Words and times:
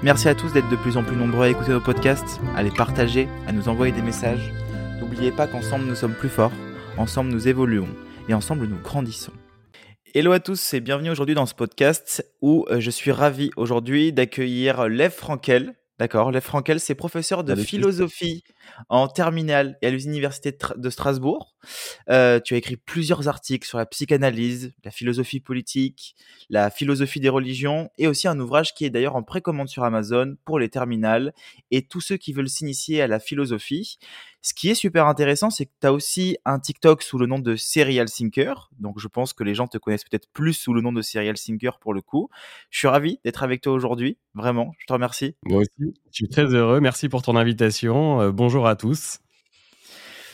Merci 0.00 0.28
à 0.28 0.34
tous 0.36 0.52
d'être 0.52 0.68
de 0.68 0.76
plus 0.76 0.96
en 0.96 1.02
plus 1.02 1.16
nombreux 1.16 1.46
à 1.46 1.48
écouter 1.48 1.72
nos 1.72 1.80
podcasts, 1.80 2.40
à 2.54 2.62
les 2.62 2.70
partager, 2.70 3.28
à 3.48 3.52
nous 3.52 3.68
envoyer 3.68 3.92
des 3.92 4.00
messages. 4.00 4.52
N'oubliez 5.00 5.32
pas 5.32 5.48
qu'ensemble 5.48 5.86
nous 5.86 5.96
sommes 5.96 6.14
plus 6.14 6.28
forts, 6.28 6.52
ensemble 6.96 7.30
nous 7.30 7.48
évoluons 7.48 7.88
et 8.28 8.34
ensemble 8.34 8.66
nous 8.66 8.78
grandissons. 8.78 9.32
Hello 10.14 10.30
à 10.30 10.38
tous 10.38 10.72
et 10.72 10.78
bienvenue 10.78 11.10
aujourd'hui 11.10 11.34
dans 11.34 11.46
ce 11.46 11.54
podcast 11.54 12.24
où 12.40 12.64
euh, 12.70 12.78
je 12.78 12.90
suis 12.90 13.10
ravi 13.10 13.50
aujourd'hui 13.56 14.12
d'accueillir 14.12 14.88
Lev 14.88 15.10
Frankel. 15.10 15.74
D'accord, 15.98 16.30
Lev 16.30 16.42
Frankel, 16.42 16.78
c'est 16.78 16.94
professeur 16.94 17.42
de 17.42 17.56
philosophie 17.56 18.44
en 18.88 19.08
terminale 19.08 19.76
et 19.82 19.88
à 19.88 19.90
l'université 19.90 20.56
de 20.76 20.90
Strasbourg. 20.90 21.56
Euh, 22.08 22.38
tu 22.38 22.54
as 22.54 22.56
écrit 22.56 22.76
plusieurs 22.76 23.26
articles 23.26 23.66
sur 23.66 23.78
la 23.78 23.86
psychanalyse, 23.86 24.72
la 24.84 24.92
philosophie 24.92 25.40
politique, 25.40 26.14
la 26.50 26.70
philosophie 26.70 27.18
des 27.18 27.28
religions 27.28 27.90
et 27.98 28.06
aussi 28.06 28.28
un 28.28 28.38
ouvrage 28.38 28.74
qui 28.74 28.84
est 28.84 28.90
d'ailleurs 28.90 29.16
en 29.16 29.24
précommande 29.24 29.68
sur 29.68 29.82
Amazon 29.82 30.36
pour 30.44 30.60
les 30.60 30.68
terminales 30.68 31.34
et 31.72 31.82
tous 31.82 32.00
ceux 32.00 32.16
qui 32.16 32.32
veulent 32.32 32.48
s'initier 32.48 33.02
à 33.02 33.08
la 33.08 33.18
philosophie. 33.18 33.98
Ce 34.40 34.54
qui 34.54 34.70
est 34.70 34.74
super 34.74 35.06
intéressant, 35.06 35.50
c'est 35.50 35.66
que 35.66 35.72
tu 35.80 35.86
as 35.86 35.92
aussi 35.92 36.36
un 36.44 36.60
TikTok 36.60 37.02
sous 37.02 37.18
le 37.18 37.26
nom 37.26 37.38
de 37.38 37.56
Serial 37.56 38.08
Thinker. 38.08 38.70
Donc, 38.78 38.98
je 38.98 39.08
pense 39.08 39.32
que 39.32 39.42
les 39.42 39.54
gens 39.54 39.66
te 39.66 39.78
connaissent 39.78 40.04
peut-être 40.04 40.28
plus 40.32 40.54
sous 40.54 40.72
le 40.72 40.80
nom 40.80 40.92
de 40.92 41.02
Serial 41.02 41.34
Thinker 41.34 41.78
pour 41.80 41.92
le 41.92 42.00
coup. 42.00 42.30
Je 42.70 42.78
suis 42.78 42.88
ravi 42.88 43.18
d'être 43.24 43.42
avec 43.42 43.60
toi 43.60 43.72
aujourd'hui. 43.72 44.16
Vraiment, 44.34 44.72
je 44.78 44.86
te 44.86 44.92
remercie. 44.92 45.34
Moi 45.44 45.60
aussi, 45.60 45.94
je 46.10 46.12
suis 46.12 46.28
très 46.28 46.54
heureux. 46.54 46.80
Merci 46.80 47.08
pour 47.08 47.22
ton 47.22 47.34
invitation. 47.34 48.20
Euh, 48.20 48.30
bonjour 48.30 48.68
à 48.68 48.76
tous. 48.76 49.20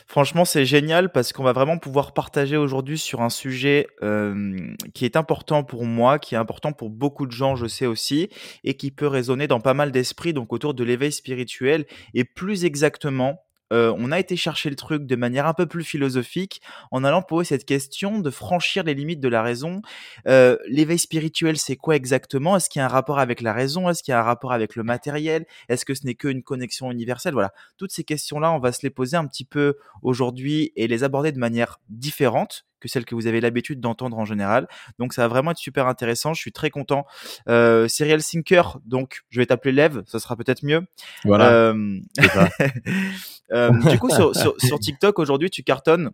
Franchement, 0.06 0.44
c'est 0.44 0.66
génial 0.66 1.10
parce 1.10 1.32
qu'on 1.32 1.42
va 1.42 1.52
vraiment 1.52 1.78
pouvoir 1.78 2.12
partager 2.12 2.58
aujourd'hui 2.58 2.98
sur 2.98 3.22
un 3.22 3.30
sujet 3.30 3.86
euh, 4.02 4.54
qui 4.92 5.06
est 5.06 5.16
important 5.16 5.64
pour 5.64 5.86
moi, 5.86 6.18
qui 6.18 6.34
est 6.34 6.38
important 6.38 6.72
pour 6.72 6.90
beaucoup 6.90 7.26
de 7.26 7.32
gens, 7.32 7.56
je 7.56 7.66
sais 7.66 7.86
aussi, 7.86 8.28
et 8.64 8.74
qui 8.74 8.90
peut 8.90 9.06
résonner 9.06 9.46
dans 9.46 9.60
pas 9.60 9.72
mal 9.72 9.92
d'esprits, 9.92 10.34
donc 10.34 10.52
autour 10.52 10.74
de 10.74 10.84
l'éveil 10.84 11.10
spirituel, 11.10 11.86
et 12.12 12.24
plus 12.24 12.66
exactement 12.66 13.43
euh, 13.72 13.94
on 13.98 14.12
a 14.12 14.18
été 14.18 14.36
chercher 14.36 14.70
le 14.70 14.76
truc 14.76 15.06
de 15.06 15.16
manière 15.16 15.46
un 15.46 15.54
peu 15.54 15.66
plus 15.66 15.84
philosophique 15.84 16.60
en 16.90 17.04
allant 17.04 17.22
poser 17.22 17.48
cette 17.48 17.64
question 17.64 18.18
de 18.18 18.30
franchir 18.30 18.84
les 18.84 18.94
limites 18.94 19.20
de 19.20 19.28
la 19.28 19.42
raison. 19.42 19.82
Euh, 20.28 20.56
l'éveil 20.68 20.98
spirituel, 20.98 21.56
c'est 21.56 21.76
quoi 21.76 21.96
exactement? 21.96 22.56
Est-ce 22.56 22.68
qu'il 22.68 22.80
y 22.80 22.82
a 22.82 22.86
un 22.86 22.88
rapport 22.88 23.18
avec 23.18 23.40
la 23.40 23.52
raison? 23.52 23.88
Est-ce 23.88 24.02
qu'il 24.02 24.12
y 24.12 24.14
a 24.14 24.20
un 24.20 24.24
rapport 24.24 24.52
avec 24.52 24.76
le 24.76 24.82
matériel? 24.82 25.46
Est-ce 25.68 25.84
que 25.84 25.94
ce 25.94 26.06
n'est 26.06 26.14
qu'une 26.14 26.42
connexion 26.42 26.90
universelle? 26.90 27.34
Voilà, 27.34 27.52
toutes 27.76 27.92
ces 27.92 28.04
questions-là, 28.04 28.52
on 28.52 28.58
va 28.58 28.72
se 28.72 28.80
les 28.82 28.90
poser 28.90 29.16
un 29.16 29.26
petit 29.26 29.44
peu 29.44 29.76
aujourd'hui 30.02 30.72
et 30.76 30.86
les 30.86 31.04
aborder 31.04 31.32
de 31.32 31.38
manière 31.38 31.80
différente 31.88 32.66
que 32.84 32.92
celle 32.92 33.04
que 33.04 33.14
vous 33.14 33.26
avez 33.26 33.40
l'habitude 33.40 33.80
d'entendre 33.80 34.18
en 34.18 34.24
général. 34.24 34.68
Donc 34.98 35.12
ça 35.12 35.22
va 35.22 35.28
vraiment 35.28 35.50
être 35.50 35.58
super 35.58 35.86
intéressant. 35.86 36.34
Je 36.34 36.40
suis 36.40 36.52
très 36.52 36.70
content. 36.70 37.06
Euh, 37.48 37.88
Serial 37.88 38.22
Thinker, 38.22 38.78
donc 38.84 39.22
je 39.30 39.40
vais 39.40 39.46
t'appeler 39.46 39.72
Lev, 39.72 40.02
ça 40.06 40.18
sera 40.18 40.36
peut-être 40.36 40.64
mieux. 40.64 40.86
Voilà. 41.24 41.52
Euh, 41.52 41.98
euh, 43.52 43.70
du 43.90 43.98
coup, 43.98 44.10
sur, 44.10 44.34
sur, 44.34 44.78
TikTok 44.78 45.18
aujourd'hui, 45.18 45.50
tu 45.50 45.62
cartonnes 45.62 46.10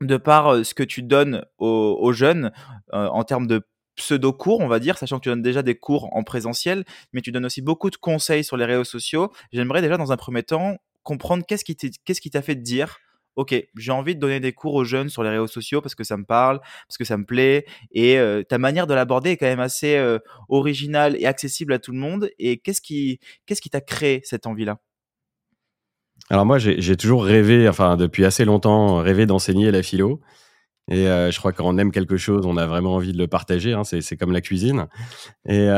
de 0.00 0.16
par 0.16 0.48
euh, 0.48 0.64
ce 0.64 0.74
que 0.74 0.82
tu 0.82 1.02
donnes 1.02 1.44
aux, 1.58 2.12
jeunes 2.12 2.52
en 2.92 3.22
termes 3.24 3.46
de 3.46 3.66
pseudo-cours, 3.96 4.60
on 4.60 4.68
va 4.68 4.78
dire, 4.78 4.96
sachant 4.96 5.18
que 5.18 5.24
tu 5.24 5.28
donnes 5.28 5.42
déjà 5.42 5.62
des 5.62 5.74
cours 5.74 6.14
en 6.16 6.24
présentiel, 6.24 6.84
mais 7.12 7.20
tu 7.20 7.32
donnes 7.32 7.44
aussi 7.44 7.60
beaucoup 7.60 7.90
de 7.90 7.96
conseils 7.96 8.44
sur 8.44 8.56
les 8.56 8.64
réseaux 8.64 8.84
sociaux. 8.84 9.30
J'aimerais 9.52 9.82
déjà, 9.82 9.98
dans 9.98 10.10
un 10.10 10.16
premier 10.16 10.42
temps, 10.42 10.76
comprendre 11.02 11.44
qu'est-ce 11.46 11.64
qui 11.64 12.30
t'a 12.30 12.42
fait 12.42 12.54
dire 12.54 12.98
ok, 13.36 13.54
j'ai 13.76 13.92
envie 13.92 14.14
de 14.14 14.20
donner 14.20 14.40
des 14.40 14.52
cours 14.52 14.74
aux 14.74 14.84
jeunes 14.84 15.08
sur 15.08 15.22
les 15.22 15.30
réseaux 15.30 15.46
sociaux 15.46 15.80
parce 15.80 15.94
que 15.94 16.04
ça 16.04 16.16
me 16.16 16.24
parle, 16.24 16.60
parce 16.86 16.98
que 16.98 17.04
ça 17.04 17.16
me 17.16 17.24
plaît, 17.24 17.66
et 17.92 18.18
euh, 18.18 18.42
ta 18.42 18.58
manière 18.58 18.86
de 18.86 18.94
l'aborder 18.94 19.30
est 19.30 19.36
quand 19.36 19.46
même 19.46 19.60
assez 19.60 19.96
euh, 19.96 20.18
originale 20.48 21.16
et 21.18 21.26
accessible 21.26 21.72
à 21.72 21.78
tout 21.78 21.92
le 21.92 21.98
monde. 21.98 22.30
Et 22.38 22.58
qu'est-ce 22.58 22.80
qui, 22.80 23.20
qu'est-ce 23.46 23.60
qui 23.60 23.70
t'a 23.70 23.80
créé 23.80 24.20
cette 24.24 24.46
envie-là? 24.46 24.78
Alors 26.28 26.46
moi, 26.46 26.58
j'ai 26.58 26.96
toujours 26.96 27.24
rêvé, 27.24 27.68
enfin 27.68 27.96
depuis 27.96 28.24
assez 28.24 28.44
longtemps, 28.44 28.98
rêvé 28.98 29.26
d'enseigner 29.26 29.70
la 29.70 29.82
philo. 29.82 30.20
Et 30.88 31.08
euh, 31.08 31.30
je 31.30 31.38
crois 31.38 31.52
qu'on 31.52 31.78
aime 31.78 31.92
quelque 31.92 32.16
chose, 32.16 32.46
on 32.46 32.56
a 32.56 32.66
vraiment 32.66 32.94
envie 32.94 33.12
de 33.12 33.18
le 33.18 33.26
partager. 33.26 33.72
Hein, 33.72 33.82
c'est 33.84 34.16
comme 34.16 34.32
la 34.32 34.40
cuisine. 34.40 34.86
Et, 35.48 35.68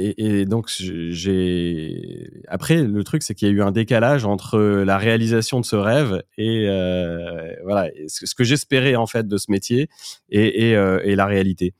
et, 0.00 0.46
donc, 0.46 0.68
j'ai. 0.68 2.30
Après, 2.48 2.82
le 2.82 3.04
truc, 3.04 3.22
c'est 3.22 3.34
qu'il 3.34 3.48
y 3.48 3.50
a 3.50 3.54
eu 3.54 3.62
un 3.62 3.70
décalage 3.70 4.24
entre 4.24 4.58
la 4.58 4.96
réalisation 4.96 5.60
de 5.60 5.64
ce 5.64 5.76
rêve 5.76 6.22
et 6.38 6.68
euh, 6.68 7.54
voilà 7.64 7.88
ce 8.08 8.34
que 8.34 8.44
j'espérais 8.44 8.96
en 8.96 9.06
fait 9.06 9.28
de 9.28 9.36
ce 9.36 9.50
métier 9.50 9.88
et, 10.30 10.74
euh, 10.74 11.00
la 11.04 11.26
réalité. 11.26 11.74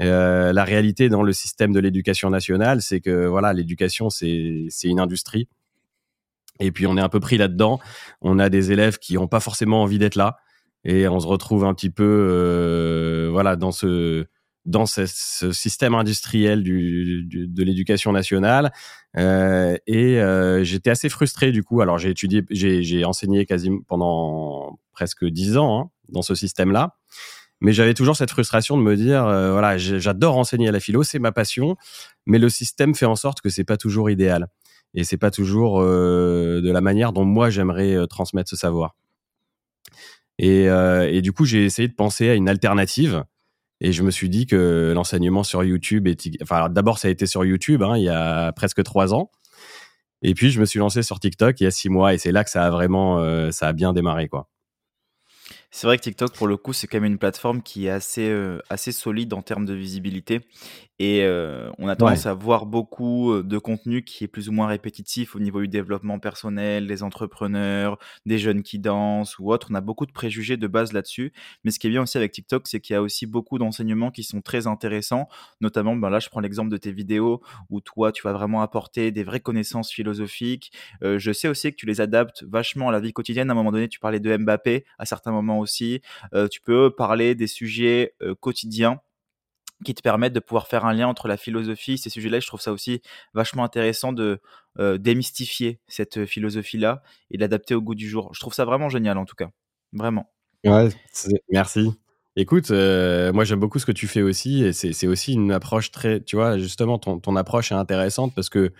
Euh, 0.00 0.52
la 0.52 0.64
réalité 0.64 1.08
dans 1.08 1.22
le 1.22 1.32
système 1.32 1.72
de 1.72 1.80
l'éducation 1.80 2.30
nationale, 2.30 2.82
c'est 2.82 3.00
que 3.00 3.26
voilà, 3.26 3.52
l'éducation, 3.52 4.10
c'est 4.10 4.68
une 4.84 5.00
industrie. 5.00 5.48
Et 6.60 6.72
puis, 6.72 6.86
on 6.86 6.96
est 6.96 7.02
un 7.02 7.08
peu 7.08 7.20
pris 7.20 7.38
là-dedans. 7.38 7.80
On 8.20 8.38
a 8.38 8.50
des 8.50 8.72
élèves 8.72 8.98
qui 8.98 9.14
n'ont 9.14 9.28
pas 9.28 9.40
forcément 9.40 9.82
envie 9.82 9.98
d'être 9.98 10.16
là. 10.16 10.36
Et 10.84 11.08
on 11.08 11.20
se 11.20 11.26
retrouve 11.26 11.64
un 11.64 11.74
petit 11.74 11.90
peu, 11.90 13.28
voilà, 13.32 13.56
dans 13.56 13.72
ce 13.72 14.26
dans 14.64 14.86
ce, 14.86 15.06
système 15.52 15.94
industriel 15.94 16.62
du, 16.62 17.24
de 17.24 17.62
l'éducation 17.62 18.12
nationale. 18.12 18.72
Euh, 19.16 19.76
et 19.86 20.20
euh, 20.20 20.64
j'étais 20.64 20.90
assez 20.90 21.08
frustré 21.08 21.52
du 21.52 21.62
coup. 21.62 21.80
Alors 21.80 21.98
j'ai 21.98 22.10
étudié, 22.10 22.44
j'ai 22.50 23.04
enseigné 23.04 23.44
quasiment 23.46 23.80
pendant 23.86 24.78
presque 24.92 25.24
dix 25.24 25.56
ans 25.56 25.80
hein, 25.80 25.90
dans 26.08 26.22
ce 26.22 26.34
système-là. 26.34 26.96
Mais 27.60 27.72
j'avais 27.72 27.94
toujours 27.94 28.16
cette 28.16 28.30
frustration 28.30 28.76
de 28.76 28.82
me 28.82 28.96
dire, 28.96 29.24
euh, 29.24 29.52
voilà, 29.52 29.78
j'adore 29.78 30.36
enseigner 30.36 30.68
à 30.68 30.72
la 30.72 30.80
philo, 30.80 31.04
c'est 31.04 31.20
ma 31.20 31.30
passion, 31.30 31.76
mais 32.26 32.38
le 32.38 32.48
système 32.48 32.92
fait 32.92 33.06
en 33.06 33.14
sorte 33.14 33.40
que 33.40 33.50
c'est 33.50 33.62
pas 33.62 33.76
toujours 33.76 34.10
idéal 34.10 34.48
et 34.94 35.04
c'est 35.04 35.16
pas 35.16 35.30
toujours 35.30 35.80
de 35.80 36.70
la 36.70 36.80
manière 36.80 37.12
dont 37.12 37.24
moi 37.24 37.50
j'aimerais 37.50 37.96
transmettre 38.08 38.50
ce 38.50 38.56
savoir. 38.56 38.94
Et, 40.38 41.22
du 41.22 41.32
coup, 41.32 41.46
j'ai 41.46 41.64
essayé 41.64 41.88
de 41.88 41.94
penser 41.94 42.28
à 42.28 42.34
une 42.34 42.48
alternative 42.48 43.24
et 43.82 43.92
je 43.92 44.02
me 44.04 44.10
suis 44.10 44.30
dit 44.30 44.46
que 44.46 44.92
l'enseignement 44.94 45.42
sur 45.42 45.64
YouTube, 45.64 46.06
est... 46.06 46.30
enfin 46.40 46.70
d'abord 46.70 46.98
ça 46.98 47.08
a 47.08 47.10
été 47.10 47.26
sur 47.26 47.44
YouTube 47.44 47.82
hein, 47.82 47.96
il 47.96 48.04
y 48.04 48.08
a 48.08 48.52
presque 48.52 48.82
trois 48.84 49.12
ans. 49.12 49.30
Et 50.22 50.34
puis 50.34 50.52
je 50.52 50.60
me 50.60 50.64
suis 50.64 50.78
lancé 50.78 51.02
sur 51.02 51.18
TikTok 51.18 51.60
il 51.60 51.64
y 51.64 51.66
a 51.66 51.72
six 51.72 51.88
mois 51.88 52.14
et 52.14 52.18
c'est 52.18 52.30
là 52.30 52.44
que 52.44 52.50
ça 52.50 52.64
a 52.64 52.70
vraiment, 52.70 53.18
euh, 53.18 53.50
ça 53.50 53.66
a 53.66 53.72
bien 53.72 53.92
démarré 53.92 54.28
quoi. 54.28 54.48
C'est 55.74 55.86
vrai 55.86 55.96
que 55.96 56.02
TikTok, 56.02 56.34
pour 56.36 56.46
le 56.46 56.58
coup, 56.58 56.74
c'est 56.74 56.86
quand 56.86 56.98
même 57.00 57.10
une 57.10 57.18
plateforme 57.18 57.62
qui 57.62 57.86
est 57.86 57.90
assez, 57.90 58.28
euh, 58.28 58.60
assez 58.68 58.92
solide 58.92 59.32
en 59.32 59.40
termes 59.40 59.64
de 59.64 59.72
visibilité. 59.72 60.42
Et 60.98 61.22
euh, 61.24 61.68
on 61.78 61.88
a 61.88 61.96
tendance 61.96 62.26
à 62.26 62.34
voir 62.34 62.64
beaucoup 62.64 63.32
euh, 63.32 63.42
de 63.42 63.58
contenu 63.58 64.04
qui 64.04 64.22
est 64.22 64.28
plus 64.28 64.48
ou 64.48 64.52
moins 64.52 64.68
répétitif 64.68 65.34
au 65.34 65.40
niveau 65.40 65.60
du 65.60 65.66
développement 65.66 66.18
personnel, 66.18 66.86
des 66.86 67.02
entrepreneurs, 67.02 67.98
des 68.26 68.38
jeunes 68.38 68.62
qui 68.62 68.78
dansent 68.78 69.38
ou 69.38 69.50
autres. 69.50 69.68
On 69.70 69.74
a 69.74 69.80
beaucoup 69.80 70.06
de 70.06 70.12
préjugés 70.12 70.56
de 70.56 70.66
base 70.66 70.92
là-dessus. 70.92 71.32
Mais 71.64 71.72
ce 71.72 71.80
qui 71.80 71.88
est 71.88 71.90
bien 71.90 72.02
aussi 72.02 72.18
avec 72.18 72.30
TikTok, 72.30 72.68
c'est 72.68 72.78
qu'il 72.78 72.94
y 72.94 72.96
a 72.96 73.02
aussi 73.02 73.26
beaucoup 73.26 73.58
d'enseignements 73.58 74.12
qui 74.12 74.22
sont 74.22 74.42
très 74.42 74.66
intéressants. 74.66 75.26
Notamment, 75.60 75.96
ben 75.96 76.08
là, 76.08 76.20
je 76.20 76.28
prends 76.28 76.40
l'exemple 76.40 76.70
de 76.70 76.76
tes 76.76 76.92
vidéos 76.92 77.40
où 77.68 77.80
toi, 77.80 78.12
tu 78.12 78.22
vas 78.22 78.32
vraiment 78.32 78.62
apporter 78.62 79.10
des 79.10 79.24
vraies 79.24 79.40
connaissances 79.40 79.90
philosophiques. 79.90 80.70
Euh, 81.02 81.18
je 81.18 81.32
sais 81.32 81.48
aussi 81.48 81.70
que 81.70 81.76
tu 81.76 81.86
les 81.86 82.00
adaptes 82.00 82.44
vachement 82.44 82.90
à 82.90 82.92
la 82.92 83.00
vie 83.00 83.12
quotidienne. 83.12 83.48
À 83.48 83.54
un 83.54 83.56
moment 83.56 83.72
donné, 83.72 83.88
tu 83.88 83.98
parlais 83.98 84.20
de 84.20 84.36
Mbappé, 84.36 84.84
à 84.98 85.06
certains 85.06 85.32
moments 85.32 85.61
aussi. 85.62 86.02
tu 86.50 86.60
peux 86.60 86.94
parler 86.94 87.34
des 87.34 87.46
sujets 87.46 88.14
quotidiens 88.40 89.00
qui 89.84 89.94
te 89.94 90.02
permettent 90.02 90.32
de 90.32 90.40
pouvoir 90.40 90.68
faire 90.68 90.84
un 90.84 90.92
lien 90.92 91.08
entre 91.08 91.26
la 91.26 91.36
philosophie, 91.36 91.98
ces 91.98 92.10
sujets-là. 92.10 92.38
Je 92.38 92.46
trouve 92.46 92.60
ça 92.60 92.72
aussi 92.72 93.02
vachement 93.34 93.64
intéressant 93.64 94.12
de 94.12 94.40
démystifier 94.98 95.80
cette 95.88 96.26
philosophie-là 96.26 97.02
et 97.30 97.38
l'adapter 97.38 97.74
au 97.74 97.80
goût 97.80 97.94
du 97.94 98.08
jour. 98.08 98.30
Je 98.34 98.40
trouve 98.40 98.54
ça 98.54 98.64
vraiment 98.64 98.88
génial 98.88 99.18
en 99.18 99.24
tout 99.24 99.34
cas, 99.34 99.48
vraiment. 99.92 100.30
Ouais, 100.64 100.90
merci. 101.50 101.90
Écoute, 102.36 102.70
moi 102.70 103.44
j'aime 103.44 103.60
beaucoup 103.60 103.78
ce 103.78 103.86
que 103.86 103.92
tu 103.92 104.06
fais 104.06 104.22
aussi 104.22 104.64
et 104.64 104.72
c'est 104.72 105.06
aussi 105.06 105.32
une 105.34 105.52
approche 105.52 105.90
très, 105.90 106.20
tu 106.20 106.36
vois, 106.36 106.58
justement 106.58 106.98
ton, 106.98 107.18
ton 107.18 107.36
approche 107.36 107.72
est 107.72 107.74
intéressante 107.76 108.34
parce 108.34 108.48
que 108.48 108.72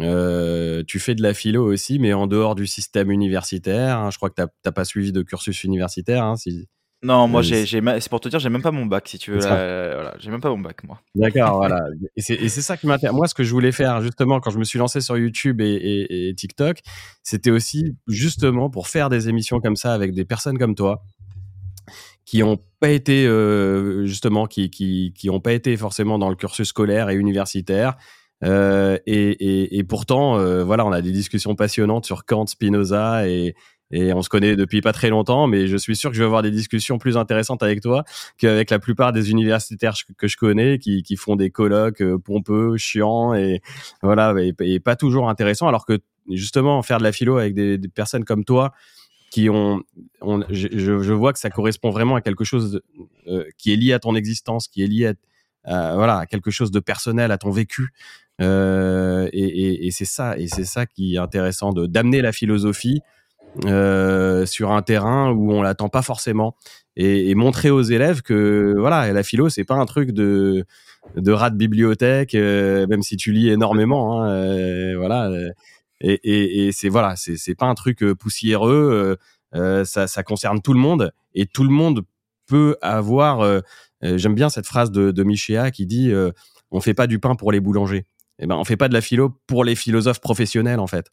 euh, 0.00 0.82
tu 0.86 0.98
fais 0.98 1.14
de 1.14 1.22
la 1.22 1.34
philo 1.34 1.64
aussi, 1.64 1.98
mais 1.98 2.12
en 2.12 2.26
dehors 2.26 2.54
du 2.54 2.66
système 2.66 3.10
universitaire. 3.10 3.98
Hein. 3.98 4.10
je 4.10 4.16
crois 4.16 4.30
que 4.30 4.42
tu 4.42 4.48
n'as 4.64 4.72
pas 4.72 4.84
suivi 4.84 5.12
de 5.12 5.22
cursus 5.22 5.64
universitaire, 5.64 6.24
hein, 6.24 6.36
si, 6.36 6.68
Non, 7.02 7.28
moi, 7.28 7.42
j'ai, 7.42 7.66
c'est 7.66 8.08
pour 8.08 8.20
te 8.20 8.28
dire, 8.28 8.38
j'ai 8.38 8.48
même 8.48 8.62
pas 8.62 8.70
mon 8.70 8.86
bac, 8.86 9.08
si 9.08 9.18
tu 9.18 9.32
veux. 9.32 9.38
voilà, 9.38 10.14
j'ai 10.18 10.30
même 10.30 10.40
pas 10.40 10.50
mon 10.50 10.58
bac, 10.58 10.84
moi. 10.84 11.00
D'accord, 11.14 11.56
voilà. 11.56 11.80
Et 12.16 12.20
c'est, 12.20 12.48
ça 12.48 12.76
qui 12.76 12.86
m'intéresse. 12.86 13.14
Moi, 13.14 13.28
ce 13.28 13.34
que 13.34 13.44
je 13.44 13.50
voulais 13.52 13.72
faire, 13.72 14.00
justement, 14.02 14.40
quand 14.40 14.50
je 14.50 14.58
me 14.58 14.64
suis 14.64 14.78
lancé 14.78 15.00
sur 15.00 15.16
YouTube 15.16 15.60
et, 15.60 16.34
TikTok, 16.36 16.78
c'était 17.22 17.50
aussi 17.50 17.96
justement 18.06 18.70
pour 18.70 18.88
faire 18.88 19.08
des 19.08 19.28
émissions 19.28 19.60
comme 19.60 19.76
ça 19.76 19.94
avec 19.94 20.14
des 20.14 20.24
personnes 20.24 20.58
comme 20.58 20.74
toi, 20.74 21.02
qui 22.24 22.42
ont 22.42 22.58
pas 22.80 22.90
été, 22.90 23.26
euh, 23.26 24.04
justement, 24.04 24.46
qui, 24.46 24.68
qui, 24.68 25.14
qui 25.16 25.30
ont 25.30 25.40
pas 25.40 25.52
été 25.52 25.76
forcément 25.76 26.18
dans 26.18 26.28
le 26.28 26.34
cursus 26.34 26.68
scolaire 26.68 27.08
et 27.08 27.14
universitaire. 27.14 27.96
Euh, 28.44 28.98
et, 29.06 29.82
pourtant, 29.88 30.38
euh, 30.38 30.64
voilà, 30.64 30.84
on 30.84 30.92
a 30.92 31.00
des 31.00 31.12
discussions 31.12 31.54
passionnantes 31.54 32.04
sur 32.04 32.24
Kant, 32.24 32.46
Spinoza 32.46 33.28
et, 33.28 33.54
on 33.92 34.20
se 34.20 34.28
connaît 34.28 34.56
depuis 34.56 34.80
pas 34.80 34.92
très 34.92 35.10
longtemps, 35.10 35.46
mais 35.46 35.68
je 35.68 35.76
suis 35.76 35.94
sûr 35.94 36.10
que 36.10 36.16
je 36.16 36.20
vais 36.20 36.26
avoir 36.26 36.42
des 36.42 36.50
discussions 36.50 36.98
plus 36.98 37.16
intéressantes 37.16 37.62
avec 37.62 37.80
toi 37.80 38.02
qu'avec 38.36 38.70
la 38.70 38.80
plupart 38.80 39.12
des 39.12 39.30
universitaires 39.30 39.94
que 40.18 40.26
je 40.26 40.36
connais 40.36 40.78
qui, 40.80 41.16
font 41.16 41.36
des 41.36 41.50
colloques 41.50 42.02
euh, 42.02 42.18
pompeux, 42.18 42.76
chiants 42.78 43.32
et 43.32 43.60
voilà, 44.02 44.34
et, 44.58 44.80
pas 44.80 44.96
toujours 44.96 45.28
intéressants. 45.28 45.68
Alors 45.68 45.86
que 45.86 46.00
justement, 46.28 46.82
faire 46.82 46.98
de 46.98 47.04
la 47.04 47.12
philo 47.12 47.38
avec 47.38 47.54
des, 47.54 47.78
personnes 47.88 48.24
comme 48.24 48.44
toi 48.44 48.72
qui 49.30 49.48
ont, 49.50 49.82
on, 50.20 50.42
je, 50.50 51.12
vois 51.12 51.32
que 51.32 51.38
ça 51.38 51.50
correspond 51.50 51.90
vraiment 51.90 52.16
à 52.16 52.20
quelque 52.20 52.42
chose 52.42 52.80
qui 53.56 53.72
est 53.72 53.76
lié 53.76 53.92
à 53.92 54.00
ton 54.00 54.16
existence, 54.16 54.66
qui 54.66 54.82
est 54.82 54.88
lié 54.88 55.12
à, 55.64 55.94
voilà, 55.94 56.18
à 56.18 56.26
quelque 56.26 56.50
chose 56.50 56.72
de 56.72 56.80
personnel, 56.80 57.30
à 57.30 57.38
ton 57.38 57.50
vécu. 57.50 57.92
Euh, 58.42 59.28
et, 59.32 59.90
c'est 59.92 60.04
ça, 60.04 60.36
et 60.36 60.46
c'est 60.46 60.64
ça 60.64 60.84
qui 60.84 61.14
est 61.14 61.18
intéressant 61.18 61.72
de 61.72 61.86
d'amener 61.86 62.20
la 62.20 62.32
philosophie 62.32 63.00
euh, 63.64 64.44
sur 64.44 64.72
un 64.72 64.82
terrain 64.82 65.30
où 65.30 65.52
on 65.52 65.62
l'attend 65.62 65.88
pas 65.88 66.02
forcément 66.02 66.54
et, 66.96 67.34
montrer 67.34 67.70
aux 67.70 67.80
élèves 67.80 68.20
que 68.20 68.74
voilà 68.76 69.10
la 69.10 69.22
philo 69.22 69.48
c'est 69.48 69.64
pas 69.64 69.76
un 69.76 69.86
truc 69.86 70.10
de 70.10 70.66
de 71.16 71.32
rat 71.32 71.48
de 71.48 71.56
bibliothèque 71.56 72.34
euh, 72.34 72.86
même 72.88 73.00
si 73.00 73.16
tu 73.16 73.32
lis 73.32 73.48
énormément 73.48 74.22
hein, 74.22 74.94
voilà 74.96 75.30
et, 76.02 76.70
c'est 76.72 76.90
voilà 76.90 77.14
c'est 77.16 77.54
pas 77.54 77.66
un 77.66 77.74
truc 77.74 78.04
poussiéreux 78.14 79.16
ça, 79.54 80.06
ça 80.06 80.22
concerne 80.22 80.60
tout 80.60 80.74
le 80.74 80.80
monde 80.80 81.10
et 81.34 81.46
tout 81.46 81.64
le 81.64 81.70
monde 81.70 82.02
peut 82.46 82.76
avoir 82.82 83.62
j'aime 84.02 84.34
bien 84.34 84.50
cette 84.50 84.66
phrase 84.66 84.90
de, 84.90 85.10
de 85.10 85.22
Michéa 85.22 85.70
qui 85.70 85.86
dit 85.86 86.12
on 86.70 86.80
fait 86.80 86.94
pas 86.94 87.06
du 87.06 87.18
pain 87.18 87.34
pour 87.34 87.50
les 87.50 87.60
boulangers 87.60 88.04
eh 88.38 88.46
ben 88.46 88.56
on 88.56 88.64
fait 88.64 88.76
pas 88.76 88.88
de 88.88 88.94
la 88.94 89.00
philo 89.00 89.30
pour 89.46 89.64
les 89.64 89.74
philosophes 89.74 90.20
professionnels 90.20 90.80
en 90.80 90.86
fait 90.86 91.10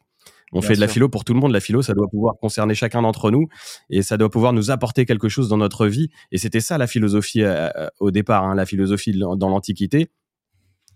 on 0.53 0.61
fait 0.61 0.75
de 0.75 0.79
la 0.79 0.87
philo 0.87 1.09
pour 1.09 1.25
tout 1.25 1.33
le 1.33 1.39
monde. 1.39 1.51
La 1.51 1.59
philo, 1.59 1.81
ça 1.81 1.93
doit 1.93 2.07
pouvoir 2.07 2.35
concerner 2.39 2.75
chacun 2.75 3.01
d'entre 3.01 3.31
nous 3.31 3.47
et 3.89 4.01
ça 4.01 4.17
doit 4.17 4.29
pouvoir 4.29 4.53
nous 4.53 4.71
apporter 4.71 5.05
quelque 5.05 5.27
chose 5.27 5.49
dans 5.49 5.57
notre 5.57 5.87
vie. 5.87 6.09
Et 6.31 6.37
c'était 6.37 6.59
ça 6.59 6.77
la 6.77 6.87
philosophie 6.87 7.41
euh, 7.41 7.69
euh, 7.75 7.89
au 7.99 8.11
départ, 8.11 8.43
hein, 8.43 8.55
la 8.55 8.65
philosophie 8.65 9.13
dans 9.13 9.49
l'Antiquité. 9.49 10.09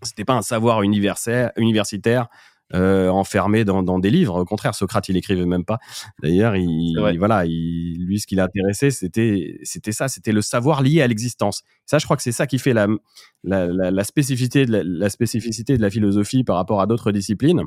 C'était 0.02 0.24
pas 0.24 0.34
un 0.34 0.42
savoir 0.42 0.82
universitaire 0.82 2.28
euh, 2.74 3.08
enfermé 3.08 3.64
dans, 3.64 3.98
des 3.98 4.10
livres. 4.10 4.40
Au 4.40 4.44
contraire, 4.44 4.74
Socrate, 4.74 5.08
il 5.08 5.16
écrivait 5.16 5.46
même 5.46 5.64
pas. 5.64 5.78
D'ailleurs, 6.22 6.56
il, 6.56 6.96
voilà, 7.18 7.44
lui, 7.44 8.20
ce 8.20 8.26
qui 8.26 8.34
l'intéressait, 8.34 8.90
c'était, 8.90 9.58
c'était 9.62 9.92
ça, 9.92 10.08
c'était 10.08 10.32
le 10.32 10.42
savoir 10.42 10.82
lié 10.82 11.02
à 11.02 11.06
l'existence. 11.06 11.62
Ça, 11.86 11.98
je 11.98 12.04
crois 12.04 12.16
que 12.16 12.22
c'est 12.22 12.32
ça 12.32 12.46
qui 12.46 12.58
fait 12.58 12.74
la, 12.74 12.86
la, 13.44 14.04
spécificité 14.04 14.66
de 14.66 14.82
la, 14.84 15.08
spécificité 15.10 15.76
de 15.76 15.82
la 15.82 15.90
philosophie 15.90 16.44
par 16.44 16.56
rapport 16.56 16.80
à 16.80 16.86
d'autres 16.86 17.12
disciplines 17.12 17.62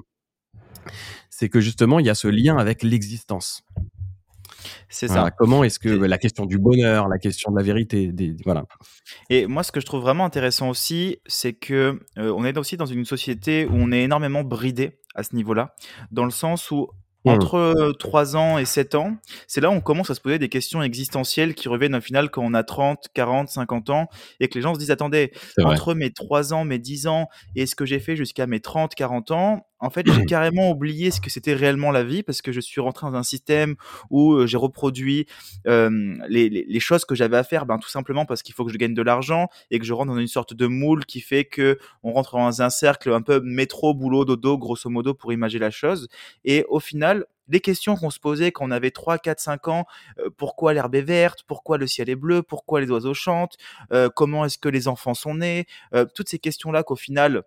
c'est 1.29 1.49
que 1.49 1.59
justement, 1.59 1.99
il 1.99 2.05
y 2.05 2.09
a 2.09 2.15
ce 2.15 2.27
lien 2.27 2.57
avec 2.57 2.83
l'existence. 2.83 3.63
C'est 4.89 5.07
ça. 5.07 5.31
Comment 5.31 5.63
est-ce 5.63 5.79
que 5.79 5.89
la 5.89 6.17
question 6.17 6.45
du 6.45 6.57
bonheur, 6.57 7.07
la 7.07 7.17
question 7.17 7.51
de 7.51 7.57
la 7.57 7.63
vérité, 7.63 8.11
des, 8.11 8.35
voilà. 8.45 8.65
Et 9.29 9.47
moi, 9.47 9.63
ce 9.63 9.71
que 9.71 9.79
je 9.79 9.85
trouve 9.85 10.01
vraiment 10.01 10.25
intéressant 10.25 10.69
aussi, 10.69 11.17
c'est 11.25 11.53
que 11.53 11.99
euh, 12.17 12.33
on 12.35 12.45
est 12.45 12.57
aussi 12.57 12.77
dans 12.77 12.85
une 12.85 13.05
société 13.05 13.65
où 13.65 13.73
on 13.73 13.91
est 13.91 14.03
énormément 14.03 14.43
bridé 14.43 14.99
à 15.15 15.23
ce 15.23 15.35
niveau-là, 15.35 15.75
dans 16.11 16.25
le 16.25 16.31
sens 16.31 16.71
où 16.71 16.87
Mmh. 17.23 17.29
Entre 17.29 17.93
3 17.99 18.35
ans 18.35 18.57
et 18.57 18.65
7 18.65 18.95
ans, 18.95 19.17
c'est 19.45 19.61
là 19.61 19.69
où 19.69 19.73
on 19.73 19.81
commence 19.81 20.09
à 20.09 20.15
se 20.15 20.21
poser 20.21 20.39
des 20.39 20.49
questions 20.49 20.81
existentielles 20.81 21.53
qui 21.53 21.69
reviennent 21.69 21.93
au 21.93 22.01
final 22.01 22.31
quand 22.31 22.41
on 22.43 22.55
a 22.55 22.63
30, 22.63 23.09
40, 23.13 23.47
50 23.47 23.91
ans 23.91 24.07
et 24.39 24.47
que 24.47 24.55
les 24.55 24.61
gens 24.61 24.73
se 24.73 24.79
disent 24.79 24.89
attendez, 24.89 25.31
entre 25.63 25.93
mes 25.93 26.11
3 26.11 26.53
ans, 26.53 26.65
mes 26.65 26.79
10 26.79 27.05
ans 27.05 27.27
et 27.55 27.67
ce 27.67 27.75
que 27.75 27.85
j'ai 27.85 27.99
fait 27.99 28.15
jusqu'à 28.15 28.47
mes 28.47 28.59
30, 28.59 28.95
40 28.95 29.29
ans, 29.31 29.67
en 29.81 29.89
fait, 29.89 30.05
j'ai 30.07 30.25
carrément 30.25 30.69
oublié 30.69 31.11
ce 31.11 31.19
que 31.19 31.29
c'était 31.29 31.53
réellement 31.53 31.91
la 31.91 32.03
vie 32.03 32.23
parce 32.23 32.41
que 32.41 32.51
je 32.51 32.59
suis 32.59 32.79
rentré 32.79 33.07
dans 33.07 33.15
un 33.15 33.23
système 33.23 33.75
où 34.09 34.45
j'ai 34.45 34.57
reproduit 34.57 35.25
les, 35.65 36.49
les, 36.49 36.79
choses 36.79 37.05
que 37.05 37.15
j'avais 37.15 37.37
à 37.37 37.43
faire, 37.43 37.65
ben, 37.65 37.77
tout 37.79 37.89
simplement 37.89 38.25
parce 38.25 38.43
qu'il 38.43 38.55
faut 38.55 38.65
que 38.65 38.71
je 38.71 38.77
gagne 38.77 38.93
de 38.93 39.01
l'argent 39.01 39.49
et 39.71 39.79
que 39.79 39.85
je 39.85 39.93
rentre 39.93 40.13
dans 40.13 40.19
une 40.19 40.27
sorte 40.27 40.53
de 40.53 40.67
moule 40.67 41.05
qui 41.05 41.19
fait 41.19 41.45
que 41.45 41.77
on 42.03 42.13
rentre 42.13 42.37
dans 42.37 42.61
un 42.61 42.69
cercle 42.69 43.11
un 43.11 43.21
peu 43.21 43.41
métro, 43.41 43.93
boulot, 43.93 44.25
dodo, 44.25 44.57
grosso 44.57 44.89
modo, 44.89 45.13
pour 45.13 45.33
imaginer 45.33 45.61
la 45.61 45.71
chose. 45.71 46.07
Et 46.45 46.65
au 46.69 46.79
final, 46.79 47.25
les 47.47 47.59
questions 47.59 47.95
qu'on 47.95 48.09
se 48.09 48.19
posait 48.19 48.51
quand 48.51 48.65
on 48.65 48.71
avait 48.71 48.91
3, 48.91 49.17
4, 49.17 49.39
5 49.39 49.67
ans, 49.67 49.85
pourquoi 50.37 50.73
l'herbe 50.73 50.95
est 50.95 51.01
verte, 51.01 51.43
pourquoi 51.47 51.77
le 51.77 51.87
ciel 51.87 52.09
est 52.09 52.15
bleu, 52.15 52.43
pourquoi 52.43 52.79
les 52.79 52.89
oiseaux 52.89 53.13
chantent, 53.13 53.57
comment 54.15 54.45
est-ce 54.45 54.57
que 54.57 54.69
les 54.69 54.87
enfants 54.87 55.13
sont 55.13 55.35
nés, 55.35 55.65
toutes 56.15 56.29
ces 56.29 56.39
questions-là 56.39 56.83
qu'au 56.83 56.95
final, 56.95 57.43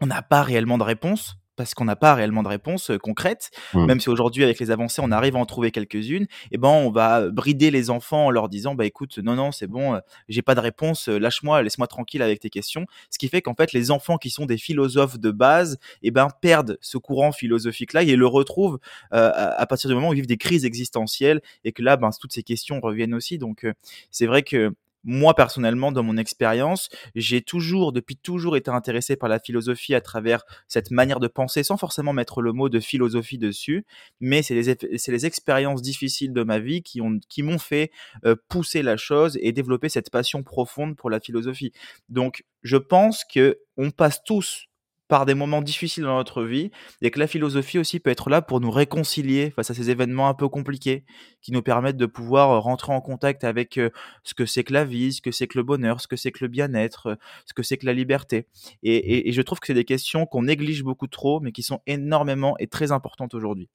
on 0.00 0.06
n'a 0.06 0.22
pas 0.22 0.42
réellement 0.42 0.78
de 0.78 0.84
réponse 0.84 1.36
parce 1.56 1.74
qu'on 1.74 1.84
n'a 1.84 1.96
pas 1.96 2.14
réellement 2.14 2.42
de 2.42 2.48
réponse 2.48 2.90
concrète, 3.02 3.50
mmh. 3.74 3.86
même 3.86 4.00
si 4.00 4.08
aujourd'hui 4.08 4.44
avec 4.44 4.58
les 4.58 4.70
avancées 4.70 5.00
on 5.04 5.10
arrive 5.10 5.36
à 5.36 5.38
en 5.38 5.46
trouver 5.46 5.70
quelques-unes, 5.70 6.24
et 6.24 6.28
eh 6.52 6.58
ben 6.58 6.68
on 6.68 6.90
va 6.90 7.30
brider 7.30 7.70
les 7.70 7.90
enfants 7.90 8.26
en 8.26 8.30
leur 8.30 8.48
disant 8.48 8.74
bah 8.74 8.84
écoute 8.84 9.18
non 9.18 9.34
non 9.34 9.52
c'est 9.52 9.66
bon 9.66 10.00
j'ai 10.28 10.42
pas 10.42 10.54
de 10.54 10.60
réponse 10.60 11.08
lâche-moi 11.08 11.62
laisse-moi 11.62 11.86
tranquille 11.86 12.22
avec 12.22 12.40
tes 12.40 12.50
questions, 12.50 12.86
ce 13.10 13.18
qui 13.18 13.28
fait 13.28 13.42
qu'en 13.42 13.54
fait 13.54 13.72
les 13.72 13.90
enfants 13.90 14.18
qui 14.18 14.30
sont 14.30 14.46
des 14.46 14.58
philosophes 14.58 15.18
de 15.18 15.30
base 15.30 15.78
et 16.02 16.08
eh 16.08 16.10
ben 16.10 16.28
perdent 16.40 16.78
ce 16.80 16.98
courant 16.98 17.32
philosophique 17.32 17.92
là 17.92 18.02
et 18.02 18.16
le 18.16 18.26
retrouvent 18.26 18.78
à 19.10 19.66
partir 19.66 19.88
du 19.88 19.94
moment 19.94 20.08
où 20.08 20.12
ils 20.12 20.16
vivent 20.16 20.26
des 20.26 20.36
crises 20.36 20.64
existentielles 20.64 21.40
et 21.64 21.72
que 21.72 21.82
là 21.82 21.96
ben 21.96 22.10
toutes 22.20 22.32
ces 22.32 22.42
questions 22.42 22.80
reviennent 22.80 23.14
aussi. 23.14 23.38
Donc 23.38 23.66
c'est 24.10 24.26
vrai 24.26 24.42
que 24.42 24.74
moi 25.04 25.34
personnellement, 25.34 25.92
dans 25.92 26.02
mon 26.02 26.16
expérience, 26.16 26.88
j'ai 27.14 27.42
toujours, 27.42 27.92
depuis 27.92 28.16
toujours, 28.16 28.56
été 28.56 28.70
intéressé 28.70 29.16
par 29.16 29.28
la 29.28 29.38
philosophie 29.38 29.94
à 29.94 30.00
travers 30.00 30.44
cette 30.68 30.90
manière 30.90 31.20
de 31.20 31.28
penser, 31.28 31.62
sans 31.62 31.76
forcément 31.76 32.12
mettre 32.12 32.42
le 32.42 32.52
mot 32.52 32.68
de 32.68 32.80
philosophie 32.80 33.38
dessus. 33.38 33.84
Mais 34.20 34.42
c'est 34.42 34.54
les, 34.54 34.76
les 35.06 35.26
expériences 35.26 35.82
difficiles 35.82 36.32
de 36.32 36.42
ma 36.42 36.58
vie 36.58 36.82
qui 36.82 37.00
ont, 37.00 37.18
qui 37.28 37.42
m'ont 37.42 37.58
fait 37.58 37.90
euh, 38.24 38.36
pousser 38.48 38.82
la 38.82 38.96
chose 38.96 39.38
et 39.40 39.52
développer 39.52 39.88
cette 39.88 40.10
passion 40.10 40.42
profonde 40.42 40.96
pour 40.96 41.10
la 41.10 41.20
philosophie. 41.20 41.72
Donc, 42.08 42.44
je 42.62 42.76
pense 42.76 43.24
que 43.24 43.58
on 43.76 43.90
passe 43.90 44.22
tous 44.24 44.68
par 45.08 45.26
des 45.26 45.34
moments 45.34 45.60
difficiles 45.60 46.04
dans 46.04 46.16
notre 46.16 46.42
vie 46.44 46.70
et 47.02 47.10
que 47.10 47.18
la 47.18 47.26
philosophie 47.26 47.78
aussi 47.78 48.00
peut 48.00 48.10
être 48.10 48.30
là 48.30 48.40
pour 48.40 48.60
nous 48.60 48.70
réconcilier 48.70 49.50
face 49.50 49.70
à 49.70 49.74
ces 49.74 49.90
événements 49.90 50.28
un 50.28 50.34
peu 50.34 50.48
compliqués 50.48 51.04
qui 51.42 51.52
nous 51.52 51.62
permettent 51.62 51.98
de 51.98 52.06
pouvoir 52.06 52.50
euh, 52.50 52.58
rentrer 52.58 52.92
en 52.92 53.00
contact 53.00 53.44
avec 53.44 53.76
euh, 53.76 53.90
ce 54.22 54.32
que 54.34 54.46
c'est 54.46 54.64
que 54.64 54.72
la 54.72 54.84
vie, 54.84 55.12
ce 55.12 55.20
que 55.20 55.30
c'est 55.30 55.46
que 55.46 55.58
le 55.58 55.64
bonheur, 55.64 56.00
ce 56.00 56.08
que 56.08 56.16
c'est 56.16 56.32
que 56.32 56.42
le 56.42 56.48
bien-être, 56.48 57.08
euh, 57.08 57.14
ce 57.44 57.52
que 57.52 57.62
c'est 57.62 57.76
que 57.76 57.86
la 57.86 57.92
liberté. 57.92 58.46
Et, 58.82 59.30
je 59.32 59.42
trouve 59.42 59.58
que 59.58 59.66
c'est 59.66 59.74
des 59.74 59.84
questions 59.84 60.26
qu'on 60.26 60.42
néglige 60.42 60.82
beaucoup 60.82 61.06
trop 61.06 61.40
mais 61.40 61.52
qui 61.52 61.62
sont 61.62 61.80
énormément 61.86 62.56
et 62.58 62.66
très 62.66 62.92
importantes 62.92 63.34
aujourd'hui. 63.34 63.68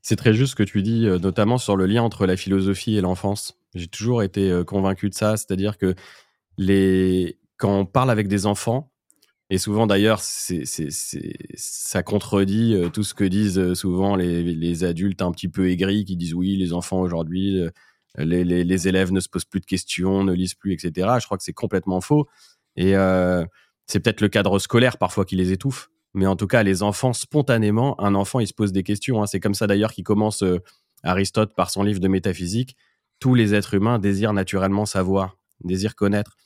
C'est 0.00 0.16
très 0.16 0.34
juste 0.34 0.52
ce 0.52 0.56
que 0.56 0.62
tu 0.62 0.82
dis, 0.82 1.06
notamment 1.06 1.58
sur 1.58 1.76
le 1.76 1.86
lien 1.86 2.02
entre 2.02 2.26
la 2.26 2.36
philosophie 2.36 2.96
et 2.96 3.00
l'enfance. 3.00 3.58
J'ai 3.74 3.88
toujours 3.88 4.22
été 4.22 4.62
convaincu 4.66 5.08
de 5.08 5.14
ça, 5.14 5.36
c'est-à-dire 5.38 5.78
que 5.78 5.94
les... 6.58 7.38
quand 7.56 7.78
on 7.78 7.86
parle 7.86 8.10
avec 8.10 8.28
des 8.28 8.44
enfants, 8.44 8.92
et 9.50 9.58
souvent 9.58 9.86
d'ailleurs, 9.86 10.20
ça 10.22 12.02
contredit 12.02 12.74
euh, 12.74 12.88
tout 12.88 13.02
ce 13.02 13.12
que 13.12 13.24
disent 13.24 13.58
euh, 13.58 13.74
souvent 13.74 14.16
les, 14.16 14.84
adultes 14.84 15.20
un 15.20 15.32
petit 15.32 15.48
peu 15.48 15.68
aigris 15.70 16.04
qui 16.04 16.16
disent 16.16 16.34
oui, 16.34 16.56
les 16.56 16.72
enfants 16.72 17.00
aujourd'hui, 17.00 17.60
euh, 17.60 17.70
les, 18.16 18.88
élèves 18.88 19.12
ne 19.12 19.20
se 19.20 19.28
posent 19.28 19.44
plus 19.44 19.60
de 19.60 19.66
questions, 19.66 20.24
ne 20.24 20.32
lisent 20.32 20.54
plus, 20.54 20.72
etc. 20.72 21.08
Je 21.20 21.26
crois 21.26 21.36
que 21.36 21.44
c'est 21.44 21.52
complètement 21.52 22.00
faux. 22.00 22.26
Et 22.76 22.94
c'est 23.86 24.00
peut-être 24.00 24.20
le 24.20 24.28
cadre 24.28 24.58
scolaire 24.58 24.98
parfois 24.98 25.24
qui 25.24 25.36
les 25.36 25.52
étouffe. 25.52 25.90
Mais 26.14 26.26
en 26.26 26.36
tout 26.36 26.46
cas, 26.46 26.62
les 26.62 26.82
enfants, 26.82 27.12
spontanément, 27.12 28.00
un 28.00 28.14
enfant, 28.14 28.40
il 28.40 28.46
se 28.46 28.54
pose 28.54 28.72
des 28.72 28.84
questions. 28.84 29.22
Hein. 29.22 29.26
C'est 29.26 29.40
comme 29.40 29.54
ça 29.54 29.66
d'ailleurs 29.66 29.92
qu'il 29.92 30.04
commence 30.04 30.44
Aristote 31.02 31.54
par 31.54 31.70
son 31.70 31.82
livre 31.82 32.00
de 32.00 32.08
métaphysique. 32.08 32.76
Tous 33.18 33.34
les 33.34 33.52
êtres 33.52 33.74
humains 33.74 33.98
désirent 33.98 34.32
naturellement 34.32 34.86
savoir, 34.86 35.36
désirent 35.64 35.96
connaître. 35.96 36.36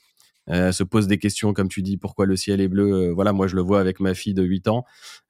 Euh, 0.51 0.71
se 0.71 0.83
pose 0.83 1.07
des 1.07 1.17
questions, 1.17 1.53
comme 1.53 1.67
tu 1.67 1.81
dis, 1.81 1.97
pourquoi 1.97 2.25
le 2.25 2.35
ciel 2.35 2.61
est 2.61 2.67
bleu. 2.67 3.09
Euh, 3.09 3.13
voilà, 3.13 3.33
moi 3.33 3.47
je 3.47 3.55
le 3.55 3.61
vois 3.61 3.79
avec 3.79 3.99
ma 3.99 4.13
fille 4.13 4.33
de 4.33 4.43
8 4.43 4.67
ans. 4.67 4.85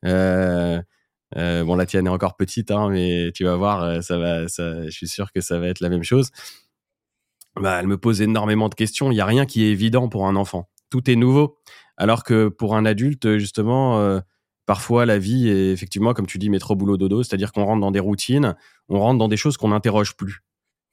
Euh, 0.05 0.81
bon, 1.35 1.75
la 1.75 1.85
tienne 1.85 2.07
est 2.07 2.11
encore 2.11 2.35
petite, 2.35 2.71
hein, 2.71 2.89
mais 2.89 3.31
tu 3.33 3.43
vas 3.43 3.55
voir, 3.55 4.03
ça 4.03 4.17
va, 4.17 4.47
ça, 4.47 4.85
je 4.85 4.91
suis 4.91 5.07
sûr 5.07 5.31
que 5.31 5.41
ça 5.41 5.59
va 5.59 5.67
être 5.67 5.79
la 5.81 5.89
même 5.89 6.03
chose. 6.03 6.31
Bah, 7.55 7.77
elle 7.79 7.87
me 7.87 7.97
pose 7.97 8.21
énormément 8.21 8.69
de 8.69 8.75
questions. 8.75 9.11
Il 9.11 9.15
n'y 9.15 9.21
a 9.21 9.25
rien 9.25 9.45
qui 9.45 9.63
est 9.63 9.71
évident 9.71 10.07
pour 10.07 10.27
un 10.27 10.35
enfant. 10.35 10.69
Tout 10.89 11.09
est 11.09 11.15
nouveau. 11.15 11.57
Alors 11.97 12.23
que 12.23 12.47
pour 12.47 12.75
un 12.75 12.85
adulte, 12.85 13.37
justement, 13.37 14.21
parfois 14.65 15.05
la 15.05 15.19
vie 15.19 15.49
est 15.49 15.71
effectivement, 15.71 16.13
comme 16.13 16.25
tu 16.25 16.37
dis, 16.37 16.49
métro 16.49 16.75
boulot 16.75 16.97
dodo, 16.97 17.21
c'est-à-dire 17.21 17.51
qu'on 17.51 17.65
rentre 17.65 17.81
dans 17.81 17.91
des 17.91 17.99
routines, 17.99 18.55
on 18.87 18.99
rentre 18.99 19.19
dans 19.19 19.27
des 19.27 19.37
choses 19.37 19.57
qu'on 19.57 19.69
n'interroge 19.69 20.15
plus. 20.15 20.43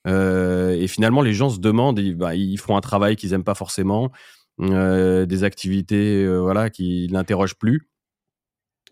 Et 0.07 0.87
finalement, 0.89 1.23
les 1.23 1.33
gens 1.33 1.51
se 1.51 1.59
demandent, 1.59 1.99
ils, 1.99 2.15
bah, 2.15 2.33
font 2.59 2.77
un 2.77 2.81
travail 2.81 3.17
qu'ils 3.17 3.33
aiment 3.33 3.45
pas 3.45 3.55
forcément, 3.55 4.11
des 4.59 5.45
activités, 5.45 6.27
voilà, 6.39 6.71
qui 6.71 7.09
n'interrogent 7.11 7.59
plus. 7.59 7.89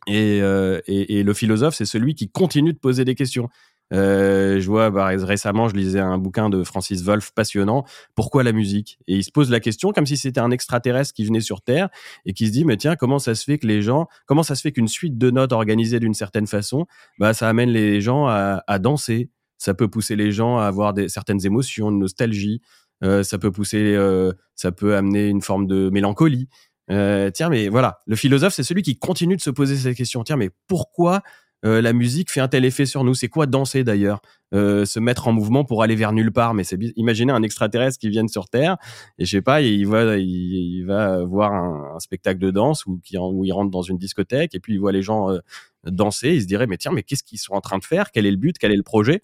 Et, 0.07 0.41
le 0.41 1.33
philosophe, 1.35 1.75
c'est 1.75 1.87
celui 1.87 2.15
qui 2.15 2.29
continue 2.29 2.73
de 2.73 2.79
poser 2.79 3.05
des 3.05 3.15
questions. 3.15 3.49
Euh, 3.93 4.61
je 4.61 4.67
vois 4.67 4.91
bah, 4.91 5.07
récemment, 5.07 5.69
je 5.69 5.75
lisais 5.75 6.01
un 6.01 6.19
bouquin 6.19 6.49
de 6.49 6.65
Francis 6.65 7.03
Wolff 7.03 7.33
passionnant. 7.33 7.85
Pourquoi 8.15 8.43
la 8.43 8.53
musique? 8.53 8.99
Et 9.07 9.17
il 9.17 9.25
se 9.25 9.31
pose 9.31 9.51
la 9.51 9.61
question 9.61 9.93
comme 9.93 10.07
si 10.07 10.17
c'était 10.17 10.41
un 10.41 10.51
extraterrestre 10.51 11.13
qui 11.13 11.25
venait 11.25 11.41
sur 11.41 11.61
Terre 11.61 11.89
et 12.25 12.33
qui 12.33 12.47
se 12.47 12.53
dit 12.53 12.65
mais 12.65 12.77
tiens 12.77 12.97
comment 12.97 13.19
ça 13.19 13.35
se 13.35 13.45
fait 13.45 13.59
que 13.59 13.67
les 13.67 13.83
gens, 13.83 14.09
comment 14.27 14.43
ça 14.43 14.55
se 14.55 14.63
fait 14.63 14.73
qu'une 14.73 14.89
suite 14.89 15.19
de 15.19 15.31
notes 15.31 15.53
organisées 15.53 16.01
d'une 16.01 16.15
certaine 16.15 16.47
façon, 16.47 16.87
bah 17.19 17.35
ça 17.35 17.49
amène 17.49 17.71
les 17.71 18.01
gens 18.01 18.27
à, 18.27 18.79
danser? 18.79 19.31
Ça 19.59 19.75
peut 19.75 19.89
pousser 19.89 20.17
les 20.17 20.33
gens 20.33 20.59
à 20.59 20.67
avoir 20.67 20.95
des, 20.95 21.09
certaines 21.09 21.45
émotions, 21.47 21.91
une 21.91 21.99
nostalgie. 21.99 22.61
Euh, 23.03 23.23
ça 23.23 23.39
peut 23.39 23.51
pousser, 23.51 23.95
euh, 23.97 24.33
ça 24.55 24.73
peut 24.73 24.97
amener 24.97 25.29
une 25.29 25.43
forme 25.43 25.67
de 25.67 25.91
mélancolie. 25.91 26.49
Euh, 26.91 27.31
tiens, 27.31 27.49
mais 27.49 27.69
voilà, 27.69 28.01
le 28.07 28.17
philosophe, 28.17 28.55
c'est 28.55 28.63
celui 28.63 28.83
qui 28.83 28.99
continue 28.99 29.37
de 29.37 29.41
se 29.41 29.51
poser 29.51 29.77
ces 29.77 29.95
questions. 29.95 30.23
Tiens, 30.23 30.37
mais 30.37 30.51
pourquoi 30.67 31.23
euh, 31.65 31.81
la 31.81 31.93
musique 31.93 32.31
fait 32.31 32.41
un 32.41 32.49
tel 32.49 32.65
effet 32.65 32.87
sur 32.87 33.05
nous. 33.05 33.15
C'est 33.15 33.29
quoi 33.29 33.47
danser 33.47 33.85
d'ailleurs? 33.85 34.21
Euh, 34.53 34.85
Se 34.85 35.01
mettre 35.01 35.29
en 35.29 35.33
mouvement 35.33 35.65
pour 35.65 35.83
aller 35.83 35.97
vers 35.97 36.13
nulle 36.13 36.33
part. 36.33 36.55
Mais 36.55 36.65
c'est 36.65 36.79
imaginez 36.97 37.33
un 37.33 37.43
extraterrestre 37.43 37.99
qui 37.99 38.09
vient 38.09 38.27
sur 38.29 38.49
Terre 38.49 38.77
et 39.19 39.25
je 39.25 39.31
sais 39.31 39.43
pas, 39.43 39.63
il 39.63 39.87
va 39.87 40.17
il, 40.19 40.85
va 40.85 41.25
voir 41.25 41.53
un, 41.53 41.99
spectacle 41.99 42.39
de 42.39 42.51
danse 42.51 42.87
ou 42.87 43.01
qui 43.03 43.17
où 43.19 43.45
il 43.45 43.53
rentre 43.53 43.71
dans 43.71 43.83
une 43.83 43.99
discothèque 43.99 44.55
et 44.55 44.61
puis 44.61 44.75
il 44.75 44.79
voit 44.79 44.93
les 44.93 45.03
gens 45.03 45.31
euh, 45.31 45.39
danser. 45.85 46.35
Il 46.35 46.43
se 46.43 46.47
dirait 46.47 46.67
mais 46.67 46.77
tiens 46.77 46.93
mais 46.93 47.03
qu'est-ce 47.03 47.25
qu'ils 47.25 47.39
sont 47.39 47.55
en 47.55 47.61
train 47.61 47.79
de 47.79 47.85
faire? 47.85 48.11
Quel 48.13 48.27
est 48.27 48.31
le 48.31 48.37
but? 48.37 48.57
Quel 48.59 48.73
est 48.73 48.77
le 48.77 48.83
projet? 48.83 49.23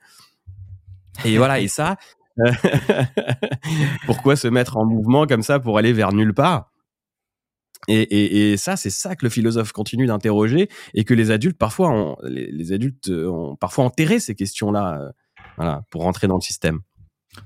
Et 1.24 1.36
voilà 1.38 1.60
et 1.60 1.68
ça. 1.68 1.96
Pourquoi 4.06 4.36
se 4.36 4.48
mettre 4.48 4.76
en 4.78 4.86
mouvement 4.86 5.26
comme 5.26 5.42
ça 5.42 5.60
pour 5.60 5.76
aller 5.76 5.92
vers 5.92 6.12
nulle 6.12 6.32
part? 6.32 6.69
Et, 7.88 8.56
ça, 8.56 8.76
c'est 8.76 8.90
ça 8.90 9.16
que 9.16 9.24
le 9.24 9.30
philosophe 9.30 9.72
continue 9.72 10.06
d'interroger 10.06 10.68
et 10.94 11.04
que 11.04 11.14
les 11.14 11.30
adultes 11.30 11.58
parfois, 11.58 11.90
ont, 11.90 12.16
les, 12.22 12.72
adultes 12.72 13.08
ont 13.10 13.56
parfois 13.56 13.84
enterré 13.84 14.20
ces 14.20 14.34
questions-là, 14.34 15.12
euh, 15.60 15.76
pour 15.90 16.02
rentrer 16.02 16.26
dans 16.26 16.36
le 16.36 16.40
système. 16.40 16.80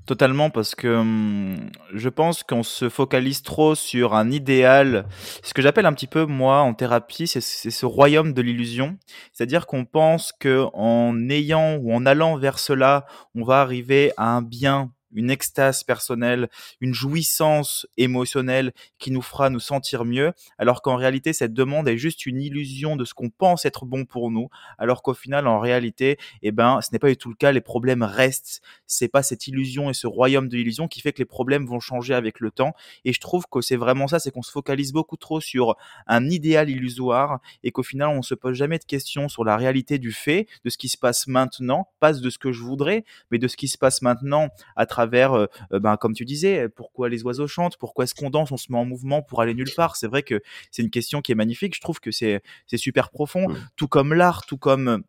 Totalement, 0.07 0.49
parce 0.49 0.75
que 0.75 0.89
hum, 0.89 1.71
je 1.93 2.09
pense 2.09 2.43
qu'on 2.43 2.63
se 2.63 2.89
focalise 2.89 3.43
trop 3.43 3.75
sur 3.75 4.15
un 4.15 4.31
idéal. 4.31 5.07
Ce 5.43 5.53
que 5.53 5.61
j'appelle 5.61 5.85
un 5.85 5.93
petit 5.93 6.07
peu, 6.07 6.25
moi, 6.25 6.61
en 6.61 6.73
thérapie, 6.73 7.27
c'est 7.27 7.41
ce 7.41 7.87
royaume 7.87 8.33
de 8.33 8.41
l'illusion. 8.41 8.97
C'est-à-dire 9.33 9.67
qu'on 9.67 9.85
pense 9.85 10.33
que 10.33 10.65
en 10.73 11.29
ayant 11.29 11.77
ou 11.77 11.93
en 11.93 12.07
allant 12.07 12.39
vers 12.39 12.59
cela, 12.59 13.05
on 13.35 13.45
va 13.45 13.61
arriver 13.61 14.13
à 14.17 14.31
un 14.31 14.43
bien 14.43 14.91
une 15.15 15.31
extase 15.31 15.85
personnelle, 15.85 16.49
une 16.81 16.95
jouissance 16.95 17.87
émotionnelle 17.97 18.73
qui 18.99 19.11
nous 19.11 19.23
fera 19.23 19.51
nous 19.51 19.61
sentir 19.61 20.05
mieux, 20.05 20.33
alors 20.59 20.83
qu'en 20.83 20.97
réalité, 20.97 21.33
cette 21.33 21.55
demande 21.55 21.89
est 21.89 21.97
juste 21.97 22.27
une 22.27 22.41
illusion 22.41 22.97
de 22.97 23.05
ce 23.05 23.15
qu'on 23.15 23.31
pense 23.31 23.65
être 23.65 23.87
bon 23.87 24.05
pour 24.05 24.31
nous, 24.31 24.49
alors 24.79 25.03
qu'au 25.03 25.15
final, 25.15 25.47
en 25.47 25.59
réalité, 25.59 26.19
eh 26.43 26.53
ben, 26.53 26.81
ce 26.83 26.89
n'est 26.93 26.99
pas 26.99 27.09
du 27.09 27.17
tout 27.17 27.29
le 27.29 27.37
cas, 27.37 27.53
les 27.53 27.61
problèmes 27.61 28.03
restent. 28.03 28.61
C'est 28.87 29.09
pas 29.09 29.23
cette 29.23 29.47
illusion 29.47 29.91
et 29.91 29.95
ce 29.95 30.07
royaume 30.07 30.49
de 30.49 30.57
l'illusion 30.57 30.89
qui 30.89 31.01
fait 31.01 31.13
que 31.13 31.19
les 31.19 31.25
problèmes 31.25 31.67
vont 31.67 31.81
changer 31.81 32.15
avec 32.15 32.41
le 32.41 32.51
temps. 32.51 32.75
Et 33.05 33.13
je 33.13 33.21
trouve 33.21 33.45
que 33.51 33.61
c'est 33.61 33.77
vraiment 33.77 34.09
ça, 34.09 34.19
c'est 34.19 34.31
qu'on 34.31 34.43
se 34.43 34.51
focalise 34.51 34.93
beaucoup 34.93 35.17
trop 35.17 35.41
sur 35.41 35.77
un 36.07 36.29
idéal 36.29 36.71
illusoire 36.71 37.41
et 37.63 37.71
qu'au 37.71 37.83
final, 37.83 38.09
on 38.09 38.23
se 38.23 38.35
pose 38.35 38.57
jamais 38.57 38.79
de 38.79 38.85
questions 38.85 39.29
sur 39.29 39.45
la 39.45 39.57
réalité 39.57 39.99
du 39.99 40.13
fait, 40.13 40.47
de 40.65 40.71
ce 40.71 40.79
qui 40.79 40.89
se 40.89 40.99
passe 40.99 41.27
maintenant, 41.27 41.89
pas 42.01 42.13
de 42.13 42.31
ce 42.31 42.39
que 42.39 42.53
je 42.53 42.63
voudrais, 42.63 43.05
mais 43.31 43.39
de 43.39 43.49
ce 43.49 43.57
qui 43.57 43.69
se 43.69 43.79
passe 43.79 44.03
maintenant 44.03 44.49
à 44.77 44.87
travers 44.87 45.04
travers, 45.05 45.35
euh, 45.35 45.47
euh, 45.73 45.81
ben, 45.81 45.97
comme 45.97 46.15
tu 46.15 46.25
disais, 46.25 46.69
pourquoi 46.69 47.09
les 47.09 47.23
oiseaux 47.25 47.47
chantent, 47.47 47.77
pourquoi 47.77 48.05
est-ce 48.05 48.15
qu'on 48.15 48.31
danse, 48.31 48.53
on 48.53 48.57
se 48.57 48.73
met 48.73 48.79
en 48.79 48.85
mouvement 48.85 49.23
pour 49.23 49.41
aller 49.41 49.55
nulle 49.55 49.73
part. 49.77 49.97
C'est 49.97 50.07
vrai 50.07 50.23
que 50.23 50.41
c'est 50.71 50.83
une 50.83 50.91
question 50.91 51.21
qui 51.21 51.33
est 51.33 51.35
magnifique. 51.35 51.75
Je 51.75 51.81
trouve 51.81 52.01
que 52.01 52.11
c'est 52.11 52.43
super 52.77 53.11
profond, 53.11 53.47
tout 53.77 53.89
comme 53.89 54.15
l'art, 54.15 54.47
tout 54.47 54.59
comme 54.59 55.05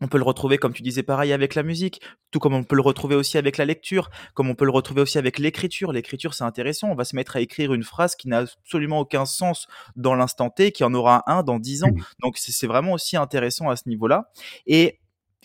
on 0.00 0.08
peut 0.08 0.18
le 0.18 0.24
retrouver, 0.24 0.58
comme 0.58 0.72
tu 0.72 0.82
disais, 0.82 1.04
pareil 1.04 1.32
avec 1.32 1.54
la 1.54 1.62
musique, 1.62 2.00
tout 2.32 2.40
comme 2.40 2.54
on 2.54 2.64
peut 2.64 2.74
le 2.74 2.82
retrouver 2.82 3.14
aussi 3.14 3.38
avec 3.38 3.56
la 3.56 3.64
lecture, 3.64 4.10
comme 4.34 4.50
on 4.50 4.56
peut 4.56 4.64
le 4.64 4.72
retrouver 4.72 5.00
aussi 5.00 5.16
avec 5.16 5.38
l'écriture. 5.38 5.92
L'écriture, 5.92 6.34
c'est 6.34 6.42
intéressant. 6.42 6.88
On 6.90 6.96
va 6.96 7.04
se 7.04 7.14
mettre 7.14 7.36
à 7.36 7.40
écrire 7.40 7.72
une 7.72 7.84
phrase 7.84 8.16
qui 8.16 8.28
n'a 8.28 8.38
absolument 8.38 8.98
aucun 8.98 9.26
sens 9.26 9.68
dans 9.94 10.14
l'instant 10.14 10.50
T, 10.50 10.72
qui 10.72 10.82
en 10.82 10.92
aura 10.92 11.22
un 11.30 11.44
dans 11.44 11.60
dix 11.60 11.84
ans. 11.84 11.92
Donc, 12.20 12.36
c'est 12.36 12.66
vraiment 12.66 12.92
aussi 12.94 13.16
intéressant 13.16 13.70
à 13.70 13.76
ce 13.76 13.88
niveau-là. 13.88 14.28
Et 14.66 14.98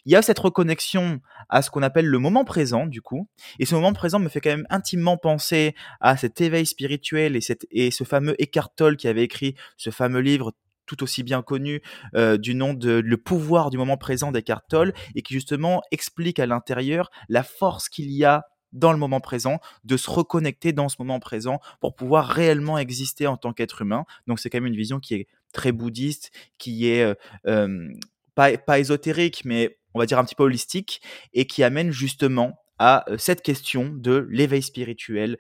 il 0.08 0.12
y 0.12 0.16
a 0.16 0.22
cette 0.22 0.40
reconnexion 0.40 1.20
à 1.50 1.62
ce 1.62 1.70
qu'on 1.70 1.84
appelle 1.84 2.08
le 2.08 2.18
moment 2.18 2.46
présent, 2.46 2.86
du 2.86 3.02
coup. 3.02 3.28
Et 3.60 3.66
ce 3.66 3.76
moment 3.76 3.92
présent 3.92 4.20
me 4.20 4.30
fait 4.30 4.40
quand 4.40 4.50
même 4.50 4.66
intimement 4.70 5.18
penser 5.18 5.76
à 6.00 6.16
cet 6.16 6.40
éveil 6.40 6.66
spirituel 6.66 7.36
et, 7.36 7.42
cette, 7.42 7.68
et 7.72 7.92
ce 7.92 8.06
fameux 8.06 8.34
Eckhart 8.42 8.70
Tolle 8.76 8.96
qui 8.96 9.10
avait 9.10 9.24
écrit 9.24 9.56
ce 9.76 9.90
fameux 9.90 10.22
livre 10.22 10.54
tout 10.86 11.04
aussi 11.04 11.24
bien 11.24 11.42
connu 11.42 11.82
euh, 12.16 12.38
du 12.38 12.56
nom 12.56 12.74
de 12.74 12.92
Le 12.92 13.18
pouvoir 13.18 13.70
du 13.70 13.78
moment 13.78 13.98
présent 13.98 14.32
d'Eckhart 14.32 14.64
Tolle 14.70 14.94
et 15.14 15.22
qui 15.22 15.34
justement 15.34 15.82
explique 15.92 16.40
à 16.40 16.46
l'intérieur 16.46 17.12
la 17.28 17.44
force 17.44 17.90
qu'il 17.90 18.10
y 18.10 18.24
a 18.24 18.46
dans 18.72 18.94
le 18.94 18.98
moment 18.98 19.20
présent, 19.20 19.60
de 19.84 19.98
se 19.98 20.10
reconnecter 20.10 20.72
dans 20.72 20.88
ce 20.88 20.96
moment 21.00 21.20
présent 21.20 21.60
pour 21.82 21.96
pouvoir 21.96 22.28
réellement 22.28 22.78
exister 22.78 23.28
en 23.28 23.36
tant 23.36 23.52
qu'être 23.52 23.82
humain. 23.82 24.06
Donc 24.28 24.40
c'est 24.40 24.50
quand 24.50 24.58
même 24.58 24.68
une 24.68 24.76
vision 24.76 25.00
qui 25.00 25.16
est 25.16 25.28
très 25.52 25.74
bouddhiste, 25.74 26.32
qui 26.58 26.88
est 26.88 27.02
euh, 27.02 27.16
euh, 27.48 27.90
pas, 28.36 28.58
pas 28.58 28.80
ésotérique, 28.80 29.44
mais 29.46 29.78
on 29.98 30.00
va 30.00 30.06
dire 30.06 30.20
un 30.20 30.24
petit 30.24 30.36
peu 30.36 30.44
holistique, 30.44 31.02
et 31.34 31.48
qui 31.48 31.64
amène 31.64 31.92
justement 31.92 32.60
à 32.80 33.06
cette 33.18 33.42
question 33.42 33.90
de 33.92 34.28
l'éveil 34.30 34.62
spirituel. 34.62 35.40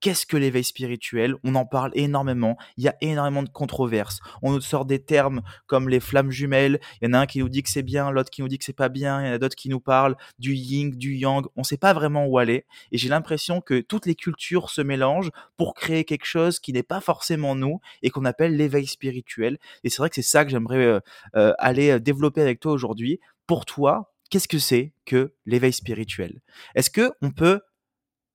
Qu'est-ce 0.00 0.26
que 0.26 0.36
l'éveil 0.36 0.64
spirituel? 0.64 1.36
On 1.44 1.54
en 1.54 1.66
parle 1.66 1.92
énormément. 1.94 2.56
Il 2.76 2.82
y 2.82 2.88
a 2.88 2.96
énormément 3.00 3.44
de 3.44 3.48
controverses. 3.48 4.18
On 4.42 4.52
nous 4.52 4.60
sort 4.60 4.84
des 4.84 5.00
termes 5.00 5.42
comme 5.66 5.88
les 5.88 6.00
flammes 6.00 6.32
jumelles. 6.32 6.80
Il 7.00 7.06
y 7.06 7.10
en 7.10 7.12
a 7.12 7.20
un 7.20 7.26
qui 7.26 7.38
nous 7.38 7.48
dit 7.48 7.62
que 7.62 7.70
c'est 7.70 7.84
bien, 7.84 8.10
l'autre 8.10 8.30
qui 8.30 8.42
nous 8.42 8.48
dit 8.48 8.58
que 8.58 8.64
c'est 8.64 8.72
pas 8.72 8.88
bien. 8.88 9.20
Il 9.20 9.26
y 9.26 9.30
en 9.30 9.34
a 9.34 9.38
d'autres 9.38 9.54
qui 9.54 9.68
nous 9.68 9.78
parlent 9.78 10.16
du 10.40 10.54
yin, 10.54 10.90
du 10.90 11.14
yang. 11.14 11.46
On 11.54 11.60
ne 11.60 11.64
sait 11.64 11.76
pas 11.76 11.92
vraiment 11.92 12.26
où 12.26 12.38
aller. 12.38 12.66
Et 12.90 12.98
j'ai 12.98 13.08
l'impression 13.08 13.60
que 13.60 13.80
toutes 13.80 14.06
les 14.06 14.16
cultures 14.16 14.70
se 14.70 14.80
mélangent 14.80 15.30
pour 15.56 15.74
créer 15.74 16.04
quelque 16.04 16.26
chose 16.26 16.58
qui 16.58 16.72
n'est 16.72 16.82
pas 16.82 17.00
forcément 17.00 17.54
nous 17.54 17.80
et 18.02 18.10
qu'on 18.10 18.24
appelle 18.24 18.56
l'éveil 18.56 18.86
spirituel. 18.86 19.58
Et 19.84 19.90
c'est 19.90 19.98
vrai 19.98 20.08
que 20.08 20.16
c'est 20.16 20.22
ça 20.22 20.44
que 20.44 20.50
j'aimerais 20.50 21.00
aller 21.32 22.00
développer 22.00 22.42
avec 22.42 22.58
toi 22.58 22.72
aujourd'hui 22.72 23.20
pour 23.46 23.64
toi, 23.66 24.14
qu'est-ce 24.30 24.48
que 24.48 24.58
c'est 24.58 24.94
que 25.06 25.34
l'éveil 25.46 25.72
spirituel? 25.72 26.40
Est-ce 26.74 26.90
que 26.90 27.12
on 27.22 27.30
peut 27.30 27.60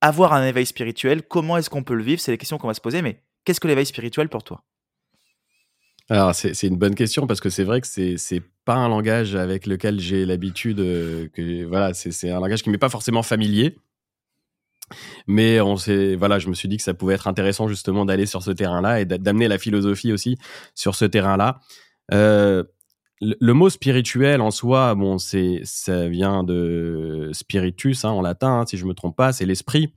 avoir 0.02 0.34
un 0.34 0.46
éveil 0.46 0.66
spirituel? 0.66 1.24
Comment 1.24 1.58
est-ce 1.58 1.70
qu'on 1.70 1.84
peut 1.84 1.96
le 1.96 2.04
vivre? 2.04 2.22
C'est 2.22 2.32
les 2.32 2.38
questions 2.38 2.58
qu'on 2.58 2.68
va 2.68 2.74
se 2.74 2.82
poser. 2.82 3.02
Mais 3.02 3.24
qu'est-ce 3.46 3.60
que 3.60 3.68
l'éveil 3.68 3.86
spirituel 3.86 4.30
pour 4.30 4.44
toi? 4.44 4.64
Alors, 6.12 6.34
c'est 6.34 6.64
une 6.64 6.78
bonne 6.78 6.96
question 6.96 7.28
parce 7.28 7.40
que 7.40 7.52
c'est 7.52 7.64
vrai 7.64 7.82
que 7.82 7.88
c'est 7.88 8.44
pas 8.66 8.74
un 8.74 8.90
langage 8.90 9.36
avec 9.36 9.68
lequel 9.68 10.00
j'ai 10.00 10.26
l'habitude. 10.26 10.80
Euh, 10.80 11.28
que 11.30 11.66
voilà, 11.66 11.94
c'est 11.94 12.32
un 12.32 12.40
langage 12.40 12.64
qui 12.64 12.72
m'est 12.72 12.80
pas 12.80 12.90
forcément 12.90 13.22
familier. 13.22 13.78
Mais 15.28 15.62
on 15.62 15.76
voilà, 15.76 16.40
je 16.40 16.48
me 16.48 16.56
suis 16.56 16.68
dit 16.68 16.78
que 16.78 16.84
ça 16.84 16.96
pouvait 16.96 17.14
être 17.14 17.28
intéressant 17.28 17.68
justement 17.68 18.06
d'aller 18.06 18.26
sur 18.26 18.42
ce 18.42 18.50
terrain-là 18.50 19.02
et 19.02 19.06
d'amener 19.06 19.48
la 19.48 19.60
philosophie 19.60 20.12
aussi 20.12 20.40
sur 20.74 20.96
ce 20.96 21.06
terrain-là. 21.06 21.60
Euh, 22.12 22.64
le, 23.22 23.54
mot 23.54 23.70
spirituel 23.70 24.42
en 24.42 24.52
soi, 24.52 24.96
bon, 24.96 25.18
c'est 25.18 25.62
ça 25.64 26.08
vient 26.08 26.44
de 26.44 27.30
spiritus 27.34 28.06
hein, 28.06 28.12
en 28.12 28.22
latin, 28.22 28.62
hein, 28.62 28.66
si 28.66 28.78
je 28.78 28.86
me 28.86 28.94
trompe 28.94 29.16
pas, 29.16 29.34
c'est 29.34 29.46
l'esprit. 29.46 29.94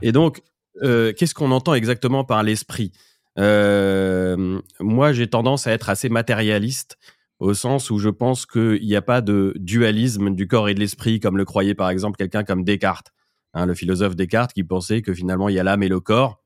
Et 0.00 0.12
donc, 0.12 0.42
euh, 0.82 1.12
qu'est-ce 1.12 1.34
qu'on 1.34 1.52
entend 1.52 1.74
exactement 1.74 2.24
par 2.24 2.42
l'esprit? 2.42 2.92
Euh, 3.38 4.60
Moi, 4.80 5.12
j'ai 5.12 5.28
tendance 5.28 5.66
à 5.66 5.72
être 5.72 5.88
assez 5.88 6.08
matérialiste 6.08 6.98
au 7.38 7.54
sens 7.54 7.90
où 7.90 7.98
je 7.98 8.08
pense 8.08 8.46
qu'il 8.46 8.84
n'y 8.86 8.94
a 8.94 9.02
pas 9.02 9.20
de 9.20 9.52
dualisme 9.56 10.30
du 10.30 10.46
corps 10.46 10.68
et 10.68 10.74
de 10.74 10.80
l'esprit 10.80 11.18
comme 11.18 11.36
le 11.36 11.44
croyait 11.44 11.74
par 11.74 11.90
exemple 11.90 12.16
quelqu'un 12.16 12.44
comme 12.44 12.62
Descartes, 12.62 13.12
hein, 13.52 13.66
le 13.66 13.74
philosophe 13.74 14.14
Descartes 14.14 14.52
qui 14.52 14.62
pensait 14.62 15.02
que 15.02 15.12
finalement 15.12 15.48
il 15.48 15.56
y 15.56 15.58
a 15.58 15.64
l'âme 15.64 15.82
et 15.82 15.88
le 15.88 15.98
corps. 15.98 16.40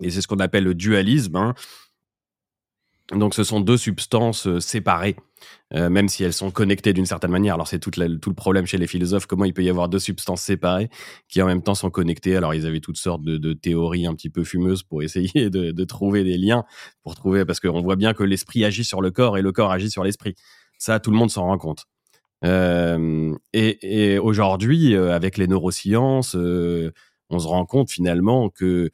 Et 0.00 0.10
c'est 0.10 0.20
ce 0.20 0.28
qu'on 0.28 0.40
appelle 0.40 0.64
le 0.64 0.74
dualisme. 0.74 1.36
Hein. 1.36 1.54
Donc 3.12 3.34
ce 3.34 3.42
sont 3.42 3.60
deux 3.60 3.78
substances 3.78 4.46
euh, 4.46 4.60
séparées, 4.60 5.16
euh, 5.72 5.88
même 5.88 6.08
si 6.08 6.24
elles 6.24 6.34
sont 6.34 6.50
connectées 6.50 6.92
d'une 6.92 7.06
certaine 7.06 7.30
manière. 7.30 7.54
Alors 7.54 7.66
c'est 7.66 7.78
tout, 7.78 7.90
le 7.96 8.18
problème 8.34 8.66
chez 8.66 8.76
les 8.76 8.86
philosophes, 8.86 9.24
comment 9.26 9.46
il 9.46 9.54
peut 9.54 9.62
y 9.62 9.70
avoir 9.70 9.88
deux 9.88 9.98
substances 9.98 10.42
séparées 10.42 10.90
qui 11.26 11.40
en 11.40 11.46
même 11.46 11.62
temps 11.62 11.74
sont 11.74 11.90
connectées. 11.90 12.36
Alors 12.36 12.54
ils 12.54 12.66
avaient 12.66 12.80
toutes 12.80 12.98
sortes 12.98 13.22
de, 13.22 13.52
théories 13.54 14.06
un 14.06 14.14
petit 14.14 14.28
peu 14.28 14.44
fumeuses 14.44 14.82
pour 14.82 15.02
essayer 15.02 15.48
de, 15.48 15.84
trouver 15.84 16.22
des 16.22 16.36
liens, 16.36 16.64
pour 17.02 17.14
trouver, 17.14 17.46
parce 17.46 17.60
qu'on 17.60 17.80
voit 17.80 17.96
bien 17.96 18.12
que 18.12 18.24
l'esprit 18.24 18.64
agit 18.64 18.84
sur 18.84 19.00
le 19.00 19.10
corps 19.10 19.38
et 19.38 19.42
le 19.42 19.52
corps 19.52 19.72
agit 19.72 19.90
sur 19.90 20.04
l'esprit. 20.04 20.34
Ça, 20.78 21.00
tout 21.00 21.10
le 21.10 21.16
monde 21.16 21.30
s'en 21.30 21.44
rend 21.44 21.58
compte. 21.58 21.86
Euh, 22.44 23.34
et, 23.54 24.12
et 24.12 24.18
aujourd'hui, 24.18 24.94
avec 24.94 25.38
les 25.38 25.46
neurosciences, 25.48 26.34
on 26.34 27.38
se 27.38 27.46
rend 27.46 27.64
compte 27.64 27.90
finalement 27.90 28.50
que 28.50 28.90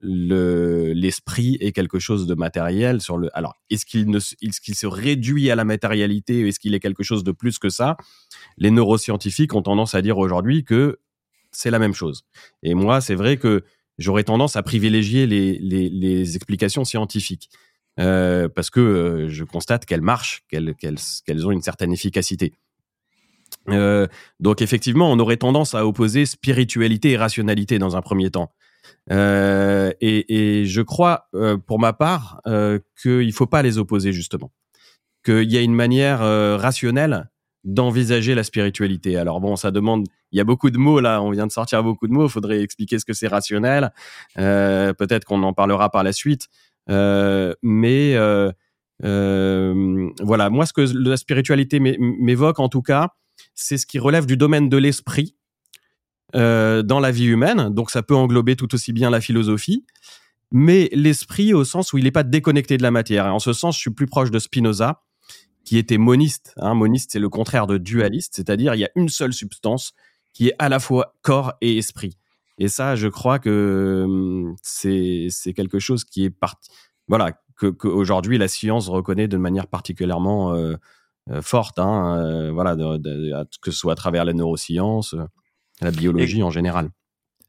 le 0.00 0.92
l'esprit 0.92 1.56
est 1.60 1.72
quelque 1.72 1.98
chose 1.98 2.26
de 2.26 2.34
matériel 2.34 3.00
sur 3.00 3.16
le 3.16 3.36
alors 3.36 3.54
est-ce 3.70 3.86
qu'il 3.86 4.74
se 4.74 4.86
réduit 4.86 5.50
à 5.50 5.54
la 5.54 5.64
matérialité 5.64 6.46
est-ce 6.46 6.60
qu'il 6.60 6.74
est 6.74 6.80
quelque 6.80 7.02
chose 7.02 7.24
de 7.24 7.32
plus 7.32 7.58
que 7.58 7.68
ça? 7.70 7.96
Les 8.58 8.70
neuroscientifiques 8.70 9.54
ont 9.54 9.62
tendance 9.62 9.94
à 9.94 10.02
dire 10.02 10.18
aujourd'hui 10.18 10.64
que 10.64 10.98
c'est 11.50 11.70
la 11.70 11.78
même 11.78 11.94
chose. 11.94 12.24
Et 12.62 12.74
moi 12.74 13.00
c'est 13.00 13.14
vrai 13.14 13.38
que 13.38 13.64
j'aurais 13.98 14.24
tendance 14.24 14.56
à 14.56 14.62
privilégier 14.62 15.26
les, 15.26 16.36
explications 16.36 16.84
scientifiques 16.84 17.48
euh, 17.98 18.48
parce 18.48 18.68
que 18.68 18.80
euh, 18.80 19.28
je 19.30 19.44
constate 19.44 19.86
qu'elles 19.86 20.02
marchent 20.02 20.44
qu'elles 20.48 21.46
ont 21.46 21.50
une 21.50 21.62
certaine 21.62 21.92
efficacité. 21.92 22.52
Euh, 23.68 24.06
donc 24.40 24.60
effectivement 24.60 25.10
on 25.10 25.18
aurait 25.18 25.38
tendance 25.38 25.74
à 25.74 25.86
opposer 25.86 26.26
spiritualité 26.26 27.12
et 27.12 27.16
rationalité 27.16 27.78
dans 27.78 27.96
un 27.96 28.02
premier 28.02 28.30
temps 28.30 28.52
euh, 29.10 29.92
et, 30.00 30.64
je 30.66 30.82
crois, 30.82 31.28
euh, 31.34 31.56
pour 31.56 31.78
ma 31.78 31.92
part, 31.92 32.40
euh, 32.46 32.78
qu'il 33.00 33.26
ne 33.26 33.32
faut 33.32 33.46
pas 33.46 33.62
les 33.62 33.78
opposer 33.78 34.12
justement. 34.12 34.50
Qu'il 35.24 35.50
y 35.50 35.56
a 35.56 35.60
une 35.60 35.74
manière 35.74 36.20
rationnelle 36.20 37.30
d'envisager 37.64 38.36
la 38.36 38.44
spiritualité. 38.44 39.16
Alors 39.16 39.40
bon, 39.40 39.56
ça 39.56 39.72
demande, 39.72 40.06
il 40.30 40.38
y 40.38 40.40
a 40.40 40.44
beaucoup 40.44 40.70
de 40.70 40.78
mots 40.78 41.00
là, 41.00 41.20
on 41.20 41.30
vient 41.30 41.48
de 41.48 41.52
sortir 41.52 41.82
beaucoup 41.82 42.06
de 42.06 42.12
mots, 42.12 42.26
il 42.26 42.30
faudrait 42.30 42.60
expliquer 42.60 43.00
ce 43.00 43.04
que 43.04 43.12
c'est 43.12 43.26
rationnel. 43.26 43.90
Peut-être 44.36 45.24
qu'on 45.24 45.42
en 45.42 45.52
parlera 45.52 45.90
par 45.90 46.04
la 46.04 46.12
suite. 46.12 46.46
mais 46.86 48.14
voilà, 49.00 50.50
moi 50.50 50.64
ce 50.64 50.72
que 50.72 50.82
la 50.96 51.16
spiritualité 51.16 51.80
m'évoque 51.80 52.60
en 52.60 52.68
tout 52.68 52.82
cas, 52.82 53.08
c'est 53.54 53.78
ce 53.78 53.86
qui 53.86 53.98
relève 53.98 54.26
du 54.26 54.36
domaine 54.36 54.68
de 54.68 54.76
l'esprit 54.76 55.34
euh, 56.34 56.82
dans 56.82 56.98
la 56.98 57.12
vie 57.12 57.26
humaine, 57.26 57.70
donc 57.70 57.90
ça 57.90 58.02
peut 58.02 58.14
englober 58.14 58.56
tout 58.56 58.74
aussi 58.74 58.92
bien 58.92 59.10
la 59.10 59.20
philosophie, 59.20 59.84
mais 60.50 60.88
l'esprit 60.92 61.54
au 61.54 61.64
sens 61.64 61.92
où 61.92 61.98
il 61.98 62.04
n'est 62.04 62.10
pas 62.10 62.24
déconnecté 62.24 62.76
de 62.76 62.82
la 62.82 62.90
matière. 62.90 63.26
En 63.26 63.38
ce 63.38 63.52
sens, 63.52 63.76
je 63.76 63.80
suis 63.80 63.90
plus 63.90 64.06
proche 64.06 64.30
de 64.30 64.38
Spinoza, 64.38 65.02
qui 65.64 65.78
était 65.78 65.98
moniste. 65.98 66.52
Hein. 66.56 66.74
Moniste, 66.74 67.12
c'est 67.12 67.20
le 67.20 67.28
contraire 67.28 67.66
de 67.66 67.78
dualiste, 67.78 68.34
c'est-à-dire 68.36 68.74
il 68.74 68.80
y 68.80 68.84
a 68.84 68.90
une 68.96 69.08
seule 69.08 69.32
substance 69.32 69.92
qui 70.32 70.48
est 70.48 70.54
à 70.58 70.68
la 70.68 70.80
fois 70.80 71.14
corps 71.22 71.54
et 71.60 71.78
esprit. 71.78 72.16
Et 72.58 72.68
ça, 72.68 72.96
je 72.96 73.08
crois 73.08 73.38
que 73.38 74.04
hum, 74.06 74.56
c'est 74.62 75.28
quelque 75.54 75.78
chose 75.78 76.04
qui 76.04 76.24
est 76.24 76.30
parti. 76.30 76.70
Voilà, 77.08 77.32
que, 77.56 77.86
aujourd'hui 77.86 78.36
la 78.36 78.48
science 78.48 78.88
reconnaît 78.88 79.28
de 79.28 79.36
manière 79.36 79.68
particulièrement 79.68 80.54
euh, 80.54 80.74
euh, 81.30 81.40
forte. 81.40 81.78
Hein, 81.78 82.50
voilà, 82.52 82.76
que 82.76 83.70
ce 83.70 83.78
soit 83.78 83.92
à 83.92 83.96
travers 83.96 84.24
la 84.24 84.32
neurosciences 84.32 85.14
la 85.80 85.90
biologie 85.90 86.42
en 86.42 86.50
général. 86.50 86.90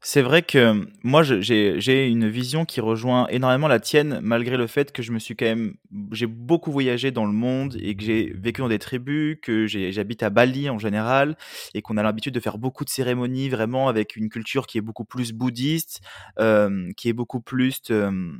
C'est 0.00 0.22
vrai 0.22 0.42
que 0.42 0.86
moi, 1.02 1.24
j'ai 1.24 2.06
une 2.06 2.28
vision 2.28 2.64
qui 2.64 2.80
rejoint 2.80 3.26
énormément 3.28 3.66
la 3.66 3.80
tienne, 3.80 4.20
malgré 4.22 4.56
le 4.56 4.68
fait 4.68 4.92
que 4.92 5.02
je 5.02 5.10
me 5.10 5.18
suis 5.18 5.34
quand 5.34 5.46
même, 5.46 5.74
j'ai 6.12 6.26
beaucoup 6.26 6.70
voyagé 6.70 7.10
dans 7.10 7.26
le 7.26 7.32
monde 7.32 7.76
et 7.80 7.96
que 7.96 8.04
j'ai 8.04 8.32
vécu 8.36 8.60
dans 8.60 8.68
des 8.68 8.78
tribus, 8.78 9.38
que 9.42 9.66
j'habite 9.66 10.22
à 10.22 10.30
Bali 10.30 10.70
en 10.70 10.78
général 10.78 11.36
et 11.74 11.82
qu'on 11.82 11.96
a 11.96 12.04
l'habitude 12.04 12.32
de 12.32 12.38
faire 12.38 12.58
beaucoup 12.58 12.84
de 12.84 12.90
cérémonies 12.90 13.48
vraiment 13.48 13.88
avec 13.88 14.14
une 14.14 14.28
culture 14.28 14.68
qui 14.68 14.78
est 14.78 14.82
beaucoup 14.82 15.04
plus 15.04 15.32
bouddhiste, 15.32 16.00
euh, 16.38 16.92
qui 16.96 17.08
est 17.08 17.12
beaucoup 17.12 17.40
plus 17.40 17.80
euh, 17.90 18.30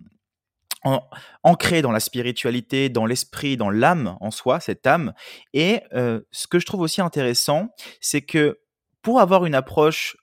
ancrée 1.43 1.83
dans 1.83 1.93
la 1.93 2.01
spiritualité, 2.01 2.89
dans 2.89 3.05
l'esprit, 3.05 3.57
dans 3.57 3.71
l'âme 3.71 4.17
en 4.21 4.31
soi, 4.31 4.61
cette 4.61 4.87
âme. 4.87 5.13
Et 5.55 5.81
euh, 5.93 6.21
ce 6.31 6.47
que 6.47 6.61
je 6.61 6.67
trouve 6.67 6.83
aussi 6.83 7.01
intéressant, 7.01 7.75
c'est 8.01 8.23
que 8.23 8.61
pour 9.09 9.23
avoir 9.23 9.47
une 9.47 9.55
approche 9.55 10.19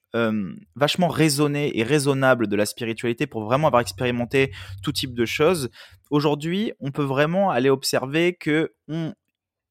vachement 0.75 1.07
raisonnée 1.07 1.75
et 1.79 1.81
raisonnable 1.81 2.47
de 2.47 2.55
la 2.55 2.67
spiritualité, 2.67 3.25
pour 3.25 3.43
vraiment 3.43 3.65
avoir 3.65 3.81
expérimenté 3.81 4.51
tout 4.83 4.91
type 4.91 5.15
de 5.15 5.25
choses, 5.25 5.71
aujourd'hui, 6.11 6.71
on 6.79 6.91
peut 6.91 7.01
vraiment 7.01 7.49
aller 7.49 7.71
observer 7.71 8.35
que 8.35 8.75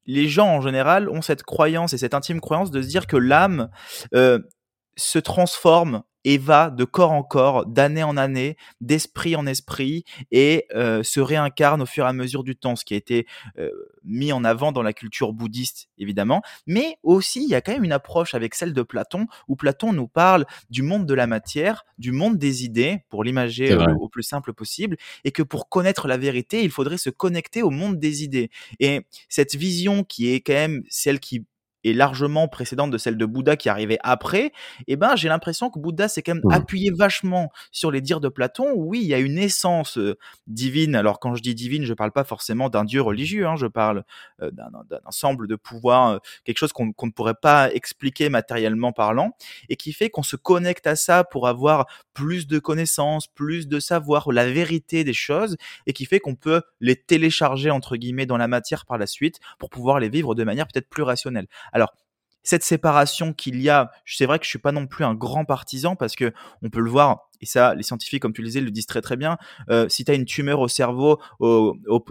les 0.05 0.27
gens 0.27 0.49
en 0.49 0.59
général 0.59 1.07
ont 1.07 1.21
cette 1.21 1.43
croyance 1.43 1.93
et 1.93 1.97
cette 1.97 2.13
intime 2.13 2.41
croyance 2.41 2.71
de 2.71 2.81
se 2.81 2.89
dire 2.89 3.07
que 3.07 3.15
l'âme 3.15 3.69
se 4.11 5.19
transforme 5.19 6.03
et 6.25 6.37
va 6.37 6.71
de 6.71 6.83
corps 6.83 7.11
en 7.11 7.23
corps, 7.23 7.65
d'année 7.65 8.03
en 8.03 8.17
année, 8.17 8.57
d'esprit 8.81 9.35
en 9.35 9.45
esprit, 9.45 10.03
et 10.31 10.65
euh, 10.75 11.03
se 11.03 11.19
réincarne 11.21 11.81
au 11.81 11.85
fur 11.85 12.05
et 12.05 12.09
à 12.09 12.13
mesure 12.13 12.43
du 12.43 12.55
temps, 12.55 12.75
ce 12.75 12.83
qui 12.83 12.95
a 12.95 12.97
été 12.97 13.27
euh, 13.59 13.69
mis 14.03 14.33
en 14.33 14.43
avant 14.43 14.71
dans 14.71 14.81
la 14.81 14.91
culture 14.91 15.31
bouddhiste, 15.31 15.87
évidemment. 15.97 16.41
Mais 16.65 16.97
aussi, 17.03 17.43
il 17.43 17.49
y 17.49 17.55
a 17.55 17.61
quand 17.61 17.71
même 17.71 17.83
une 17.83 17.91
approche 17.91 18.33
avec 18.33 18.55
celle 18.55 18.73
de 18.73 18.81
Platon, 18.81 19.27
où 19.47 19.55
Platon 19.55 19.93
nous 19.93 20.07
parle 20.07 20.45
du 20.69 20.81
monde 20.81 21.05
de 21.05 21.13
la 21.13 21.27
matière, 21.27 21.85
du 21.99 22.11
monde 22.11 22.37
des 22.37 22.65
idées, 22.65 23.03
pour 23.09 23.23
l'imager 23.23 23.71
euh, 23.71 23.93
au 23.99 24.09
plus 24.09 24.23
simple 24.23 24.53
possible, 24.53 24.97
et 25.23 25.31
que 25.31 25.43
pour 25.43 25.69
connaître 25.69 26.07
la 26.07 26.17
vérité, 26.17 26.63
il 26.63 26.71
faudrait 26.71 26.97
se 26.97 27.11
connecter 27.11 27.61
au 27.61 27.69
monde 27.69 27.99
des 27.99 28.23
idées. 28.23 28.49
Et 28.79 29.05
cette 29.29 29.55
vision 29.55 30.03
qui 30.03 30.31
est 30.31 30.41
quand 30.41 30.53
même 30.53 30.83
celle 30.89 31.19
qui 31.19 31.45
est 31.89 31.93
largement 31.93 32.47
précédente 32.47 32.91
de 32.91 32.97
celle 32.97 33.17
de 33.17 33.25
Bouddha 33.25 33.55
qui 33.55 33.69
arrivait 33.69 33.99
après, 34.03 34.51
eh 34.87 34.95
ben 34.95 35.15
j'ai 35.15 35.29
l'impression 35.29 35.69
que 35.69 35.79
Bouddha 35.79 36.07
s'est 36.07 36.21
quand 36.21 36.35
même 36.35 36.43
mmh. 36.43 36.51
appuyé 36.51 36.91
vachement 36.91 37.51
sur 37.71 37.91
les 37.91 38.01
dires 38.01 38.19
de 38.19 38.29
Platon. 38.29 38.73
oui, 38.75 39.01
il 39.01 39.07
y 39.07 39.13
a 39.13 39.19
une 39.19 39.37
essence 39.37 39.97
euh, 39.97 40.17
divine. 40.47 40.95
Alors 40.95 41.19
quand 41.19 41.35
je 41.35 41.41
dis 41.41 41.55
divine, 41.55 41.83
je 41.83 41.93
parle 41.93 42.11
pas 42.11 42.23
forcément 42.23 42.69
d'un 42.69 42.83
dieu 42.83 43.01
religieux, 43.01 43.47
hein, 43.47 43.55
je 43.55 43.67
parle 43.67 44.03
euh, 44.41 44.51
d'un 44.51 44.69
ensemble 45.05 45.47
de 45.47 45.55
pouvoirs, 45.55 46.09
euh, 46.09 46.17
quelque 46.43 46.57
chose 46.57 46.73
qu'on 46.73 46.85
ne 46.87 47.11
pourrait 47.11 47.35
pas 47.35 47.71
expliquer 47.73 48.29
matériellement 48.29 48.91
parlant, 48.91 49.35
et 49.69 49.75
qui 49.75 49.93
fait 49.93 50.09
qu'on 50.09 50.23
se 50.23 50.35
connecte 50.35 50.87
à 50.87 50.95
ça 50.95 51.23
pour 51.23 51.47
avoir 51.47 51.85
plus 52.13 52.47
de 52.47 52.59
connaissances, 52.59 53.27
plus 53.27 53.67
de 53.67 53.79
savoir, 53.79 54.31
la 54.31 54.49
vérité 54.49 55.03
des 55.03 55.13
choses, 55.13 55.57
et 55.85 55.93
qui 55.93 56.05
fait 56.05 56.19
qu'on 56.19 56.35
peut 56.35 56.61
les 56.79 56.95
télécharger 56.95 57.71
entre 57.71 57.97
guillemets 57.97 58.25
dans 58.25 58.37
la 58.37 58.47
matière 58.47 58.85
par 58.85 58.97
la 58.97 59.07
suite 59.07 59.39
pour 59.59 59.69
pouvoir 59.69 59.99
les 59.99 60.09
vivre 60.09 60.35
de 60.35 60.43
manière 60.43 60.67
peut-être 60.67 60.89
plus 60.89 61.03
rationnelle. 61.03 61.47
Alors, 61.75 61.93
cette 62.41 62.63
séparation 62.63 63.33
qu'il 63.33 63.61
y 63.61 63.69
a, 63.69 63.91
c'est 64.05 64.25
vrai 64.25 64.39
que 64.39 64.45
je 64.45 64.49
suis 64.49 64.59
pas 64.59 64.71
non 64.71 64.87
plus 64.87 65.03
un 65.03 65.13
grand 65.13 65.45
partisan 65.45 65.95
parce 65.95 66.15
que 66.15 66.31
on 66.61 66.69
peut 66.69 66.79
le 66.79 66.89
voir 66.89 67.29
et 67.41 67.45
ça 67.45 67.75
les 67.75 67.83
scientifiques 67.83 68.21
comme 68.21 68.31
tu 68.31 68.41
le 68.41 68.47
disais 68.47 68.61
le 68.61 68.71
disent 68.71 68.85
très 68.85 69.01
très 69.01 69.17
bien 69.17 69.37
euh, 69.69 69.89
si 69.89 70.05
tu 70.05 70.11
as 70.11 70.13
une 70.13 70.23
tumeur 70.23 70.61
au 70.61 70.69
cerveau 70.69 71.19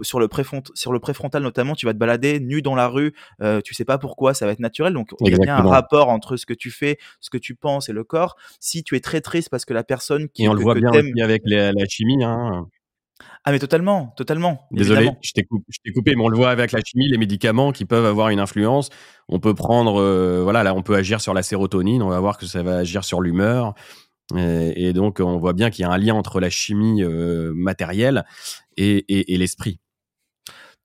sur 0.01 0.19
le 0.19 0.27
préfrontal 0.27 1.41
notamment 1.41 1.73
tu 1.73 1.87
vas 1.87 1.93
te 1.93 1.97
balader 1.97 2.39
nu 2.39 2.61
dans 2.61 2.75
la 2.75 2.87
rue 2.87 3.15
euh, 3.41 3.59
tu 3.61 3.73
sais 3.73 3.85
pas 3.85 3.97
pourquoi 3.97 4.35
ça 4.35 4.45
va 4.45 4.51
être 4.51 4.59
naturel 4.59 4.93
donc 4.93 5.15
il 5.21 5.31
y 5.31 5.33
a 5.33 5.37
bien 5.39 5.55
un 5.55 5.67
rapport 5.67 6.09
entre 6.09 6.37
ce 6.37 6.45
que 6.45 6.53
tu 6.53 6.69
fais 6.69 6.99
ce 7.21 7.31
que 7.31 7.39
tu 7.39 7.55
penses 7.55 7.89
et 7.89 7.93
le 7.93 8.03
corps 8.03 8.35
si 8.59 8.83
tu 8.83 8.95
es 8.95 8.99
très 8.99 9.21
triste 9.21 9.49
parce 9.49 9.65
que 9.65 9.73
la 9.73 9.83
personne 9.83 10.29
qui 10.29 10.43
et 10.43 10.49
on 10.49 10.53
le 10.53 10.61
voit 10.61 10.75
bien 10.75 10.91
avec 10.91 11.41
la 11.45 11.85
chimie 11.87 12.23
hein. 12.23 12.67
Ah 13.47 13.51
mais 13.51 13.59
totalement, 13.59 14.11
totalement. 14.17 14.67
Désolé, 14.71 15.11
je 15.21 15.31
t'ai 15.31 15.43
coupé, 15.43 16.15
mais 16.15 16.23
on 16.23 16.29
le 16.29 16.35
voit 16.35 16.49
avec 16.49 16.71
la 16.71 16.79
chimie, 16.83 17.07
les 17.07 17.19
médicaments 17.19 17.71
qui 17.71 17.85
peuvent 17.85 18.05
avoir 18.05 18.29
une 18.29 18.39
influence. 18.39 18.89
On 19.29 19.39
peut 19.39 19.53
prendre, 19.53 20.01
euh, 20.01 20.41
voilà, 20.41 20.63
là 20.63 20.73
on 20.73 20.81
peut 20.81 20.95
agir 20.95 21.21
sur 21.21 21.35
la 21.35 21.43
sérotonine, 21.43 22.01
on 22.01 22.09
va 22.09 22.19
voir 22.19 22.39
que 22.39 22.47
ça 22.47 22.63
va 22.63 22.77
agir 22.77 23.03
sur 23.03 23.21
l'humeur. 23.21 23.75
Et, 24.35 24.93
donc 24.93 25.19
on 25.19 25.37
voit 25.37 25.53
bien 25.53 25.69
qu'il 25.69 25.83
y 25.83 25.85
a 25.85 25.91
un 25.91 25.97
lien 25.99 26.15
entre 26.15 26.39
la 26.39 26.49
chimie 26.49 27.03
euh, 27.03 27.53
matérielle 27.53 28.25
et 28.77 29.37
l'esprit. 29.37 29.79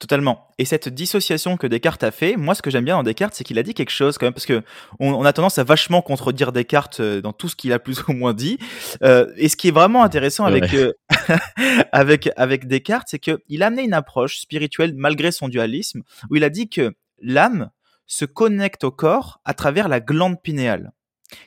Totalement. 0.01 0.49
Et 0.57 0.65
cette 0.65 0.89
dissociation 0.89 1.59
que 1.59 1.67
Descartes 1.67 2.03
a 2.03 2.11
fait, 2.11 2.37
moi, 2.37 2.55
ce 2.55 2.63
que 2.63 2.71
j'aime 2.71 2.87
bien 2.87 2.97
dans 2.97 3.03
Descartes, 3.03 3.35
c'est 3.35 3.45
qu'il 3.45 3.59
a 3.59 3.63
dit 3.63 3.75
quelque 3.75 3.91
chose 3.91 4.17
quand 4.17 4.25
même, 4.25 4.33
parce 4.33 4.47
que 4.47 4.63
on, 4.99 5.23
a 5.27 5.33
tendance 5.35 5.59
à 5.59 5.65
vachement 5.65 6.01
contredire 6.01 6.53
Descartes 6.53 7.01
euh, 7.01 7.21
dans 7.21 7.35
tout 7.35 7.51
ce 7.51 7.55
qu'il 7.55 7.71
a 7.75 7.79
plus 7.79 8.03
ou 8.09 8.15
moins 8.15 8.33
dit. 8.33 8.57
Euh, 9.03 9.31
et 9.37 9.51
ce 9.51 9.57
qui 9.57 9.69
est 9.69 9.73
vraiment 9.73 10.03
intéressant 10.03 10.47
avec 10.47 10.73
euh, 10.73 10.95
avec 11.93 12.31
avec 12.37 12.67
Descartes, 12.67 13.09
c'est 13.11 13.19
qu'il 13.19 13.63
a 13.63 13.67
amené 13.67 13.83
une 13.83 13.95
approche 13.95 14.39
spirituelle 14.41 14.95
malgré 14.95 15.33
son 15.33 15.49
dualisme, 15.49 16.03
où 16.31 16.37
il 16.37 16.45
a 16.45 16.51
dit 16.51 16.69
que 16.69 16.95
l'âme 17.21 17.71
se 18.07 18.25
connecte 18.25 18.85
au 18.85 18.91
corps 18.91 19.41
à 19.45 19.55
travers 19.55 19.89
la 19.89 20.01
glande 20.01 20.43
pinéale 20.43 20.93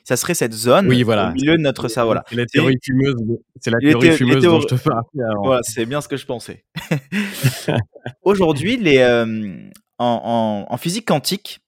ça 0.02 0.16
serait 0.16 0.34
cette 0.34 0.52
zone 0.52 0.88
oui, 0.88 1.02
voilà. 1.02 1.28
au 1.28 1.32
milieu 1.32 1.56
de 1.56 1.62
notre 1.62 1.88
cerveau. 1.88 2.14
C'est 2.28 2.36
la 2.36 2.46
théorie 2.46 2.76
fumeuse, 2.82 3.14
c'est 3.60 3.70
la 3.70 3.78
théorie 3.78 4.12
fumeuse 4.12 4.42
dont 4.42 4.60
je 4.60 4.66
te 4.66 4.74
Voilà, 5.42 5.60
c'est 5.62 5.86
bien 5.86 6.00
ce 6.00 6.08
que 6.08 6.16
je 6.16 6.26
pensais. 6.26 6.64
Aujourd'hui, 8.22 8.76
les, 8.76 8.98
euh, 8.98 9.56
en, 9.98 10.66
en, 10.68 10.76
physique 10.76 11.06
quantique, 11.06 11.60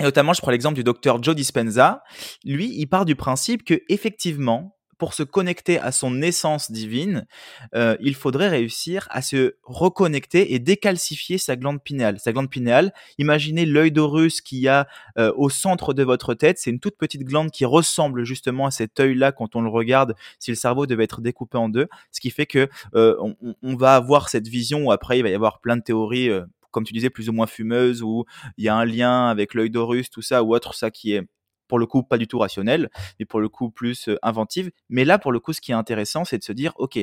et 0.00 0.04
notamment, 0.04 0.32
je 0.32 0.40
prends 0.40 0.50
l'exemple 0.50 0.76
du 0.76 0.84
docteur 0.84 1.22
Joe 1.22 1.34
Dispenza. 1.34 2.02
Lui, 2.44 2.72
il 2.76 2.86
part 2.86 3.04
du 3.04 3.16
principe 3.16 3.64
que 3.64 3.80
effectivement, 3.88 4.77
pour 4.98 5.14
se 5.14 5.22
connecter 5.22 5.78
à 5.78 5.92
son 5.92 6.20
essence 6.22 6.70
divine, 6.70 7.26
euh, 7.74 7.96
il 8.00 8.14
faudrait 8.14 8.48
réussir 8.48 9.06
à 9.10 9.22
se 9.22 9.54
reconnecter 9.62 10.54
et 10.54 10.58
décalcifier 10.58 11.38
sa 11.38 11.56
glande 11.56 11.82
pinéale. 11.82 12.18
Sa 12.18 12.32
glande 12.32 12.50
pinéale, 12.50 12.92
imaginez 13.16 13.64
l'œil 13.64 13.92
d'Horus 13.92 14.40
qu'il 14.40 14.58
y 14.58 14.68
a 14.68 14.88
euh, 15.16 15.32
au 15.36 15.50
centre 15.50 15.94
de 15.94 16.02
votre 16.02 16.34
tête. 16.34 16.58
C'est 16.58 16.70
une 16.70 16.80
toute 16.80 16.98
petite 16.98 17.22
glande 17.22 17.50
qui 17.50 17.64
ressemble 17.64 18.24
justement 18.24 18.66
à 18.66 18.70
cet 18.70 18.98
œil-là 18.98 19.32
quand 19.32 19.56
on 19.56 19.62
le 19.62 19.70
regarde, 19.70 20.14
si 20.40 20.50
le 20.50 20.56
cerveau 20.56 20.86
devait 20.86 21.04
être 21.04 21.20
découpé 21.20 21.56
en 21.58 21.68
deux. 21.68 21.88
Ce 22.10 22.20
qui 22.20 22.30
fait 22.30 22.46
que 22.46 22.68
euh, 22.94 23.16
on, 23.62 23.76
va 23.76 23.94
avoir 23.94 24.28
cette 24.28 24.48
vision 24.48 24.86
où 24.86 24.92
après 24.92 25.18
il 25.18 25.22
va 25.22 25.28
y 25.28 25.34
avoir 25.34 25.60
plein 25.60 25.76
de 25.76 25.82
théories 25.82 26.30
comme 26.70 26.84
tu 26.84 26.92
disais, 26.92 27.10
plus 27.10 27.28
ou 27.28 27.32
moins 27.32 27.46
fumeuses, 27.46 28.02
où 28.02 28.24
il 28.56 28.64
y 28.64 28.68
a 28.68 28.76
un 28.76 28.84
lien 28.84 29.28
avec 29.28 29.54
l'œil 29.54 29.70
d'Horus, 29.70 30.10
tout 30.10 30.22
ça, 30.22 30.42
ou 30.42 30.54
autre, 30.54 30.74
ça 30.74 30.90
qui 30.90 31.12
est 31.12 31.22
pour 31.68 31.78
le 31.78 31.86
coup 31.86 32.02
pas 32.02 32.18
du 32.18 32.26
tout 32.26 32.38
rationnelle, 32.38 32.90
mais 33.18 33.26
pour 33.26 33.40
le 33.40 33.48
coup 33.48 33.70
plus 33.70 34.08
inventive. 34.22 34.70
Mais 34.88 35.04
là, 35.04 35.18
pour 35.18 35.32
le 35.32 35.40
coup, 35.40 35.52
ce 35.52 35.60
qui 35.60 35.72
est 35.72 35.76
intéressant, 35.76 36.24
c'est 36.24 36.38
de 36.38 36.44
se 36.44 36.52
dire, 36.52 36.72
ok, 36.76 36.98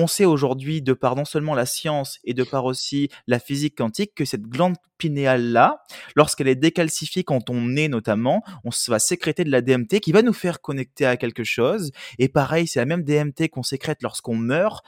on 0.00 0.06
sait 0.06 0.24
aujourd'hui, 0.24 0.80
de 0.80 0.92
par 0.92 1.16
non 1.16 1.24
seulement 1.24 1.56
la 1.56 1.66
science 1.66 2.20
et 2.22 2.32
de 2.32 2.44
par 2.44 2.64
aussi 2.64 3.08
la 3.26 3.40
physique 3.40 3.76
quantique, 3.76 4.14
que 4.14 4.24
cette 4.24 4.46
glande 4.46 4.76
pinéale-là, 4.96 5.82
lorsqu'elle 6.14 6.46
est 6.46 6.54
décalcifiée 6.54 7.24
quand 7.24 7.50
on 7.50 7.74
est 7.74 7.88
notamment, 7.88 8.44
on 8.64 8.70
va 8.86 9.00
sécréter 9.00 9.42
de 9.42 9.50
la 9.50 9.60
DMT 9.60 9.98
qui 10.00 10.12
va 10.12 10.22
nous 10.22 10.32
faire 10.32 10.60
connecter 10.60 11.04
à 11.04 11.16
quelque 11.16 11.42
chose. 11.42 11.90
Et 12.20 12.28
pareil, 12.28 12.68
c'est 12.68 12.78
la 12.78 12.86
même 12.86 13.02
DMT 13.02 13.48
qu'on 13.50 13.64
sécrète 13.64 14.00
lorsqu'on 14.02 14.36
meurt 14.36 14.84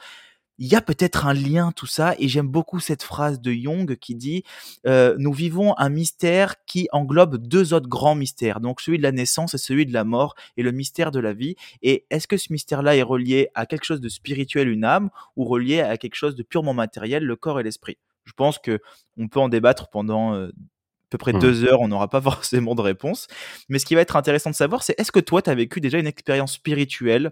il 0.61 0.67
y 0.67 0.75
a 0.75 0.81
peut-être 0.81 1.25
un 1.25 1.33
lien 1.33 1.71
tout 1.71 1.87
ça 1.87 2.13
et 2.19 2.27
j'aime 2.27 2.47
beaucoup 2.47 2.79
cette 2.79 3.01
phrase 3.01 3.41
de 3.41 3.51
Jung 3.51 3.95
qui 3.95 4.13
dit 4.13 4.43
euh, 4.85 5.15
nous 5.17 5.33
vivons 5.33 5.75
un 5.79 5.89
mystère 5.89 6.63
qui 6.65 6.87
englobe 6.91 7.37
deux 7.37 7.73
autres 7.73 7.89
grands 7.89 8.13
mystères 8.13 8.59
donc 8.59 8.79
celui 8.79 8.99
de 8.99 9.03
la 9.03 9.11
naissance 9.11 9.55
et 9.55 9.57
celui 9.57 9.87
de 9.87 9.91
la 9.93 10.03
mort 10.03 10.35
et 10.57 10.63
le 10.63 10.71
mystère 10.71 11.09
de 11.09 11.19
la 11.19 11.33
vie 11.33 11.55
et 11.81 12.05
est-ce 12.11 12.27
que 12.27 12.37
ce 12.37 12.53
mystère-là 12.53 12.95
est 12.95 13.01
relié 13.01 13.49
à 13.55 13.65
quelque 13.65 13.85
chose 13.85 14.01
de 14.01 14.07
spirituel 14.07 14.69
une 14.69 14.85
âme 14.85 15.09
ou 15.35 15.45
relié 15.45 15.81
à 15.81 15.97
quelque 15.97 16.13
chose 16.13 16.35
de 16.35 16.43
purement 16.43 16.75
matériel 16.75 17.25
le 17.25 17.35
corps 17.35 17.59
et 17.59 17.63
l'esprit? 17.63 17.97
Je 18.25 18.33
pense 18.33 18.59
que 18.59 18.79
on 19.17 19.27
peut 19.27 19.39
en 19.39 19.49
débattre 19.49 19.89
pendant 19.89 20.35
euh, 20.35 20.49
à 20.49 21.09
peu 21.09 21.17
près 21.17 21.33
mmh. 21.33 21.39
deux 21.39 21.65
heures, 21.65 21.81
on 21.81 21.87
n'aura 21.87 22.07
pas 22.07 22.21
forcément 22.21 22.75
de 22.75 22.81
réponse. 22.81 23.27
Mais 23.67 23.79
ce 23.79 23.85
qui 23.87 23.95
va 23.95 24.01
être 24.01 24.15
intéressant 24.15 24.51
de 24.51 24.55
savoir, 24.55 24.83
c'est 24.83 24.93
est-ce 24.99 25.11
que 25.11 25.19
toi, 25.19 25.41
tu 25.41 25.49
as 25.49 25.55
vécu 25.55 25.81
déjà 25.81 25.97
une 25.97 26.07
expérience 26.07 26.53
spirituelle 26.53 27.31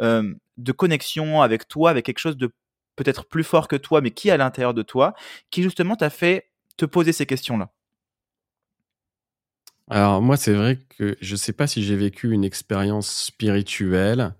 euh, 0.00 0.32
de 0.56 0.72
connexion 0.72 1.42
avec 1.42 1.66
toi, 1.66 1.90
avec 1.90 2.06
quelque 2.06 2.20
chose 2.20 2.36
de 2.36 2.52
peut-être 2.98 3.24
plus 3.24 3.44
fort 3.44 3.68
que 3.68 3.76
toi, 3.76 4.00
mais 4.00 4.10
qui 4.10 4.30
à 4.30 4.36
l'intérieur 4.36 4.74
de 4.74 4.82
toi, 4.82 5.14
qui 5.50 5.62
justement 5.62 5.96
t'a 5.96 6.10
fait 6.10 6.50
te 6.76 6.84
poser 6.84 7.12
ces 7.12 7.26
questions-là? 7.26 7.70
Alors 9.90 10.20
moi, 10.20 10.36
c'est 10.36 10.52
vrai 10.52 10.78
que 10.90 11.16
je 11.20 11.32
ne 11.32 11.36
sais 11.36 11.52
pas 11.52 11.66
si 11.66 11.82
j'ai 11.82 11.96
vécu 11.96 12.30
une 12.30 12.44
expérience 12.44 13.10
spirituelle. 13.10 14.34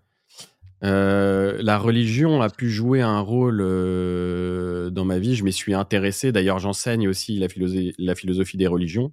Euh, 0.85 1.59
la 1.61 1.79
religion 1.79 2.41
a 2.41 2.51
pu 2.51 2.71
jouer 2.71 3.01
un 3.01 3.21
rôle 3.21 3.61
euh, 3.61 4.91
dans 4.91 5.05
ma 5.05 5.19
vie. 5.19 5.35
Je 5.35 5.45
m'y 5.45 5.53
suis 5.53 5.75
intéressé. 5.75 6.33
D'ailleurs, 6.33 6.59
j'enseigne 6.59 7.09
aussi 7.09 7.39
la 7.39 7.49
philosophie, 7.49 7.95
la 7.99 8.15
philosophie 8.15 8.57
des 8.59 8.67
religions 8.67 9.13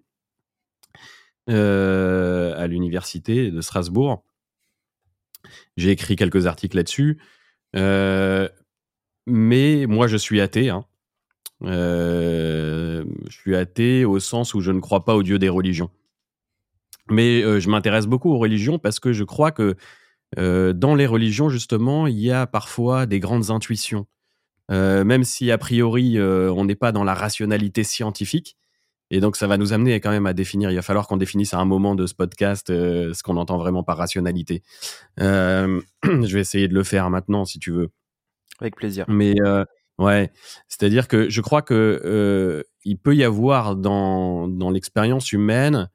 euh, 1.49 2.53
à 2.57 2.67
l'université 2.67 3.49
de 3.49 3.61
Strasbourg. 3.61 4.23
J'ai 5.77 5.91
écrit 5.91 6.15
quelques 6.15 6.47
articles 6.47 6.75
là-dessus. 6.75 7.19
Mais 9.27 9.85
moi, 9.87 10.07
je 10.07 10.17
suis 10.17 10.41
athée. 10.41 10.69
Hein. 10.69 10.85
Euh, 11.63 13.03
je 13.29 13.37
suis 13.37 13.55
athée 13.55 14.05
au 14.05 14.19
sens 14.19 14.53
où 14.53 14.61
je 14.61 14.71
ne 14.71 14.79
crois 14.79 15.05
pas 15.05 15.15
au 15.15 15.23
Dieu 15.23 15.39
des 15.39 15.49
religions. 15.49 15.89
Mais 17.09 17.43
euh, 17.43 17.59
je 17.59 17.69
m'intéresse 17.69 18.07
beaucoup 18.07 18.31
aux 18.31 18.37
religions 18.37 18.79
parce 18.79 18.99
que 18.99 19.13
je 19.13 19.23
crois 19.23 19.51
que 19.51 19.75
euh, 20.37 20.73
dans 20.73 20.95
les 20.95 21.05
religions, 21.05 21.49
justement, 21.49 22.07
il 22.07 22.19
y 22.19 22.31
a 22.31 22.47
parfois 22.47 23.05
des 23.05 23.19
grandes 23.19 23.51
intuitions. 23.51 24.07
même 24.69 25.23
si 25.23 25.51
a 25.51 25.57
priori, 25.57 26.19
on 26.19 26.65
n'est 26.65 26.75
pas 26.75 26.91
dans 26.91 27.03
la 27.03 27.13
rationalité 27.13 27.83
scientifique. 27.83 28.57
Et 29.11 29.19
donc, 29.19 29.35
ça 29.35 29.45
va 29.45 29.57
nous 29.57 29.71
amener 29.71 29.99
quand 29.99 30.09
même 30.09 30.25
à 30.25 30.33
définir. 30.33 30.71
Il 30.71 30.75
va 30.75 30.81
falloir 30.81 31.07
qu'on 31.07 31.17
définisse 31.17 31.53
à 31.53 31.59
un 31.59 31.65
moment 31.65 31.93
de 31.93 32.07
ce 32.07 32.15
podcast 32.15 32.67
ce 32.69 33.23
qu'on 33.23 33.37
entend 33.37 33.59
vraiment 33.59 33.83
par 33.83 33.97
rationalité. 33.97 34.63
je 35.19 36.33
vais 36.33 36.41
essayer 36.41 36.67
de 36.67 36.73
le 36.73 36.83
faire 36.83 37.09
maintenant, 37.11 37.45
si 37.45 37.59
tu 37.59 37.71
veux. 37.71 37.91
Avec 38.59 38.75
plaisir. 38.75 39.05
Mais 39.07 39.35
euh, 39.41 39.65
ouais, 39.97 40.31
c'est-à-dire 40.67 41.07
que 41.07 41.29
je 41.29 41.41
crois 41.41 41.61
que 41.61 42.01
euh, 42.03 42.63
il 42.83 42.97
peut 42.97 43.15
y 43.15 43.23
avoir 43.23 43.75
dans, 43.75 44.47
dans 44.47 44.69
l'expérience 44.69 45.31
humaine 45.31 45.89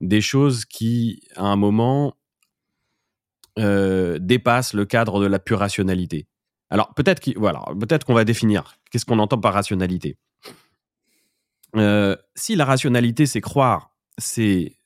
des 0.00 0.20
choses 0.20 0.64
qui, 0.64 1.22
à 1.36 1.44
un 1.44 1.56
moment, 1.56 2.16
euh, 3.58 4.18
dépassent 4.20 4.74
le 4.74 4.84
cadre 4.84 5.20
de 5.20 5.26
la 5.26 5.38
pure 5.38 5.60
rationalité. 5.60 6.26
Alors 6.70 6.94
peut-être 6.94 7.20
qu'on 7.20 7.38
voilà, 7.38 7.64
qu'on 8.06 8.14
va 8.14 8.24
définir 8.24 8.76
qu'est-ce 8.90 9.04
qu'on 9.04 9.18
entend 9.18 9.38
par 9.38 9.52
rationalité. 9.52 10.16
si 12.34 12.56
la 12.56 12.64
rationalité, 12.64 13.26
c'est 13.26 13.42
croire, 13.42 13.94
c'est 14.18 14.76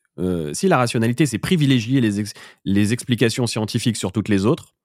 si 0.52 0.68
la 0.68 0.78
rationalité, 0.78 1.26
c'est 1.26 1.38
privilégier 1.38 2.00
les, 2.00 2.24
les 2.64 2.92
explications 2.92 3.46
scientifiques 3.46 3.96
sur 3.96 4.12
toutes 4.12 4.28
les 4.28 4.46
autres, 4.46 4.75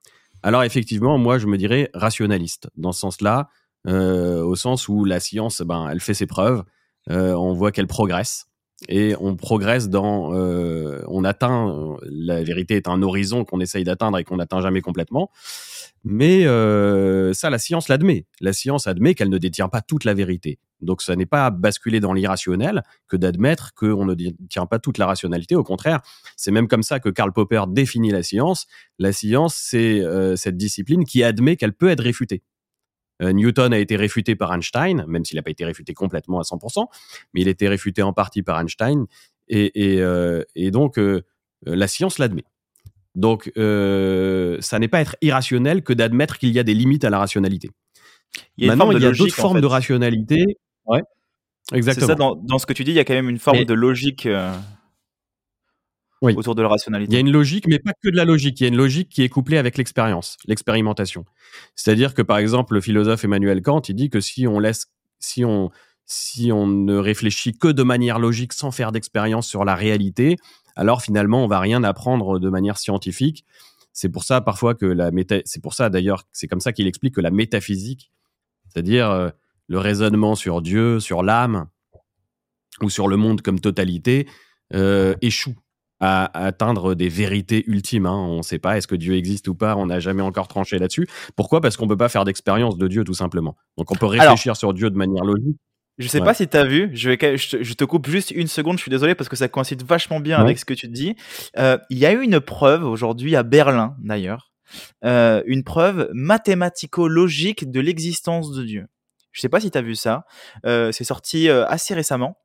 alors 0.43 0.63
effectivement, 0.63 1.17
moi 1.17 1.37
je 1.37 1.47
me 1.47 1.57
dirais 1.57 1.89
rationaliste 1.93 2.69
dans 2.75 2.91
ce 2.91 2.99
sens-là, 3.01 3.49
euh, 3.87 4.43
au 4.43 4.55
sens 4.55 4.87
où 4.87 5.05
la 5.05 5.19
science, 5.19 5.61
ben, 5.61 5.87
elle 5.91 5.99
fait 5.99 6.13
ses 6.13 6.27
preuves, 6.27 6.63
euh, 7.09 7.33
on 7.33 7.53
voit 7.53 7.71
qu'elle 7.71 7.87
progresse 7.87 8.45
et 8.89 9.15
on 9.19 9.35
progresse 9.35 9.89
dans, 9.89 10.33
euh, 10.33 11.03
on 11.07 11.23
atteint, 11.23 11.97
la 12.03 12.43
vérité 12.43 12.75
est 12.75 12.87
un 12.87 13.01
horizon 13.01 13.45
qu'on 13.45 13.59
essaye 13.59 13.83
d'atteindre 13.83 14.17
et 14.17 14.23
qu'on 14.23 14.37
n'atteint 14.37 14.61
jamais 14.61 14.81
complètement. 14.81 15.29
Mais 16.03 16.43
ça, 17.33 17.49
la 17.49 17.59
science 17.59 17.87
l'admet. 17.87 18.25
La 18.39 18.53
science 18.53 18.87
admet 18.87 19.13
qu'elle 19.13 19.29
ne 19.29 19.37
détient 19.37 19.69
pas 19.69 19.81
toute 19.81 20.03
la 20.03 20.15
vérité. 20.15 20.59
Donc, 20.81 21.01
ça 21.01 21.15
n'est 21.15 21.25
pas 21.25 21.49
basculer 21.49 21.99
dans 21.99 22.13
l'irrationnel 22.13 22.83
que 23.07 23.15
d'admettre 23.15 23.73
qu'on 23.73 24.05
ne 24.05 24.13
détient 24.13 24.65
pas 24.65 24.79
toute 24.79 24.97
la 24.97 25.05
rationalité. 25.05 25.55
Au 25.55 25.63
contraire, 25.63 26.01
c'est 26.35 26.51
même 26.51 26.67
comme 26.67 26.83
ça 26.83 26.99
que 26.99 27.09
Karl 27.09 27.31
Popper 27.31 27.63
définit 27.67 28.11
la 28.11 28.23
science. 28.23 28.67
La 28.99 29.11
science, 29.11 29.55
c'est 29.55 30.01
euh, 30.01 30.35
cette 30.35 30.57
discipline 30.57 31.05
qui 31.05 31.23
admet 31.23 31.55
qu'elle 31.55 31.73
peut 31.73 31.89
être 31.89 32.03
réfutée. 32.03 32.41
Euh, 33.21 33.33
Newton 33.33 33.73
a 33.73 33.77
été 33.77 33.95
réfuté 33.95 34.35
par 34.35 34.51
Einstein, 34.53 35.05
même 35.07 35.23
s'il 35.23 35.35
n'a 35.35 35.43
pas 35.43 35.51
été 35.51 35.63
réfuté 35.63 35.93
complètement 35.93 36.39
à 36.39 36.43
100%, 36.43 36.87
mais 37.33 37.41
il 37.41 37.47
a 37.47 37.51
été 37.51 37.67
réfuté 37.67 38.01
en 38.01 38.13
partie 38.13 38.41
par 38.41 38.59
Einstein. 38.59 39.05
Et, 39.47 39.93
et, 39.93 40.01
euh, 40.01 40.43
et 40.55 40.71
donc, 40.71 40.99
la 41.63 41.87
science 41.87 42.17
l'admet. 42.17 42.45
Donc, 43.13 43.51
ça 43.55 44.79
n'est 44.79 44.87
pas 44.87 45.01
être 45.01 45.17
irrationnel 45.21 45.83
que 45.83 45.93
d'admettre 45.93 46.39
qu'il 46.39 46.49
y 46.49 46.57
a 46.57 46.63
des 46.63 46.73
limites 46.73 47.03
à 47.03 47.11
la 47.11 47.19
rationalité. 47.19 47.69
Il 48.57 48.65
y 48.65 48.69
a 48.69 48.75
Maintenant, 48.75 48.91
il 48.91 49.01
y 49.01 49.05
a 49.05 49.11
d'autres 49.11 49.33
formes 49.33 49.61
de 49.61 49.65
rationalité. 49.65 50.57
Ouais, 50.85 51.01
exactement. 51.73 52.07
C'est 52.07 52.13
ça, 52.13 52.35
dans, 52.43 52.57
ce 52.57 52.65
que 52.65 52.73
tu 52.73 52.83
dis, 52.83 52.91
il 52.91 52.95
y 52.95 52.99
a 52.99 53.05
quand 53.05 53.13
même 53.13 53.29
une 53.29 53.39
forme 53.39 53.65
de 53.65 53.73
logique 53.73 54.25
euh, 54.25 54.53
autour 56.21 56.55
de 56.55 56.61
la 56.61 56.67
rationalité. 56.67 57.11
Il 57.11 57.15
y 57.15 57.17
a 57.17 57.21
une 57.21 57.31
logique, 57.31 57.67
mais 57.67 57.79
pas 57.79 57.93
que 57.93 58.09
de 58.09 58.15
la 58.15 58.25
logique. 58.25 58.59
Il 58.59 58.63
y 58.63 58.65
a 58.65 58.69
une 58.69 58.77
logique 58.77 59.09
qui 59.09 59.23
est 59.23 59.29
couplée 59.29 59.57
avec 59.57 59.77
l'expérience, 59.77 60.37
l'expérimentation. 60.45 61.25
C'est-à-dire 61.75 62.13
que, 62.13 62.21
par 62.21 62.37
exemple, 62.37 62.73
le 62.73 62.81
philosophe 62.81 63.23
Emmanuel 63.23 63.61
Kant, 63.61 63.81
il 63.87 63.95
dit 63.95 64.09
que 64.09 64.19
si 64.19 64.47
on 64.47 64.59
laisse, 64.59 64.87
si 65.19 65.45
on, 65.45 65.71
si 66.05 66.51
on 66.51 66.67
ne 66.67 66.97
réfléchit 66.97 67.57
que 67.57 67.67
de 67.67 67.83
manière 67.83 68.19
logique 68.19 68.53
sans 68.53 68.71
faire 68.71 68.91
d'expérience 68.91 69.47
sur 69.47 69.65
la 69.65 69.75
réalité, 69.75 70.37
alors 70.75 71.01
finalement, 71.01 71.43
on 71.43 71.47
va 71.47 71.59
rien 71.59 71.83
apprendre 71.83 72.39
de 72.39 72.49
manière 72.49 72.77
scientifique. 72.77 73.45
C'est 73.93 74.09
pour 74.09 74.23
ça 74.23 74.41
parfois 74.41 74.73
que 74.75 74.85
la 74.85 75.11
méta... 75.11 75.37
c'est 75.45 75.61
pour 75.61 75.73
ça 75.73 75.89
d'ailleurs, 75.89 76.23
c'est 76.31 76.47
comme 76.47 76.61
ça 76.61 76.71
qu'il 76.71 76.87
explique 76.87 77.15
que 77.15 77.21
la 77.21 77.31
métaphysique, 77.31 78.11
c'est-à-dire 78.69 79.09
euh, 79.09 79.29
le 79.71 79.79
raisonnement 79.79 80.35
sur 80.35 80.61
Dieu, 80.61 80.99
sur 80.99 81.23
l'âme 81.23 81.67
ou 82.81 82.89
sur 82.89 83.07
le 83.07 83.15
monde 83.15 83.41
comme 83.41 83.61
totalité, 83.61 84.27
euh, 84.73 85.15
échoue 85.21 85.55
à, 86.01 86.25
atteindre 86.45 86.93
des 86.93 87.07
vérités 87.07 87.63
ultimes. 87.67 88.05
Hein. 88.05 88.17
On 88.17 88.37
ne 88.37 88.41
sait 88.41 88.59
pas 88.59 88.77
est-ce 88.77 88.87
que 88.87 88.95
Dieu 88.95 89.15
existe 89.15 89.47
ou 89.47 89.55
pas. 89.55 89.77
On 89.77 89.85
n'a 89.85 90.01
jamais 90.01 90.23
encore 90.23 90.49
tranché 90.49 90.77
là-dessus. 90.77 91.07
Pourquoi? 91.37 91.61
Parce 91.61 91.77
qu'on 91.77 91.85
ne 91.85 91.89
peut 91.89 91.97
pas 91.97 92.09
faire 92.09 92.25
d'expérience 92.25 92.77
de 92.77 92.85
Dieu 92.89 93.05
tout 93.05 93.13
simplement. 93.13 93.55
Donc 93.77 93.89
on 93.91 93.95
peut 93.95 94.07
réfléchir 94.07 94.57
sur 94.57 94.73
Dieu 94.73 94.89
de 94.89 94.97
manière 94.97 95.23
logique. 95.23 95.55
Je 95.97 96.07
sais 96.09 96.19
pas 96.19 96.33
si 96.33 96.49
tu 96.49 96.57
as 96.57 96.65
vu, 96.65 96.89
je, 96.93 97.09
vais, 97.09 97.37
je, 97.37 97.73
te, 97.73 97.83
coupe 97.85 98.09
juste 98.09 98.31
une 98.31 98.47
seconde, 98.47 98.77
je 98.77 98.81
suis 98.81 98.89
désolé 98.89 99.13
parce 99.15 99.29
que 99.29 99.35
ça 99.35 99.47
coïncide 99.47 99.83
vachement 99.83 100.19
bien 100.19 100.39
avec 100.39 100.57
ce 100.59 100.65
que 100.65 100.73
tu 100.73 100.87
dis. 100.87 101.15
Euh, 101.57 101.77
il 101.89 101.97
y 101.97 102.05
a 102.05 102.11
eu 102.11 102.21
une 102.23 102.41
preuve 102.41 102.83
aujourd'hui 102.83 103.35
à 103.35 103.43
Berlin 103.43 103.95
d'ailleurs, 104.01 104.51
euh, 105.05 105.43
une 105.45 105.63
preuve 105.63 106.09
mathématico-logique 106.13 107.69
de 107.69 107.79
l'existence 107.79 108.51
de 108.51 108.63
Dieu. 108.63 108.87
Je 109.31 109.41
sais 109.41 109.49
pas 109.49 109.59
si 109.59 109.71
tu 109.71 109.77
as 109.77 109.81
vu 109.81 109.95
ça, 109.95 110.25
euh, 110.65 110.91
c'est 110.91 111.03
sorti 111.03 111.49
assez 111.49 111.93
récemment. 111.93 112.37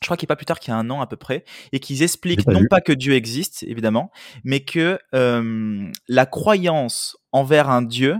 Je 0.00 0.06
crois 0.06 0.16
qu'il 0.16 0.26
n'y 0.26 0.28
a 0.28 0.34
pas 0.34 0.36
plus 0.36 0.46
tard 0.46 0.60
qu'il 0.60 0.72
y 0.72 0.74
a 0.74 0.78
un 0.78 0.90
an 0.90 1.00
à 1.00 1.06
peu 1.06 1.16
près, 1.16 1.44
et 1.72 1.80
qu'ils 1.80 2.02
expliquent 2.02 2.46
non 2.46 2.62
pas 2.70 2.80
que 2.80 2.92
Dieu 2.92 3.14
existe, 3.14 3.64
évidemment, 3.64 4.12
mais 4.44 4.60
que 4.60 4.98
la 5.12 6.26
croyance 6.26 7.16
envers 7.32 7.68
un 7.68 7.82
Dieu 7.82 8.16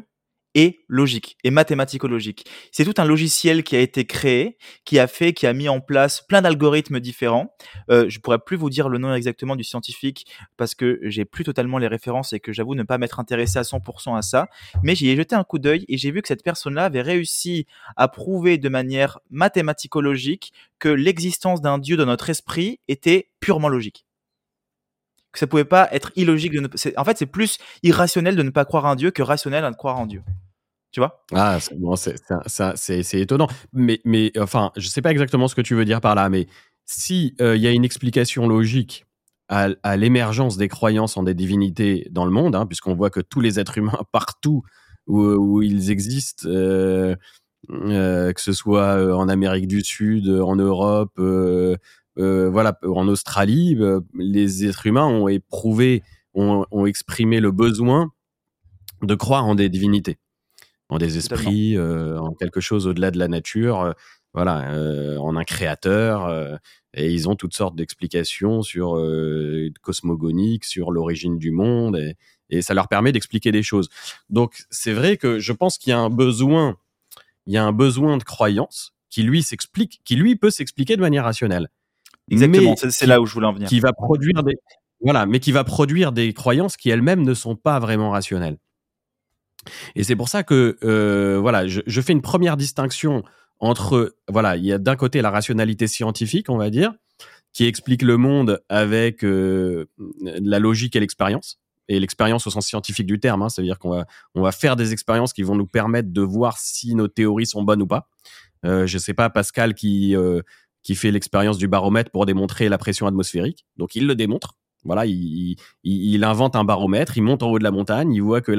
et 0.58 0.80
logique 0.88 1.38
et 1.44 1.52
mathématico-logique. 1.52 2.44
C'est 2.72 2.84
tout 2.84 2.94
un 3.00 3.04
logiciel 3.04 3.62
qui 3.62 3.76
a 3.76 3.80
été 3.80 4.06
créé, 4.06 4.58
qui 4.84 4.98
a 4.98 5.06
fait, 5.06 5.32
qui 5.32 5.46
a 5.46 5.52
mis 5.52 5.68
en 5.68 5.78
place 5.78 6.20
plein 6.20 6.42
d'algorithmes 6.42 6.98
différents. 6.98 7.54
Euh, 7.90 8.06
je 8.08 8.18
pourrais 8.18 8.40
plus 8.40 8.56
vous 8.56 8.68
dire 8.68 8.88
le 8.88 8.98
nom 8.98 9.14
exactement 9.14 9.54
du 9.54 9.62
scientifique 9.62 10.26
parce 10.56 10.74
que 10.74 10.98
j'ai 11.04 11.24
plus 11.24 11.44
totalement 11.44 11.78
les 11.78 11.86
références 11.86 12.32
et 12.32 12.40
que 12.40 12.52
j'avoue 12.52 12.74
ne 12.74 12.82
pas 12.82 12.98
m'être 12.98 13.20
intéressé 13.20 13.60
à 13.60 13.62
100% 13.62 14.18
à 14.18 14.22
ça. 14.22 14.48
Mais 14.82 14.96
j'y 14.96 15.08
ai 15.10 15.16
jeté 15.16 15.36
un 15.36 15.44
coup 15.44 15.60
d'œil 15.60 15.84
et 15.88 15.96
j'ai 15.96 16.10
vu 16.10 16.22
que 16.22 16.28
cette 16.28 16.42
personne-là 16.42 16.86
avait 16.86 17.02
réussi 17.02 17.66
à 17.96 18.08
prouver 18.08 18.58
de 18.58 18.68
manière 18.68 19.20
mathématico-logique 19.30 20.52
que 20.80 20.88
l'existence 20.88 21.60
d'un 21.60 21.78
dieu 21.78 21.96
dans 21.96 22.06
notre 22.06 22.30
esprit 22.30 22.80
était 22.88 23.30
purement 23.38 23.68
logique 23.68 24.06
que 25.32 25.38
ça 25.38 25.46
pouvait 25.46 25.64
pas 25.64 25.88
être 25.92 26.10
illogique 26.16 26.52
de 26.52 26.68
en 26.96 27.04
fait 27.04 27.18
c'est 27.18 27.26
plus 27.26 27.58
irrationnel 27.82 28.34
de 28.34 28.42
ne 28.42 28.50
pas 28.50 28.64
croire 28.64 28.86
en 28.86 28.94
Dieu 28.94 29.10
que 29.10 29.22
rationnel 29.22 29.62
de 29.70 29.76
croire 29.76 29.98
en 29.98 30.06
Dieu 30.06 30.22
tu 30.90 31.00
vois? 31.00 31.24
Ah 31.32 31.58
c'est 31.60 33.20
étonnant. 33.20 33.48
Mais 33.72 34.00
mais 34.04 34.32
enfin 34.38 34.72
je 34.76 34.88
sais 34.88 35.02
pas 35.02 35.10
exactement 35.10 35.48
ce 35.48 35.54
que 35.54 35.60
tu 35.60 35.74
veux 35.74 35.84
dire 35.84 36.00
par 36.00 36.14
là 36.14 36.28
mais 36.28 36.46
si 36.88 37.34
euh, 37.40 37.54
il 37.54 37.62
y 37.62 37.66
a 37.66 37.70
une 37.70 37.84
explication 37.84 38.48
logique 38.48 39.04
à, 39.50 39.96
l'émergence 39.96 40.58
des 40.58 40.68
croyances 40.68 41.16
en 41.16 41.22
des 41.22 41.32
divinités 41.32 42.06
dans 42.10 42.26
le 42.26 42.30
monde, 42.30 42.54
hein, 42.54 42.66
puisqu'on 42.66 42.94
voit 42.94 43.08
que 43.08 43.20
tous 43.20 43.40
les 43.40 43.58
êtres 43.58 43.78
humains 43.78 43.98
partout 44.12 44.62
où, 45.06 45.62
ils 45.62 45.90
existent, 45.90 46.46
euh, 46.50 47.16
euh, 47.70 48.30
que 48.34 48.40
ce 48.42 48.52
soit 48.52 49.16
en 49.16 49.26
Amérique 49.26 49.66
du 49.66 49.82
Sud, 49.82 50.28
en 50.28 50.54
Europe, 50.56 51.18
voilà, 52.16 52.78
en 52.82 53.08
Australie, 53.08 53.78
les 54.14 54.66
êtres 54.66 54.86
humains 54.86 55.06
ont 55.06 55.28
éprouvé, 55.28 56.02
ont, 56.34 56.84
exprimé 56.84 57.40
le 57.40 57.50
besoin 57.50 58.10
de 59.00 59.14
croire 59.14 59.46
en 59.46 59.54
des 59.54 59.70
divinités, 59.70 60.18
en 60.88 60.98
des 60.98 61.18
esprits, 61.18 61.78
en 61.78 62.32
quelque 62.32 62.60
chose 62.60 62.86
au-delà 62.86 63.10
de 63.10 63.18
la 63.18 63.28
nature 63.28 63.94
voilà, 64.34 64.70
en 65.20 65.36
un 65.36 65.44
créateur. 65.44 66.58
et 66.94 67.10
ils 67.10 67.28
ont 67.28 67.34
toutes 67.34 67.54
sortes 67.54 67.76
d'explications 67.76 68.62
sur 68.62 69.00
cosmogonique, 69.82 70.64
sur 70.64 70.90
l'origine 70.90 71.38
du 71.38 71.50
monde, 71.50 71.96
et, 71.96 72.16
et, 72.50 72.62
ça 72.62 72.74
leur 72.74 72.88
permet 72.88 73.12
d'expliquer 73.12 73.52
des 73.52 73.62
choses. 73.62 73.88
Donc 74.30 74.64
c'est 74.70 74.92
vrai 74.92 75.16
que 75.16 75.38
je 75.38 75.52
pense 75.52 75.78
qu'il 75.78 75.90
y 75.90 75.94
a 75.94 75.98
un 75.98 76.10
besoin, 76.10 76.76
il 77.46 77.54
y 77.54 77.56
a 77.56 77.64
un 77.64 77.72
besoin 77.72 78.16
de 78.16 78.24
croyance 78.24 78.94
qui 79.10 79.22
lui 79.22 79.42
s'explique, 79.42 80.00
qui 80.04 80.16
lui 80.16 80.36
peut 80.36 80.50
s'expliquer 80.50 80.96
de 80.96 81.00
manière 81.00 81.24
rationnelle. 81.24 81.68
Exactement, 82.30 82.74
c'est 82.76 83.06
là 83.06 83.20
où 83.20 83.26
je 83.26 83.32
voulais 83.32 83.46
en 83.46 83.52
venir. 83.52 83.68
Qui 83.68 83.80
va 83.80 83.92
produire 83.92 84.42
des, 84.42 84.56
voilà, 85.00 85.26
mais 85.26 85.40
qui 85.40 85.52
va 85.52 85.64
produire 85.64 86.12
des 86.12 86.32
croyances 86.32 86.76
qui 86.76 86.90
elles-mêmes 86.90 87.22
ne 87.22 87.34
sont 87.34 87.56
pas 87.56 87.78
vraiment 87.78 88.10
rationnelles. 88.10 88.58
Et 89.94 90.04
c'est 90.04 90.16
pour 90.16 90.28
ça 90.28 90.42
que 90.42 90.76
euh, 90.82 91.38
voilà, 91.40 91.66
je, 91.66 92.00
fais 92.00 92.12
une 92.12 92.22
première 92.22 92.56
distinction 92.56 93.22
entre, 93.60 94.16
voilà, 94.28 94.56
il 94.56 94.64
y 94.64 94.72
a 94.72 94.78
d'un 94.78 94.96
côté 94.96 95.22
la 95.22 95.30
rationalité 95.30 95.86
scientifique, 95.86 96.48
on 96.48 96.56
va 96.56 96.70
dire, 96.70 96.92
qui 97.52 97.66
explique 97.66 98.02
le 98.02 98.16
monde 98.16 98.60
avec 98.68 99.24
euh, 99.24 99.86
la 100.22 100.58
logique 100.58 100.96
et 100.96 101.00
l'expérience. 101.00 101.58
Et 101.90 101.98
l'expérience 101.98 102.46
au 102.46 102.50
sens 102.50 102.66
scientifique 102.66 103.06
du 103.06 103.18
terme, 103.18 103.40
hein, 103.40 103.48
c'est-à-dire 103.48 103.78
qu'on 103.78 103.88
va, 103.88 104.06
on 104.34 104.42
va 104.42 104.52
faire 104.52 104.76
des 104.76 104.92
expériences 104.92 105.32
qui 105.32 105.42
vont 105.42 105.56
nous 105.56 105.66
permettre 105.66 106.12
de 106.12 106.20
voir 106.20 106.58
si 106.58 106.94
nos 106.94 107.08
théories 107.08 107.46
sont 107.46 107.62
bonnes 107.62 107.80
ou 107.80 107.86
pas. 107.86 108.10
Euh, 108.66 108.86
je 108.86 108.98
sais 108.98 109.14
pas, 109.14 109.30
Pascal 109.30 109.72
qui, 109.72 110.14
qui 110.82 110.94
fait 110.94 111.10
l'expérience 111.10 111.56
du 111.56 111.66
baromètre 111.66 112.10
pour 112.10 112.26
démontrer 112.26 112.68
la 112.68 112.76
pression 112.76 113.06
atmosphérique. 113.06 113.64
Donc 113.78 113.94
il 113.94 114.06
le 114.06 114.14
démontre. 114.14 114.54
Voilà, 114.84 115.06
il, 115.06 116.24
invente 116.24 116.54
un 116.54 116.64
baromètre, 116.64 117.16
il 117.16 117.22
monte 117.22 117.42
en 117.42 117.50
haut 117.50 117.58
de 117.58 117.64
la 117.64 117.70
montagne, 117.70 118.12
il 118.12 118.22
voit 118.22 118.40
que, 118.40 118.54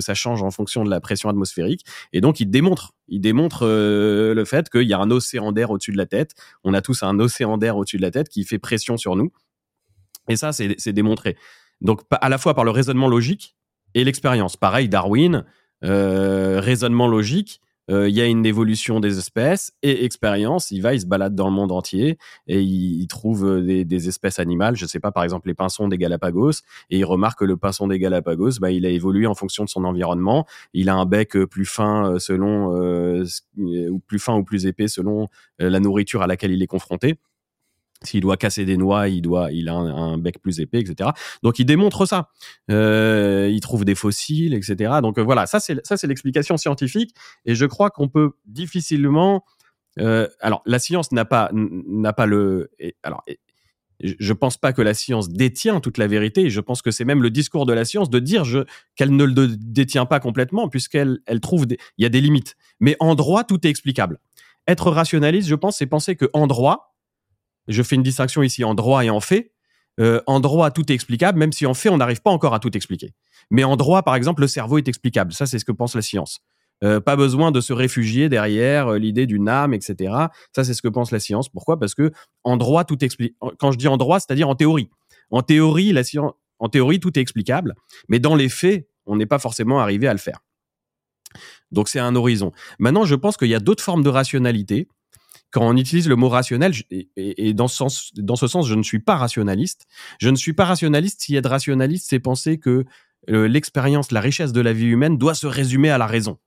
ça 0.00 0.14
change 0.14 0.42
en 0.42 0.50
fonction 0.50 0.84
de 0.84 0.90
la 0.90 1.00
pression 1.00 1.28
atmosphérique, 1.28 1.84
et 2.12 2.20
donc 2.20 2.40
il 2.40 2.50
démontre, 2.50 2.92
il 3.08 3.20
démontre 3.20 3.64
euh, 3.64 4.34
le 4.34 4.44
fait 4.44 4.68
qu'il 4.68 4.82
y 4.82 4.92
a 4.92 4.98
un 4.98 5.10
océan 5.10 5.52
d'air 5.52 5.70
au-dessus 5.70 5.92
de 5.92 5.96
la 5.96 6.06
tête. 6.06 6.34
On 6.64 6.74
a 6.74 6.82
tous 6.82 7.02
un 7.02 7.18
océan 7.20 7.56
d'air 7.56 7.76
au-dessus 7.76 7.96
de 7.98 8.02
la 8.02 8.10
tête 8.10 8.28
qui 8.28 8.44
fait 8.44 8.58
pression 8.58 8.96
sur 8.96 9.14
nous, 9.14 9.32
et 10.28 10.36
ça 10.36 10.52
c'est 10.52 10.92
démontré. 10.92 11.36
Donc 11.80 12.02
à 12.10 12.28
la 12.28 12.38
fois 12.38 12.54
par 12.54 12.64
le 12.64 12.70
raisonnement 12.72 13.08
logique 13.08 13.56
et 13.94 14.02
l'expérience. 14.02 14.56
Pareil, 14.56 14.88
Darwin, 14.88 15.44
euh, 15.84 16.60
raisonnement 16.60 17.06
logique, 17.06 17.60
euh, 17.90 18.08
il 18.08 18.14
y 18.14 18.20
a 18.20 18.26
une 18.26 18.46
évolution 18.46 19.00
des 19.00 19.18
espèces 19.18 19.72
et 19.82 20.04
expérience. 20.04 20.70
Il 20.70 20.80
va, 20.80 20.94
il 20.94 21.00
se 21.00 21.06
balade 21.06 21.34
dans 21.34 21.46
le 21.46 21.52
monde 21.52 21.72
entier 21.72 22.18
et 22.46 22.60
il, 22.60 23.06
trouve 23.08 23.46
euh, 23.46 23.84
des, 23.84 24.08
espèces 24.08 24.38
animales. 24.38 24.76
Je 24.76 24.86
sais 24.86 25.00
pas, 25.00 25.12
par 25.12 25.24
exemple 25.24 25.48
les 25.48 25.54
pinsons 25.54 25.88
des 25.88 25.98
Galapagos 25.98 26.52
et 26.90 26.98
il 26.98 27.04
remarque 27.04 27.40
que 27.40 27.44
le 27.44 27.56
pinson 27.56 27.86
des 27.86 27.98
Galapagos, 27.98 28.52
bah, 28.60 28.70
il 28.70 28.86
a 28.86 28.90
évolué 28.90 29.26
en 29.26 29.34
fonction 29.34 29.64
de 29.64 29.68
son 29.68 29.84
environnement. 29.84 30.46
Il 30.72 30.88
a 30.88 30.94
un 30.94 31.06
bec 31.06 31.36
euh, 31.36 31.46
plus 31.46 31.66
fin 31.66 32.18
selon 32.18 32.74
ou 33.56 33.98
plus 34.06 34.18
fin 34.18 34.36
ou 34.36 34.44
plus 34.44 34.66
épais 34.66 34.88
selon 34.88 35.28
la 35.58 35.80
nourriture 35.80 36.22
à 36.22 36.26
laquelle 36.26 36.52
il 36.52 36.62
est 36.62 36.66
confronté. 36.66 37.18
S'il 38.04 38.20
doit 38.20 38.36
casser 38.36 38.64
des 38.64 38.76
noix, 38.76 39.08
il 39.08 39.22
doit, 39.22 39.50
il 39.52 39.68
a 39.68 39.74
un, 39.74 40.18
bec 40.18 40.40
plus 40.40 40.60
épais, 40.60 40.80
etc. 40.80 41.10
Donc 41.42 41.58
il 41.58 41.64
démontre 41.64 42.06
ça. 42.06 42.28
Euh, 42.70 43.48
il 43.52 43.60
trouve 43.60 43.84
des 43.84 43.94
fossiles, 43.94 44.54
etc. 44.54 44.94
Donc 45.02 45.18
euh, 45.18 45.22
voilà, 45.22 45.46
ça 45.46 45.60
c'est 45.60 45.84
ça 45.86 45.96
c'est 45.96 46.06
l'explication 46.06 46.56
scientifique. 46.56 47.14
Et 47.44 47.54
je 47.54 47.66
crois 47.66 47.90
qu'on 47.90 48.08
peut 48.08 48.32
difficilement. 48.46 49.44
Euh, 50.00 50.26
alors 50.40 50.62
la 50.66 50.78
science 50.78 51.12
n'a 51.12 51.24
pas 51.24 51.50
n'a 51.52 52.12
pas 52.12 52.26
le. 52.26 52.70
alors 53.02 53.22
je 54.00 54.32
pense 54.32 54.56
pas 54.56 54.72
que 54.72 54.82
la 54.82 54.92
science 54.92 55.30
détient 55.30 55.80
toute 55.80 55.98
la 55.98 56.06
vérité. 56.06 56.50
Je 56.50 56.60
pense 56.60 56.82
que 56.82 56.90
c'est 56.90 57.04
même 57.04 57.22
le 57.22 57.30
discours 57.30 57.64
de 57.64 57.72
la 57.72 57.84
science 57.84 58.10
de 58.10 58.18
dire 58.18 58.44
qu'elle 58.96 59.14
ne 59.14 59.24
le 59.24 59.48
détient 59.56 60.04
pas 60.04 60.20
complètement 60.20 60.68
puisqu'elle 60.68 61.20
elle 61.26 61.40
trouve 61.40 61.66
il 61.70 62.02
y 62.02 62.04
a 62.04 62.08
des 62.08 62.20
limites. 62.20 62.56
Mais 62.80 62.96
en 63.00 63.14
droit 63.14 63.44
tout 63.44 63.64
est 63.66 63.70
explicable. 63.70 64.18
Être 64.66 64.90
rationaliste, 64.90 65.48
je 65.48 65.54
pense, 65.54 65.76
c'est 65.76 65.86
penser 65.86 66.16
que 66.16 66.26
en 66.32 66.46
droit 66.46 66.93
je 67.68 67.82
fais 67.82 67.96
une 67.96 68.02
distinction 68.02 68.42
ici 68.42 68.64
en 68.64 68.74
droit 68.74 69.04
et 69.04 69.10
en 69.10 69.20
fait. 69.20 69.50
Euh, 70.00 70.20
en 70.26 70.40
droit, 70.40 70.72
tout 70.72 70.90
est 70.90 70.94
explicable, 70.94 71.38
même 71.38 71.52
si 71.52 71.66
en 71.66 71.74
fait, 71.74 71.88
on 71.88 71.98
n'arrive 71.98 72.20
pas 72.20 72.30
encore 72.30 72.52
à 72.52 72.58
tout 72.58 72.76
expliquer. 72.76 73.14
Mais 73.50 73.62
en 73.62 73.76
droit, 73.76 74.02
par 74.02 74.16
exemple, 74.16 74.40
le 74.40 74.48
cerveau 74.48 74.78
est 74.78 74.88
explicable. 74.88 75.32
Ça, 75.32 75.46
c'est 75.46 75.60
ce 75.60 75.64
que 75.64 75.70
pense 75.70 75.94
la 75.94 76.02
science. 76.02 76.40
Euh, 76.82 77.00
pas 77.00 77.14
besoin 77.14 77.52
de 77.52 77.60
se 77.60 77.72
réfugier 77.72 78.28
derrière 78.28 78.88
euh, 78.88 78.98
l'idée 78.98 79.26
d'une 79.26 79.48
âme, 79.48 79.72
etc. 79.72 80.12
Ça, 80.54 80.64
c'est 80.64 80.74
ce 80.74 80.82
que 80.82 80.88
pense 80.88 81.12
la 81.12 81.20
science. 81.20 81.48
Pourquoi? 81.48 81.78
Parce 81.78 81.94
que 81.94 82.10
en 82.42 82.56
droit, 82.56 82.84
tout 82.84 83.02
explique. 83.04 83.36
Quand 83.58 83.70
je 83.70 83.78
dis 83.78 83.86
en 83.86 83.96
droit, 83.96 84.18
c'est-à-dire 84.18 84.48
en 84.48 84.56
théorie. 84.56 84.90
En 85.30 85.42
théorie, 85.42 85.92
la 85.92 86.02
science, 86.02 86.32
en 86.58 86.68
théorie, 86.68 86.98
tout 86.98 87.16
est 87.16 87.22
explicable, 87.22 87.74
mais 88.08 88.18
dans 88.18 88.34
les 88.34 88.48
faits, 88.48 88.88
on 89.06 89.16
n'est 89.16 89.26
pas 89.26 89.38
forcément 89.38 89.80
arrivé 89.80 90.08
à 90.08 90.12
le 90.12 90.18
faire. 90.18 90.40
Donc, 91.70 91.88
c'est 91.88 92.00
un 92.00 92.14
horizon. 92.14 92.52
Maintenant, 92.78 93.04
je 93.04 93.14
pense 93.14 93.36
qu'il 93.36 93.48
y 93.48 93.54
a 93.54 93.60
d'autres 93.60 93.82
formes 93.82 94.02
de 94.02 94.08
rationalité 94.08 94.88
quand 95.54 95.64
on 95.68 95.76
utilise 95.76 96.08
le 96.08 96.16
mot 96.16 96.28
rationnel, 96.28 96.72
et, 96.90 97.54
dans, 97.54 97.68
ce 97.68 97.76
sens, 97.76 98.12
dans 98.14 98.34
ce 98.34 98.48
sens, 98.48 98.66
je 98.66 98.74
ne 98.74 98.82
suis 98.82 98.98
pas 98.98 99.14
rationaliste. 99.14 99.86
Je 100.18 100.28
ne 100.28 100.34
suis 100.34 100.52
pas 100.52 100.64
rationaliste 100.64 101.20
si 101.22 101.36
être 101.36 101.48
rationaliste, 101.48 102.08
c'est 102.10 102.18
penser 102.18 102.58
que 102.58 102.84
euh, 103.30 103.46
l'expérience, 103.46 104.10
la 104.10 104.20
richesse 104.20 104.52
de 104.52 104.60
la 104.60 104.72
vie 104.72 104.86
humaine 104.86 105.16
doit 105.16 105.36
se 105.36 105.46
résumer 105.46 105.90
à 105.90 105.98
la 105.98 106.08
raison. 106.08 106.38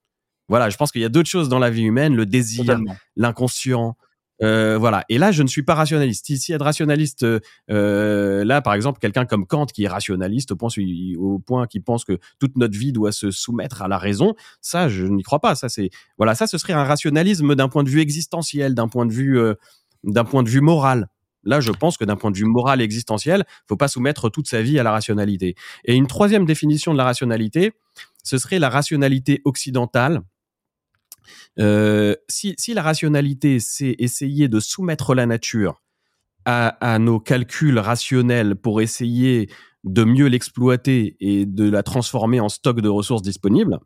Voilà, 0.49 0.69
je 0.69 0.75
pense 0.75 0.91
qu'il 0.91 1.01
y 1.01 1.05
a 1.05 1.09
d'autres 1.09 1.29
choses 1.29 1.47
dans 1.47 1.57
la 1.57 1.69
vie 1.69 1.83
humaine, 1.83 2.15
le 2.15 2.25
désir, 2.25 2.77
l'inconscient, 3.15 3.95
euh, 4.43 4.77
voilà. 4.77 5.03
Et 5.09 5.17
là, 5.17 5.31
je 5.31 5.43
ne 5.43 5.47
suis 5.47 5.63
pas 5.63 5.75
rationaliste. 5.75 6.29
Être 6.29 6.63
rationaliste, 6.63 7.25
euh, 7.69 8.45
là, 8.45 8.61
par 8.61 8.73
exemple, 8.73 8.99
quelqu'un 8.99 9.25
comme 9.25 9.45
Kant 9.45 9.65
qui 9.65 9.83
est 9.83 9.87
rationaliste 9.87 10.51
au 10.51 10.55
point, 10.55 10.69
au 11.17 11.39
point 11.39 11.67
qui 11.67 11.79
pense 11.79 12.05
que 12.05 12.19
toute 12.39 12.55
notre 12.57 12.77
vie 12.77 12.91
doit 12.91 13.11
se 13.11 13.31
soumettre 13.31 13.81
à 13.81 13.87
la 13.87 13.97
raison, 13.97 14.35
ça, 14.61 14.89
je 14.89 15.05
n'y 15.05 15.23
crois 15.23 15.39
pas. 15.39 15.55
Ça, 15.55 15.69
c'est 15.69 15.89
voilà, 16.17 16.35
ça, 16.35 16.47
ce 16.47 16.57
serait 16.57 16.73
un 16.73 16.83
rationalisme 16.83 17.55
d'un 17.55 17.69
point 17.69 17.83
de 17.83 17.89
vue 17.89 18.01
existentiel, 18.01 18.75
d'un 18.75 18.87
point 18.87 19.05
de 19.05 19.13
vue, 19.13 19.39
euh, 19.39 19.55
d'un 20.03 20.25
point 20.25 20.43
de 20.43 20.49
vue 20.49 20.61
moral. 20.61 21.09
Là, 21.43 21.61
je 21.61 21.71
pense 21.71 21.97
que 21.97 22.03
d'un 22.03 22.17
point 22.17 22.31
de 22.31 22.37
vue 22.37 22.45
moral 22.45 22.81
et 22.81 22.83
existentiel, 22.83 23.45
faut 23.67 23.77
pas 23.77 23.87
soumettre 23.87 24.29
toute 24.29 24.47
sa 24.47 24.61
vie 24.61 24.79
à 24.79 24.83
la 24.83 24.91
rationalité. 24.91 25.55
Et 25.85 25.95
une 25.95 26.07
troisième 26.07 26.45
définition 26.45 26.91
de 26.91 26.97
la 26.97 27.05
rationalité, 27.05 27.71
ce 28.23 28.37
serait 28.37 28.59
la 28.59 28.69
rationalité 28.69 29.41
occidentale 29.45 30.21
euh, 31.59 32.15
si, 32.27 32.55
la 32.73 32.81
rationalité, 32.81 33.59
c'est 33.59 33.95
essayer 33.99 34.47
de 34.47 34.59
soumettre 34.59 35.15
la 35.15 35.25
nature 35.25 35.81
à, 36.45 36.97
nos 36.99 37.19
calculs 37.19 37.77
rationnels 37.77 38.55
pour 38.55 38.79
essayer 38.79 39.49
de 39.83 40.05
mieux 40.05 40.27
l'exploiter 40.27 41.17
et 41.19 41.45
de 41.45 41.69
la 41.69 41.83
transformer 41.83 42.39
en 42.39 42.47
stock 42.47 42.79
de 42.79 42.87
ressources 42.87 43.21
disponibles, 43.21 43.79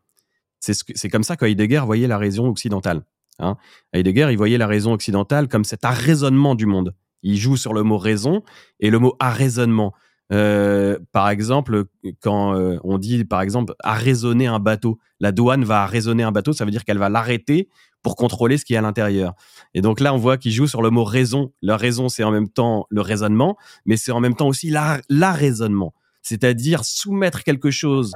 c'est 0.59 1.09
comme 1.09 1.23
ça 1.23 1.35
qu'Heidegger 1.37 1.81
voyait 1.85 2.07
la 2.07 2.19
raison 2.19 2.47
occidentale. 2.47 3.03
Hein. 3.39 3.57
Heidegger, 3.93 4.27
il 4.29 4.37
voyait 4.37 4.57
la 4.57 4.67
raison 4.67 4.93
occidentale 4.93 5.47
comme 5.47 5.63
cet 5.63 5.85
arraisonnement 5.85 6.55
du 6.55 6.65
monde. 6.65 6.95
Il 7.23 7.37
joue 7.37 7.57
sur 7.57 7.73
le 7.73 7.83
mot 7.83 7.97
raison 7.97 8.43
et 8.79 8.89
le 8.89 8.99
mot 8.99 9.15
arraisonnement. 9.19 9.93
Euh, 10.31 10.97
par 11.11 11.29
exemple, 11.29 11.85
quand 12.21 12.55
euh, 12.55 12.77
on 12.83 12.97
dit, 12.97 13.25
par 13.25 13.41
exemple, 13.41 13.73
arraisonner 13.83 14.47
un 14.47 14.59
bateau, 14.59 14.97
la 15.19 15.31
douane 15.31 15.63
va 15.63 15.83
arraisonner 15.83 16.23
un 16.23 16.31
bateau, 16.31 16.53
ça 16.53 16.65
veut 16.65 16.71
dire 16.71 16.85
qu'elle 16.85 16.97
va 16.97 17.09
l'arrêter 17.09 17.69
pour 18.01 18.15
contrôler 18.15 18.57
ce 18.57 18.65
qui 18.65 18.73
est 18.73 18.77
à 18.77 18.81
l'intérieur. 18.81 19.33
Et 19.73 19.81
donc 19.81 19.99
là, 19.99 20.13
on 20.13 20.17
voit 20.17 20.37
qu'il 20.37 20.51
joue 20.51 20.67
sur 20.67 20.81
le 20.81 20.89
mot 20.89 21.03
raison. 21.03 21.53
La 21.61 21.77
raison, 21.77 22.09
c'est 22.09 22.23
en 22.23 22.31
même 22.31 22.49
temps 22.49 22.87
le 22.89 23.01
raisonnement, 23.01 23.57
mais 23.85 23.97
c'est 23.97 24.11
en 24.11 24.19
même 24.19 24.35
temps 24.35 24.47
aussi 24.47 24.73
l'arraisonnement. 25.09 25.93
C'est-à-dire 26.21 26.83
soumettre 26.85 27.43
quelque 27.43 27.71
chose 27.71 28.13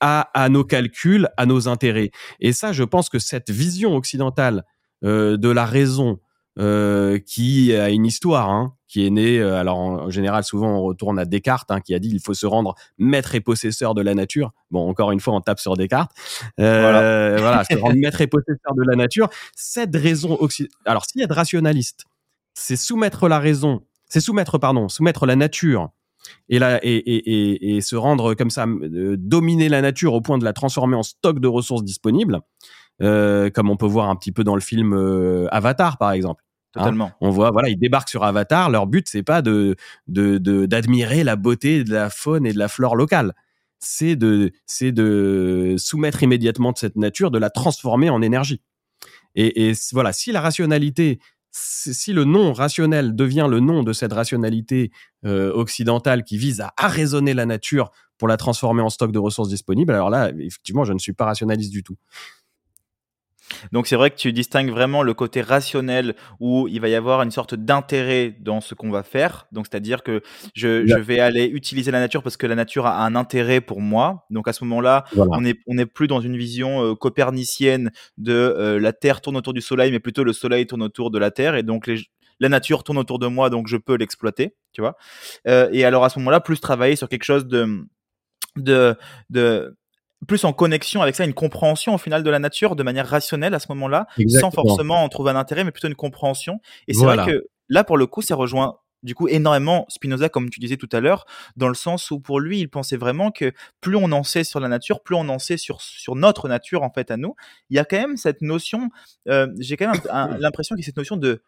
à, 0.00 0.48
nos 0.48 0.64
calculs, 0.64 1.28
à 1.36 1.46
nos 1.46 1.68
intérêts. 1.68 2.10
Et 2.40 2.52
ça, 2.52 2.72
je 2.72 2.82
pense 2.82 3.08
que 3.08 3.20
cette 3.20 3.50
vision 3.50 3.94
occidentale 3.94 4.64
euh, 5.04 5.36
de 5.36 5.48
la 5.48 5.64
raison, 5.64 6.18
euh, 6.58 7.18
qui 7.18 7.74
a 7.74 7.88
une 7.88 8.04
histoire, 8.04 8.50
hein, 8.50 8.74
qui 8.86 9.06
est 9.06 9.10
née. 9.10 9.40
Euh, 9.40 9.58
alors 9.58 9.78
en, 9.78 10.10
général, 10.10 10.44
souvent 10.44 10.68
on 10.68 10.82
retourne 10.82 11.18
à 11.18 11.24
Descartes, 11.24 11.70
hein, 11.70 11.80
qui 11.80 11.94
a 11.94 11.98
dit 11.98 12.10
il 12.10 12.20
faut 12.20 12.34
se 12.34 12.44
rendre 12.44 12.74
maître 12.98 13.34
et 13.34 13.40
possesseur 13.40 13.94
de 13.94 14.02
la 14.02 14.14
nature. 14.14 14.52
Bon, 14.70 14.86
encore 14.86 15.12
une 15.12 15.20
fois, 15.20 15.34
on 15.34 15.40
tape 15.40 15.60
sur 15.60 15.76
Descartes. 15.76 16.12
Euh, 16.60 17.36
voilà, 17.38 17.64
se 17.70 17.76
rendre 17.76 17.96
maître 17.96 18.20
et 18.20 18.26
possesseur 18.26 18.74
de 18.74 18.82
la 18.86 18.96
nature. 18.96 19.30
Cette 19.56 19.96
raison 19.96 20.38
Alors, 20.84 21.06
s'il 21.06 21.22
y 21.22 21.24
a 21.24 21.26
de 21.26 21.32
rationaliste, 21.32 22.04
c'est 22.52 22.76
soumettre 22.76 23.28
la 23.28 23.38
raison, 23.38 23.80
c'est 24.06 24.20
soumettre, 24.20 24.58
pardon, 24.58 24.90
soumettre 24.90 25.24
la 25.24 25.36
nature 25.36 25.88
et, 26.50 26.58
la, 26.58 26.84
et, 26.84 26.96
et, 26.96 27.76
et, 27.76 27.80
se 27.80 27.96
rendre 27.96 28.34
comme 28.34 28.50
ça, 28.50 28.66
dominer 28.68 29.70
la 29.70 29.80
nature 29.80 30.12
au 30.12 30.20
point 30.20 30.36
de 30.36 30.44
la 30.44 30.52
transformer 30.52 30.96
en 30.96 31.02
stock 31.02 31.38
de 31.40 31.48
ressources 31.48 31.82
disponibles. 31.82 32.40
Euh, 33.00 33.50
comme 33.50 33.70
on 33.70 33.76
peut 33.76 33.86
voir 33.86 34.08
un 34.08 34.16
petit 34.16 34.32
peu 34.32 34.44
dans 34.44 34.54
le 34.54 34.60
film 34.60 34.92
euh, 34.92 35.48
Avatar, 35.50 35.98
par 35.98 36.12
exemple. 36.12 36.44
Totalement. 36.72 37.12
on 37.20 37.28
voit, 37.28 37.50
voilà, 37.50 37.68
ils 37.68 37.78
débarquent 37.78 38.08
sur 38.08 38.24
Avatar. 38.24 38.70
Leur 38.70 38.86
but, 38.86 39.06
c'est 39.08 39.22
pas 39.22 39.42
de 39.42 39.76
d'admirer 40.06 41.20
de, 41.20 41.26
la 41.26 41.36
beauté 41.36 41.84
de 41.84 41.92
la 41.92 42.08
faune 42.08 42.46
et 42.46 42.52
de 42.52 42.58
la 42.58 42.68
flore 42.68 42.96
locale. 42.96 43.34
C'est 43.78 44.16
de, 44.16 44.52
c'est 44.64 44.92
de 44.92 45.74
soumettre 45.76 46.22
immédiatement 46.22 46.72
de 46.72 46.78
cette 46.78 46.96
nature, 46.96 47.30
de 47.30 47.38
la 47.38 47.50
transformer 47.50 48.08
en 48.08 48.22
énergie. 48.22 48.62
Et, 49.34 49.68
et 49.68 49.72
voilà, 49.92 50.12
si 50.12 50.32
la 50.32 50.40
rationalité 50.40 51.18
si 51.52 52.12
le 52.12 52.24
nom 52.24 52.52
rationnel 52.52 53.14
devient 53.14 53.46
le 53.48 53.60
nom 53.60 53.82
de 53.82 53.92
cette 53.92 54.12
rationalité 54.12 54.90
euh, 55.26 55.52
occidentale 55.52 56.24
qui 56.24 56.38
vise 56.38 56.60
à 56.60 56.72
arraisonner 56.76 57.34
la 57.34 57.44
nature 57.44 57.90
pour 58.16 58.26
la 58.26 58.36
transformer 58.36 58.82
en 58.82 58.88
stock 58.88 59.12
de 59.12 59.18
ressources 59.18 59.50
disponibles, 59.50 59.92
alors 59.92 60.08
là, 60.08 60.30
effectivement, 60.38 60.84
je 60.84 60.92
ne 60.92 60.98
suis 60.98 61.12
pas 61.12 61.26
rationaliste 61.26 61.70
du 61.70 61.82
tout. 61.82 61.96
Donc 63.72 63.86
c'est 63.86 63.96
vrai 63.96 64.10
que 64.10 64.16
tu 64.16 64.32
distingues 64.32 64.70
vraiment 64.70 65.02
le 65.02 65.14
côté 65.14 65.40
rationnel 65.40 66.14
où 66.40 66.68
il 66.68 66.80
va 66.80 66.88
y 66.88 66.94
avoir 66.94 67.22
une 67.22 67.30
sorte 67.30 67.54
d'intérêt 67.54 68.36
dans 68.40 68.60
ce 68.60 68.74
qu'on 68.74 68.90
va 68.90 69.02
faire. 69.02 69.46
Donc 69.52 69.66
c'est-à-dire 69.70 70.02
que 70.02 70.22
je, 70.54 70.86
je, 70.86 70.96
vais 70.96 71.20
aller 71.20 71.46
utiliser 71.46 71.90
la 71.90 72.00
nature 72.00 72.22
parce 72.22 72.36
que 72.36 72.46
la 72.46 72.54
nature 72.54 72.86
a 72.86 73.04
un 73.04 73.14
intérêt 73.14 73.60
pour 73.60 73.80
moi. 73.80 74.26
Donc 74.30 74.48
à 74.48 74.52
ce 74.52 74.64
moment-là, 74.64 75.04
on 75.16 75.40
n'est 75.40 75.56
on 75.66 75.78
est 75.78 75.86
plus 75.86 76.06
dans 76.06 76.20
une 76.20 76.36
vision 76.36 76.82
euh, 76.82 76.94
copernicienne 76.94 77.90
de 78.18 78.32
euh, 78.32 78.80
la 78.80 78.92
Terre 78.92 79.20
tourne 79.20 79.36
autour 79.36 79.52
du 79.52 79.60
Soleil, 79.60 79.90
mais 79.90 80.00
plutôt 80.00 80.24
le 80.24 80.32
Soleil 80.32 80.66
tourne 80.66 80.82
autour 80.82 81.10
de 81.10 81.18
la 81.18 81.30
Terre. 81.30 81.56
Et 81.56 81.62
donc 81.62 81.86
les, 81.86 82.00
la 82.40 82.48
nature 82.48 82.84
tourne 82.84 82.98
autour 82.98 83.18
de 83.18 83.26
moi, 83.26 83.50
donc 83.50 83.68
je 83.68 83.76
peux 83.76 83.96
l'exploiter, 83.96 84.54
tu 84.72 84.80
vois. 84.80 84.96
Euh, 85.46 85.68
et 85.72 85.84
alors 85.84 86.04
à 86.04 86.08
ce 86.08 86.18
moment-là, 86.18 86.40
plus 86.40 86.60
travailler 86.60 86.96
sur 86.96 87.08
quelque 87.08 87.24
chose 87.24 87.46
de 87.46 87.86
de, 88.56 88.96
de 89.30 89.76
plus 90.26 90.44
en 90.44 90.52
connexion 90.52 91.02
avec 91.02 91.14
ça, 91.14 91.24
une 91.24 91.34
compréhension 91.34 91.94
au 91.94 91.98
final 91.98 92.22
de 92.22 92.30
la 92.30 92.38
nature 92.38 92.76
de 92.76 92.82
manière 92.82 93.08
rationnelle 93.08 93.54
à 93.54 93.58
ce 93.58 93.66
moment-là, 93.70 94.06
sans 94.28 94.50
forcément 94.50 95.02
en 95.02 95.08
trouver 95.08 95.30
un 95.30 95.36
intérêt, 95.36 95.64
mais 95.64 95.72
plutôt 95.72 95.88
une 95.88 95.94
compréhension. 95.94 96.60
Et 96.88 96.94
c'est 96.94 97.04
vrai 97.04 97.24
que 97.26 97.46
là, 97.68 97.84
pour 97.84 97.96
le 97.96 98.06
coup, 98.06 98.22
ça 98.22 98.34
rejoint 98.34 98.78
du 99.02 99.14
coup 99.14 99.28
énormément 99.28 99.84
Spinoza, 99.88 100.28
comme 100.28 100.48
tu 100.50 100.60
disais 100.60 100.76
tout 100.76 100.88
à 100.92 101.00
l'heure, 101.00 101.26
dans 101.56 101.68
le 101.68 101.74
sens 101.74 102.10
où 102.10 102.20
pour 102.20 102.40
lui, 102.40 102.60
il 102.60 102.68
pensait 102.68 102.96
vraiment 102.96 103.30
que 103.30 103.52
plus 103.80 103.96
on 103.96 104.12
en 104.12 104.22
sait 104.22 104.44
sur 104.44 104.60
la 104.60 104.68
nature, 104.68 105.02
plus 105.02 105.16
on 105.16 105.28
en 105.28 105.38
sait 105.38 105.56
sur, 105.56 105.80
sur 105.80 106.14
notre 106.14 106.48
nature 106.48 106.82
en 106.82 106.90
fait 106.90 107.10
à 107.10 107.16
nous. 107.16 107.34
Il 107.70 107.76
y 107.76 107.80
a 107.80 107.84
quand 107.84 107.98
même 107.98 108.16
cette 108.16 108.42
notion, 108.42 108.90
euh, 109.28 109.48
j'ai 109.58 109.76
quand 109.76 109.90
même 109.90 110.38
l'impression 110.40 110.76
qu'il 110.76 110.82
y 110.82 110.84
a 110.84 110.86
cette 110.86 110.96
notion 110.96 111.16
de 111.16 111.42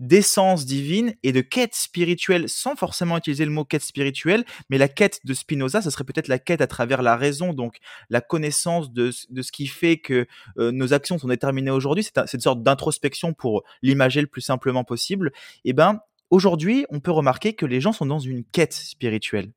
d'essence 0.00 0.66
divine 0.66 1.14
et 1.22 1.32
de 1.32 1.40
quête 1.40 1.74
spirituelle, 1.74 2.48
sans 2.48 2.76
forcément 2.76 3.16
utiliser 3.16 3.44
le 3.44 3.50
mot 3.50 3.64
quête 3.64 3.82
spirituelle, 3.82 4.44
mais 4.68 4.78
la 4.78 4.88
quête 4.88 5.20
de 5.24 5.34
Spinoza, 5.34 5.82
ce 5.82 5.90
serait 5.90 6.04
peut-être 6.04 6.28
la 6.28 6.38
quête 6.38 6.60
à 6.60 6.66
travers 6.66 7.02
la 7.02 7.16
raison, 7.16 7.52
donc 7.52 7.78
la 8.10 8.20
connaissance 8.20 8.92
de, 8.92 9.10
ce 9.10 9.52
qui 9.52 9.66
fait 9.66 9.98
que 9.98 10.26
euh, 10.58 10.70
nos 10.72 10.92
actions 10.92 11.18
sont 11.18 11.28
déterminées 11.28 11.70
aujourd'hui. 11.70 12.04
C'est 12.04 12.34
une 12.34 12.40
sorte 12.40 12.62
d'introspection 12.62 13.32
pour 13.32 13.62
l'imager 13.82 14.20
le 14.20 14.26
plus 14.26 14.42
simplement 14.42 14.84
possible. 14.84 15.32
Et 15.64 15.70
eh 15.70 15.72
ben, 15.72 16.00
aujourd'hui, 16.30 16.86
on 16.90 17.00
peut 17.00 17.10
remarquer 17.10 17.54
que 17.54 17.66
les 17.66 17.80
gens 17.80 17.92
sont 17.92 18.06
dans 18.06 18.18
une 18.18 18.44
quête 18.44 18.72
spirituelle. 18.72 19.52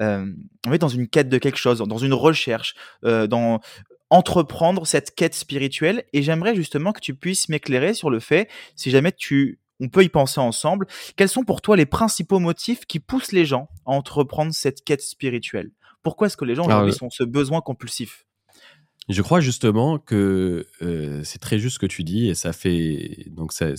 Euh, 0.00 0.26
on 0.66 0.72
est 0.72 0.78
dans 0.78 0.88
une 0.88 1.08
quête 1.08 1.28
de 1.28 1.38
quelque 1.38 1.58
chose, 1.58 1.78
dans 1.78 1.98
une 1.98 2.14
recherche, 2.14 2.74
euh, 3.04 3.26
dans 3.26 3.60
entreprendre 4.10 4.86
cette 4.86 5.14
quête 5.14 5.34
spirituelle. 5.34 6.04
Et 6.12 6.22
j'aimerais 6.22 6.54
justement 6.54 6.92
que 6.92 7.00
tu 7.00 7.14
puisses 7.14 7.48
m'éclairer 7.48 7.94
sur 7.94 8.10
le 8.10 8.20
fait, 8.20 8.48
si 8.76 8.90
jamais 8.90 9.12
tu 9.12 9.58
on 9.82 9.88
peut 9.88 10.04
y 10.04 10.08
penser 10.08 10.40
ensemble. 10.40 10.86
Quels 11.16 11.28
sont 11.28 11.44
pour 11.44 11.60
toi 11.60 11.76
les 11.76 11.86
principaux 11.86 12.38
motifs 12.38 12.86
qui 12.86 13.00
poussent 13.00 13.32
les 13.32 13.44
gens 13.44 13.68
à 13.84 13.90
entreprendre 13.90 14.54
cette 14.54 14.84
quête 14.84 15.02
spirituelle? 15.02 15.72
Pourquoi 16.02 16.28
est-ce 16.28 16.36
que 16.36 16.44
les 16.44 16.54
gens 16.54 16.66
aujourd'hui 16.66 16.92
sont 16.92 17.10
ce 17.10 17.24
besoin 17.24 17.60
compulsif? 17.60 18.24
Je 19.08 19.20
crois 19.20 19.40
justement 19.40 19.98
que 19.98 20.66
euh, 20.80 21.22
c'est 21.24 21.40
très 21.40 21.58
juste 21.58 21.74
ce 21.74 21.78
que 21.80 21.86
tu 21.86 22.04
dis 22.04 22.28
et 22.28 22.34
ça 22.34 22.52
fait 22.52 23.26
donc 23.30 23.52
ça 23.52 23.70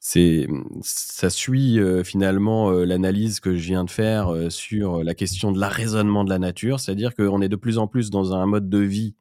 c'est 0.00 0.46
ça 0.80 1.28
suit 1.30 1.80
euh, 1.80 2.04
finalement 2.04 2.70
euh, 2.70 2.84
l'analyse 2.84 3.40
que 3.40 3.56
je 3.56 3.66
viens 3.66 3.82
de 3.82 3.90
faire 3.90 4.32
sur 4.48 5.02
la 5.02 5.14
question 5.14 5.50
de 5.50 5.58
l'arraisonnement 5.58 6.22
de 6.22 6.30
la 6.30 6.38
nature, 6.38 6.78
c'est-à-dire 6.78 7.16
qu'on 7.16 7.42
est 7.42 7.48
de 7.48 7.56
plus 7.56 7.78
en 7.78 7.88
plus 7.88 8.10
dans 8.10 8.32
un 8.32 8.46
mode 8.46 8.70
de 8.70 8.78
vie 8.78 9.16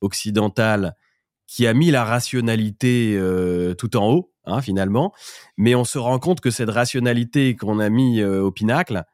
occidental 0.00 0.96
qui 1.52 1.66
a 1.66 1.74
mis 1.74 1.90
la 1.90 2.04
rationalité 2.04 3.18
tout 3.78 3.96
en 3.96 4.08
haut 4.10 4.32
Hein, 4.44 4.60
finalement. 4.60 5.12
Mais 5.56 5.76
on 5.76 5.84
se 5.84 5.98
rend 5.98 6.18
compte 6.18 6.40
que 6.40 6.50
cette 6.50 6.70
rationalité 6.70 7.54
qu'on 7.54 7.78
a 7.78 7.88
mis 7.90 8.20
euh, 8.20 8.42
au 8.42 8.50
pinacle, 8.50 9.04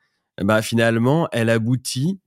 bah, 0.40 0.62
finalement, 0.62 1.29
elle 1.33 1.51
aboutit 1.51 2.18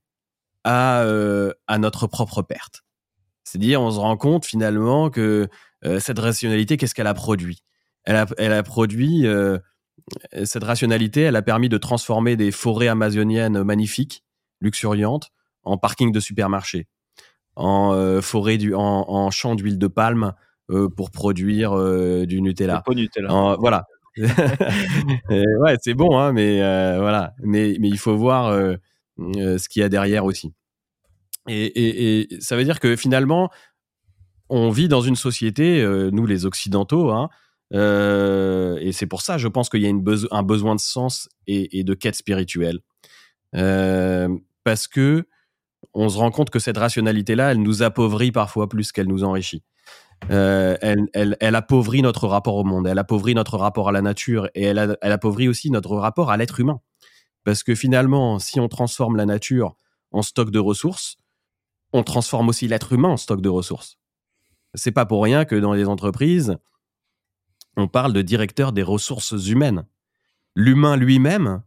à, 0.62 1.02
euh, 1.02 1.52
à 1.66 1.78
notre 1.78 2.06
propre 2.06 2.42
perte. 2.42 2.82
C'est-à-dire, 3.42 3.82
on 3.82 3.90
se 3.90 3.98
rend 3.98 4.16
compte 4.16 4.46
finalement 4.46 5.10
que 5.10 5.48
euh, 5.84 5.98
cette 5.98 6.20
rationalité, 6.20 6.76
qu'est-ce 6.76 6.94
qu'elle 6.94 7.08
a 7.08 7.14
produit? 7.14 7.64
Elle 8.04 8.16
a, 8.16 8.26
elle 8.38 8.52
a 8.52 8.62
produit, 8.62 9.26
cette 10.42 10.64
rationalité, 10.64 11.20
elle 11.20 11.36
a 11.36 11.42
permis 11.42 11.68
de 11.68 11.78
transformer 11.78 12.34
des 12.34 12.50
forêts 12.50 12.88
amazoniennes 12.88 13.62
magnifiques, 13.62 14.24
luxuriantes, 14.60 15.30
en 15.62 15.78
parking 15.78 16.10
de 16.10 16.18
supermarché, 16.18 16.88
en 17.56 18.20
forêt 18.22 18.58
du, 18.58 18.74
en, 18.74 19.04
en 19.08 19.30
champs 19.30 19.54
d'huile 19.54 19.78
de 19.78 19.86
palme, 19.86 20.32
euh, 20.72 20.88
pour 20.88 21.10
produire 21.10 21.76
euh, 21.76 22.24
du 22.24 22.40
Nutella. 22.40 22.82
Nutella. 22.88 23.56
voilà. 23.58 23.84
ouais, 24.16 25.76
c'est 25.82 25.94
bon, 25.94 26.18
hein, 26.18 26.32
mais 26.32 26.62
euh, 26.62 26.98
voilà. 27.00 27.34
Mais, 27.42 27.76
mais 27.80 27.88
il 27.88 27.98
faut 27.98 28.16
voir 28.16 28.52
ce 29.18 29.68
qu'il 29.68 29.80
y 29.80 29.84
a 29.84 29.88
derrière 29.88 30.24
aussi. 30.24 30.52
Et, 31.48 32.20
et, 32.20 32.40
ça 32.40 32.56
veut 32.56 32.64
dire 32.64 32.78
que 32.78 32.94
finalement, 32.96 33.50
on 34.48 34.70
vit 34.70 34.88
dans 34.88 35.00
une 35.00 35.16
société, 35.16 35.84
nous 36.12 36.26
les 36.26 36.46
Occidentaux, 36.46 37.10
hein, 37.10 37.28
et 37.72 38.92
c'est 38.92 39.06
pour 39.06 39.22
ça, 39.22 39.38
je 39.38 39.48
pense 39.48 39.68
qu'il 39.68 39.82
y 39.82 39.86
a 39.86 39.90
une 39.90 40.04
un 40.30 40.42
besoin 40.42 40.74
de 40.74 40.80
sens 40.80 41.28
et, 41.46 41.78
et 41.78 41.84
de 41.84 41.94
quête 41.94 42.14
spirituelle. 42.14 42.78
parce 43.52 44.86
que 44.86 45.26
on 45.94 46.08
se 46.08 46.18
rend 46.18 46.30
compte 46.30 46.50
que 46.50 46.58
cette 46.58 46.78
rationalité-là, 46.78 47.52
elle 47.52 47.62
nous 47.62 47.82
appauvrit 47.82 48.32
parfois 48.32 48.68
plus 48.68 48.92
qu'elle 48.92 49.08
nous 49.08 49.24
enrichit. 49.24 49.62
Euh, 50.30 50.76
elle, 50.80 51.08
elle, 51.14 51.36
elle, 51.40 51.56
appauvrit 51.56 52.02
notre 52.02 52.28
rapport 52.28 52.54
au 52.54 52.64
monde, 52.64 52.86
elle 52.86 52.98
appauvrit 52.98 53.34
notre 53.34 53.56
rapport 53.56 53.88
à 53.88 53.92
la 53.92 54.02
nature 54.02 54.48
et 54.54 54.62
elle, 54.62 54.96
elle 55.00 55.12
appauvrit 55.12 55.48
aussi 55.48 55.70
notre 55.70 55.96
rapport 55.96 56.30
à 56.30 56.36
l'être 56.36 56.60
humain. 56.60 56.80
Parce 57.44 57.62
que 57.64 57.74
finalement, 57.74 58.38
si 58.38 58.60
on 58.60 58.68
transforme 58.68 59.16
la 59.16 59.26
nature 59.26 59.76
en 60.12 60.22
stock 60.22 60.50
de 60.50 60.60
ressources, 60.60 61.16
on 61.92 62.02
transforme 62.02 62.48
aussi 62.48 62.68
l'être 62.68 62.92
humain 62.92 63.08
en 63.08 63.16
stock 63.16 63.40
de 63.40 63.48
ressources. 63.48 63.98
C'est 64.74 64.92
pas 64.92 65.06
pour 65.06 65.22
rien 65.22 65.44
que 65.44 65.56
dans 65.56 65.72
les 65.72 65.88
entreprises, 65.88 66.56
on 67.76 67.88
parle 67.88 68.12
de 68.12 68.22
directeur 68.22 68.72
des 68.72 68.82
ressources 68.82 69.32
humaines. 69.46 69.86
L'humain 70.54 70.96
lui-même, 70.96 71.62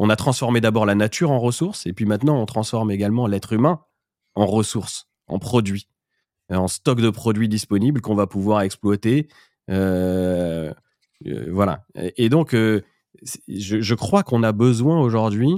on 0.00 0.10
a 0.10 0.16
transformé 0.16 0.60
d'abord 0.60 0.86
la 0.86 0.96
nature 0.96 1.30
en 1.30 1.38
ressources 1.38 1.86
et 1.86 1.92
puis 1.92 2.06
maintenant 2.06 2.40
on 2.40 2.46
transforme 2.46 2.90
également 2.90 3.28
l'être 3.28 3.52
humain 3.52 3.80
en 4.34 4.46
ressources, 4.46 5.08
en 5.28 5.38
produits 5.38 5.86
en 6.56 6.68
stock 6.68 7.00
de 7.00 7.10
produits 7.10 7.48
disponibles 7.48 8.00
qu'on 8.00 8.14
va 8.14 8.26
pouvoir 8.26 8.62
exploiter. 8.62 9.28
Euh, 9.70 10.72
euh, 11.26 11.48
voilà. 11.50 11.84
Et 11.94 12.28
donc, 12.28 12.54
euh, 12.54 12.82
je, 13.48 13.94
crois 13.94 14.22
qu'on 14.22 14.42
a 14.42 14.52
besoin 14.52 15.00
aujourd'hui 15.00 15.50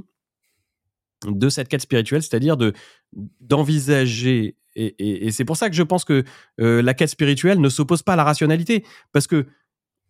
de 1.26 1.48
cette 1.48 1.68
quête 1.68 1.82
spirituelle, 1.82 2.22
c'est-à-dire 2.22 2.56
de 2.56 2.72
d'envisager. 3.40 4.56
Et, 4.74 5.30
c'est 5.32 5.44
pour 5.44 5.56
ça 5.56 5.68
que 5.68 5.76
je 5.76 5.82
pense 5.82 6.04
que 6.04 6.24
la 6.58 6.94
quête 6.94 7.10
spirituelle 7.10 7.60
ne 7.60 7.68
s'oppose 7.68 8.02
pas 8.02 8.14
à 8.14 8.16
la 8.16 8.24
rationalité, 8.24 8.84
parce 9.12 9.26
que 9.26 9.46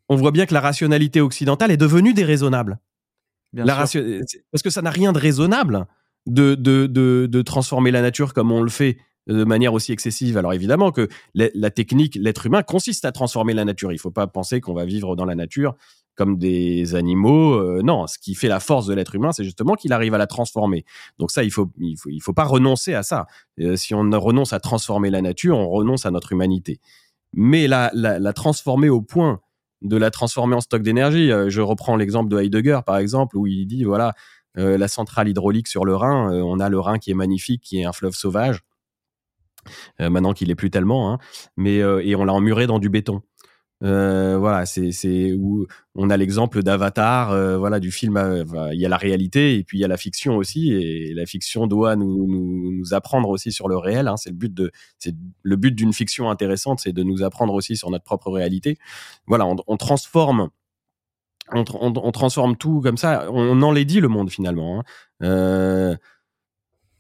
on 0.09 0.17
voit 0.17 0.31
bien 0.31 0.47
que 0.47 0.55
la 0.55 0.61
rationalité 0.61 1.21
occidentale 1.21 1.71
est 1.71 1.77
devenue 1.77 2.15
déraisonnable. 2.15 2.79
La 3.53 3.77
Parce 3.77 4.63
que 4.63 4.71
ça 4.71 4.83
n'a 4.83 4.91
rien 4.91 5.13
de 5.13 5.19
raisonnable 5.19 5.87
de, 6.27 6.55
de, 6.55 6.87
de, 6.87 7.43
transformer 7.43 7.91
la 7.91 8.03
nature 8.03 8.33
comme 8.33 8.53
on 8.53 8.63
le 8.63 8.71
fait 8.71 8.99
de 9.27 9.45
manière 9.45 9.73
aussi 9.73 9.93
excessive. 9.93 10.37
Alors 10.37 10.53
évidemment 10.53 10.91
que 10.91 11.09
la, 11.35 11.71
technique, 11.71 12.17
l'être 12.21 12.47
humain 12.47 12.63
consiste 12.63 13.05
à 13.05 13.13
transformer 13.13 13.55
la 13.55 13.65
nature. 13.65 13.93
Il 13.93 13.97
ne 13.97 14.01
faut 14.01 14.11
pas 14.11 14.27
penser 14.27 14.61
qu'on 14.61 14.75
va 14.75 14.85
vivre 14.85 15.17
dans 15.17 15.25
la 15.25 15.35
nature 15.35 15.75
comme 16.15 16.37
des 16.37 16.95
animaux. 16.95 17.55
Euh, 17.55 17.81
non, 17.83 18.07
ce 18.07 18.19
qui 18.19 18.35
fait 18.35 18.49
la 18.49 18.61
force 18.61 18.87
de 18.87 18.95
l'être 18.95 19.15
humain, 19.15 19.33
c'est 19.33 19.45
justement 19.45 19.75
qu'il 19.75 19.93
arrive 19.93 20.15
à 20.15 20.19
la 20.19 20.27
transformer. 20.27 20.85
Donc 21.19 21.31
ça, 21.31 21.43
il 21.43 21.51
faut, 21.51 21.71
il 21.79 21.97
faut, 21.97 22.11
il 22.11 22.21
faut 22.21 22.35
pas 22.35 22.45
renoncer 22.45 22.95
à 22.95 23.03
ça. 23.03 23.27
Euh, 23.61 23.77
si 23.77 23.95
on 23.95 24.11
renonce 24.11 24.53
à 24.53 24.61
transformer 24.61 25.11
la 25.11 25.23
nature, 25.23 25.57
on 25.57 25.69
renonce 25.69 26.05
à 26.05 26.11
notre 26.11 26.33
humanité. 26.33 26.81
Mais 27.35 27.67
la, 27.67 27.91
la, 27.95 28.33
transformer 28.35 28.91
au 28.91 29.01
point 29.01 29.41
de 29.83 29.97
la 29.97 30.11
transformer 30.11 30.55
en 30.57 30.61
stock 30.61 30.83
d'énergie. 30.83 31.31
Euh, 31.31 31.51
je 31.51 31.61
reprends 31.61 31.97
l'exemple 31.97 32.31
de 32.31 32.39
Heidegger, 32.41 32.81
par 32.85 32.99
exemple, 32.99 33.37
où 33.37 33.47
il 33.47 33.67
dit 33.67 33.85
voilà, 33.85 34.15
la 34.55 34.87
centrale 34.87 35.29
hydraulique 35.29 35.67
sur 35.67 35.87
le 35.87 35.97
Rhin, 35.97 36.31
on 36.31 36.61
a 36.61 36.69
le 36.69 36.79
Rhin 36.79 36.99
qui 36.99 37.11
est 37.11 37.15
magnifique, 37.15 37.63
qui 37.63 37.81
est 37.81 37.85
un 37.87 37.93
fleuve 37.93 38.13
sauvage 38.13 38.61
euh, 40.01 40.11
maintenant 40.11 40.33
qu'il 40.33 40.51
est 40.51 40.55
plus 40.55 40.71
tellement, 40.71 41.13
hein, 41.13 41.19
mais 41.57 41.81
euh, 41.81 42.05
et 42.05 42.17
on 42.17 42.25
l'a 42.25 42.33
emmuré 42.33 42.67
dans 42.67 42.79
du 42.79 42.89
béton. 42.89 43.23
Euh, 43.83 44.39
voilà, 44.39 44.65
c'est 44.65 45.33
où 45.33 45.67
on 45.95 46.09
a 46.09 46.17
l'exemple 46.17 46.63
d'Avatar, 46.63 47.33
euh, 47.33 47.59
voilà, 47.59 47.81
du 47.81 47.91
film. 47.91 48.17
Euh, 48.17 48.45
il 48.73 48.81
y 48.81 48.87
a 48.87 48.89
la 48.89 48.97
réalité 48.97 49.57
et 49.57 49.65
puis 49.65 49.79
il 49.79 49.81
y 49.81 49.85
a 49.85 49.89
la 49.89 49.97
fiction 49.97 50.37
aussi, 50.37 50.73
et 50.73 51.13
la 51.15 51.27
fiction 51.27 51.67
doit 51.67 51.97
nous, 51.97 52.27
nous, 52.29 52.95
apprendre 52.95 53.29
aussi 53.29 53.51
sur 53.51 53.69
le 53.69 53.77
réel. 53.77 54.09
Hein, 54.09 54.17
c'est 54.17 54.31
le 54.31 54.37
but 54.37 54.55
de, 54.55 54.71
c'est 54.99 55.15
le 55.43 55.57
but 55.57 55.75
d'une 55.75 55.93
fiction 55.93 56.31
intéressante, 56.31 56.81
c'est 56.81 56.93
de 56.93 57.03
nous 57.03 57.23
apprendre 57.23 57.55
aussi 57.55 57.77
sur 57.77 57.91
notre 57.91 58.05
propre 58.05 58.31
réalité. 58.31 58.79
Voilà, 59.27 59.47
on, 59.47 59.77
transforme. 59.77 60.51
On, 61.53 62.13
transforme 62.13 62.57
tout 62.57 62.81
comme 62.81 62.97
ça. 62.97 63.27
On, 63.31 63.61
enlaidit 63.63 64.01
le 64.01 64.09
monde 64.09 64.31
finalement. 64.31 64.85
Hein. 65.21 65.97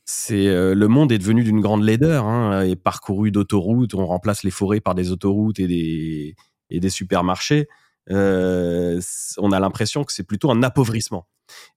C'est 0.04 0.46
le 0.74 0.88
monde 0.88 1.12
est 1.12 1.18
devenu 1.18 1.44
d'une 1.44 1.60
grande 1.60 1.84
laideur 1.84 2.26
hein, 2.26 2.62
et 2.62 2.76
parcouru 2.76 3.30
d'autoroutes. 3.30 3.94
On 3.94 4.04
remplace 4.04 4.42
les 4.42 4.50
forêts 4.50 4.80
par 4.80 4.94
des 4.94 5.12
autoroutes 5.12 5.60
et 5.60 5.66
des 5.68 6.34
et 6.72 6.80
des 6.80 6.90
supermarchés. 6.90 7.68
Euh, 8.10 9.00
on 9.38 9.52
a 9.52 9.60
l'impression 9.60 10.04
que 10.04 10.12
c'est 10.12 10.24
plutôt 10.24 10.50
un 10.50 10.62
appauvrissement. 10.62 11.28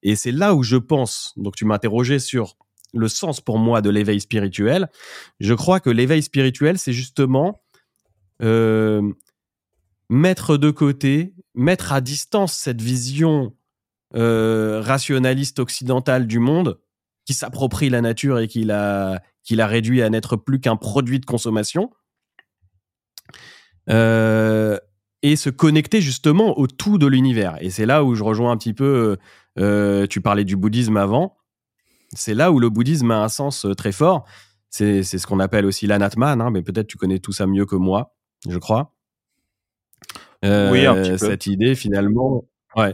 Et 0.02 0.16
c'est 0.16 0.32
là 0.32 0.56
où 0.56 0.64
je 0.64 0.78
pense. 0.78 1.34
Donc 1.38 1.56
tu 1.56 1.66
m'interrogeais 1.66 2.20
sur 2.20 2.58
le 2.93 3.08
sens 3.08 3.41
pour 3.41 3.60
moi 3.60 3.82
de 3.82 3.89
l'éveil 3.89 4.22
spirituel. 4.22 4.89
Je 5.39 5.54
crois 5.54 5.80
que 5.80 5.89
l'éveil 5.89 6.24
spirituel, 6.24 6.78
c'est 6.78 6.93
justement 6.93 7.62
euh, 8.41 9.02
mettre 10.10 10.58
de 10.58 10.72
côté, 10.72 11.34
mettre 11.54 11.91
à 11.91 12.02
distance 12.02 12.54
cette 12.54 12.82
vision 12.82 13.54
euh, 14.16 14.82
rationaliste 14.82 15.60
occidentale 15.60 16.26
du 16.26 16.39
monde 16.39 16.80
qui 17.26 17.34
s'approprie 17.34 17.89
la 17.89 18.02
nature 18.02 18.39
et 18.39 18.48
qui 18.48 18.64
la, 18.64 19.22
qui 19.43 19.56
la 19.56 19.68
réduit 19.68 20.02
à 20.02 20.10
n'être 20.10 20.38
plus 20.38 20.60
qu'un 20.60 20.76
produit 20.76 21.20
de 21.20 21.26
consommation. 21.26 21.91
Euh, 23.89 24.80
et 25.26 25.36
se 25.36 25.50
connecter 25.50 26.02
justement 26.02 26.60
au 26.60 26.68
tout 26.68 27.00
de 27.00 27.08
l'univers. 27.08 27.58
Et 27.60 27.72
c'est 27.72 27.88
là 27.88 28.04
où 28.04 28.14
je 28.14 28.24
rejoins 28.24 28.52
un 28.52 28.58
petit 28.58 28.76
peu, 28.76 29.18
euh, 29.58 30.06
tu 30.06 30.22
parlais 30.22 30.44
du 30.44 30.56
bouddhisme 30.56 30.98
avant, 30.98 31.36
c'est 32.14 32.36
là 32.36 32.52
où 32.52 32.60
le 32.60 32.70
bouddhisme 32.70 33.10
a 33.10 33.24
un 33.24 33.28
sens 33.28 33.66
euh, 33.66 33.74
très 33.74 33.92
fort. 33.92 34.26
C'est 34.70 35.04
ce 35.04 35.26
qu'on 35.26 35.40
appelle 35.40 35.66
aussi 35.66 35.88
l'anatman, 35.88 36.42
hein, 36.42 36.52
mais 36.52 36.62
peut-être 36.62 36.86
tu 36.86 36.98
connais 36.98 37.18
tout 37.18 37.32
ça 37.32 37.48
mieux 37.48 37.66
que 37.66 37.76
moi, 37.76 38.14
je 38.48 38.60
crois. 38.60 38.94
oui, 40.44 40.86
un 40.86 40.96
petit 40.96 41.12
peu. 41.12 41.18
Cette 41.18 41.48
idée 41.48 41.74
finalement, 41.74 42.46
ouais. 42.76 42.94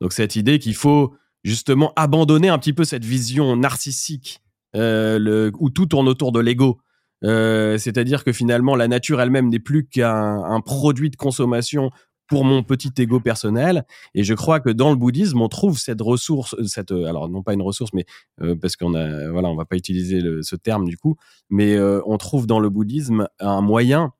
Donc 0.00 0.12
cette 0.12 0.36
idée 0.36 0.60
qu'il 0.60 0.74
faut 0.76 1.16
justement 1.42 1.92
abandonner 1.96 2.48
un 2.48 2.58
petit 2.58 2.74
peu 2.74 2.84
cette 2.84 3.04
vision 3.04 3.56
narcissique 3.56 4.40
euh, 4.76 5.18
le, 5.18 5.50
où 5.58 5.70
tout 5.70 5.86
tourne 5.86 6.06
autour 6.06 6.30
de 6.30 6.38
l'ego. 6.38 6.80
Euh, 7.24 7.78
C'est-à-dire 7.78 8.24
que 8.24 8.32
finalement, 8.32 8.76
la 8.76 8.88
nature 8.88 9.20
elle-même 9.20 9.48
n'est 9.48 9.58
plus 9.58 9.86
qu'un 9.86 10.42
un 10.42 10.60
produit 10.60 11.10
de 11.10 11.16
consommation 11.16 11.90
pour 12.28 12.44
mon 12.44 12.62
petit 12.62 12.92
ego 12.96 13.20
personnel. 13.20 13.84
Et 14.14 14.24
je 14.24 14.32
crois 14.32 14.60
que 14.60 14.70
dans 14.70 14.90
le 14.90 14.96
bouddhisme, 14.96 15.40
on 15.40 15.48
trouve 15.48 15.78
cette 15.78 16.00
ressource, 16.00 16.56
cette 16.66 16.90
alors 16.90 17.28
non 17.28 17.42
pas 17.42 17.52
une 17.52 17.62
ressource, 17.62 17.92
mais 17.92 18.06
euh, 18.40 18.54
parce 18.54 18.76
qu'on 18.76 18.94
a 18.94 19.30
voilà, 19.30 19.48
on 19.48 19.54
va 19.54 19.66
pas 19.66 19.76
utiliser 19.76 20.20
ce 20.40 20.56
terme 20.56 20.86
du 20.86 20.96
coup, 20.96 21.16
mais 21.50 21.74
euh, 21.74 22.00
on 22.06 22.16
trouve 22.16 22.46
dans 22.46 22.58
le 22.58 22.70
bouddhisme 22.70 23.28
un 23.38 23.60
moyen, 23.60 24.12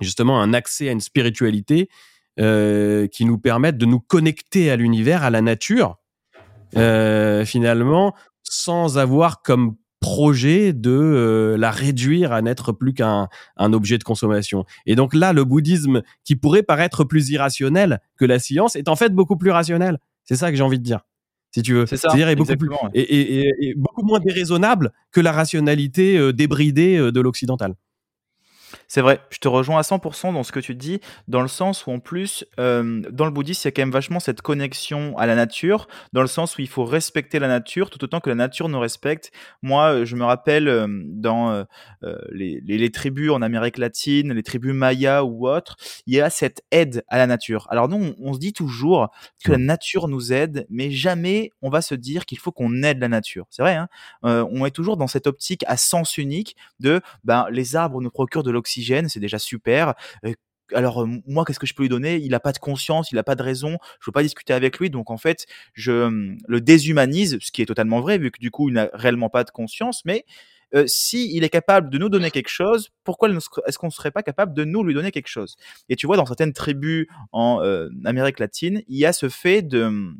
justement, 0.00 0.40
un 0.40 0.54
accès 0.54 0.88
à 0.88 0.92
une 0.92 1.00
spiritualité 1.00 1.88
euh, 2.38 3.08
qui 3.08 3.24
nous 3.24 3.38
permette 3.38 3.78
de 3.78 3.86
nous 3.86 3.98
connecter 3.98 4.70
à 4.70 4.76
l'univers, 4.76 5.24
à 5.24 5.30
la 5.30 5.42
nature, 5.42 5.96
euh, 6.76 7.44
finalement, 7.44 8.14
sans 8.44 8.96
avoir 8.96 9.42
comme 9.42 9.74
projet 10.00 10.72
de 10.72 10.90
euh, 10.90 11.56
la 11.56 11.70
réduire 11.70 12.32
à 12.32 12.42
n'être 12.42 12.72
plus 12.72 12.94
qu'un 12.94 13.28
un 13.56 13.72
objet 13.72 13.98
de 13.98 14.04
consommation. 14.04 14.64
Et 14.86 14.94
donc 14.94 15.14
là, 15.14 15.32
le 15.32 15.44
bouddhisme, 15.44 16.02
qui 16.24 16.36
pourrait 16.36 16.62
paraître 16.62 17.04
plus 17.04 17.30
irrationnel 17.30 18.00
que 18.16 18.24
la 18.24 18.38
science, 18.38 18.76
est 18.76 18.88
en 18.88 18.96
fait 18.96 19.12
beaucoup 19.12 19.36
plus 19.36 19.50
rationnel. 19.50 19.98
C'est 20.24 20.36
ça 20.36 20.50
que 20.50 20.56
j'ai 20.56 20.62
envie 20.62 20.78
de 20.78 20.84
dire, 20.84 21.00
si 21.52 21.62
tu 21.62 21.74
veux. 21.74 21.86
C'est 21.86 21.96
ça. 21.96 22.08
C'est-à-dire 22.08 22.28
est 22.28 22.36
beaucoup 22.36 22.56
plus 22.56 22.68
et, 22.94 23.00
et, 23.00 23.50
et, 23.60 23.74
beaucoup 23.76 24.02
moins 24.02 24.20
déraisonnable 24.20 24.92
que 25.10 25.20
la 25.20 25.32
rationalité 25.32 26.18
euh, 26.18 26.32
débridée 26.32 26.98
euh, 26.98 27.12
de 27.12 27.20
l'occidental. 27.20 27.74
C'est 28.88 29.02
vrai, 29.02 29.20
je 29.28 29.38
te 29.38 29.48
rejoins 29.48 29.78
à 29.78 29.82
100% 29.82 30.32
dans 30.32 30.42
ce 30.42 30.50
que 30.50 30.60
tu 30.60 30.74
dis, 30.74 31.00
dans 31.28 31.42
le 31.42 31.48
sens 31.48 31.86
où 31.86 31.90
en 31.90 31.98
plus, 31.98 32.46
euh, 32.58 33.02
dans 33.10 33.26
le 33.26 33.30
bouddhisme, 33.30 33.60
il 33.64 33.66
y 33.66 33.68
a 33.68 33.72
quand 33.72 33.82
même 33.82 33.90
vachement 33.90 34.18
cette 34.18 34.40
connexion 34.40 35.16
à 35.18 35.26
la 35.26 35.34
nature, 35.34 35.88
dans 36.14 36.22
le 36.22 36.26
sens 36.26 36.56
où 36.56 36.62
il 36.62 36.68
faut 36.68 36.86
respecter 36.86 37.38
la 37.38 37.48
nature 37.48 37.90
tout 37.90 38.02
autant 38.02 38.20
que 38.20 38.30
la 38.30 38.34
nature 38.34 38.70
nous 38.70 38.80
respecte. 38.80 39.30
Moi, 39.60 39.92
euh, 39.92 40.04
je 40.06 40.16
me 40.16 40.24
rappelle 40.24 40.68
euh, 40.68 40.86
dans 40.88 41.52
euh, 41.52 41.64
les, 42.32 42.62
les, 42.64 42.78
les, 42.78 42.90
tribus 42.90 43.30
en 43.30 43.42
Amérique 43.42 43.76
latine, 43.76 44.32
les 44.32 44.42
tribus 44.42 44.72
mayas 44.72 45.22
ou 45.22 45.46
autres, 45.46 45.76
il 46.06 46.14
y 46.14 46.20
a 46.22 46.30
cette 46.30 46.62
aide 46.70 47.04
à 47.08 47.18
la 47.18 47.26
nature. 47.26 47.66
Alors 47.70 47.90
nous, 47.90 48.14
on, 48.18 48.30
on 48.30 48.32
se 48.32 48.38
dit 48.38 48.54
toujours 48.54 49.10
que 49.44 49.52
la 49.52 49.58
nature 49.58 50.08
nous 50.08 50.32
aide, 50.32 50.66
mais 50.70 50.90
jamais 50.90 51.52
on 51.60 51.68
va 51.68 51.82
se 51.82 51.94
dire 51.94 52.24
qu'il 52.24 52.38
faut 52.38 52.52
qu'on 52.52 52.82
aide 52.82 53.00
la 53.00 53.08
nature. 53.08 53.46
C'est 53.50 53.60
vrai, 53.60 53.74
hein 53.74 53.88
on 54.22 54.64
est 54.64 54.70
toujours 54.70 54.96
dans 54.96 55.06
cette 55.06 55.26
optique 55.26 55.62
à 55.66 55.76
sens 55.76 56.16
unique 56.16 56.56
de 56.80 57.02
ben, 57.24 57.46
les 57.50 57.76
arbres 57.76 58.00
nous 58.00 58.10
procurent 58.10 58.42
de 58.42 58.50
l'oxygène 58.50 58.77
c'est 59.08 59.20
déjà 59.20 59.38
super. 59.38 59.94
alors 60.74 61.06
moi, 61.26 61.44
qu'est-ce 61.44 61.58
que 61.58 61.66
je 61.66 61.74
peux 61.74 61.82
lui 61.82 61.88
donner? 61.88 62.16
Il 62.16 62.30
n'a 62.30 62.40
pas 62.40 62.52
de 62.52 62.58
conscience, 62.58 63.10
il 63.10 63.16
n'a 63.16 63.22
pas 63.22 63.34
de 63.34 63.42
raison. 63.42 63.78
Je 64.00 64.10
veux 64.10 64.12
pas 64.12 64.22
discuter 64.22 64.52
avec 64.52 64.78
lui, 64.78 64.90
donc 64.90 65.10
en 65.10 65.16
fait, 65.16 65.46
je 65.74 66.36
le 66.46 66.60
déshumanise, 66.60 67.38
ce 67.40 67.50
qui 67.50 67.62
est 67.62 67.66
totalement 67.66 68.00
vrai, 68.00 68.18
vu 68.18 68.30
que 68.30 68.38
du 68.40 68.50
coup, 68.50 68.68
il 68.68 68.74
n'a 68.74 68.90
réellement 68.92 69.30
pas 69.30 69.44
de 69.44 69.50
conscience. 69.50 70.04
Mais 70.04 70.24
euh, 70.74 70.84
si 70.86 71.34
il 71.34 71.44
est 71.44 71.48
capable 71.48 71.90
de 71.90 71.98
nous 71.98 72.08
donner 72.08 72.30
quelque 72.30 72.50
chose, 72.50 72.90
pourquoi 73.04 73.30
est-ce 73.30 73.78
qu'on 73.78 73.86
ne 73.86 73.92
serait 73.92 74.10
pas 74.10 74.22
capable 74.22 74.54
de 74.54 74.64
nous 74.64 74.84
lui 74.84 74.94
donner 74.94 75.10
quelque 75.10 75.28
chose? 75.28 75.56
Et 75.88 75.96
tu 75.96 76.06
vois, 76.06 76.16
dans 76.16 76.26
certaines 76.26 76.52
tribus 76.52 77.06
en 77.32 77.62
euh, 77.62 77.88
Amérique 78.04 78.38
latine, 78.38 78.82
il 78.88 78.98
y 78.98 79.06
a 79.06 79.12
ce 79.12 79.28
fait 79.28 79.62
de 79.62 80.12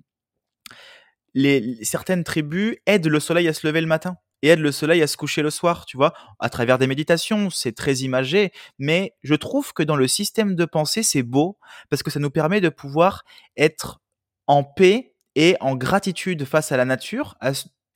les, 1.34 1.84
certaines 1.84 2.24
tribus 2.24 2.76
aident 2.86 3.08
le 3.08 3.20
soleil 3.20 3.46
à 3.48 3.52
se 3.52 3.66
lever 3.66 3.80
le 3.80 3.86
matin 3.86 4.16
et 4.42 4.48
aide 4.48 4.60
le 4.60 4.72
soleil 4.72 5.02
à 5.02 5.06
se 5.06 5.16
coucher 5.16 5.42
le 5.42 5.50
soir, 5.50 5.86
tu 5.86 5.96
vois, 5.96 6.12
à 6.38 6.48
travers 6.48 6.78
des 6.78 6.86
méditations, 6.86 7.50
c'est 7.50 7.72
très 7.72 7.96
imagé, 7.96 8.52
mais 8.78 9.14
je 9.22 9.34
trouve 9.34 9.72
que 9.72 9.82
dans 9.82 9.96
le 9.96 10.08
système 10.08 10.54
de 10.54 10.64
pensée, 10.64 11.02
c'est 11.02 11.22
beau 11.22 11.58
parce 11.90 12.02
que 12.02 12.10
ça 12.10 12.20
nous 12.20 12.30
permet 12.30 12.60
de 12.60 12.68
pouvoir 12.68 13.24
être 13.56 14.00
en 14.46 14.64
paix 14.64 15.14
et 15.34 15.56
en 15.60 15.76
gratitude 15.76 16.44
face 16.44 16.72
à 16.72 16.76
la 16.76 16.84
nature, 16.84 17.36
à 17.40 17.52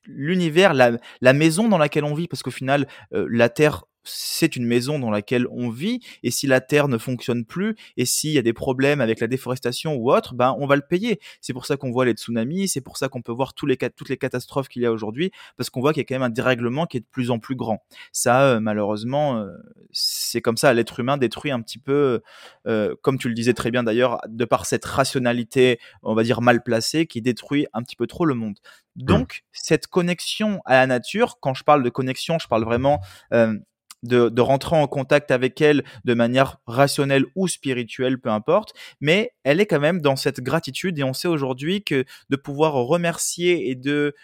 l'univers, 0.07 0.74
la, 0.74 1.32
maison 1.32 1.68
dans 1.68 1.78
laquelle 1.78 2.05
on 2.05 2.14
vit, 2.14 2.28
parce 2.28 2.43
qu'au 2.43 2.51
final, 2.51 2.88
euh, 3.14 3.26
la 3.30 3.49
Terre 3.49 3.84
c'est 4.05 4.57
une 4.57 4.67
maison 4.67 4.99
dans 4.99 5.11
laquelle 5.11 5.47
on 5.51 5.71
vit 5.71 6.01
et 6.23 6.31
si 6.31 6.47
la 6.47 6.61
terre 6.61 6.89
ne 6.89 6.99
fonctionne 6.99 7.45
plus 7.45 7.77
et 7.97 8.05
s'il 8.05 8.33
y 8.33 8.39
a 8.39 8.43
des 8.43 8.53
problèmes 8.53 9.01
avec 9.01 9.21
la 9.21 9.27
déforestation 9.27 9.95
ou 9.95 10.13
autre, 10.13 10.35
ben 10.35 10.57
on 10.59 10.67
va 10.67 10.77
le 10.77 10.83
payer. 10.83 11.21
C'est 11.41 11.53
pour 11.53 11.67
ça 11.67 11.77
qu'on 11.77 11.91
voit 11.91 12.05
les 12.05 12.13
tsunamis, 12.13 12.69
c'est 12.69 12.81
pour 12.81 12.97
ça 12.97 13.09
qu'on 13.09 13.23
peut 13.23 13.33
voir 13.33 13.55
tous 13.55 13.67
les, 13.67 13.77
toutes 13.77 14.09
les 14.09 14.17
catastrophes 14.17 14.69
qu'il 14.69 14.83
y 14.83 14.87
a 14.87 14.93
aujourd'hui 14.93 15.31
parce 15.57 15.71
qu'on 15.71 15.81
voit 15.81 15.93
qu'il 15.93 16.01
y 16.01 16.05
a 16.05 16.07
quand 16.07 16.15
même 16.15 16.23
un 16.23 16.31
dérèglement 16.31 16.87
qui 16.87 16.99
est 16.99 17.01
de 17.01 17.07
plus 17.11 17.31
en 17.31 17.39
plus 17.39 17.57
grand. 17.57 17.85
Ça, 18.13 18.43
euh, 18.43 18.61
malheureusement, 18.61 19.39
euh, 19.39 19.53
c'est 19.91 20.41
comme 20.41 20.57
ça. 20.57 20.73
L'être 20.73 20.99
humain 21.01 21.17
détruit 21.17 21.51
un 21.51 21.61
petit 21.61 21.79
peu, 21.79 22.23
euh, 22.67 22.95
comme 23.03 23.19
tu 23.19 23.29
le 23.29 23.35
disais 23.35 23.55
très 23.55 23.71
bien 23.71 23.83
d'ailleurs, 23.83 24.21
de 24.29 24.45
par 24.45 24.67
cette 24.67 24.85
rationalité, 24.85 25.79
on 26.03 26.15
va 26.15 26.23
dire 26.23 26.41
mal 26.41 26.63
placée, 26.63 27.07
qui 27.07 27.23
détruit 27.23 27.67
un 27.73 27.83
petit 27.83 27.97
peu 27.97 28.07
trop 28.07 28.25
le 28.25 28.35
monde. 28.35 28.59
Donc, 28.97 29.43
cette 29.53 29.87
connexion 29.87 30.61
à 30.67 30.75
la 30.75 30.87
nature, 30.87 31.39
quand 31.41 31.55
je 31.55 31.65
parle 31.65 31.83
de 31.83 31.89
connexion, 31.89 32.39
je 32.39 32.47
parle 32.47 32.65
vraiment 32.65 33.01
euh, 33.33 33.59
de, 34.03 34.41
rentrer 34.41 34.77
en 34.77 34.87
contact 34.87 35.31
avec 35.31 35.61
elle 35.61 35.85
de 36.05 36.15
manière 36.15 36.59
rationnelle 36.67 37.27
ou 37.37 37.49
spirituelle, 37.49 38.19
peu 38.19 38.31
importe, 38.31 38.75
mais 39.01 39.33
elle 39.45 39.61
est 39.61 39.67
quand 39.67 39.81
même 39.81 40.01
dans 40.01 40.17
cette 40.17 40.41
gratitude 40.41 40.99
et 40.99 41.05
on 41.05 41.13
sait 41.13 41.29
aujourd'hui 41.29 41.83
que 41.83 42.05
de 42.31 42.37
pouvoir 42.37 42.75
remercier 42.75 43.71
et 43.71 43.75
de 43.75 44.15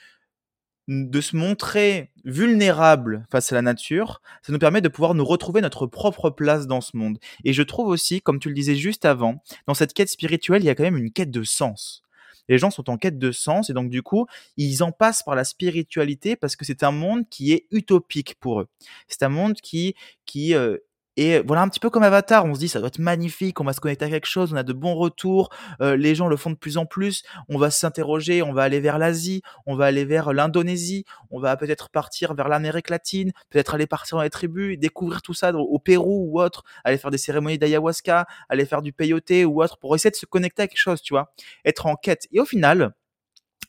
de 0.89 1.21
se 1.21 1.37
montrer 1.37 2.13
vulnérable 2.25 3.27
face 3.31 3.53
à 3.53 3.55
la 3.55 3.61
nature, 3.61 4.23
ça 4.41 4.55
nous 4.55 4.59
permet 4.59 4.81
de 4.81 4.89
pouvoir 4.89 5.15
nous 5.15 5.25
retrouver 5.25 5.61
notre 5.61 5.87
propre 5.87 6.31
place 6.31 6.67
dans 6.67 6.81
ce 6.81 6.97
monde. 6.97 7.19
Et 7.45 7.53
je 7.53 7.63
trouve 7.63 7.89
aussi, 7.89 8.23
comme 8.23 8.39
tu 8.39 8.49
le 8.49 8.55
disais 8.55 8.75
juste 8.75 9.05
avant, 9.05 9.43
dans 9.67 9.75
cette 9.75 9.93
quête 9.93 10.09
spirituelle, 10.09 10.63
il 10.63 10.67
y 10.67 10.71
a 10.71 10.75
quand 10.75 10.85
même 10.85 10.97
une 10.97 11.13
quête 11.13 11.31
de 11.31 11.43
sens 11.43 12.03
les 12.49 12.59
gens 12.59 12.71
sont 12.71 12.91
en 12.91 12.97
quête 12.97 13.19
de 13.19 13.33
sens 13.33 13.71
et 13.71 13.73
donc 13.73 13.91
du 13.91 14.03
coup, 14.03 14.27
ils 14.57 14.83
en 14.83 14.93
passent 14.93 15.23
par 15.23 15.35
la 15.35 15.45
spiritualité 15.45 16.37
parce 16.37 16.57
que 16.57 16.65
c'est 16.65 16.83
un 16.83 16.93
monde 16.93 17.29
qui 17.29 17.53
est 17.53 17.67
utopique 17.71 18.37
pour 18.41 18.61
eux. 18.61 18.69
C'est 19.09 19.23
un 19.23 19.29
monde 19.29 19.55
qui 19.55 19.95
qui 20.25 20.55
euh, 20.55 20.79
et 21.21 21.41
voilà, 21.41 21.63
un 21.63 21.69
petit 21.69 21.81
peu 21.81 21.91
comme 21.91 22.05
Avatar, 22.05 22.45
on 22.45 22.55
se 22.55 22.61
dit 22.61 22.69
ça 22.69 22.79
doit 22.79 22.87
être 22.87 23.01
magnifique, 23.01 23.61
on 23.61 23.65
va 23.65 23.73
se 23.73 23.81
connecter 23.81 24.05
à 24.05 24.09
quelque 24.09 24.29
chose, 24.29 24.53
on 24.53 24.57
a 24.57 24.63
de 24.63 24.73
bons 24.73 24.95
retours, 24.95 25.49
euh, 25.81 25.97
les 25.97 26.15
gens 26.15 26.29
le 26.29 26.37
font 26.37 26.51
de 26.51 26.55
plus 26.55 26.79
en 26.79 26.87
plus, 26.87 27.25
on 27.49 27.59
va 27.59 27.73
s'interroger, 27.73 28.41
on 28.41 28.53
va 28.53 28.63
aller 28.63 28.79
vers 28.79 28.99
l'Asie, 28.99 29.43
on 29.67 29.75
va 29.75 29.87
aller 29.87 30.05
vers 30.05 30.33
l'Indonésie, 30.33 31.05
on 31.33 31.41
va 31.41 31.57
peut-être 31.57 31.91
partir 31.91 32.35
vers 32.35 32.47
l'Amérique 32.47 32.89
latine, 32.89 33.33
peut-être 33.51 33.75
aller 33.75 33.89
partir 33.89 34.17
dans 34.17 34.23
les 34.23 34.31
tribus, 34.31 34.79
découvrir 34.79 35.21
tout 35.21 35.35
ça 35.35 35.53
au 35.53 35.81
Pérou 35.81 36.31
ou 36.31 36.41
autre, 36.41 36.63
aller 36.85 36.99
faire 36.99 37.11
des 37.11 37.19
cérémonies 37.19 37.59
d'ayahuasca, 37.59 38.25
aller 38.49 38.65
faire 38.65 38.81
du 38.81 38.93
peyote 38.93 39.45
ou 39.45 39.61
autre, 39.61 39.77
pour 39.79 39.97
essayer 39.97 40.13
de 40.13 40.17
se 40.17 40.25
connecter 40.25 40.63
à 40.63 40.69
quelque 40.69 40.79
chose, 40.79 41.03
tu 41.03 41.15
vois, 41.15 41.33
être 41.65 41.87
en 41.87 41.97
quête. 41.97 42.29
Et 42.31 42.39
au 42.39 42.45
final, 42.45 42.93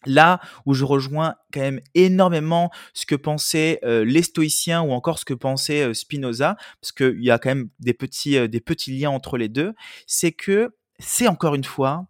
là 0.06 0.40
où 0.66 0.74
je 0.74 0.86
rejoins 0.86 1.36
quand 1.54 1.62
même 1.62 1.82
énormément 1.96 2.72
ce 2.94 3.06
que 3.06 3.16
pensaient 3.16 3.80
euh, 3.84 4.06
les 4.06 4.22
stoïciens 4.22 4.82
ou 4.82 4.92
encore 4.92 5.20
ce 5.20 5.26
que 5.26 5.34
pensait 5.34 5.94
Spinoza, 5.94 6.56
parce 6.82 6.92
qu'il 6.92 7.24
y 7.24 7.32
a 7.32 7.40
quand 7.40 7.50
même 7.50 7.70
des 7.80 7.94
petits, 7.94 8.48
des 8.50 8.62
petits 8.62 8.98
liens 8.98 9.12
entre 9.12 9.38
les 9.38 9.50
deux, 9.50 9.74
c'est 10.08 10.32
que 10.32 10.76
c'est 11.00 11.28
encore 11.28 11.56
une 11.56 11.64
fois 11.64 12.08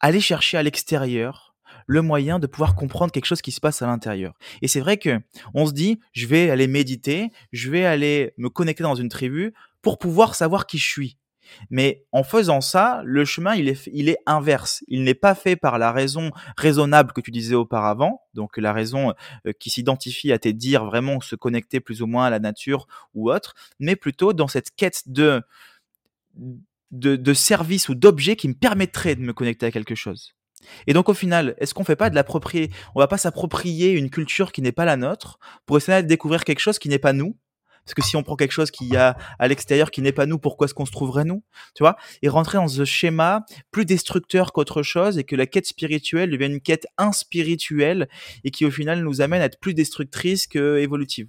aller 0.00 0.20
chercher 0.20 0.58
à 0.58 0.62
l'extérieur 0.62 1.52
le 1.86 2.02
moyen 2.02 2.38
de 2.38 2.46
pouvoir 2.46 2.74
comprendre 2.74 3.12
quelque 3.12 3.24
chose 3.24 3.42
qui 3.42 3.52
se 3.52 3.60
passe 3.60 3.82
à 3.82 3.86
l'intérieur. 3.86 4.34
Et 4.60 4.68
c'est 4.68 4.80
vrai 4.80 4.96
que 4.96 5.20
on 5.54 5.66
se 5.66 5.72
dit, 5.72 6.00
je 6.12 6.26
vais 6.26 6.50
aller 6.50 6.66
méditer, 6.66 7.30
je 7.52 7.70
vais 7.70 7.84
aller 7.84 8.32
me 8.36 8.48
connecter 8.48 8.82
dans 8.82 8.94
une 8.94 9.08
tribu 9.08 9.52
pour 9.80 9.98
pouvoir 9.98 10.34
savoir 10.34 10.66
qui 10.66 10.78
je 10.78 10.88
suis. 10.88 11.18
Mais 11.70 12.04
en 12.12 12.22
faisant 12.22 12.60
ça, 12.60 13.02
le 13.04 13.24
chemin, 13.24 13.54
il 13.54 13.68
est, 13.68 14.18
inverse. 14.26 14.84
Il 14.88 15.04
n'est 15.04 15.14
pas 15.14 15.34
fait 15.34 15.56
par 15.56 15.78
la 15.78 15.92
raison 15.92 16.30
raisonnable 16.56 17.12
que 17.12 17.20
tu 17.20 17.30
disais 17.30 17.54
auparavant, 17.54 18.22
donc 18.34 18.56
la 18.56 18.72
raison 18.72 19.14
euh, 19.46 19.52
qui 19.58 19.70
s'identifie 19.70 20.32
à 20.32 20.38
tes 20.38 20.52
dires, 20.52 20.84
vraiment 20.84 21.20
se 21.20 21.36
connecter 21.36 21.80
plus 21.80 22.02
ou 22.02 22.06
moins 22.06 22.26
à 22.26 22.30
la 22.30 22.38
nature 22.38 22.86
ou 23.14 23.30
autre, 23.30 23.54
mais 23.78 23.96
plutôt 23.96 24.32
dans 24.32 24.48
cette 24.48 24.74
quête 24.74 25.02
de, 25.06 25.42
de, 26.90 27.16
de 27.16 27.34
service 27.34 27.88
ou 27.88 27.94
d'objet 27.94 28.36
qui 28.36 28.48
me 28.48 28.54
permettrait 28.54 29.14
de 29.14 29.22
me 29.22 29.32
connecter 29.32 29.66
à 29.66 29.70
quelque 29.70 29.94
chose. 29.94 30.34
Et 30.86 30.92
donc 30.92 31.08
au 31.08 31.14
final, 31.14 31.54
est-ce 31.58 31.74
qu'on 31.74 31.84
fait 31.84 31.96
pas 31.96 32.10
de 32.10 32.14
l'approprier? 32.14 32.70
On 32.94 33.00
va 33.00 33.08
pas 33.08 33.18
s'approprier 33.18 33.92
une 33.92 34.10
culture 34.10 34.52
qui 34.52 34.62
n'est 34.62 34.72
pas 34.72 34.84
la 34.84 34.96
nôtre 34.96 35.38
pour 35.66 35.76
essayer 35.76 36.02
de 36.02 36.08
découvrir 36.08 36.44
quelque 36.44 36.60
chose 36.60 36.78
qui 36.78 36.88
n'est 36.88 36.98
pas 36.98 37.12
nous 37.12 37.36
parce 37.84 37.94
que 37.94 38.02
si 38.02 38.16
on 38.16 38.22
prend 38.22 38.36
quelque 38.36 38.52
chose 38.52 38.70
qui 38.70 38.96
a 38.96 39.16
à 39.38 39.48
l'extérieur 39.48 39.90
qui 39.90 40.02
n'est 40.02 40.12
pas 40.12 40.26
nous, 40.26 40.38
pourquoi 40.38 40.66
est-ce 40.66 40.74
qu'on 40.74 40.86
se 40.86 40.92
trouverait 40.92 41.24
nous 41.24 41.42
Tu 41.74 41.82
vois? 41.82 41.96
Et 42.22 42.28
rentrer 42.28 42.58
dans 42.58 42.68
ce 42.68 42.84
schéma 42.84 43.44
plus 43.70 43.84
destructeur 43.84 44.52
qu'autre 44.52 44.82
chose 44.82 45.18
et 45.18 45.24
que 45.24 45.36
la 45.36 45.46
quête 45.46 45.66
spirituelle 45.66 46.30
devienne 46.30 46.52
une 46.52 46.60
quête 46.60 46.86
inspirituelle 46.98 48.08
et 48.44 48.50
qui 48.50 48.64
au 48.64 48.70
final 48.70 49.02
nous 49.02 49.20
amène 49.20 49.42
à 49.42 49.46
être 49.46 49.60
plus 49.60 49.74
destructrice 49.74 50.46
que 50.46 50.78
évolutive. 50.78 51.28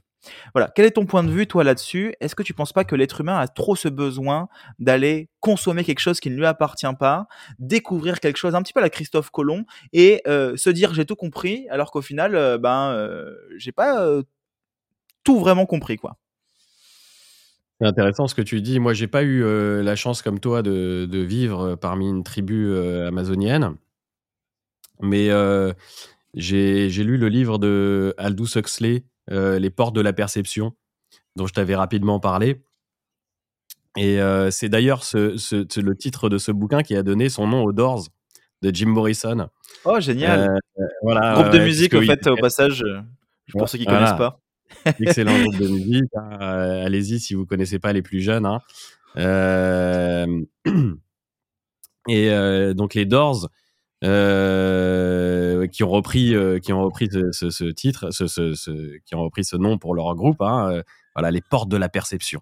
Voilà. 0.53 0.71
Quel 0.73 0.85
est 0.85 0.91
ton 0.91 1.05
point 1.05 1.23
de 1.23 1.31
vue, 1.31 1.47
toi, 1.47 1.63
là-dessus? 1.63 2.15
Est-ce 2.21 2.35
que 2.35 2.43
tu 2.43 2.53
penses 2.53 2.73
pas 2.73 2.83
que 2.83 2.95
l'être 2.95 3.21
humain 3.21 3.37
a 3.37 3.47
trop 3.47 3.75
ce 3.75 3.89
besoin 3.89 4.47
d'aller 4.79 5.29
consommer 5.39 5.83
quelque 5.83 5.99
chose 5.99 6.19
qui 6.19 6.29
ne 6.29 6.35
lui 6.35 6.45
appartient 6.45 6.85
pas, 6.97 7.27
découvrir 7.59 8.19
quelque 8.19 8.37
chose 8.37 8.55
un 8.55 8.61
petit 8.61 8.73
peu 8.73 8.79
à 8.79 8.83
la 8.83 8.89
Christophe 8.89 9.31
Colomb 9.31 9.65
et 9.91 10.21
euh, 10.27 10.55
se 10.55 10.69
dire 10.69 10.93
j'ai 10.93 11.05
tout 11.05 11.15
compris, 11.15 11.67
alors 11.69 11.91
qu'au 11.91 12.01
final, 12.01 12.35
euh, 12.35 12.57
ben, 12.57 12.91
euh, 12.91 13.35
j'ai 13.57 13.71
pas 13.71 14.07
tout 15.23 15.39
vraiment 15.39 15.65
compris, 15.65 15.97
quoi? 15.97 16.17
C'est 17.83 17.89
intéressant 17.89 18.27
ce 18.27 18.35
que 18.35 18.41
tu 18.41 18.61
dis. 18.61 18.79
Moi, 18.79 18.93
j'ai 18.93 19.07
pas 19.07 19.23
eu 19.23 19.43
euh, 19.43 19.83
la 19.83 19.97
chance 19.97 20.21
comme 20.21 20.39
toi 20.39 20.61
de, 20.61 21.05
de 21.05 21.17
vivre 21.19 21.75
parmi 21.75 22.07
une 22.09 22.23
tribu 22.23 22.67
euh, 22.71 23.09
amazonienne, 23.09 23.75
mais 25.01 25.29
euh, 25.31 25.73
j'ai 26.33 26.89
j'ai 26.89 27.03
lu 27.03 27.17
le 27.17 27.27
livre 27.27 27.57
de 27.57 28.13
Aldous 28.17 28.55
Huxley, 28.57 29.03
euh, 29.31 29.59
Les 29.59 29.69
portes 29.69 29.93
de 29.95 29.99
la 29.99 30.13
perception, 30.13 30.73
dont 31.35 31.45
je 31.45 31.51
t'avais 31.53 31.75
rapidement 31.75 32.21
parlé. 32.21 32.63
Et 33.97 34.21
euh, 34.21 34.49
c'est 34.49 34.69
d'ailleurs 34.69 35.03
ce, 35.03 35.35
ce- 35.35 35.65
ce- 35.69 35.81
le 35.81 35.95
titre 35.97 36.29
de 36.29 36.37
ce 36.37 36.53
bouquin 36.53 36.83
qui 36.83 36.95
a 36.95 37.03
donné 37.03 37.27
son 37.27 37.47
nom 37.47 37.63
aux 37.65 37.73
Doors 37.73 38.05
de 38.61 38.73
Jim 38.73 38.87
Morrison. 38.87 39.49
Oh, 39.83 39.99
génial 39.99 40.39
Euh, 40.79 40.83
voilà, 41.01 41.33
Groupe 41.33 41.51
de 41.53 41.59
musique, 41.59 41.93
au 41.93 41.97
puisque 41.99 42.13
fait, 42.23 42.27
au 42.29 42.37
passage, 42.37 42.81
euh, 42.83 43.01
pour 43.51 43.67
ceux 43.67 43.77
qui 43.77 43.83
Voilà. 43.83 43.99
connaissent 43.99 44.17
pas. 44.17 44.39
Excellent 44.99 45.39
groupe 45.43 45.57
de 45.57 45.67
musique. 45.67 46.09
hein. 46.15 46.37
Euh, 46.41 46.85
Allez-y 46.85 47.19
si 47.19 47.33
vous 47.33 47.45
connaissez 47.45 47.79
pas 47.79 47.93
les 47.93 48.01
plus 48.01 48.19
jeunes. 48.21 48.45
hein. 48.45 48.61
Euh, 49.17 50.25
Et 52.09 52.29
euh, 52.31 52.73
donc 52.73 52.95
les 52.95 53.05
Doors, 53.05 53.47
qui 54.01 54.07
ont 55.83 55.89
repris, 55.89 56.35
qui 56.61 56.73
ont 56.73 56.83
repris 56.83 57.07
ce, 57.11 57.31
ce- 57.31 57.49
ce 57.49 57.63
titre, 57.65 58.11
ce, 58.11 58.97
qui 59.05 59.15
ont 59.15 59.23
repris 59.23 59.45
ce 59.45 59.55
nom 59.55 59.77
pour 59.77 59.95
leur 59.95 60.13
groupe. 60.15 60.41
hein, 60.41 60.81
voilà, 61.15 61.31
les 61.31 61.41
portes 61.41 61.69
de 61.69 61.77
la 61.77 61.89
perception. 61.89 62.41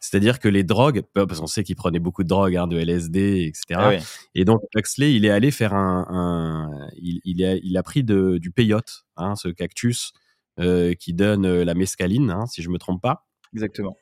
C'est-à-dire 0.00 0.40
que 0.40 0.48
les 0.48 0.64
drogues, 0.64 1.02
parce 1.14 1.38
qu'on 1.40 1.46
sait 1.46 1.62
qu'ils 1.62 1.76
prenaient 1.76 2.00
beaucoup 2.00 2.24
de 2.24 2.28
drogues, 2.28 2.56
hein, 2.56 2.66
de 2.66 2.78
LSD, 2.78 3.46
etc. 3.46 3.62
Ah. 3.78 3.90
Et 4.34 4.44
donc 4.44 4.60
Huxley, 4.74 5.14
il 5.14 5.24
est 5.24 5.30
allé 5.30 5.50
faire 5.50 5.72
un, 5.72 6.06
un- 6.10 6.88
il, 6.96 7.20
il, 7.24 7.44
a, 7.44 7.54
il 7.54 7.76
a 7.76 7.82
pris 7.82 8.02
de, 8.02 8.38
du 8.38 8.50
peyote, 8.50 9.04
hein, 9.16 9.36
ce 9.36 9.48
cactus 9.48 10.12
qui 10.94 11.14
donne 11.14 11.46
euh, 11.46 11.64
la 11.64 11.74
mescaline, 11.74 12.30
hein, 12.30 12.46
si 12.46 12.62
je 12.62 12.68
me 12.68 12.78
trompe 12.78 13.00
pas. 13.00 13.26
Exactement. 13.54 13.96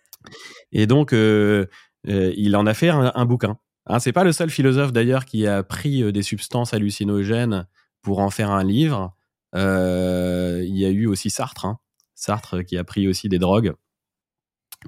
Et 0.72 0.86
donc, 0.86 1.12
euh, 1.12 1.66
euh, 2.09 2.32
il 2.36 2.57
en 2.57 2.66
a 2.66 2.74
fait 2.74 2.88
un, 2.88 3.12
un 3.14 3.24
bouquin. 3.24 3.59
Hein, 3.86 4.00
c'est 4.00 4.12
pas 4.12 4.24
le 4.24 4.32
seul 4.32 4.50
philosophe 4.50 4.92
d'ailleurs 4.92 5.24
qui 5.24 5.46
a 5.46 5.62
pris 5.62 6.02
euh, 6.02 6.12
des 6.12 6.22
substances 6.22 6.74
hallucinogènes 6.74 7.66
pour 8.02 8.18
en 8.18 8.30
faire 8.30 8.50
un 8.50 8.64
livre. 8.64 9.14
Euh, 9.54 10.62
il 10.66 10.76
y 10.76 10.84
a 10.84 10.90
eu 10.90 11.07
aussi 11.07 11.30
Sartre, 11.30 11.64
hein. 11.64 11.78
Sartre 12.14 12.64
qui 12.64 12.76
a 12.76 12.84
pris 12.84 13.09
aussi 13.09 13.28
des 13.28 13.38
drogues 13.38 13.74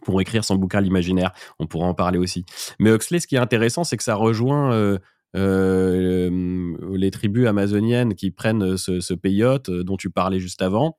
pour 0.04 0.20
écrire 0.20 0.44
son 0.44 0.56
bouquin 0.56 0.80
L'imaginaire. 0.80 1.32
On 1.58 1.66
pourra 1.66 1.86
en 1.86 1.94
parler 1.94 2.18
aussi. 2.18 2.44
Mais 2.78 2.90
Huxley, 2.90 3.20
ce 3.20 3.26
qui 3.26 3.36
est 3.36 3.38
intéressant, 3.40 3.84
c'est 3.84 3.96
que 3.96 4.02
ça 4.02 4.14
rejoint 4.14 4.72
euh, 4.72 4.98
euh, 5.36 6.76
les 6.94 7.10
tribus 7.10 7.46
amazoniennes 7.46 8.14
qui 8.14 8.30
prennent 8.30 8.76
ce, 8.76 9.00
ce 9.00 9.14
peyote 9.14 9.68
euh, 9.68 9.84
dont 9.84 9.96
tu 9.96 10.10
parlais 10.10 10.40
juste 10.40 10.62
avant. 10.62 10.98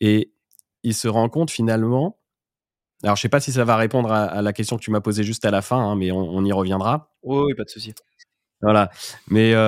Et 0.00 0.32
il 0.82 0.94
se 0.94 1.08
rend 1.08 1.28
compte 1.28 1.50
finalement. 1.50 2.18
Alors, 3.04 3.16
je 3.16 3.22
sais 3.22 3.28
pas 3.28 3.40
si 3.40 3.52
ça 3.52 3.64
va 3.64 3.76
répondre 3.76 4.10
à, 4.12 4.24
à 4.24 4.42
la 4.42 4.52
question 4.52 4.76
que 4.76 4.82
tu 4.82 4.90
m'as 4.90 5.00
posée 5.00 5.22
juste 5.22 5.44
à 5.44 5.50
la 5.52 5.62
fin, 5.62 5.78
hein, 5.78 5.94
mais 5.96 6.10
on, 6.10 6.18
on 6.18 6.44
y 6.44 6.52
reviendra. 6.52 7.12
Oui, 7.22 7.38
oui, 7.46 7.54
pas 7.54 7.64
de 7.64 7.68
souci. 7.70 7.94
Voilà. 8.60 8.90
Mais 9.28 9.54
euh, 9.54 9.60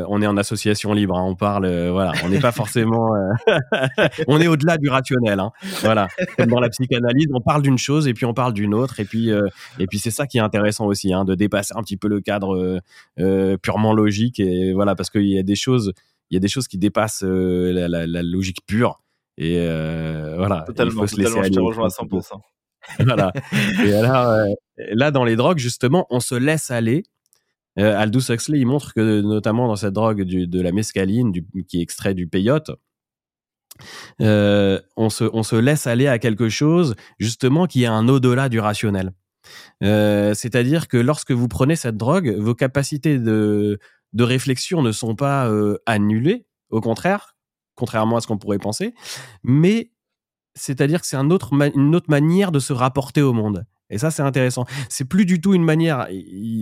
euh, 0.00 0.06
on 0.08 0.22
est 0.22 0.26
en 0.26 0.38
association 0.38 0.94
libre. 0.94 1.14
hein, 1.18 1.22
on 1.26 1.34
parle. 1.34 1.66
euh, 1.66 1.92
voilà. 1.92 2.12
On 2.24 2.30
n'est 2.30 2.40
pas 2.40 2.52
forcément. 2.62 3.10
on 4.28 4.40
est 4.40 4.46
au-delà 4.46 4.78
du 4.78 4.88
rationnel. 4.88 5.40
hein, 5.40 5.50
voilà. 5.82 6.08
Comme 6.38 6.46
dans 6.46 6.60
la 6.60 6.70
psychanalyse, 6.70 7.26
on 7.34 7.42
parle 7.42 7.60
d'une 7.60 7.76
chose 7.76 8.08
et 8.08 8.14
puis 8.14 8.24
on 8.24 8.32
parle 8.32 8.54
d'une 8.54 8.72
autre. 8.72 8.98
Et 8.98 9.04
puis, 9.04 9.28
et 9.78 9.86
puis 9.86 9.98
c'est 9.98 10.10
ça 10.10 10.26
qui 10.26 10.38
est 10.38 10.40
intéressant 10.40 10.86
aussi, 10.86 11.12
hein, 11.12 11.26
de 11.26 11.34
dépasser 11.34 11.74
un 11.76 11.82
petit 11.82 11.98
peu 11.98 12.08
le 12.08 12.22
cadre 12.22 12.80
purement 13.60 13.92
logique. 13.92 14.40
Et 14.40 14.72
voilà, 14.72 14.94
parce 14.94 15.10
qu'il 15.10 15.26
y 15.28 15.38
a 15.38 15.42
des 15.42 15.56
choses, 15.56 15.92
il 16.30 16.34
y 16.34 16.36
a 16.38 16.40
des 16.40 16.48
choses 16.48 16.66
qui 16.66 16.78
dépassent 16.78 17.22
la, 17.22 17.88
la- 17.88 18.06
la 18.06 18.22
logique 18.22 18.60
pure. 18.66 19.02
Et 19.36 19.58
euh, 19.58 20.34
voilà. 20.36 20.62
il 20.64 20.66
Totalement, 20.66 21.00
faut 21.02 21.06
se 21.08 21.16
laisser 21.16 21.28
totalement, 21.30 21.44
je 21.48 21.52
te 21.52 21.60
rejoins 21.60 21.84
à 21.84 21.86
un 21.86 22.06
petit 22.06 22.06
peu. 22.08 22.18
100%. 22.18 22.40
voilà. 23.06 23.32
Et 23.84 23.94
alors, 23.94 24.28
euh, 24.28 24.44
là, 24.92 25.10
dans 25.10 25.24
les 25.24 25.36
drogues, 25.36 25.58
justement, 25.58 26.06
on 26.10 26.20
se 26.20 26.34
laisse 26.34 26.70
aller. 26.70 27.02
Euh, 27.78 27.98
Aldous 27.98 28.30
Huxley, 28.30 28.60
il 28.60 28.66
montre 28.66 28.92
que, 28.94 29.20
notamment 29.22 29.66
dans 29.66 29.76
cette 29.76 29.94
drogue 29.94 30.22
du- 30.22 30.46
de 30.46 30.60
la 30.60 30.70
mescaline, 30.70 31.32
du, 31.32 31.44
qui 31.66 31.78
est 31.78 31.82
extrait 31.82 32.14
du 32.14 32.28
peyote, 32.28 32.70
euh, 34.20 34.80
on, 34.96 35.10
se, 35.10 35.24
on 35.32 35.42
se 35.42 35.56
laisse 35.56 35.86
aller 35.88 36.06
à 36.06 36.18
quelque 36.20 36.48
chose, 36.48 36.94
justement, 37.18 37.66
qui 37.66 37.82
est 37.82 37.86
un 37.86 38.06
au-delà 38.08 38.48
du 38.48 38.60
rationnel. 38.60 39.12
C'est-à-dire 39.82 40.88
que 40.88 40.96
lorsque 40.96 41.32
vous 41.32 41.48
prenez 41.48 41.76
cette 41.76 41.96
drogue, 41.96 42.34
vos 42.38 42.54
capacités 42.54 43.18
de, 43.18 43.78
de 44.12 44.24
réflexion 44.24 44.80
ne 44.80 44.92
sont 44.92 45.16
pas 45.16 45.50
annulées, 45.86 46.46
au 46.70 46.80
contraire, 46.80 47.33
contrairement 47.74 48.16
à 48.16 48.20
ce 48.20 48.26
qu'on 48.26 48.38
pourrait 48.38 48.58
penser, 48.58 48.94
mais 49.42 49.90
c'est-à-dire 50.54 51.00
que 51.00 51.06
c'est 51.06 51.16
une 51.16 51.32
autre 51.32 52.08
manière 52.08 52.52
de 52.52 52.58
se 52.58 52.72
rapporter 52.72 53.22
au 53.22 53.32
monde. 53.32 53.66
Et 53.90 53.98
ça, 53.98 54.10
c'est 54.10 54.22
intéressant. 54.22 54.64
C'est 54.88 55.04
plus 55.04 55.26
du 55.26 55.40
tout 55.40 55.54
une 55.54 55.64
manière. 55.64 56.08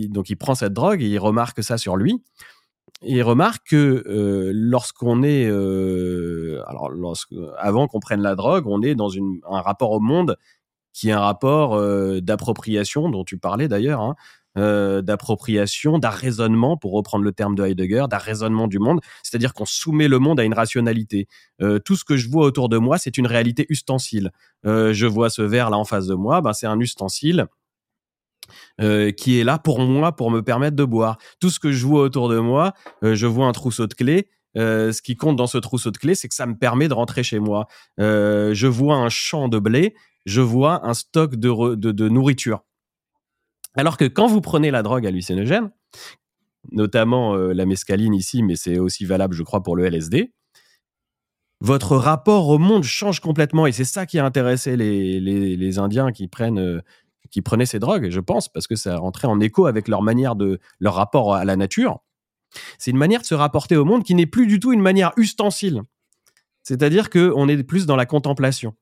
donc, 0.09 0.29
il 0.29 0.35
prend 0.35 0.55
cette 0.55 0.73
drogue 0.73 1.01
et 1.01 1.07
il 1.07 1.19
remarque 1.19 1.63
ça 1.63 1.77
sur 1.77 1.95
lui. 1.95 2.21
Il 3.01 3.21
remarque 3.23 3.67
que 3.69 4.03
euh, 4.07 4.51
lorsqu'on 4.53 5.23
est, 5.23 5.45
euh, 5.45 6.61
alors, 6.67 6.89
lorsque, 6.89 7.33
avant 7.57 7.87
qu'on 7.87 7.99
prenne 7.99 8.21
la 8.21 8.35
drogue, 8.35 8.67
on 8.67 8.81
est 8.81 8.95
dans 8.95 9.09
un 9.49 9.61
rapport 9.61 9.91
au 9.91 9.99
monde 9.99 10.37
qui 10.93 11.09
est 11.09 11.11
un 11.11 11.19
rapport 11.19 11.73
euh, 11.75 12.21
d'appropriation, 12.21 13.09
dont 13.09 13.23
tu 13.23 13.37
parlais 13.37 13.67
d'ailleurs, 13.67 14.01
hein, 14.01 14.15
euh, 14.57 15.01
d'appropriation, 15.01 15.97
d'arraisonnement, 15.97 16.77
pour 16.77 16.93
reprendre 16.93 17.23
le 17.23 17.31
terme 17.31 17.55
de 17.55 17.63
Heidegger, 17.63 18.05
d'arraisonnement 18.09 18.67
du 18.67 18.79
monde. 18.79 18.99
C'est-à-dire 19.23 19.53
qu'on 19.53 19.65
soumet 19.65 20.07
le 20.07 20.19
monde 20.19 20.39
à 20.39 20.43
une 20.43 20.53
rationalité. 20.53 21.27
Euh, 21.61 21.79
tout 21.79 21.95
ce 21.95 22.03
que 22.03 22.17
je 22.17 22.29
vois 22.29 22.45
autour 22.45 22.69
de 22.69 22.77
moi, 22.77 22.97
c'est 22.97 23.17
une 23.17 23.27
réalité 23.27 23.65
ustensile. 23.69 24.31
Euh, 24.65 24.93
je 24.93 25.05
vois 25.07 25.29
ce 25.29 25.41
verre 25.41 25.69
là 25.69 25.77
en 25.77 25.85
face 25.85 26.07
de 26.07 26.15
moi, 26.15 26.41
ben, 26.41 26.53
c'est 26.53 26.67
un 26.67 26.79
ustensile 26.79 27.47
euh, 28.81 29.11
qui 29.11 29.39
est 29.39 29.43
là 29.43 29.57
pour 29.57 29.79
moi, 29.79 30.15
pour 30.15 30.31
me 30.31 30.41
permettre 30.41 30.75
de 30.75 30.83
boire. 30.83 31.17
Tout 31.39 31.49
ce 31.49 31.59
que 31.59 31.71
je 31.71 31.85
vois 31.85 32.01
autour 32.01 32.29
de 32.29 32.39
moi, 32.39 32.73
je 33.01 33.25
vois 33.25 33.47
un 33.47 33.53
trousseau 33.53 33.87
de 33.87 33.93
clés. 33.93 34.29
Ce 34.55 35.01
qui 35.01 35.15
compte 35.15 35.35
dans 35.35 35.47
ce 35.47 35.57
trousseau 35.57 35.91
de 35.91 35.97
clés, 35.97 36.15
c'est 36.15 36.27
que 36.27 36.35
ça 36.35 36.45
me 36.45 36.55
permet 36.55 36.87
de 36.87 36.93
rentrer 36.93 37.23
chez 37.23 37.39
moi. 37.39 37.67
Je 37.97 38.67
vois 38.67 38.97
un 38.97 39.09
champ 39.09 39.47
de 39.47 39.59
blé, 39.59 39.95
je 40.25 40.41
vois 40.41 40.85
un 40.87 40.93
stock 40.93 41.35
de, 41.35 41.75
de 41.75 42.09
nourriture. 42.09 42.63
Alors 43.75 43.97
que 43.97 44.05
quand 44.05 44.27
vous 44.27 44.41
prenez 44.41 44.71
la 44.71 44.83
drogue 44.83 45.07
hallucinogène, 45.07 45.71
notamment 46.71 47.35
euh, 47.35 47.53
la 47.53 47.65
mescaline 47.65 48.13
ici, 48.13 48.43
mais 48.43 48.55
c'est 48.55 48.79
aussi 48.79 49.05
valable, 49.05 49.33
je 49.33 49.43
crois, 49.43 49.63
pour 49.63 49.75
le 49.75 49.85
LSD, 49.85 50.31
votre 51.59 51.95
rapport 51.95 52.49
au 52.49 52.57
monde 52.57 52.83
change 52.83 53.19
complètement. 53.19 53.65
Et 53.65 53.71
c'est 53.71 53.85
ça 53.85 54.05
qui 54.05 54.19
a 54.19 54.25
intéressé 54.25 54.75
les, 54.75 55.19
les, 55.19 55.79
Indiens 55.79 56.11
qui 56.11 56.27
prennent, 56.27 56.59
euh, 56.59 56.81
qui 57.31 57.41
prenaient 57.41 57.65
ces 57.65 57.79
drogues, 57.79 58.09
je 58.09 58.19
pense, 58.19 58.49
parce 58.49 58.67
que 58.67 58.75
ça 58.75 58.97
rentrait 58.97 59.27
en 59.27 59.39
écho 59.39 59.65
avec 59.65 59.87
leur 59.87 60.01
manière 60.01 60.35
de, 60.35 60.59
leur 60.79 60.95
rapport 60.95 61.33
à 61.33 61.45
la 61.45 61.55
nature. 61.55 61.99
C'est 62.77 62.91
une 62.91 62.97
manière 62.97 63.21
de 63.21 63.25
se 63.25 63.33
rapporter 63.33 63.77
au 63.77 63.85
monde 63.85 64.03
qui 64.03 64.13
n'est 64.13 64.25
plus 64.25 64.45
du 64.45 64.59
tout 64.59 64.73
une 64.73 64.81
manière 64.81 65.13
ustensile. 65.17 65.81
C'est-à-dire 66.63 67.09
qu'on 67.09 67.47
est 67.47 67.63
plus 67.63 67.85
dans 67.85 67.95
la 67.95 68.05
contemplation. 68.05 68.75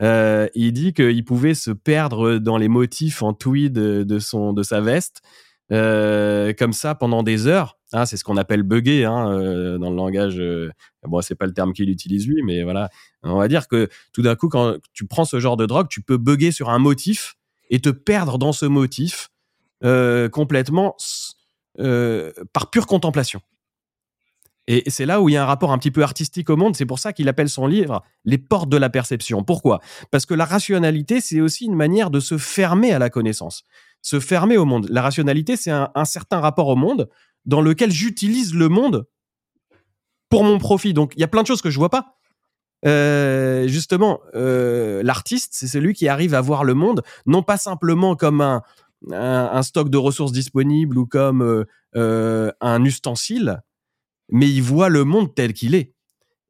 Euh, 0.00 0.48
il 0.54 0.72
dit 0.72 0.92
qu'il 0.92 1.24
pouvait 1.24 1.54
se 1.54 1.70
perdre 1.70 2.38
dans 2.38 2.56
les 2.56 2.68
motifs 2.68 3.22
en 3.22 3.34
tweed 3.34 3.74
de, 3.74 4.18
son, 4.18 4.52
de 4.52 4.62
sa 4.62 4.80
veste, 4.80 5.22
euh, 5.70 6.52
comme 6.58 6.72
ça 6.72 6.94
pendant 6.94 7.22
des 7.22 7.46
heures. 7.46 7.78
Hein, 7.92 8.06
c'est 8.06 8.16
ce 8.16 8.24
qu'on 8.24 8.38
appelle 8.38 8.62
bugger 8.62 9.04
hein, 9.04 9.30
euh, 9.30 9.78
dans 9.78 9.90
le 9.90 9.96
langage. 9.96 10.42
bon, 11.02 11.20
c'est 11.20 11.34
pas 11.34 11.46
le 11.46 11.52
terme 11.52 11.72
qu'il 11.72 11.90
utilise 11.90 12.26
lui, 12.26 12.42
mais 12.42 12.62
voilà. 12.62 12.88
On 13.22 13.36
va 13.36 13.48
dire 13.48 13.68
que 13.68 13.88
tout 14.12 14.22
d'un 14.22 14.34
coup, 14.34 14.48
quand 14.48 14.76
tu 14.92 15.06
prends 15.06 15.24
ce 15.24 15.38
genre 15.38 15.56
de 15.56 15.66
drogue, 15.66 15.88
tu 15.88 16.00
peux 16.00 16.16
bugger 16.16 16.52
sur 16.52 16.70
un 16.70 16.78
motif 16.78 17.36
et 17.70 17.80
te 17.80 17.90
perdre 17.90 18.38
dans 18.38 18.52
ce 18.52 18.66
motif 18.66 19.28
complètement 20.30 20.96
par 21.76 22.70
pure 22.70 22.86
contemplation. 22.86 23.40
Et 24.68 24.88
c'est 24.90 25.06
là 25.06 25.20
où 25.20 25.28
il 25.28 25.32
y 25.32 25.36
a 25.36 25.42
un 25.42 25.46
rapport 25.46 25.72
un 25.72 25.78
petit 25.78 25.90
peu 25.90 26.02
artistique 26.02 26.48
au 26.48 26.56
monde. 26.56 26.76
C'est 26.76 26.86
pour 26.86 26.98
ça 26.98 27.12
qu'il 27.12 27.28
appelle 27.28 27.48
son 27.48 27.66
livre 27.66 28.02
Les 28.24 28.38
portes 28.38 28.68
de 28.68 28.76
la 28.76 28.90
perception. 28.90 29.42
Pourquoi? 29.42 29.80
Parce 30.10 30.24
que 30.24 30.34
la 30.34 30.44
rationalité, 30.44 31.20
c'est 31.20 31.40
aussi 31.40 31.64
une 31.64 31.74
manière 31.74 32.10
de 32.10 32.20
se 32.20 32.38
fermer 32.38 32.92
à 32.92 32.98
la 32.98 33.10
connaissance, 33.10 33.64
se 34.02 34.20
fermer 34.20 34.56
au 34.56 34.64
monde. 34.64 34.86
La 34.88 35.02
rationalité, 35.02 35.56
c'est 35.56 35.72
un, 35.72 36.04
certain 36.04 36.40
rapport 36.40 36.68
au 36.68 36.76
monde 36.76 37.08
dans 37.44 37.60
lequel 37.60 37.90
j'utilise 37.90 38.54
le 38.54 38.68
monde 38.68 39.06
pour 40.28 40.44
mon 40.44 40.58
profit. 40.58 40.94
Donc, 40.94 41.12
il 41.16 41.20
y 41.20 41.24
a 41.24 41.28
plein 41.28 41.42
de 41.42 41.48
choses 41.48 41.62
que 41.62 41.70
je 41.70 41.78
vois 41.78 41.90
pas. 41.90 42.18
Euh, 42.86 43.66
justement, 43.66 44.20
euh, 44.34 45.02
l'artiste, 45.02 45.50
c'est 45.54 45.66
celui 45.66 45.92
qui 45.92 46.08
arrive 46.08 46.34
à 46.34 46.40
voir 46.40 46.62
le 46.62 46.74
monde, 46.74 47.02
non 47.26 47.42
pas 47.42 47.56
simplement 47.56 48.14
comme 48.14 48.40
un, 48.40 49.62
stock 49.62 49.88
de 49.88 49.98
ressources 49.98 50.32
disponibles 50.32 50.98
ou 50.98 51.06
comme 51.06 51.64
euh, 51.96 52.52
un 52.60 52.84
ustensile, 52.84 53.62
mais 54.28 54.48
il 54.48 54.62
voit 54.62 54.88
le 54.88 55.04
monde 55.04 55.34
tel 55.34 55.52
qu'il 55.52 55.74
est. 55.74 55.94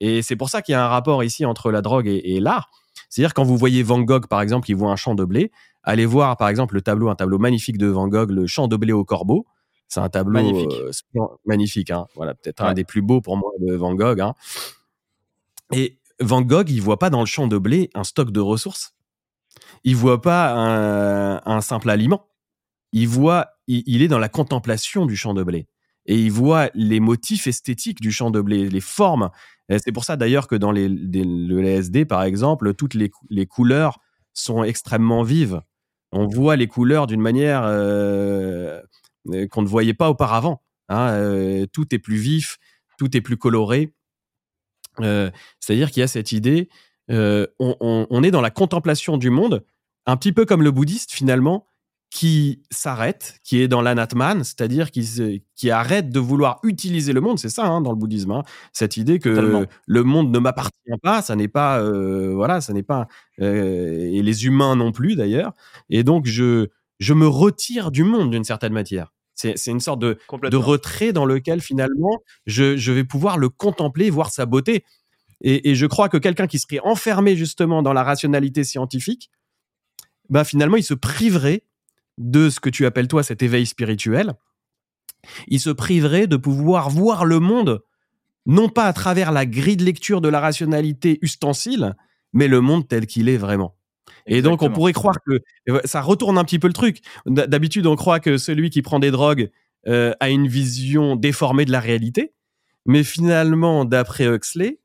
Et 0.00 0.22
c'est 0.22 0.36
pour 0.36 0.48
ça 0.50 0.62
qu'il 0.62 0.72
y 0.72 0.76
a 0.76 0.84
un 0.84 0.88
rapport 0.88 1.22
ici 1.22 1.44
entre 1.46 1.70
la 1.70 1.80
drogue 1.80 2.08
et, 2.08 2.40
l'art. 2.40 2.70
C'est-à-dire 3.08 3.34
quand 3.34 3.44
vous 3.44 3.56
voyez 3.56 3.82
Van 3.82 4.00
Gogh, 4.00 4.26
par 4.26 4.40
exemple, 4.40 4.66
qui 4.66 4.72
voit 4.72 4.90
un 4.90 4.96
champ 4.96 5.14
de 5.14 5.24
blé, 5.24 5.52
allez 5.84 6.06
voir, 6.06 6.36
par 6.36 6.48
exemple, 6.48 6.74
le 6.74 6.82
tableau, 6.82 7.08
un 7.08 7.14
tableau 7.14 7.38
magnifique 7.38 7.78
de 7.78 7.86
Van 7.86 8.08
Gogh, 8.08 8.30
le 8.30 8.46
champ 8.46 8.66
de 8.66 8.76
blé 8.76 8.92
au 8.92 9.04
corbeau. 9.04 9.46
C'est 9.86 10.00
un 10.00 10.08
tableau 10.08 10.32
magnifique, 10.32 10.72
euh, 10.72 11.20
magnifique 11.44 11.90
hein. 11.90 12.06
voilà, 12.16 12.34
peut-être 12.34 12.62
un 12.62 12.72
des 12.72 12.82
plus 12.84 13.02
beaux 13.02 13.20
pour 13.20 13.36
moi 13.36 13.50
de 13.60 13.74
Van 13.74 13.94
Gogh. 13.94 14.20
Hein. 14.20 14.34
Et 15.70 15.98
Van 16.18 16.42
Gogh, 16.42 16.70
il 16.70 16.80
voit 16.80 16.98
pas 16.98 17.10
dans 17.10 17.20
le 17.20 17.26
champ 17.26 17.46
de 17.46 17.58
blé 17.58 17.90
un 17.94 18.02
stock 18.02 18.30
de 18.30 18.40
ressources. 18.40 18.94
Il 19.84 19.96
voit 19.96 20.20
pas 20.20 20.54
un, 21.44 21.60
simple 21.60 21.90
aliment. 21.90 22.26
Il 22.92 23.08
voit, 23.08 23.48
il, 23.66 24.02
est 24.02 24.08
dans 24.08 24.18
la 24.18 24.28
contemplation 24.28 25.06
du 25.06 25.16
champ 25.16 25.34
de 25.34 25.42
blé 25.42 25.66
et 26.06 26.18
il 26.18 26.32
voit 26.32 26.70
les 26.74 27.00
motifs 27.00 27.46
esthétiques 27.46 28.00
du 28.00 28.10
champ 28.10 28.30
de 28.30 28.40
blé, 28.40 28.68
les 28.68 28.80
formes. 28.80 29.30
C'est 29.78 29.92
pour 29.92 30.04
ça 30.04 30.16
d'ailleurs 30.16 30.48
que 30.48 30.56
dans 30.56 30.72
les, 30.72 30.88
le 30.88 31.60
LSD, 31.60 32.04
par 32.04 32.22
exemple, 32.22 32.74
toutes 32.74 32.94
les, 32.94 33.46
couleurs 33.46 34.00
sont 34.34 34.64
extrêmement 34.64 35.22
vives. 35.22 35.62
On 36.10 36.26
voit 36.26 36.56
les 36.56 36.66
couleurs 36.66 37.06
d'une 37.06 37.20
manière 37.20 37.62
euh, 37.64 38.80
euh, 39.28 39.46
qu'on 39.48 39.62
ne 39.62 39.68
voyait 39.68 39.94
pas 39.94 40.10
auparavant. 40.10 40.62
Hein. 40.88 41.08
Euh, 41.10 41.66
tout 41.72 41.94
est 41.94 41.98
plus 41.98 42.16
vif, 42.16 42.58
tout 42.98 43.16
est 43.16 43.20
plus 43.20 43.36
coloré. 43.36 43.94
C'est-à-dire 44.98 45.90
qu'il 45.90 46.00
y 46.00 46.04
a 46.04 46.08
cette 46.08 46.32
idée, 46.32 46.68
on, 47.08 48.22
est 48.22 48.30
dans 48.30 48.42
la 48.42 48.50
contemplation 48.50 49.16
du 49.16 49.30
monde, 49.30 49.64
un 50.04 50.18
petit 50.18 50.32
peu 50.32 50.44
comme 50.44 50.62
le 50.62 50.70
bouddhiste 50.70 51.12
finalement, 51.12 51.66
qui 52.12 52.60
s'arrête, 52.70 53.40
qui 53.42 53.62
est 53.62 53.68
dans 53.68 53.80
l'anatman, 53.80 54.44
c'est-à-dire 54.44 54.90
qui, 54.90 55.42
qui 55.56 55.70
arrête 55.70 56.10
de 56.10 56.20
vouloir 56.20 56.60
utiliser 56.62 57.14
le 57.14 57.22
monde. 57.22 57.38
C'est 57.38 57.48
ça 57.48 57.64
hein, 57.64 57.80
dans 57.80 57.90
le 57.90 57.96
bouddhisme, 57.96 58.32
hein. 58.32 58.42
cette 58.74 58.98
idée 58.98 59.18
que 59.18 59.66
le 59.86 60.02
monde 60.02 60.30
ne 60.30 60.38
m'appartient 60.38 60.98
pas, 61.02 61.22
ça 61.22 61.36
n'est 61.36 61.48
pas, 61.48 61.80
euh, 61.80 62.34
voilà, 62.34 62.60
ça 62.60 62.74
n'est 62.74 62.82
pas, 62.82 63.08
euh, 63.40 64.10
et 64.12 64.20
les 64.20 64.44
humains 64.44 64.76
non 64.76 64.92
plus 64.92 65.16
d'ailleurs. 65.16 65.54
Et 65.88 66.04
donc 66.04 66.26
je 66.26 66.68
je 67.00 67.14
me 67.14 67.26
retire 67.26 67.90
du 67.90 68.04
monde 68.04 68.30
d'une 68.30 68.44
certaine 68.44 68.74
matière. 68.74 69.14
C'est 69.34 69.66
une 69.66 69.80
sorte 69.80 69.98
de, 69.98 70.18
de 70.42 70.56
retrait 70.56 71.12
dans 71.12 71.24
lequel 71.24 71.62
finalement 71.62 72.22
je, 72.44 72.76
je 72.76 72.92
vais 72.92 73.04
pouvoir 73.04 73.38
le 73.38 73.48
contempler, 73.48 74.10
voir 74.10 74.30
sa 74.30 74.44
beauté. 74.44 74.84
Et, 75.40 75.70
et 75.70 75.74
je 75.74 75.86
crois 75.86 76.10
que 76.10 76.18
quelqu'un 76.18 76.46
qui 76.46 76.58
serait 76.58 76.78
enfermé 76.84 77.36
justement 77.36 77.82
dans 77.82 77.94
la 77.94 78.04
rationalité 78.04 78.64
scientifique, 78.64 79.30
bah 80.28 80.44
finalement 80.44 80.76
il 80.76 80.84
se 80.84 80.94
priverait 80.94 81.64
de 82.18 82.50
ce 82.50 82.60
que 82.60 82.70
tu 82.70 82.86
appelles 82.86 83.08
toi 83.08 83.22
cet 83.22 83.42
éveil 83.42 83.66
spirituel, 83.66 84.34
il 85.48 85.60
se 85.60 85.70
priverait 85.70 86.26
de 86.26 86.36
pouvoir 86.36 86.90
voir 86.90 87.24
le 87.24 87.40
monde 87.40 87.82
non 88.46 88.68
pas 88.68 88.86
à 88.86 88.92
travers 88.92 89.30
la 89.32 89.46
grille 89.46 89.76
de 89.76 89.84
lecture 89.84 90.20
de 90.20 90.28
la 90.28 90.40
rationalité 90.40 91.18
ustensile, 91.22 91.94
mais 92.32 92.48
le 92.48 92.60
monde 92.60 92.88
tel 92.88 93.06
qu'il 93.06 93.28
est 93.28 93.36
vraiment. 93.36 93.76
Et 94.26 94.42
donc 94.42 94.62
on 94.62 94.70
pourrait 94.70 94.92
croire 94.92 95.16
que 95.26 95.40
ça 95.84 96.00
retourne 96.00 96.38
un 96.38 96.44
petit 96.44 96.58
peu 96.58 96.66
le 96.66 96.72
truc. 96.72 97.00
D'habitude 97.26 97.86
on 97.86 97.96
croit 97.96 98.20
que 98.20 98.36
celui 98.36 98.70
qui 98.70 98.82
prend 98.82 98.98
des 98.98 99.10
drogues 99.10 99.50
euh, 99.88 100.12
a 100.20 100.28
une 100.28 100.46
vision 100.46 101.16
déformée 101.16 101.64
de 101.64 101.72
la 101.72 101.80
réalité, 101.80 102.32
mais 102.86 103.04
finalement 103.04 103.84
d'après 103.84 104.26
Huxley, 104.26 104.80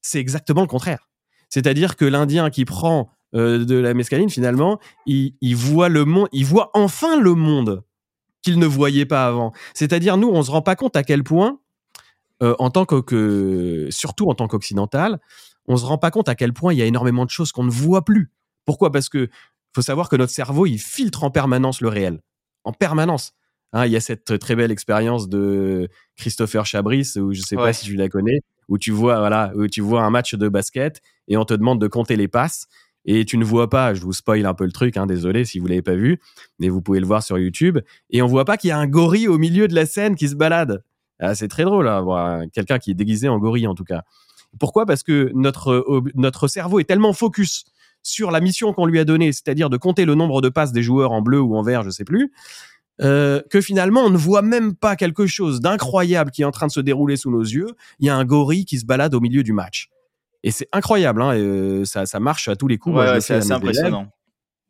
c'est 0.00 0.18
exactement 0.18 0.62
le 0.62 0.66
contraire. 0.66 1.08
C'est-à-dire 1.48 1.96
que 1.96 2.04
l'Indien 2.04 2.50
qui 2.50 2.64
prend 2.64 3.10
euh, 3.34 3.64
de 3.64 3.76
la 3.76 3.94
mescaline, 3.94 4.28
finalement, 4.28 4.78
il, 5.06 5.54
voit 5.54 5.88
le 5.88 6.04
monde, 6.04 6.28
il 6.32 6.44
voit 6.44 6.70
enfin 6.74 7.18
le 7.18 7.34
monde 7.34 7.82
qu'il 8.42 8.58
ne 8.58 8.66
voyait 8.66 9.06
pas 9.06 9.26
avant. 9.26 9.52
C'est-à-dire, 9.74 10.16
nous, 10.16 10.28
on 10.28 10.42
se 10.42 10.50
rend 10.50 10.62
pas 10.62 10.76
compte 10.76 10.96
à 10.96 11.02
quel 11.02 11.24
point, 11.24 11.60
euh, 12.42 12.54
en 12.58 12.70
tant 12.70 12.84
que, 12.84 13.88
surtout 13.90 14.28
en 14.28 14.34
tant 14.34 14.48
qu'occidental, 14.48 15.20
on 15.68 15.76
se 15.76 15.84
rend 15.84 15.98
pas 15.98 16.10
compte 16.10 16.28
à 16.28 16.34
quel 16.34 16.52
point 16.52 16.72
il 16.72 16.78
y 16.78 16.82
a 16.82 16.86
énormément 16.86 17.24
de 17.24 17.30
choses 17.30 17.52
qu'on 17.52 17.64
ne 17.64 17.70
voit 17.70 18.04
plus. 18.04 18.32
Pourquoi? 18.64 18.90
Parce 18.90 19.08
que 19.08 19.28
faut 19.74 19.82
savoir 19.82 20.08
que 20.08 20.16
notre 20.16 20.32
cerveau, 20.32 20.66
il 20.66 20.78
filtre 20.78 21.24
en 21.24 21.30
permanence 21.30 21.80
le 21.80 21.88
réel, 21.88 22.20
en 22.64 22.72
permanence. 22.72 23.32
Hein, 23.72 23.86
il 23.86 23.92
y 23.92 23.96
a 23.96 24.00
cette 24.00 24.38
très 24.38 24.54
belle 24.54 24.70
expérience 24.70 25.28
de 25.28 25.88
Christopher 26.16 26.66
Chabris, 26.66 27.12
où 27.16 27.32
je 27.32 27.40
sais 27.40 27.56
pas 27.56 27.72
si 27.72 27.86
tu 27.86 27.96
la 27.96 28.10
connais, 28.10 28.40
où 28.68 28.76
tu 28.76 28.90
vois, 28.90 29.18
voilà, 29.18 29.52
où 29.54 29.66
tu 29.66 29.80
vois 29.80 30.02
un 30.02 30.10
match 30.10 30.34
de 30.34 30.48
basket 30.48 31.00
et 31.28 31.38
on 31.38 31.44
te 31.46 31.54
demande 31.54 31.80
de 31.80 31.86
compter 31.86 32.16
les 32.16 32.28
passes 32.28 32.66
et 33.04 33.24
tu 33.24 33.36
ne 33.38 33.44
vois 33.44 33.68
pas, 33.68 33.94
je 33.94 34.02
vous 34.02 34.12
spoil 34.12 34.46
un 34.46 34.54
peu 34.54 34.64
le 34.64 34.72
truc, 34.72 34.96
hein, 34.96 35.06
désolé 35.06 35.44
si 35.44 35.58
vous 35.58 35.66
l'avez 35.66 35.82
pas 35.82 35.94
vu, 35.94 36.20
mais 36.58 36.68
vous 36.68 36.80
pouvez 36.80 37.00
le 37.00 37.06
voir 37.06 37.22
sur 37.22 37.38
YouTube, 37.38 37.78
et 38.10 38.22
on 38.22 38.26
voit 38.26 38.44
pas 38.44 38.56
qu'il 38.56 38.68
y 38.68 38.72
a 38.72 38.78
un 38.78 38.86
gorille 38.86 39.28
au 39.28 39.38
milieu 39.38 39.68
de 39.68 39.74
la 39.74 39.86
scène 39.86 40.14
qui 40.14 40.28
se 40.28 40.34
balade. 40.34 40.84
Ah, 41.18 41.34
c'est 41.34 41.48
très 41.48 41.64
drôle, 41.64 41.88
hein, 41.88 42.46
quelqu'un 42.52 42.78
qui 42.78 42.90
est 42.90 42.94
déguisé 42.94 43.28
en 43.28 43.38
gorille 43.38 43.66
en 43.66 43.74
tout 43.74 43.84
cas. 43.84 44.02
Pourquoi? 44.58 44.86
Parce 44.86 45.02
que 45.02 45.30
notre, 45.34 45.84
notre 46.14 46.48
cerveau 46.48 46.80
est 46.80 46.84
tellement 46.84 47.12
focus 47.12 47.64
sur 48.02 48.30
la 48.30 48.40
mission 48.40 48.72
qu'on 48.72 48.86
lui 48.86 48.98
a 48.98 49.04
donnée, 49.04 49.32
c'est-à-dire 49.32 49.70
de 49.70 49.76
compter 49.76 50.04
le 50.04 50.14
nombre 50.14 50.40
de 50.40 50.48
passes 50.48 50.72
des 50.72 50.82
joueurs 50.82 51.12
en 51.12 51.22
bleu 51.22 51.40
ou 51.40 51.56
en 51.56 51.62
vert, 51.62 51.82
je 51.84 51.90
sais 51.90 52.04
plus, 52.04 52.32
euh, 53.00 53.40
que 53.50 53.60
finalement 53.60 54.02
on 54.02 54.10
ne 54.10 54.16
voit 54.16 54.42
même 54.42 54.74
pas 54.74 54.96
quelque 54.96 55.26
chose 55.26 55.60
d'incroyable 55.60 56.30
qui 56.30 56.42
est 56.42 56.44
en 56.44 56.50
train 56.50 56.66
de 56.66 56.72
se 56.72 56.80
dérouler 56.80 57.16
sous 57.16 57.30
nos 57.30 57.42
yeux. 57.42 57.68
Il 58.00 58.06
y 58.06 58.10
a 58.10 58.16
un 58.16 58.24
gorille 58.24 58.64
qui 58.64 58.78
se 58.78 58.84
balade 58.84 59.14
au 59.14 59.20
milieu 59.20 59.42
du 59.42 59.52
match. 59.52 59.88
Et 60.42 60.50
c'est 60.50 60.68
incroyable, 60.72 61.22
hein, 61.22 61.34
euh, 61.36 61.84
ça, 61.84 62.06
ça, 62.06 62.18
marche 62.18 62.48
à 62.48 62.56
tous 62.56 62.68
les 62.68 62.78
coups. 62.78 62.96
Ouais, 62.96 63.20
c'est 63.20 63.34
assez 63.34 63.52
impressionnant. 63.52 64.08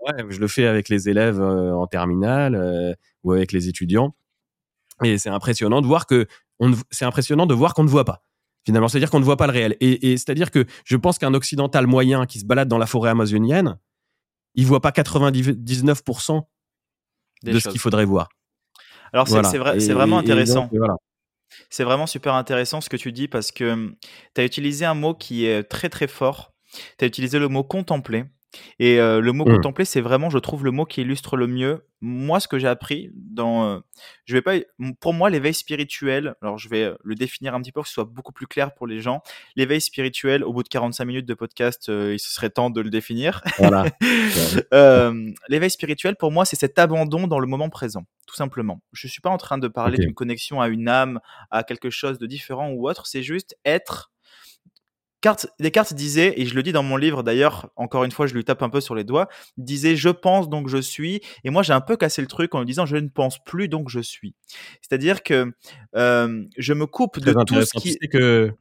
Ouais, 0.00 0.24
je 0.28 0.40
le 0.40 0.48
fais 0.48 0.66
avec 0.66 0.88
les 0.88 1.08
élèves 1.08 1.40
euh, 1.40 1.72
en 1.74 1.86
terminale 1.86 2.54
euh, 2.54 2.92
ou 3.22 3.32
avec 3.32 3.52
les 3.52 3.68
étudiants. 3.68 4.14
Et 5.02 5.16
c'est 5.16 5.30
impressionnant 5.30 5.80
de 5.80 5.86
voir 5.86 6.06
que 6.06 6.26
c'est 6.90 7.04
impressionnant 7.04 7.46
de 7.46 7.54
voir 7.54 7.74
qu'on 7.74 7.84
ne 7.84 7.88
voit 7.88 8.04
pas. 8.04 8.24
Finalement, 8.64 8.86
c'est-à-dire 8.86 9.10
qu'on 9.10 9.18
ne 9.18 9.24
voit 9.24 9.36
pas 9.36 9.46
le 9.46 9.52
réel. 9.52 9.76
Et, 9.80 10.12
et 10.12 10.16
c'est-à-dire 10.16 10.50
que 10.50 10.64
je 10.84 10.96
pense 10.96 11.18
qu'un 11.18 11.34
occidental 11.34 11.86
moyen 11.86 12.26
qui 12.26 12.38
se 12.38 12.44
balade 12.44 12.68
dans 12.68 12.78
la 12.78 12.86
forêt 12.86 13.10
amazonienne, 13.10 13.78
il 14.54 14.66
voit 14.66 14.80
pas 14.80 14.90
99% 14.90 16.42
de 17.44 17.58
ce 17.58 17.68
qu'il 17.68 17.80
faudrait 17.80 18.04
voir. 18.04 18.28
Alors 19.12 19.28
c'est 19.28 19.58
vrai, 19.58 19.80
c'est 19.80 19.92
vraiment 19.92 20.18
intéressant. 20.18 20.68
voilà. 20.72 20.96
C'est 21.70 21.84
vraiment 21.84 22.06
super 22.06 22.34
intéressant 22.34 22.80
ce 22.80 22.88
que 22.88 22.96
tu 22.96 23.12
dis 23.12 23.28
parce 23.28 23.52
que 23.52 23.74
mmh, 23.74 23.96
tu 24.34 24.40
as 24.40 24.44
utilisé 24.44 24.84
un 24.84 24.94
mot 24.94 25.14
qui 25.14 25.46
est 25.46 25.64
très 25.64 25.88
très 25.88 26.06
fort. 26.06 26.52
Tu 26.98 27.04
as 27.04 27.08
utilisé 27.08 27.38
le 27.38 27.48
mot 27.48 27.64
contempler. 27.64 28.24
Et 28.78 28.98
le 28.98 29.32
mot 29.32 29.44
mmh. 29.44 29.56
contempler, 29.56 29.84
c'est 29.84 30.00
vraiment, 30.00 30.30
je 30.30 30.38
trouve, 30.38 30.64
le 30.64 30.70
mot 30.70 30.84
qui 30.84 31.02
illustre 31.02 31.36
le 31.36 31.46
mieux 31.46 31.82
moi 32.02 32.40
ce 32.40 32.48
que 32.48 32.58
j'ai 32.58 32.66
appris 32.66 33.10
dans. 33.14 33.80
je 34.24 34.34
vais 34.34 34.42
pas. 34.42 34.54
Pour 35.00 35.14
moi, 35.14 35.30
l'éveil 35.30 35.54
spirituel. 35.54 36.34
Alors, 36.42 36.58
je 36.58 36.68
vais 36.68 36.92
le 37.02 37.14
définir 37.14 37.54
un 37.54 37.62
petit 37.62 37.70
peu 37.70 37.74
pour 37.74 37.84
que 37.84 37.88
ce 37.88 37.94
soit 37.94 38.04
beaucoup 38.04 38.32
plus 38.32 38.48
clair 38.48 38.74
pour 38.74 38.88
les 38.88 39.00
gens. 39.00 39.22
L'éveil 39.54 39.80
spirituel, 39.80 40.42
au 40.42 40.52
bout 40.52 40.64
de 40.64 40.68
45 40.68 41.04
minutes 41.04 41.26
de 41.26 41.34
podcast, 41.34 41.84
il 41.88 42.18
serait 42.18 42.50
temps 42.50 42.70
de 42.70 42.80
le 42.80 42.90
définir. 42.90 43.40
Voilà. 43.58 43.84
l'éveil 45.48 45.70
spirituel, 45.70 46.16
pour 46.16 46.32
moi, 46.32 46.44
c'est 46.44 46.56
cet 46.56 46.78
abandon 46.78 47.28
dans 47.28 47.38
le 47.38 47.46
moment 47.46 47.70
présent, 47.70 48.04
tout 48.26 48.34
simplement. 48.34 48.82
Je 48.92 49.06
suis 49.06 49.20
pas 49.20 49.30
en 49.30 49.38
train 49.38 49.58
de 49.58 49.68
parler 49.68 49.96
d'une 49.96 50.14
connexion 50.14 50.60
à 50.60 50.68
une 50.68 50.88
âme, 50.88 51.20
à 51.52 51.62
quelque 51.62 51.90
chose 51.90 52.18
de 52.18 52.26
différent 52.26 52.70
ou 52.70 52.88
autre. 52.88 53.06
C'est 53.06 53.22
juste 53.22 53.56
être 53.64 54.11
Descartes 55.60 55.94
disait, 55.94 56.34
et 56.36 56.46
je 56.46 56.54
le 56.54 56.62
dis 56.62 56.72
dans 56.72 56.82
mon 56.82 56.96
livre 56.96 57.22
d'ailleurs, 57.22 57.70
encore 57.76 58.04
une 58.04 58.10
fois, 58.10 58.26
je 58.26 58.34
lui 58.34 58.44
tape 58.44 58.62
un 58.62 58.68
peu 58.68 58.80
sur 58.80 58.94
les 58.94 59.04
doigts, 59.04 59.28
disait 59.56 59.96
je 59.96 60.08
pense 60.08 60.48
donc 60.48 60.68
je 60.68 60.78
suis, 60.78 61.20
et 61.44 61.50
moi 61.50 61.62
j'ai 61.62 61.72
un 61.72 61.80
peu 61.80 61.96
cassé 61.96 62.20
le 62.22 62.28
truc 62.28 62.54
en 62.54 62.60
lui 62.60 62.66
disant 62.66 62.86
je 62.86 62.96
ne 62.96 63.08
pense 63.08 63.42
plus 63.44 63.68
donc 63.68 63.88
je 63.88 64.00
suis. 64.00 64.34
C'est-à-dire 64.80 65.22
que 65.22 65.52
euh, 65.96 66.44
je 66.56 66.72
me 66.72 66.86
coupe 66.86 67.20
de 67.20 67.32
tout 67.44 67.62
ce 67.62 67.72
qui. 67.78 67.92
Tu 67.92 67.98
sais 68.00 68.08
que 68.08 68.52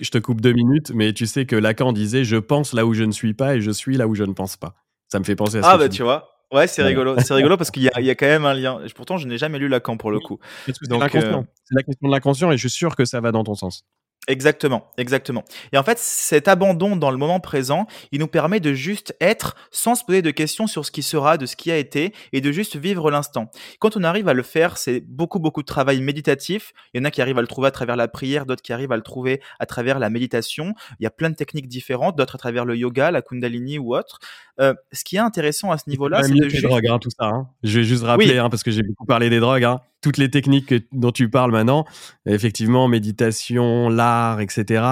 Je 0.00 0.10
te 0.10 0.18
coupe 0.18 0.40
deux 0.40 0.52
minutes, 0.52 0.92
mais 0.94 1.12
tu 1.12 1.26
sais 1.26 1.46
que 1.46 1.56
Lacan 1.56 1.92
disait 1.92 2.24
je 2.24 2.36
pense 2.36 2.72
là 2.72 2.86
où 2.86 2.94
je 2.94 3.04
ne 3.04 3.12
suis 3.12 3.34
pas 3.34 3.56
et 3.56 3.60
je 3.60 3.70
suis 3.70 3.96
là 3.96 4.08
où 4.08 4.14
je 4.14 4.24
ne 4.24 4.32
pense 4.32 4.56
pas. 4.56 4.74
Ça 5.08 5.18
me 5.18 5.24
fait 5.24 5.36
penser 5.36 5.58
à 5.58 5.62
ça. 5.62 5.70
Ah 5.72 5.78
bah 5.78 5.88
tu 5.88 6.02
vois, 6.02 6.34
Ouais, 6.52 6.66
c'est 6.68 6.82
rigolo. 6.82 7.16
C'est 7.18 7.34
rigolo 7.34 7.56
parce 7.56 7.70
qu'il 7.70 7.82
y, 7.82 7.86
y, 7.86 8.10
a 8.10 8.14
quand 8.14 8.26
même 8.26 8.44
un 8.44 8.54
lien. 8.54 8.80
Pourtant, 8.94 9.16
je 9.16 9.26
n'ai 9.26 9.38
jamais 9.38 9.58
lu 9.58 9.68
Lacan 9.68 9.96
pour 9.96 10.10
le 10.10 10.20
coup. 10.20 10.38
C'est 10.66 11.74
la 11.74 11.82
question 11.82 12.08
de 12.08 12.12
l'inconscient 12.12 12.52
et 12.52 12.56
je 12.56 12.68
suis 12.68 12.78
sûr 12.78 12.94
que 12.94 13.04
ça 13.04 13.20
va 13.20 13.32
dans 13.32 13.42
ton 13.42 13.54
sens. 13.54 13.84
Exactement, 14.26 14.90
exactement. 14.96 15.44
Et 15.72 15.78
en 15.78 15.82
fait, 15.82 15.98
cet 15.98 16.48
abandon 16.48 16.96
dans 16.96 17.10
le 17.10 17.18
moment 17.18 17.40
présent, 17.40 17.86
il 18.10 18.20
nous 18.20 18.26
permet 18.26 18.58
de 18.58 18.72
juste 18.72 19.14
être 19.20 19.54
sans 19.70 19.94
se 19.94 20.04
poser 20.04 20.22
de 20.22 20.30
questions 20.30 20.66
sur 20.66 20.86
ce 20.86 20.90
qui 20.90 21.02
sera, 21.02 21.36
de 21.36 21.44
ce 21.44 21.56
qui 21.56 21.70
a 21.70 21.76
été, 21.76 22.14
et 22.32 22.40
de 22.40 22.50
juste 22.50 22.76
vivre 22.76 23.10
l'instant. 23.10 23.50
Quand 23.80 23.98
on 23.98 24.02
arrive 24.02 24.28
à 24.28 24.32
le 24.32 24.42
faire, 24.42 24.78
c'est 24.78 25.00
beaucoup, 25.00 25.40
beaucoup 25.40 25.60
de 25.60 25.66
travail 25.66 26.00
méditatif. 26.00 26.72
Il 26.94 26.98
y 26.98 27.00
en 27.02 27.04
a 27.04 27.10
qui 27.10 27.20
arrivent 27.20 27.38
à 27.38 27.42
le 27.42 27.46
trouver 27.46 27.68
à 27.68 27.70
travers 27.70 27.96
la 27.96 28.08
prière, 28.08 28.46
d'autres 28.46 28.62
qui 28.62 28.72
arrivent 28.72 28.92
à 28.92 28.96
le 28.96 29.02
trouver 29.02 29.42
à 29.58 29.66
travers 29.66 29.98
la 29.98 30.08
méditation. 30.08 30.74
Il 31.00 31.04
y 31.04 31.06
a 31.06 31.10
plein 31.10 31.28
de 31.28 31.36
techniques 31.36 31.68
différentes, 31.68 32.16
d'autres 32.16 32.36
à 32.36 32.38
travers 32.38 32.64
le 32.64 32.76
yoga, 32.76 33.10
la 33.10 33.20
kundalini 33.20 33.78
ou 33.78 33.94
autre. 33.94 34.20
Euh, 34.60 34.72
ce 34.92 35.04
qui 35.04 35.16
est 35.16 35.20
intéressant 35.20 35.70
à 35.70 35.78
ce 35.78 35.90
niveau-là, 35.90 36.22
c'est 36.22 36.32
de 36.32 36.48
juste... 36.48 36.64
drogues, 36.64 36.86
hein, 36.86 36.98
tout 36.98 37.10
ça. 37.10 37.26
Hein. 37.26 37.48
Je 37.62 37.80
vais 37.80 37.84
juste 37.84 38.04
rappeler, 38.04 38.38
hein, 38.38 38.48
parce 38.48 38.62
que 38.62 38.70
j'ai 38.70 38.82
beaucoup 38.82 39.04
parlé 39.04 39.28
des 39.28 39.40
drogues. 39.40 39.64
Hein. 39.64 39.80
Toutes 40.04 40.18
les 40.18 40.28
techniques 40.28 40.74
dont 40.92 41.12
tu 41.12 41.30
parles 41.30 41.50
maintenant, 41.50 41.86
effectivement, 42.26 42.88
méditation, 42.88 43.88
l'art, 43.88 44.42
etc. 44.42 44.84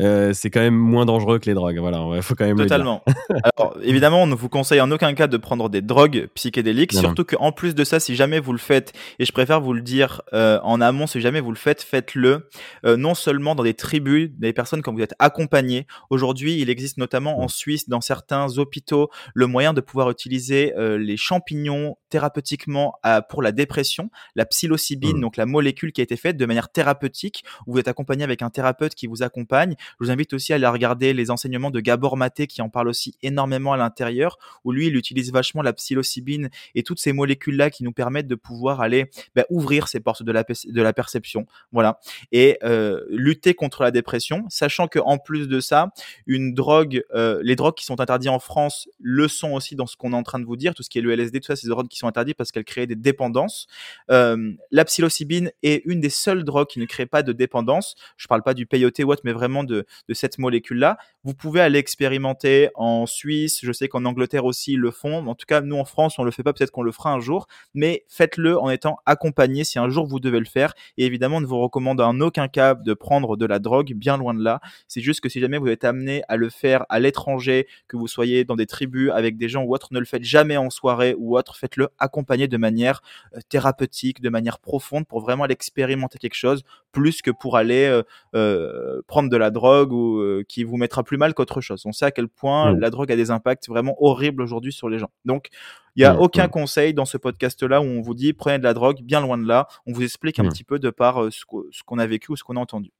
Euh, 0.00 0.32
c'est 0.32 0.50
quand 0.50 0.60
même 0.60 0.76
moins 0.76 1.04
dangereux 1.04 1.40
que 1.40 1.46
les 1.46 1.54
drogues. 1.54 1.78
Voilà, 1.78 2.00
il 2.14 2.22
faut 2.22 2.36
quand 2.36 2.46
même. 2.46 2.56
Totalement. 2.56 3.02
Alors, 3.58 3.76
évidemment, 3.82 4.22
on 4.22 4.28
ne 4.28 4.36
vous 4.36 4.48
conseille 4.48 4.80
en 4.80 4.90
aucun 4.92 5.14
cas 5.14 5.26
de 5.26 5.36
prendre 5.36 5.68
des 5.68 5.82
drogues 5.82 6.28
psychédéliques, 6.36 6.92
surtout 6.92 7.24
qu'en 7.24 7.50
plus 7.50 7.74
de 7.74 7.82
ça, 7.82 7.98
si 7.98 8.14
jamais 8.14 8.38
vous 8.38 8.52
le 8.52 8.58
faites, 8.58 8.92
et 9.18 9.24
je 9.24 9.32
préfère 9.32 9.60
vous 9.60 9.72
le 9.72 9.82
dire 9.82 10.22
euh, 10.32 10.60
en 10.62 10.80
amont, 10.80 11.08
si 11.08 11.20
jamais 11.20 11.40
vous 11.40 11.50
le 11.50 11.56
faites, 11.56 11.82
faites-le 11.82 12.48
non 12.84 13.14
seulement 13.14 13.56
dans 13.56 13.64
des 13.64 13.74
tribus, 13.74 14.30
des 14.38 14.52
personnes 14.52 14.80
quand 14.82 14.92
vous 14.92 15.00
êtes 15.00 15.14
accompagnés. 15.18 15.86
Aujourd'hui, 16.08 16.60
il 16.60 16.70
existe 16.70 16.98
notamment 16.98 17.40
en 17.40 17.48
Suisse, 17.48 17.88
dans 17.88 18.00
certains 18.00 18.58
hôpitaux 18.58 19.10
le 19.34 19.46
moyen 19.46 19.72
de 19.72 19.80
pouvoir 19.80 20.10
utiliser 20.10 20.74
euh, 20.76 20.98
les 20.98 21.16
champignons 21.16 21.96
thérapeutiquement 22.08 22.94
pour 23.30 23.42
la 23.42 23.52
dépression, 23.52 24.10
la 24.34 24.44
psilocybine, 24.52 25.18
mmh. 25.18 25.20
donc 25.20 25.36
la 25.36 25.46
molécule 25.46 25.92
qui 25.92 26.00
a 26.00 26.04
été 26.04 26.16
faite 26.16 26.36
de 26.36 26.46
manière 26.46 26.68
thérapeutique, 26.68 27.44
où 27.66 27.72
vous 27.72 27.78
êtes 27.78 27.88
accompagné 27.88 28.24
avec 28.24 28.42
un 28.42 28.50
thérapeute 28.50 28.94
qui 28.94 29.06
vous 29.06 29.22
accompagne. 29.22 29.74
Je 30.00 30.04
vous 30.04 30.10
invite 30.10 30.32
aussi 30.32 30.52
à 30.52 30.56
aller 30.56 30.66
regarder 30.66 31.12
les 31.12 31.30
enseignements 31.30 31.70
de 31.70 31.80
Gabor 31.80 32.16
Maté 32.16 32.46
qui 32.46 32.62
en 32.62 32.68
parle 32.68 32.88
aussi 32.88 33.16
énormément 33.22 33.72
à 33.72 33.76
l'intérieur, 33.76 34.38
où 34.64 34.72
lui, 34.72 34.86
il 34.86 34.96
utilise 34.96 35.32
vachement 35.32 35.62
la 35.62 35.72
psilocybine 35.72 36.50
et 36.74 36.82
toutes 36.82 37.00
ces 37.00 37.12
molécules-là 37.12 37.70
qui 37.70 37.84
nous 37.84 37.92
permettent 37.92 38.28
de 38.28 38.34
pouvoir 38.34 38.80
aller 38.80 39.10
bah, 39.34 39.44
ouvrir 39.50 39.88
ces 39.88 40.00
portes 40.00 40.22
de 40.22 40.32
la, 40.32 40.44
de 40.44 40.82
la 40.82 40.92
perception. 40.92 41.46
Voilà. 41.72 42.00
Et 42.30 42.58
euh, 42.62 43.00
lutter 43.10 43.54
contre 43.54 43.82
la 43.82 43.90
dépression, 43.90 44.44
sachant 44.48 44.88
que 44.88 44.98
en 44.98 45.18
plus 45.18 45.48
de 45.48 45.60
ça, 45.60 45.90
une 46.26 46.54
drogue, 46.54 47.02
euh, 47.14 47.40
les 47.42 47.56
drogues 47.56 47.74
qui 47.74 47.84
sont 47.84 48.00
interdites 48.00 48.30
en 48.30 48.38
France 48.38 48.88
le 49.00 49.28
sont 49.28 49.52
aussi 49.52 49.76
dans 49.76 49.86
ce 49.86 49.96
qu'on 49.96 50.12
est 50.12 50.16
en 50.16 50.22
train 50.22 50.38
de 50.38 50.44
vous 50.44 50.56
dire, 50.56 50.74
tout 50.74 50.82
ce 50.82 50.90
qui 50.90 50.98
est 50.98 51.02
le 51.02 51.12
LSD, 51.12 51.40
tout 51.40 51.46
ça, 51.46 51.56
c'est 51.56 51.66
des 51.66 51.70
drogues 51.70 51.88
qui 51.88 51.98
sont 51.98 52.06
interdites 52.06 52.36
parce 52.36 52.52
qu'elles 52.52 52.64
créent 52.64 52.86
des 52.86 52.96
dépendances. 52.96 53.66
Euh, 54.10 54.41
la 54.70 54.84
psilocybine 54.84 55.52
est 55.62 55.82
une 55.84 56.00
des 56.00 56.10
seules 56.10 56.44
drogues 56.44 56.68
qui 56.68 56.78
ne 56.78 56.86
crée 56.86 57.06
pas 57.06 57.22
de 57.22 57.32
dépendance. 57.32 57.94
Je 58.16 58.26
parle 58.26 58.42
pas 58.42 58.54
du 58.54 58.66
peyote 58.66 58.98
ou 59.00 59.10
autre, 59.10 59.22
mais 59.24 59.32
vraiment 59.32 59.64
de, 59.64 59.86
cette 60.12 60.38
molécule-là. 60.38 60.98
Vous 61.24 61.34
pouvez 61.34 61.60
aller 61.60 61.78
expérimenter 61.78 62.68
en 62.74 63.06
Suisse, 63.06 63.60
je 63.62 63.72
sais 63.72 63.88
qu'en 63.88 64.04
Angleterre 64.04 64.44
aussi 64.44 64.72
ils 64.72 64.78
le 64.78 64.90
font. 64.90 65.26
En 65.26 65.34
tout 65.34 65.46
cas, 65.46 65.60
nous 65.60 65.76
en 65.76 65.84
France, 65.84 66.18
on 66.18 66.24
le 66.24 66.30
fait 66.30 66.42
pas, 66.42 66.52
peut-être 66.52 66.70
qu'on 66.70 66.82
le 66.82 66.92
fera 66.92 67.12
un 67.12 67.20
jour, 67.20 67.46
mais 67.74 68.04
faites-le 68.08 68.58
en 68.58 68.70
étant 68.70 68.98
accompagné 69.06 69.64
si 69.64 69.78
un 69.78 69.88
jour 69.88 70.06
vous 70.06 70.20
devez 70.20 70.38
le 70.38 70.44
faire. 70.44 70.74
Et 70.98 71.06
évidemment, 71.06 71.36
on 71.36 71.40
ne 71.40 71.46
vous 71.46 71.60
recommande 71.60 72.00
en 72.00 72.20
aucun 72.20 72.48
cas 72.48 72.74
de 72.74 72.94
prendre 72.94 73.36
de 73.36 73.46
la 73.46 73.58
drogue, 73.58 73.92
bien 73.94 74.16
loin 74.16 74.34
de 74.34 74.42
là. 74.42 74.60
C'est 74.88 75.00
juste 75.00 75.20
que 75.20 75.28
si 75.28 75.40
jamais 75.40 75.58
vous 75.58 75.68
êtes 75.68 75.84
amené 75.84 76.22
à 76.28 76.36
le 76.36 76.50
faire 76.50 76.84
à 76.88 76.98
l'étranger, 76.98 77.66
que 77.88 77.96
vous 77.96 78.08
soyez 78.08 78.44
dans 78.44 78.56
des 78.56 78.66
tribus 78.66 79.10
avec 79.10 79.36
des 79.36 79.48
gens 79.48 79.62
ou 79.62 79.74
autres, 79.74 79.88
ne 79.92 79.98
le 79.98 80.04
faites 80.04 80.24
jamais 80.24 80.56
en 80.56 80.70
soirée 80.70 81.14
ou 81.16 81.36
autre, 81.36 81.56
faites-le 81.56 81.88
accompagné 81.98 82.48
de 82.48 82.56
manière 82.56 83.02
euh, 83.34 83.40
thérapeutique, 83.48 84.20
de 84.20 84.28
manière 84.32 84.58
profonde 84.58 85.06
pour 85.06 85.20
vraiment 85.20 85.44
aller 85.44 85.52
expérimenter 85.52 86.18
quelque 86.18 86.34
chose, 86.34 86.64
plus 86.90 87.22
que 87.22 87.30
pour 87.30 87.56
aller 87.56 87.84
euh, 87.84 88.02
euh, 88.34 89.02
prendre 89.06 89.30
de 89.30 89.36
la 89.36 89.50
drogue 89.50 89.92
ou 89.92 90.42
qui 90.48 90.64
vous 90.64 90.76
mettra 90.76 91.04
plus 91.04 91.18
mal 91.18 91.34
qu'autre 91.34 91.60
chose. 91.60 91.82
On 91.86 91.92
sait 91.92 92.06
à 92.06 92.10
quel 92.10 92.28
point 92.28 92.72
mmh. 92.72 92.80
la 92.80 92.90
drogue 92.90 93.12
a 93.12 93.16
des 93.16 93.30
impacts 93.30 93.68
vraiment 93.68 93.96
horribles 94.02 94.42
aujourd'hui 94.42 94.72
sur 94.72 94.88
les 94.88 94.98
gens. 94.98 95.10
Donc, 95.24 95.48
il 95.94 96.00
n'y 96.00 96.06
a 96.06 96.14
mmh, 96.14 96.20
aucun 96.20 96.46
mmh. 96.46 96.50
conseil 96.50 96.94
dans 96.94 97.04
ce 97.04 97.18
podcast-là 97.18 97.80
où 97.80 97.84
on 97.84 98.00
vous 98.00 98.14
dit 98.14 98.32
prenez 98.32 98.58
de 98.58 98.64
la 98.64 98.74
drogue, 98.74 99.02
bien 99.02 99.20
loin 99.20 99.38
de 99.38 99.46
là. 99.46 99.68
On 99.86 99.92
vous 99.92 100.02
explique 100.02 100.38
un 100.38 100.48
petit 100.48 100.64
peu 100.64 100.78
de 100.78 100.90
par 100.90 101.32
ce 101.32 101.44
qu'on 101.84 101.98
a 101.98 102.06
vécu 102.06 102.32
ou 102.32 102.36
ce 102.36 102.42
qu'on 102.42 102.56
a 102.56 102.60
entendu. 102.60 102.90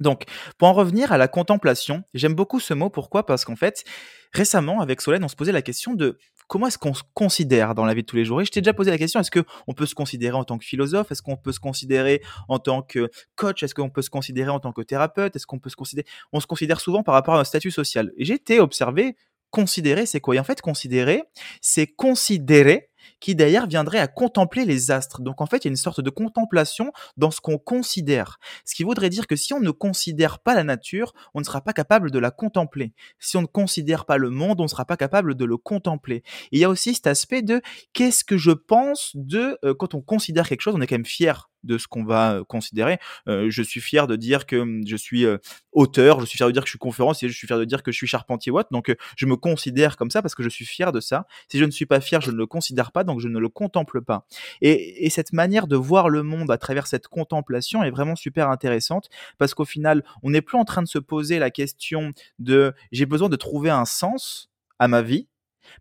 Donc, 0.00 0.24
pour 0.58 0.68
en 0.68 0.72
revenir 0.72 1.12
à 1.12 1.18
la 1.18 1.28
contemplation, 1.28 2.02
j'aime 2.14 2.34
beaucoup 2.34 2.60
ce 2.60 2.74
mot. 2.74 2.90
Pourquoi? 2.90 3.24
Parce 3.26 3.44
qu'en 3.44 3.56
fait, 3.56 3.84
récemment, 4.32 4.80
avec 4.80 5.00
Solène, 5.00 5.24
on 5.24 5.28
se 5.28 5.36
posait 5.36 5.52
la 5.52 5.62
question 5.62 5.94
de 5.94 6.18
comment 6.52 6.66
est-ce 6.66 6.76
qu'on 6.76 6.92
se 6.92 7.02
considère 7.14 7.74
dans 7.74 7.86
la 7.86 7.94
vie 7.94 8.02
de 8.02 8.06
tous 8.06 8.16
les 8.16 8.26
jours? 8.26 8.42
Et 8.42 8.44
je 8.44 8.50
t'ai 8.50 8.60
déjà 8.60 8.74
posé 8.74 8.90
la 8.90 8.98
question 8.98 9.18
est-ce 9.18 9.30
qu'on 9.30 9.72
peut 9.72 9.86
se 9.86 9.94
considérer 9.94 10.36
en 10.36 10.44
tant 10.44 10.58
que 10.58 10.66
philosophe? 10.66 11.10
Est-ce 11.10 11.22
qu'on 11.22 11.38
peut 11.38 11.50
se 11.50 11.60
considérer 11.60 12.20
en 12.46 12.58
tant 12.58 12.82
que 12.82 13.10
coach? 13.36 13.62
Est-ce 13.62 13.74
qu'on 13.74 13.88
peut 13.88 14.02
se 14.02 14.10
considérer 14.10 14.50
en 14.50 14.60
tant 14.60 14.70
que 14.70 14.82
thérapeute? 14.82 15.34
Est-ce 15.34 15.46
qu'on 15.46 15.58
peut 15.58 15.70
se 15.70 15.76
considérer 15.76 16.06
On 16.30 16.40
se 16.40 16.46
considère 16.46 16.78
souvent 16.78 17.02
par 17.02 17.14
rapport 17.14 17.36
à 17.36 17.40
un 17.40 17.44
statut 17.44 17.70
social. 17.70 18.12
Et 18.18 18.26
j'ai 18.26 18.34
été 18.34 18.60
observé 18.60 19.16
considérer, 19.48 20.04
c'est 20.04 20.20
quoi? 20.20 20.36
Et 20.36 20.38
en 20.38 20.44
fait, 20.44 20.60
considérer, 20.60 21.22
c'est 21.62 21.86
considérer 21.86 22.90
qui 23.22 23.36
d'ailleurs 23.36 23.66
viendrait 23.66 24.00
à 24.00 24.08
contempler 24.08 24.64
les 24.66 24.90
astres. 24.90 25.22
Donc 25.22 25.40
en 25.40 25.46
fait, 25.46 25.64
il 25.64 25.68
y 25.68 25.70
a 25.70 25.70
une 25.70 25.76
sorte 25.76 26.00
de 26.00 26.10
contemplation 26.10 26.92
dans 27.16 27.30
ce 27.30 27.40
qu'on 27.40 27.56
considère. 27.56 28.38
Ce 28.64 28.74
qui 28.74 28.82
voudrait 28.82 29.10
dire 29.10 29.26
que 29.26 29.36
si 29.36 29.54
on 29.54 29.60
ne 29.60 29.70
considère 29.70 30.40
pas 30.40 30.54
la 30.54 30.64
nature, 30.64 31.14
on 31.32 31.38
ne 31.38 31.44
sera 31.44 31.62
pas 31.62 31.72
capable 31.72 32.10
de 32.10 32.18
la 32.18 32.32
contempler. 32.32 32.92
Si 33.20 33.36
on 33.36 33.42
ne 33.42 33.46
considère 33.46 34.04
pas 34.04 34.18
le 34.18 34.28
monde, 34.28 34.60
on 34.60 34.64
ne 34.64 34.68
sera 34.68 34.84
pas 34.84 34.96
capable 34.96 35.36
de 35.36 35.44
le 35.44 35.56
contempler. 35.56 36.24
Il 36.50 36.58
y 36.58 36.64
a 36.64 36.68
aussi 36.68 36.94
cet 36.94 37.06
aspect 37.06 37.42
de 37.42 37.62
qu'est-ce 37.92 38.24
que 38.24 38.36
je 38.36 38.50
pense 38.50 39.12
de 39.14 39.56
euh, 39.64 39.72
quand 39.72 39.94
on 39.94 40.00
considère 40.00 40.48
quelque 40.48 40.60
chose, 40.60 40.74
on 40.76 40.80
est 40.80 40.88
quand 40.88 40.96
même 40.96 41.06
fier 41.06 41.51
de 41.64 41.78
ce 41.78 41.86
qu'on 41.86 42.04
va 42.04 42.34
euh, 42.34 42.44
considérer. 42.44 42.98
Euh, 43.28 43.48
je 43.50 43.62
suis 43.62 43.80
fier 43.80 44.06
de 44.06 44.16
dire 44.16 44.46
que 44.46 44.56
hum, 44.56 44.82
je 44.86 44.96
suis 44.96 45.24
auteur, 45.72 46.20
je 46.20 46.26
suis 46.26 46.36
fier 46.36 46.46
de 46.46 46.52
dire 46.52 46.62
que 46.62 46.68
je 46.68 46.72
suis 46.72 46.78
conférencier, 46.78 47.28
je 47.28 47.34
suis 47.34 47.46
fier 47.46 47.58
de 47.58 47.64
dire 47.64 47.82
que 47.82 47.92
je 47.92 47.96
suis 47.96 48.06
charpentier 48.06 48.52
Watt. 48.52 48.68
Donc 48.70 48.94
je 49.16 49.26
me 49.26 49.36
considère 49.36 49.96
comme 49.96 50.10
ça 50.10 50.22
parce 50.22 50.34
que 50.34 50.42
je 50.42 50.48
suis 50.48 50.64
fier 50.64 50.92
de 50.92 51.00
ça. 51.00 51.26
Si 51.48 51.58
je 51.58 51.64
ne 51.64 51.70
suis 51.70 51.86
pas 51.86 52.00
fier, 52.00 52.20
je 52.20 52.30
ne 52.30 52.36
le 52.36 52.46
considère 52.46 52.92
pas 52.92 53.04
donc 53.04 53.20
je 53.20 53.28
ne 53.28 53.38
le 53.38 53.48
contemple 53.48 54.02
pas. 54.02 54.26
Et, 54.60 55.08
cette 55.12 55.34
manière 55.34 55.66
de 55.66 55.76
voir 55.76 56.08
le 56.08 56.22
monde 56.22 56.50
à 56.50 56.56
travers 56.56 56.86
cette 56.86 57.06
contemplation 57.06 57.82
est 57.82 57.90
vraiment 57.90 58.16
super 58.16 58.48
intéressante 58.48 59.10
parce 59.36 59.52
qu'au 59.52 59.66
final, 59.66 60.02
on 60.22 60.30
n'est 60.30 60.40
plus 60.40 60.56
en 60.56 60.64
train 60.64 60.80
de 60.80 60.88
se 60.88 60.98
poser 60.98 61.38
la 61.38 61.50
question 61.50 62.12
de 62.38 62.72
j'ai 62.92 63.04
besoin 63.04 63.28
de 63.28 63.36
trouver 63.36 63.68
un 63.68 63.84
sens 63.84 64.50
à 64.78 64.88
ma 64.88 65.02
vie, 65.02 65.28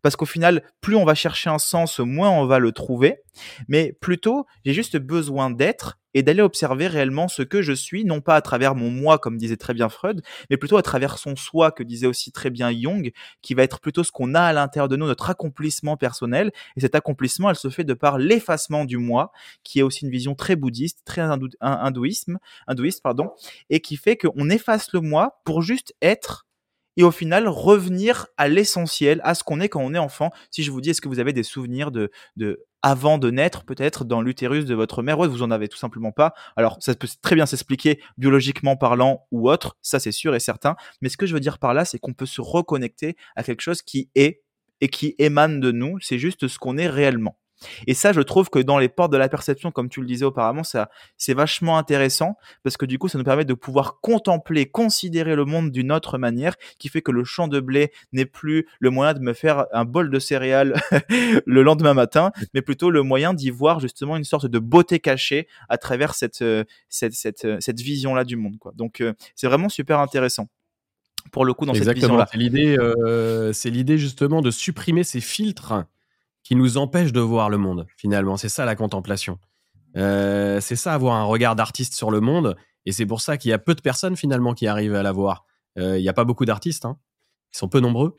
parce 0.02 0.16
qu'au 0.16 0.26
final, 0.26 0.64
plus 0.82 0.96
on 0.96 1.06
va 1.06 1.16
chercher 1.16 1.50
un 1.50 1.60
sens, 1.60 2.00
moins 2.00 2.30
on 2.30 2.46
va 2.46 2.60
le 2.60 2.72
trouver. 2.72 3.22
Mais 3.68 3.94
plutôt, 3.94 4.46
j'ai 4.66 4.74
juste 4.74 4.98
besoin 4.98 5.50
d'être 5.50 5.98
et 6.14 6.24
d'aller 6.24 6.42
observer 6.42 6.88
réellement 6.88 7.28
ce 7.28 7.42
que 7.42 7.62
je 7.62 7.74
suis, 7.74 8.04
non 8.06 8.22
pas 8.22 8.36
à 8.36 8.42
travers 8.42 8.76
mon 8.76 8.90
moi, 8.90 9.18
comme 9.18 9.38
disait 9.38 9.58
très 9.58 9.74
bien 9.74 9.90
Freud, 9.90 10.22
mais 10.50 10.58
plutôt 10.58 10.78
à 10.78 10.82
travers 10.82 11.18
son 11.18 11.36
soi, 11.36 11.72
que 11.72 11.84
disait 11.84 12.08
aussi 12.08 12.32
très 12.32 12.50
bien 12.50 12.72
Jung, 12.72 13.12
qui 13.42 13.54
va 13.54 13.64
être 13.64 13.80
plutôt 13.80 14.04
ce 14.04 14.12
qu'on 14.12 14.36
a 14.36 14.42
à 14.42 14.54
l'intérieur 14.54 14.90
de 14.90 14.96
nous, 14.96 15.06
notre 15.06 15.30
accomplissement 15.30 15.98
personnel. 15.98 16.52
Et 16.76 16.82
cet 16.82 16.96
accomplissement, 16.96 17.50
elle 17.50 17.56
se 17.56 17.70
fait 17.70 17.84
de 17.84 17.94
par 17.94 18.18
l'effacement 18.18 18.86
du 18.86 18.98
moi, 18.98 19.32
qui 19.64 19.80
est 19.80 19.84
aussi 19.84 20.06
une 20.06 20.12
vision 20.12 20.36
très 20.36 20.56
bouddhiste, 20.56 21.02
très 21.06 21.22
hindouisme, 21.62 22.40
hindouiste, 22.68 23.02
pardon, 23.02 23.32
et 23.70 23.80
qui 23.80 23.96
fait 23.96 24.18
qu'on 24.18 24.50
efface 24.50 24.92
le 24.94 25.02
moi 25.02 25.42
pour 25.46 25.62
juste 25.62 25.94
être 26.02 26.46
et 26.98 27.04
au 27.04 27.12
final 27.12 27.48
revenir 27.48 28.28
à 28.38 28.48
l'essentiel, 28.48 29.22
à 29.24 29.36
ce 29.36 29.44
qu'on 29.44 29.60
est 29.60 29.70
quand 29.70 29.82
on 29.82 29.94
est 29.94 30.00
enfant. 30.00 30.32
Si 30.50 30.64
je 30.64 30.72
vous 30.72 30.82
dis, 30.82 30.90
est-ce 30.90 31.02
que 31.02 31.08
vous 31.08 31.20
avez 31.20 31.34
des 31.34 31.44
souvenirs 31.44 31.92
de, 31.92 32.12
de 32.36 32.66
avant 32.84 33.18
de 33.18 33.30
naître, 33.30 33.64
peut-être 33.64 34.06
dans 34.06 34.22
l'utérus 34.22 34.66
de 34.66 34.74
votre 34.74 35.04
mère 35.04 35.20
Ouais, 35.20 35.28
vous 35.28 35.44
en 35.44 35.52
avez 35.52 35.68
tout 35.68 35.78
simplement 35.78 36.12
pas. 36.12 36.34
Alors, 36.56 36.78
ça 36.82 36.96
peut 36.96 37.08
très 37.22 37.36
bien 37.36 37.46
s'expliquer 37.46 38.02
biologiquement 38.18 38.76
parlant 38.76 39.28
ou 39.32 39.50
autre, 39.50 39.78
ça 39.82 40.00
c'est 40.00 40.12
sûr 40.12 40.34
et 40.36 40.40
certain. 40.40 40.76
Mais 41.02 41.10
ce 41.10 41.18
que 41.18 41.26
je 41.26 41.34
veux 41.34 41.40
dire 41.40 41.60
par 41.60 41.74
là, 41.74 41.86
c'est 41.86 42.00
qu'on 42.00 42.14
peut 42.14 42.26
se 42.26 42.42
reconnecter 42.42 43.16
à 43.36 43.44
quelque 43.44 43.62
chose 43.62 43.82
qui 43.82 44.10
est 44.16 44.42
et 44.82 44.90
qui 44.90 45.16
émane 45.20 45.60
de 45.60 45.72
nous. 45.72 46.00
C'est 46.02 46.18
juste 46.18 46.48
ce 46.48 46.58
qu'on 46.58 46.78
est 46.78 46.90
réellement. 46.90 47.38
Et 47.88 47.94
ça, 47.94 48.14
je 48.14 48.22
trouve 48.22 48.50
que 48.50 48.60
dans 48.60 48.78
les 48.78 48.90
portes 48.90 49.12
de 49.12 49.18
la 49.18 49.30
perception, 49.30 49.72
comme 49.72 49.90
tu 49.90 50.02
le 50.02 50.08
disais 50.08 50.26
auparavant, 50.26 50.64
ça, 50.64 50.90
c'est 51.18 51.34
vachement 51.34 51.78
intéressant 51.78 52.38
parce 52.64 52.78
que 52.78 52.86
du 52.86 52.98
coup, 52.98 53.08
ça 53.08 53.18
nous 53.18 53.24
permet 53.24 53.46
de 53.46 53.54
pouvoir 53.54 54.00
contempler, 54.02 54.66
considérer 54.66 55.36
le 55.36 55.46
monde 55.46 55.72
d'une 55.72 55.92
autre 55.92 56.18
manière, 56.18 56.56
qui 56.80 56.90
fait 56.90 57.02
que 57.02 57.12
le 57.12 57.24
champ 57.24 57.48
de 57.48 57.60
blé 57.60 57.92
n'est 58.14 58.26
plus 58.26 58.68
le 58.80 58.90
moyen 58.90 59.14
de 59.14 59.20
me 59.20 59.34
faire 59.34 59.66
un 59.72 59.86
bol 59.86 60.10
de 60.10 60.20
céréales 60.20 60.76
le 61.46 61.64
lendemain 61.64 61.94
matin, 61.94 62.32
mais 62.54 62.62
plutôt 62.62 62.90
le 62.90 63.04
moyen 63.04 63.34
d'y 63.34 63.50
voir 63.50 63.80
justement 63.80 64.18
une 64.18 64.24
sorte 64.24 64.48
de 64.48 64.60
beauté 64.60 65.00
cachée 65.00 65.48
à 65.70 65.78
travers 65.78 66.16
cette, 66.16 66.42
euh, 66.42 66.64
cette, 66.90 67.14
cette, 67.14 67.46
euh, 67.46 67.58
cette 67.60 67.80
vision-là 67.80 68.24
du 68.24 68.36
monde, 68.36 68.58
quoi. 68.60 68.74
Donc, 68.76 69.02
euh, 69.02 69.14
c'est 69.36 69.48
vraiment 69.48 69.70
super 69.70 70.00
intéressant. 70.00 70.48
pour 71.32 71.46
le 71.46 71.54
coup 71.54 71.66
dans 71.66 71.74
cette 71.74 71.88
vision-là. 71.94 72.28
C'est 72.32 72.38
l'idée, 72.38 72.78
c'est 73.54 73.70
l'idée 73.70 73.98
justement 73.98 74.42
de 74.42 74.50
supprimer 74.50 75.04
ces 75.04 75.22
filtres 75.22 75.86
qui 76.44 76.56
nous 76.56 76.78
empêchent 76.78 77.14
de 77.14 77.20
voir 77.20 77.50
le 77.50 77.58
monde. 77.58 77.86
Finalement, 77.98 78.38
c'est 78.38 78.50
ça 78.50 78.66
la 78.66 78.76
contemplation. 78.76 79.38
c'est 79.96 80.76
ça 80.76 80.94
avoir 80.94 81.16
un 81.16 81.24
regard 81.24 81.56
d'artiste 81.56 81.94
sur 81.94 82.12
le 82.12 82.22
monde, 82.22 82.56
et 82.86 82.92
c'est 82.92 83.06
pour 83.06 83.22
ça 83.22 83.38
qu'il 83.38 83.52
y 83.52 83.54
a 83.54 83.60
peu 83.60 83.76
de 83.76 83.82
personnes 83.82 84.16
finalement 84.16 84.54
qui 84.54 84.68
arrivent 84.68 84.96
à 84.96 85.04
la 85.04 85.12
voir. 85.12 85.46
Il 85.78 86.02
n'y 86.02 86.10
a 86.10 86.14
pas 86.14 86.24
beaucoup 86.24 86.46
d'artistes, 86.46 86.86
hein. 86.86 86.98
ils 87.54 87.58
sont 87.58 87.68
peu 87.68 87.80
nombreux, 87.80 88.16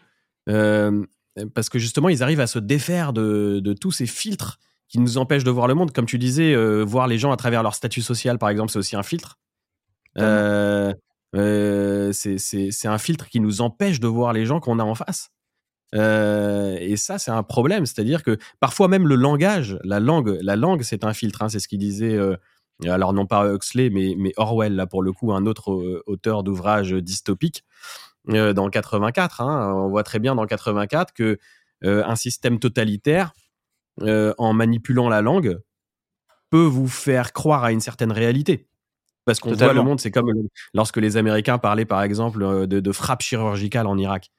parce 0.47 1.69
que 1.69 1.79
justement 1.79 2.09
ils 2.09 2.23
arrivent 2.23 2.41
à 2.41 2.47
se 2.47 2.59
défaire 2.59 3.13
de, 3.13 3.61
de 3.63 3.73
tous 3.73 3.91
ces 3.91 4.07
filtres 4.07 4.59
qui 4.89 5.01
nous 5.01 5.19
empêchent 5.19 5.45
de 5.45 5.51
voir 5.51 5.67
le 5.67 5.75
monde. 5.75 5.93
Comme 5.93 6.07
tu 6.07 6.19
disais, 6.19 6.55
voir 6.85 7.07
les 7.07 7.19
gens 7.19 7.33
à 7.33 7.37
travers 7.37 7.63
leur 7.63 7.75
statut 7.75 8.03
social, 8.03 8.39
par 8.39 8.51
exemple, 8.51 8.71
c'est 8.71 8.79
aussi 8.79 8.97
un 8.97 9.03
filtre. 9.03 9.39
Euh, 10.19 10.93
euh, 11.35 12.13
c'est 12.13 12.87
un 12.87 12.99
filtre 12.99 13.29
qui 13.29 13.41
nous 13.41 13.61
empêche 13.61 14.01
de 14.01 14.07
voir 14.07 14.33
les 14.33 14.45
gens 14.45 14.61
qu'on 14.61 14.79
a 14.79 14.85
en 14.85 14.95
face. 14.95 15.31
Euh, 15.95 16.77
et 16.81 16.97
ça, 16.97 17.19
c'est 17.19 17.31
un 17.31 17.43
problème. 17.43 17.87
C'est-à-dire 17.87 18.23
que 18.23 18.39
parfois 18.61 18.89
même 18.89 19.07
le 19.07 19.15
langage, 19.15 19.79
la 19.85 20.01
langue, 20.01 20.39
la 20.41 20.57
langue, 20.57 20.83
c'est 20.83 21.05
un 21.05 21.13
filtre. 21.13 21.43
Hein, 21.43 21.49
c'est 21.49 21.61
ce 21.61 21.69
qu'il 21.69 21.79
disait. 21.79 22.17
Euh, 22.17 22.37
alors 22.85 23.13
non 23.13 23.27
pas 23.27 23.47
Huxley, 23.53 23.91
mais, 23.91 24.15
mais 24.19 24.33
Orwell 24.37 24.75
là 24.75 24.87
pour 24.87 25.03
le 25.03 25.13
coup, 25.13 25.33
un 25.33 25.47
autre 25.47 25.73
euh, 25.73 26.03
auteur 26.07 26.43
d'ouvrages 26.43 26.93
dystopiques 26.93 27.65
euh, 28.31 28.53
dans 28.53 28.69
84. 28.71 29.41
Hein, 29.41 29.75
on 29.75 29.89
voit 29.89 30.03
très 30.03 30.19
bien 30.19 30.35
dans 30.35 30.47
84 30.47 31.13
que 31.13 31.39
un 31.85 32.15
système 32.15 32.61
totalitaire, 32.61 33.33
en 34.01 34.53
manipulant 34.53 35.09
la 35.09 35.21
langue, 35.21 35.59
peut 36.49 36.63
vous 36.63 36.87
faire 36.87 37.33
croire 37.33 37.65
à 37.65 37.73
une 37.73 37.81
certaine 37.81 38.13
réalité. 38.13 38.69
Parce 39.25 39.41
qu'on 39.41 39.53
voit 39.53 39.73
le 39.73 39.83
monde, 39.83 39.99
c'est 39.99 40.13
comme 40.13 40.31
lorsque 40.75 40.99
les 40.99 41.17
Américains 41.17 41.59
parlaient 41.59 41.85
par 41.85 42.05
exemple 42.05 42.69
de, 42.69 42.79
de 42.79 42.93
frappes 42.93 43.23
chirurgicales 43.23 43.89
en 43.89 43.99
Irak. 43.99 44.31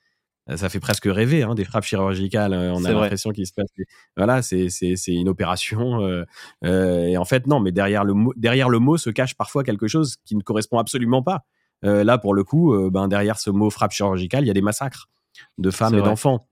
Euh, 0.50 0.58
ça 0.58 0.70
fait 0.70 0.80
presque 0.80 1.06
rêver, 1.06 1.44
hein, 1.44 1.56
des 1.56 1.64
frappes 1.64 1.86
chirurgicales. 1.86 2.54
Euh, 2.54 2.74
on 2.74 2.84
a 2.84 2.92
l'impression 2.92 3.32
qu'il 3.32 3.48
se 3.48 3.54
passe. 3.54 3.70
Voilà, 4.18 4.42
c'est 4.42 4.68
une 5.08 5.30
opération. 5.30 6.26
et 6.64 7.18
en 7.18 7.26
fait, 7.26 7.48
non, 7.48 7.60
mais 7.60 7.72
derrière 7.72 8.04
le, 8.04 8.14
mot, 8.14 8.34
derrière 8.36 8.70
le 8.70 8.80
mot 8.80 8.98
se 8.98 9.10
cache 9.10 9.36
parfois 9.36 9.64
quelque 9.64 9.88
chose 9.88 10.18
qui 10.26 10.36
ne 10.36 10.42
correspond 10.42 10.78
absolument 10.78 11.24
pas. 11.24 11.46
là, 11.82 12.18
pour 12.18 12.34
le 12.34 12.44
coup, 12.44 12.76
ben, 12.92 13.08
derrière 13.08 13.40
ce 13.40 13.50
mot 13.50 13.70
frappe 13.70 13.92
chirurgicale, 13.92 14.44
il 14.44 14.48
y 14.48 14.52
a 14.52 14.56
des 14.56 14.62
massacres 14.62 15.10
de 15.58 15.72
femmes 15.72 15.96
et 15.96 16.02
d'enfants. 16.02 16.48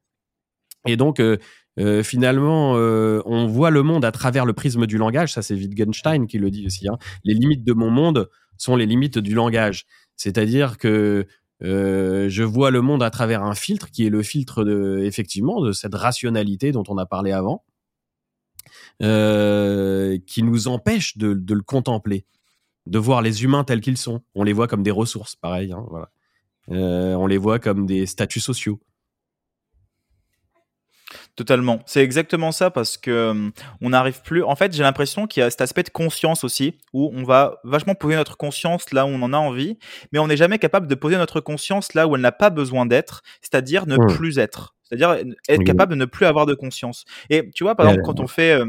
Et 0.87 0.97
donc, 0.97 1.19
euh, 1.79 2.03
finalement, 2.03 2.75
euh, 2.75 3.21
on 3.25 3.47
voit 3.47 3.69
le 3.69 3.83
monde 3.83 4.03
à 4.03 4.11
travers 4.11 4.45
le 4.45 4.53
prisme 4.53 4.85
du 4.85 4.97
langage. 4.97 5.33
Ça, 5.33 5.41
c'est 5.41 5.55
Wittgenstein 5.55 6.27
qui 6.27 6.37
le 6.37 6.51
dit 6.51 6.65
aussi. 6.65 6.87
Hein. 6.87 6.97
Les 7.23 7.33
limites 7.33 7.63
de 7.63 7.73
mon 7.73 7.89
monde 7.89 8.29
sont 8.57 8.75
les 8.75 8.85
limites 8.85 9.17
du 9.17 9.33
langage. 9.33 9.85
C'est-à-dire 10.17 10.77
que 10.77 11.25
euh, 11.63 12.29
je 12.29 12.43
vois 12.43 12.71
le 12.71 12.81
monde 12.81 13.03
à 13.03 13.09
travers 13.09 13.43
un 13.43 13.55
filtre 13.55 13.91
qui 13.91 14.05
est 14.05 14.09
le 14.09 14.23
filtre 14.23 14.63
de, 14.63 15.01
effectivement, 15.03 15.61
de 15.61 15.71
cette 15.71 15.95
rationalité 15.95 16.71
dont 16.71 16.83
on 16.87 16.97
a 16.97 17.05
parlé 17.05 17.31
avant, 17.31 17.63
qui 18.99 20.43
nous 20.43 20.67
empêche 20.67 21.17
de, 21.17 21.53
le 21.53 21.61
contempler, 21.61 22.25
de 22.85 22.99
voir 22.99 23.21
les 23.21 23.43
humains 23.43 23.63
tels 23.63 23.81
qu'ils 23.81 23.97
sont. 23.97 24.21
On 24.35 24.43
les 24.43 24.53
voit 24.53 24.67
comme 24.67 24.83
des 24.83 24.91
ressources, 24.91 25.35
pareil. 25.35 25.71
Hein, 25.71 25.85
voilà. 25.89 26.09
on 26.67 27.27
les 27.27 27.37
voit 27.37 27.59
comme 27.59 27.85
des 27.85 28.05
statuts 28.05 28.39
sociaux. 28.39 28.79
Totalement. 31.35 31.79
C'est 31.85 32.03
exactement 32.03 32.51
ça 32.51 32.71
parce 32.71 32.97
que 32.97 33.11
euh, 33.11 33.49
on 33.81 33.89
n'arrive 33.89 34.21
plus. 34.21 34.43
En 34.43 34.55
fait, 34.55 34.73
j'ai 34.73 34.83
l'impression 34.83 35.27
qu'il 35.27 35.41
y 35.41 35.43
a 35.43 35.49
cet 35.49 35.61
aspect 35.61 35.83
de 35.83 35.89
conscience 35.89 36.43
aussi 36.43 36.77
où 36.93 37.09
on 37.13 37.23
va 37.23 37.59
vachement 37.63 37.95
poser 37.95 38.15
notre 38.15 38.35
conscience 38.35 38.91
là 38.91 39.05
où 39.05 39.09
on 39.09 39.21
en 39.21 39.31
a 39.31 39.37
envie, 39.37 39.77
mais 40.11 40.19
on 40.19 40.27
n'est 40.27 40.37
jamais 40.37 40.59
capable 40.59 40.87
de 40.87 40.95
poser 40.95 41.17
notre 41.17 41.39
conscience 41.39 41.93
là 41.93 42.07
où 42.07 42.15
elle 42.15 42.21
n'a 42.21 42.33
pas 42.33 42.49
besoin 42.49 42.85
d'être, 42.85 43.21
c'est-à-dire 43.41 43.87
ne 43.87 43.95
mmh. 43.95 44.07
plus 44.07 44.39
être. 44.39 44.75
C'est-à-dire 44.83 45.23
être 45.47 45.63
capable 45.63 45.91
de 45.91 45.97
ne 45.97 46.03
plus 46.03 46.25
avoir 46.25 46.45
de 46.45 46.53
conscience. 46.53 47.05
Et 47.29 47.49
tu 47.55 47.63
vois, 47.63 47.75
par 47.75 47.87
exemple, 47.87 48.03
quand 48.03 48.19
on 48.19 48.27
fait 48.27 48.51
euh, 48.51 48.65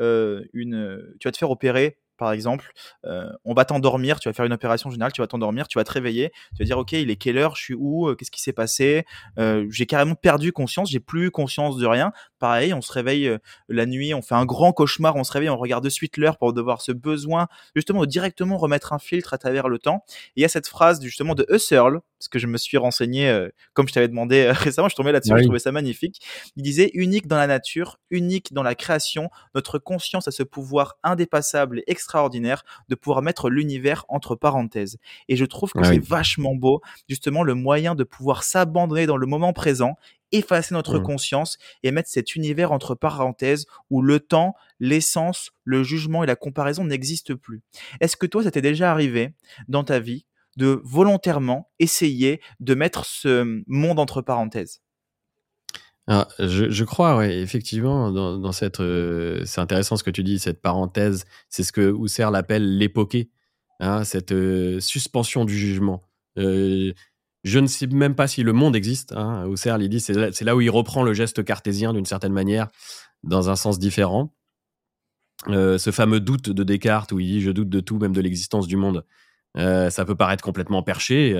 euh, 0.00 0.42
une, 0.54 1.02
tu 1.20 1.28
vas 1.28 1.32
te 1.32 1.36
faire 1.36 1.50
opérer 1.50 1.98
par 2.16 2.32
exemple, 2.32 2.72
euh, 3.04 3.28
on 3.44 3.54
va 3.54 3.64
t'endormir, 3.64 4.20
tu 4.20 4.28
vas 4.28 4.32
faire 4.32 4.44
une 4.44 4.52
opération 4.52 4.90
générale, 4.90 5.12
tu 5.12 5.20
vas 5.20 5.26
t'endormir, 5.26 5.68
tu 5.68 5.78
vas 5.78 5.84
te 5.84 5.92
réveiller, 5.92 6.30
tu 6.54 6.62
vas 6.62 6.64
dire 6.64 6.78
ok, 6.78 6.92
il 6.92 7.10
est 7.10 7.16
quelle 7.16 7.38
heure, 7.38 7.56
je 7.56 7.62
suis 7.62 7.74
où, 7.74 8.08
euh, 8.08 8.14
qu'est-ce 8.14 8.30
qui 8.30 8.42
s'est 8.42 8.52
passé, 8.52 9.04
euh, 9.38 9.66
j'ai 9.70 9.86
carrément 9.86 10.14
perdu 10.14 10.52
conscience, 10.52 10.90
j'ai 10.90 11.00
plus 11.00 11.30
conscience 11.30 11.76
de 11.76 11.86
rien. 11.86 12.12
Pareil, 12.38 12.74
on 12.74 12.80
se 12.80 12.92
réveille 12.92 13.36
la 13.68 13.86
nuit, 13.86 14.14
on 14.14 14.22
fait 14.22 14.34
un 14.34 14.44
grand 14.44 14.72
cauchemar, 14.72 15.16
on 15.16 15.24
se 15.24 15.32
réveille, 15.32 15.48
on 15.48 15.56
regarde 15.56 15.84
de 15.84 15.88
suite 15.88 16.16
l'heure 16.16 16.38
pour 16.38 16.52
devoir 16.52 16.82
ce 16.82 16.92
besoin 16.92 17.48
justement 17.74 18.00
de 18.00 18.06
directement 18.06 18.56
remettre 18.58 18.92
un 18.92 18.98
filtre 18.98 19.34
à 19.34 19.38
travers 19.38 19.68
le 19.68 19.78
temps. 19.78 20.04
il 20.36 20.42
y 20.42 20.44
a 20.44 20.48
cette 20.48 20.68
phrase 20.68 21.02
justement 21.02 21.34
de 21.34 21.46
Husserl, 21.48 22.00
parce 22.18 22.28
que 22.28 22.38
je 22.38 22.46
me 22.46 22.56
suis 22.56 22.78
renseigné, 22.78 23.48
comme 23.74 23.88
je 23.88 23.92
t'avais 23.92 24.08
demandé 24.08 24.50
récemment, 24.50 24.88
je 24.88 24.96
tombais 24.96 25.12
là-dessus, 25.12 25.32
je 25.36 25.42
trouvais 25.42 25.58
ça 25.58 25.72
magnifique. 25.72 26.20
Il 26.56 26.62
disait 26.62 26.90
unique 26.94 27.26
dans 27.26 27.36
la 27.36 27.46
nature, 27.46 27.98
unique 28.10 28.52
dans 28.52 28.62
la 28.62 28.74
création, 28.74 29.30
notre 29.54 29.78
conscience 29.78 30.28
a 30.28 30.30
ce 30.30 30.42
pouvoir 30.42 30.96
indépassable 31.02 31.80
et 31.80 31.84
extraordinaire 31.86 32.64
de 32.88 32.94
pouvoir 32.94 33.22
mettre 33.22 33.50
l'univers 33.50 34.04
entre 34.08 34.34
parenthèses. 34.34 34.98
Et 35.28 35.36
je 35.36 35.44
trouve 35.44 35.72
que 35.72 35.84
c'est 35.84 36.02
vachement 36.02 36.54
beau, 36.54 36.80
justement, 37.08 37.42
le 37.42 37.54
moyen 37.54 37.94
de 37.94 38.04
pouvoir 38.04 38.42
s'abandonner 38.42 39.06
dans 39.06 39.16
le 39.16 39.26
moment 39.26 39.52
présent, 39.52 39.96
effacer 40.38 40.74
notre 40.74 40.98
mmh. 40.98 41.02
conscience 41.02 41.58
et 41.82 41.90
mettre 41.90 42.08
cet 42.08 42.34
univers 42.34 42.72
entre 42.72 42.94
parenthèses 42.94 43.66
où 43.90 44.02
le 44.02 44.20
temps, 44.20 44.54
l'essence, 44.80 45.50
le 45.64 45.82
jugement 45.82 46.24
et 46.24 46.26
la 46.26 46.36
comparaison 46.36 46.84
n'existent 46.84 47.36
plus. 47.36 47.62
Est-ce 48.00 48.16
que 48.16 48.26
toi, 48.26 48.42
ça 48.42 48.50
t'est 48.50 48.62
déjà 48.62 48.90
arrivé 48.90 49.34
dans 49.68 49.84
ta 49.84 49.98
vie 49.98 50.26
de 50.56 50.80
volontairement 50.84 51.70
essayer 51.78 52.40
de 52.60 52.74
mettre 52.74 53.04
ce 53.04 53.62
monde 53.66 53.98
entre 53.98 54.22
parenthèses? 54.22 54.80
Ah, 56.08 56.28
je, 56.38 56.84
crois, 56.84 57.16
ouais, 57.16 57.38
effectivement, 57.40 58.12
dans, 58.12 58.52
cette, 58.52 58.78
euh, 58.78 59.42
c'est 59.44 59.60
intéressant 59.60 59.96
ce 59.96 60.04
que 60.04 60.10
tu 60.10 60.22
dis, 60.22 60.38
cette 60.38 60.62
parenthèse, 60.62 61.24
c'est 61.48 61.64
ce 61.64 61.72
que 61.72 61.92
Husserl 62.00 62.36
appelle 62.36 62.78
l'époqué, 62.78 63.28
hein, 63.80 64.04
cette 64.04 64.30
euh, 64.30 64.78
suspension 64.78 65.44
du 65.44 65.58
jugement. 65.58 66.04
Euh, 66.38 66.92
je 67.46 67.58
ne 67.58 67.66
sais 67.66 67.86
même 67.86 68.14
pas 68.14 68.26
si 68.26 68.42
le 68.42 68.52
monde 68.52 68.76
existe. 68.76 69.14
Husserl, 69.50 69.82
il 69.82 69.88
dit, 69.88 70.00
c'est 70.00 70.42
là, 70.42 70.56
où 70.56 70.60
il 70.60 70.70
reprend 70.70 71.02
le 71.02 71.14
geste 71.14 71.44
cartésien 71.44 71.92
d'une 71.92 72.04
certaine 72.04 72.32
manière, 72.32 72.68
dans 73.22 73.50
un 73.50 73.56
sens 73.56 73.78
différent. 73.78 74.34
ce 75.46 75.90
fameux 75.92 76.20
doute 76.20 76.50
de 76.50 76.64
Descartes 76.64 77.12
où 77.12 77.20
il 77.20 77.26
dit 77.26 77.40
je 77.40 77.50
doute 77.50 77.68
de 77.68 77.80
tout, 77.80 77.98
même 77.98 78.12
de 78.12 78.20
l'existence 78.20 78.66
du 78.66 78.76
monde. 78.76 79.04
ça 79.56 80.04
peut 80.04 80.16
paraître 80.16 80.42
complètement 80.42 80.82
perché. 80.82 81.34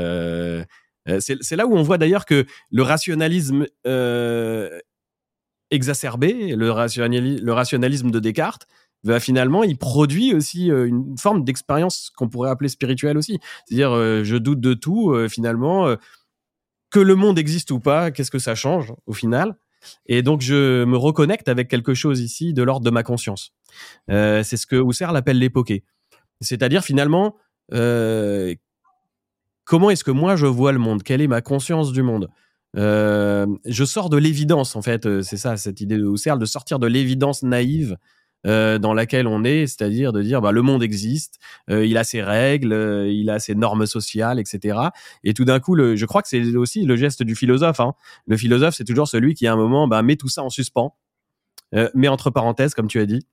Euh, 1.09 1.21
c'est 1.21 1.57
là 1.57 1.67
où 1.67 1.77
on 1.77 1.83
voit 1.83 1.99
d'ailleurs 1.99 2.25
que 2.25 2.47
le 2.71 2.83
rationalisme 2.83 3.67
euh, 3.87 4.79
exacerbé, 5.71 6.55
le, 6.57 6.71
rationalisme 6.71 8.11
de 8.11 8.19
Descartes, 8.19 8.67
va 9.07 9.21
finalement, 9.21 9.63
il 9.63 9.79
produit 9.79 10.35
aussi 10.35 10.71
euh, 10.71 10.87
une 10.87 11.17
forme 11.19 11.45
d'expérience 11.45 12.11
qu'on 12.17 12.29
pourrait 12.29 12.51
appeler 12.51 12.69
spirituelle 12.69 13.17
aussi. 13.17 13.39
C'est-à-dire, 13.67 13.93
je 14.25 14.37
doute 14.37 14.61
de 14.61 14.75
tout, 14.75 15.15
finalement, 15.29 15.95
que 16.91 17.01
le 17.01 17.15
monde 17.15 17.39
existe 17.39 17.71
ou 17.71 17.81
pas, 17.81 18.11
qu'est-ce 18.11 18.31
que 18.31 18.39
ça 18.39 18.55
change 18.55 18.93
au 19.07 19.13
final 19.13 19.57
et 20.07 20.23
donc, 20.23 20.41
je 20.41 20.85
me 20.85 20.97
reconnecte 20.97 21.49
avec 21.49 21.69
quelque 21.69 21.95
chose 21.95 22.21
ici 22.21 22.53
de 22.53 22.65
l'ordre 22.65 22.85
de 22.85 22.91
ma 22.91 23.05
conscience. 23.05 23.53
c'est 24.09 24.57
ce 24.57 24.67
que 24.67 24.75
Husserl 24.75 25.17
appelle 25.17 25.39
l'époqué. 25.39 25.85
C'est-à-dire, 26.41 26.83
finalement, 26.83 27.37
comment 29.67 29.91
est-ce 29.91 30.03
que 30.03 30.11
moi 30.11 30.35
je 30.35 30.47
vois 30.47 30.73
le 30.73 30.81
monde? 30.81 31.05
Quelle 31.05 31.21
est 31.21 31.29
ma 31.29 31.43
conscience 31.43 31.93
du 31.93 32.03
monde? 32.03 32.31
Euh, 32.77 33.47
Je 33.65 33.85
sors 33.85 34.09
de 34.09 34.17
l'évidence, 34.17 34.77
en 34.77 34.83
fait. 34.83 35.07
Euh, 35.07 35.23
c'est 35.23 35.37
ça, 35.37 35.57
cette 35.57 35.81
idée 35.81 35.97
de 35.97 36.07
Husserl, 36.07 36.39
de 36.39 36.47
sortir 36.47 36.79
de 36.79 36.87
l'évidence 36.87 37.43
naïve 37.43 37.97
euh, 38.47 38.79
dans 38.79 38.95
laquelle 38.95 39.27
on 39.27 39.45
est, 39.45 39.67
c'est-à-dire 39.67 40.13
de 40.13 40.23
dire 40.23 40.41
bah, 40.41 40.53
le 40.53 40.63
monde 40.63 40.83
existe, 40.83 41.39
il 41.69 41.97
a 41.97 42.05
ses 42.05 42.23
règles, 42.23 43.07
il 43.09 43.29
a 43.31 43.39
ses 43.39 43.55
normes 43.55 43.87
sociales, 43.87 44.39
etc. 44.39 44.79
Et 45.25 45.35
tout 45.35 45.45
d'un 45.45 45.61
coup, 45.61 45.75
le, 45.75 45.97
je 45.97 46.07
crois 46.07 46.23
que 46.23 46.29
c'est 46.29 46.55
aussi 46.57 46.85
le 46.85 46.97
geste 46.97 47.23
du 47.23 47.35
philosophe. 47.35 47.81
Hein. 47.81 47.95
Le 48.27 48.37
philosophe, 48.37 48.75
c'est 48.75 48.85
toujours 48.85 49.09
celui 49.09 49.35
qui, 49.35 49.47
à 49.47 49.53
un 49.53 49.57
moment, 49.57 49.89
bah, 49.89 50.03
met 50.03 50.17
tout 50.17 50.29
ça 50.29 50.43
en 50.43 50.51
suspens, 50.51 50.97
met 51.95 52.09
entre 52.09 52.31
parenthèses, 52.31 52.75
comme 52.75 52.89
tu 52.89 53.01
as 53.01 53.07
dit, 53.07 53.27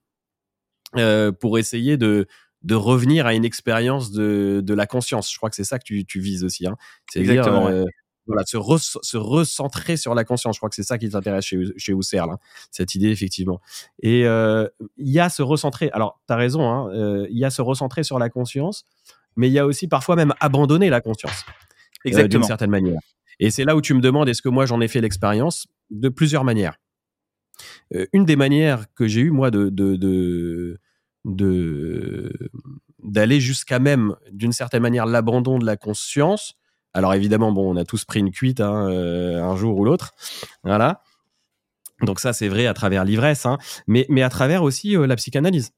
pour 1.39 1.57
essayer 1.57 1.97
de, 1.97 2.27
de 2.63 2.75
revenir 2.75 3.25
à 3.25 3.33
une 3.33 3.45
expérience 3.45 4.11
de, 4.11 4.61
de 4.63 4.73
la 4.73 4.87
conscience. 4.87 5.31
Je 5.31 5.37
crois 5.37 5.49
que 5.49 5.55
c'est 5.55 5.63
ça 5.63 5.79
que 5.79 5.83
tu, 5.83 6.05
tu 6.05 6.19
vises 6.19 6.43
aussi. 6.43 6.65
Hein. 6.65 6.77
C'est 7.11 7.19
Exactement. 7.19 7.67
Dire, 7.67 7.77
euh, 7.77 7.85
voilà, 8.25 8.43
se, 8.45 8.57
se, 9.01 9.17
recentrer 9.17 9.97
sur 9.97 10.15
la 10.15 10.23
conscience. 10.23 10.55
Je 10.55 10.59
crois 10.59 10.69
que 10.69 10.75
c'est 10.75 10.83
ça 10.83 10.97
qui 10.97 11.09
t'intéresse 11.09 11.45
chez, 11.45 11.59
chez 11.77 11.93
Husserl, 11.93 12.29
hein, 12.31 12.37
cette 12.71 12.95
idée, 12.95 13.09
effectivement. 13.09 13.59
Et 14.01 14.25
euh, 14.25 14.67
il 14.97 15.09
y 15.09 15.19
a 15.19 15.29
se 15.29 15.41
recentrer. 15.41 15.89
Alors, 15.93 16.21
tu 16.27 16.33
as 16.33 16.37
raison, 16.37 16.69
hein, 16.69 16.89
euh, 16.93 17.27
il 17.29 17.37
y 17.37 17.45
a 17.45 17.49
se 17.49 17.61
recentrer 17.61 18.03
sur 18.03 18.19
la 18.19 18.29
conscience, 18.29 18.85
mais 19.35 19.49
il 19.49 19.53
y 19.53 19.59
a 19.59 19.65
aussi 19.65 19.87
parfois 19.87 20.15
même 20.15 20.33
abandonner 20.39 20.89
la 20.89 21.01
conscience. 21.01 21.45
Exactement. 22.05 22.41
D'une 22.41 22.47
certaine 22.47 22.69
manière. 22.69 22.99
Et 23.39 23.51
c'est 23.51 23.65
là 23.65 23.75
où 23.75 23.81
tu 23.81 23.93
me 23.93 24.01
demandes, 24.01 24.29
est-ce 24.29 24.41
que 24.41 24.49
moi 24.49 24.65
j'en 24.65 24.79
ai 24.81 24.87
fait 24.87 25.01
l'expérience? 25.01 25.67
De 25.89 26.09
plusieurs 26.09 26.43
manières. 26.43 26.77
une 28.13 28.25
des 28.25 28.35
manières 28.35 28.85
que 28.95 29.07
j'ai 29.07 29.21
eu, 29.21 29.31
moi, 29.31 29.51
de, 29.51 29.69
de, 29.69 29.95
de 29.95 30.79
de 31.25 32.31
d'aller 33.03 33.39
jusqu'à 33.39 33.79
même 33.79 34.15
d'une 34.31 34.51
certaine 34.51 34.81
manière 34.81 35.05
l'abandon 35.05 35.59
de 35.59 35.65
la 35.65 35.77
conscience 35.77 36.55
Alors 36.93 37.13
évidemment, 37.13 37.51
bon, 37.51 37.73
on 37.73 37.77
a 37.77 37.85
tous 37.85 38.05
pris 38.05 38.19
une 38.19 38.31
cuite 38.31 38.61
hein, 38.61 38.87
un 38.87 39.55
jour 39.55 39.77
ou 39.77 39.85
l'autre, 39.85 40.11
voilà. 40.63 41.01
Donc 42.01 42.19
ça, 42.19 42.33
c'est 42.33 42.47
vrai 42.47 42.67
à 42.67 42.73
travers 42.73 43.05
l'ivresse, 43.05 43.45
hein, 43.45 43.57
mais, 43.87 44.05
mais 44.09 44.23
à 44.23 44.29
travers 44.29 44.63
aussi 44.63 44.95
la 44.95 45.15
psychanalyse. 45.15 45.71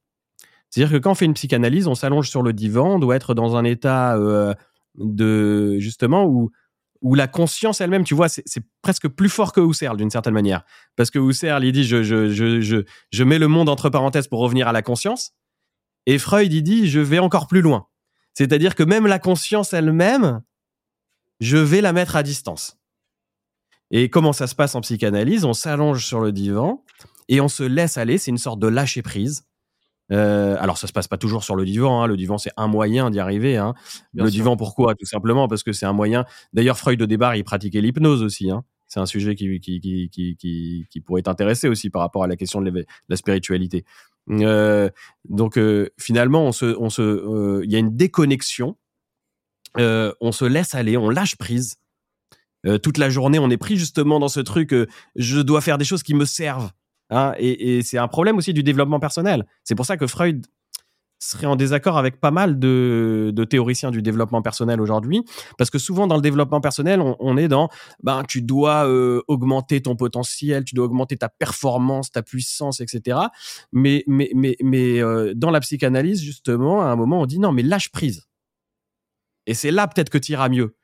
C'est-à-dire 0.69 0.91
que 0.91 1.01
quand 1.01 1.11
on 1.11 1.15
fait 1.15 1.25
une 1.25 1.35
psychanalyse, 1.35 1.87
on 1.87 1.95
s'allonge 1.95 2.29
sur 2.29 2.41
le 2.41 2.51
divan, 2.51 2.95
on 2.95 2.99
doit 2.99 3.15
être 3.15 3.33
dans 3.33 3.55
un 3.55 3.63
état 3.63 4.17
de 4.97 5.77
justement 5.79 6.25
où 6.25 6.51
où 7.05 7.13
la 7.13 7.27
conscience 7.27 7.81
elle-même, 7.81 8.03
tu 8.03 8.15
vois, 8.15 8.29
c'est 8.29 8.63
presque 8.81 9.07
plus 9.07 9.29
fort 9.29 9.53
que 9.53 9.61
Husserl 9.61 9.95
d'une 9.95 10.09
certaine 10.09 10.33
manière. 10.33 10.63
Parce 10.95 11.11
que 11.11 11.19
Husserl, 11.19 11.63
il 11.63 11.71
dit 11.71 11.83
je, 11.83 12.01
je, 12.01 12.31
je, 12.31 12.83
je 13.11 13.23
mets 13.23 13.37
le 13.37 13.47
monde 13.47 13.69
entre 13.69 13.91
parenthèses 13.91 14.27
pour 14.27 14.39
revenir 14.39 14.67
à 14.67 14.71
la 14.71 14.81
conscience. 14.81 15.33
Et 16.07 16.17
Freud, 16.17 16.51
il 16.51 16.63
dit 16.63 16.89
je 16.89 16.99
vais 16.99 17.19
encore 17.19 17.47
plus 17.47 17.61
loin. 17.61 17.85
C'est-à-dire 18.33 18.73
que 18.73 18.81
même 18.81 19.05
la 19.05 19.19
conscience 19.19 19.71
elle-même, 19.73 20.41
je 21.45 21.57
vais 21.57 21.81
la 21.81 21.93
mettre 21.93 22.15
à 22.15 22.23
distance. 22.23 22.77
Et 23.91 24.09
comment 24.09 24.33
ça 24.33 24.47
se 24.47 24.55
passe 24.55 24.73
en 24.75 24.81
psychanalyse? 24.81 25.45
On 25.45 25.53
s'allonge 25.53 26.05
sur 26.05 26.19
le 26.19 26.31
divan 26.31 26.83
et 27.29 27.39
on 27.39 27.47
se 27.47 27.63
laisse 27.63 27.97
aller. 27.97 28.17
C'est 28.17 28.31
une 28.31 28.39
sorte 28.39 28.59
de 28.59 28.67
lâcher 28.67 29.03
prise. 29.03 29.45
Euh, 30.11 30.55
alors 30.59 30.77
ça 30.77 30.85
se 30.87 30.93
passe 30.93 31.07
pas 31.07 31.17
toujours 31.17 31.43
sur 31.43 31.55
le 31.55 31.65
divan. 31.65 32.01
Hein. 32.01 32.07
Le 32.07 32.17
divan 32.17 32.37
c'est 32.37 32.51
un 32.57 32.67
moyen 32.67 33.11
d'y 33.11 33.19
arriver. 33.19 33.57
Hein. 33.57 33.75
Le 34.13 34.29
divan 34.29 34.57
pourquoi? 34.57 34.95
Tout 34.95 35.05
simplement 35.05 35.47
parce 35.47 35.63
que 35.63 35.71
c'est 35.71 35.85
un 35.85 35.93
moyen. 35.93 36.25
D'ailleurs 36.53 36.77
Freud 36.77 36.99
de 36.99 37.05
débarre 37.05 37.35
il 37.35 37.43
pratiquait 37.43 37.81
l'hypnose 37.81 38.23
aussi. 38.23 38.49
Hein. 38.49 38.63
C'est 38.87 38.99
un 38.99 39.05
sujet 39.05 39.35
qui 39.35 39.59
qui, 39.59 39.79
qui, 39.79 40.09
qui, 40.09 40.87
qui, 40.89 41.01
pourrait 41.01 41.23
t'intéresser 41.23 41.67
aussi 41.67 41.89
par 41.89 42.01
rapport 42.01 42.23
à 42.23 42.27
la 42.27 42.35
question 42.35 42.61
de 42.61 42.85
la 43.09 43.15
spiritualité. 43.15 43.83
Euh, 44.29 44.89
donc 45.29 45.57
euh, 45.57 45.89
finalement 45.99 46.43
on 46.45 46.51
se 46.51 46.75
on 46.79 46.89
se 46.89 47.63
il 47.63 47.71
y 47.71 47.75
a 47.75 47.79
une 47.79 47.95
déconnexion. 47.95 48.77
Euh, 49.77 50.13
on 50.21 50.31
se 50.31 50.45
laisse 50.45 50.75
aller, 50.75 50.97
on 50.97 51.09
lâche 51.09 51.35
prise. 51.35 51.75
toute 52.81 52.97
la 52.97 53.09
journée 53.09 53.37
on 53.37 53.49
est 53.51 53.57
pris 53.57 53.77
justement 53.77 54.19
dans 54.19 54.27
ce 54.27 54.39
truc. 54.39 54.73
je 55.15 55.39
dois 55.39 55.61
faire 55.61 55.77
des 55.77 55.85
choses 55.85 56.01
qui 56.01 56.15
me 56.15 56.25
servent 56.25 56.71
Hein, 57.09 57.33
et, 57.37 57.81
c'est 57.83 57.97
un 57.97 58.07
problème 58.07 58.37
aussi 58.37 58.53
du 58.53 58.63
développement 58.63 58.99
personnel. 58.99 59.45
C'est 59.63 59.75
pour 59.75 59.85
ça 59.85 59.97
que 59.97 60.07
Freud 60.07 60.45
serait 61.19 61.47
en 61.47 61.55
désaccord 61.55 61.97
avec 61.97 62.19
pas 62.19 62.31
mal 62.31 62.59
de, 62.59 63.33
théoriciens 63.49 63.89
du 63.89 64.01
développement 64.01 64.41
personnel 64.41 64.81
aujourd'hui, 64.81 65.23
parce 65.57 65.69
que 65.69 65.79
souvent 65.79 66.07
dans 66.07 66.15
le 66.15 66.21
développement 66.21 66.61
personnel, 66.61 67.01
on, 67.01 67.37
est 67.37 67.47
dans, 67.47 67.69
ben 68.03 68.23
tu 68.27 68.41
dois 68.41 68.87
euh, 68.87 69.21
augmenter 69.27 69.81
ton 69.81 69.95
potentiel, 69.95 70.65
tu 70.65 70.75
dois 70.75 70.85
augmenter 70.85 71.15
ta 71.15 71.29
performance, 71.29 72.11
ta 72.11 72.21
puissance, 72.21 72.79
etc. 72.79 73.19
Mais 73.71 74.03
mais 74.07 74.29
mais 74.35 74.55
mais 74.61 74.99
euh, 74.99 75.33
dans 75.35 75.51
la 75.51 75.61
psychanalyse 75.61 76.21
justement, 76.21 76.81
à 76.81 76.87
un 76.87 76.95
moment, 76.95 77.21
on 77.21 77.25
dit 77.25 77.39
non, 77.39 77.51
mais 77.51 77.63
lâche 77.63 77.89
prise. 77.89 78.27
Et 79.47 79.53
c'est 79.53 79.71
là 79.71 79.87
peut-être 79.87 80.09
que 80.09 80.17
tu 80.17 80.33
iras 80.33 80.49
mieux. 80.49 80.75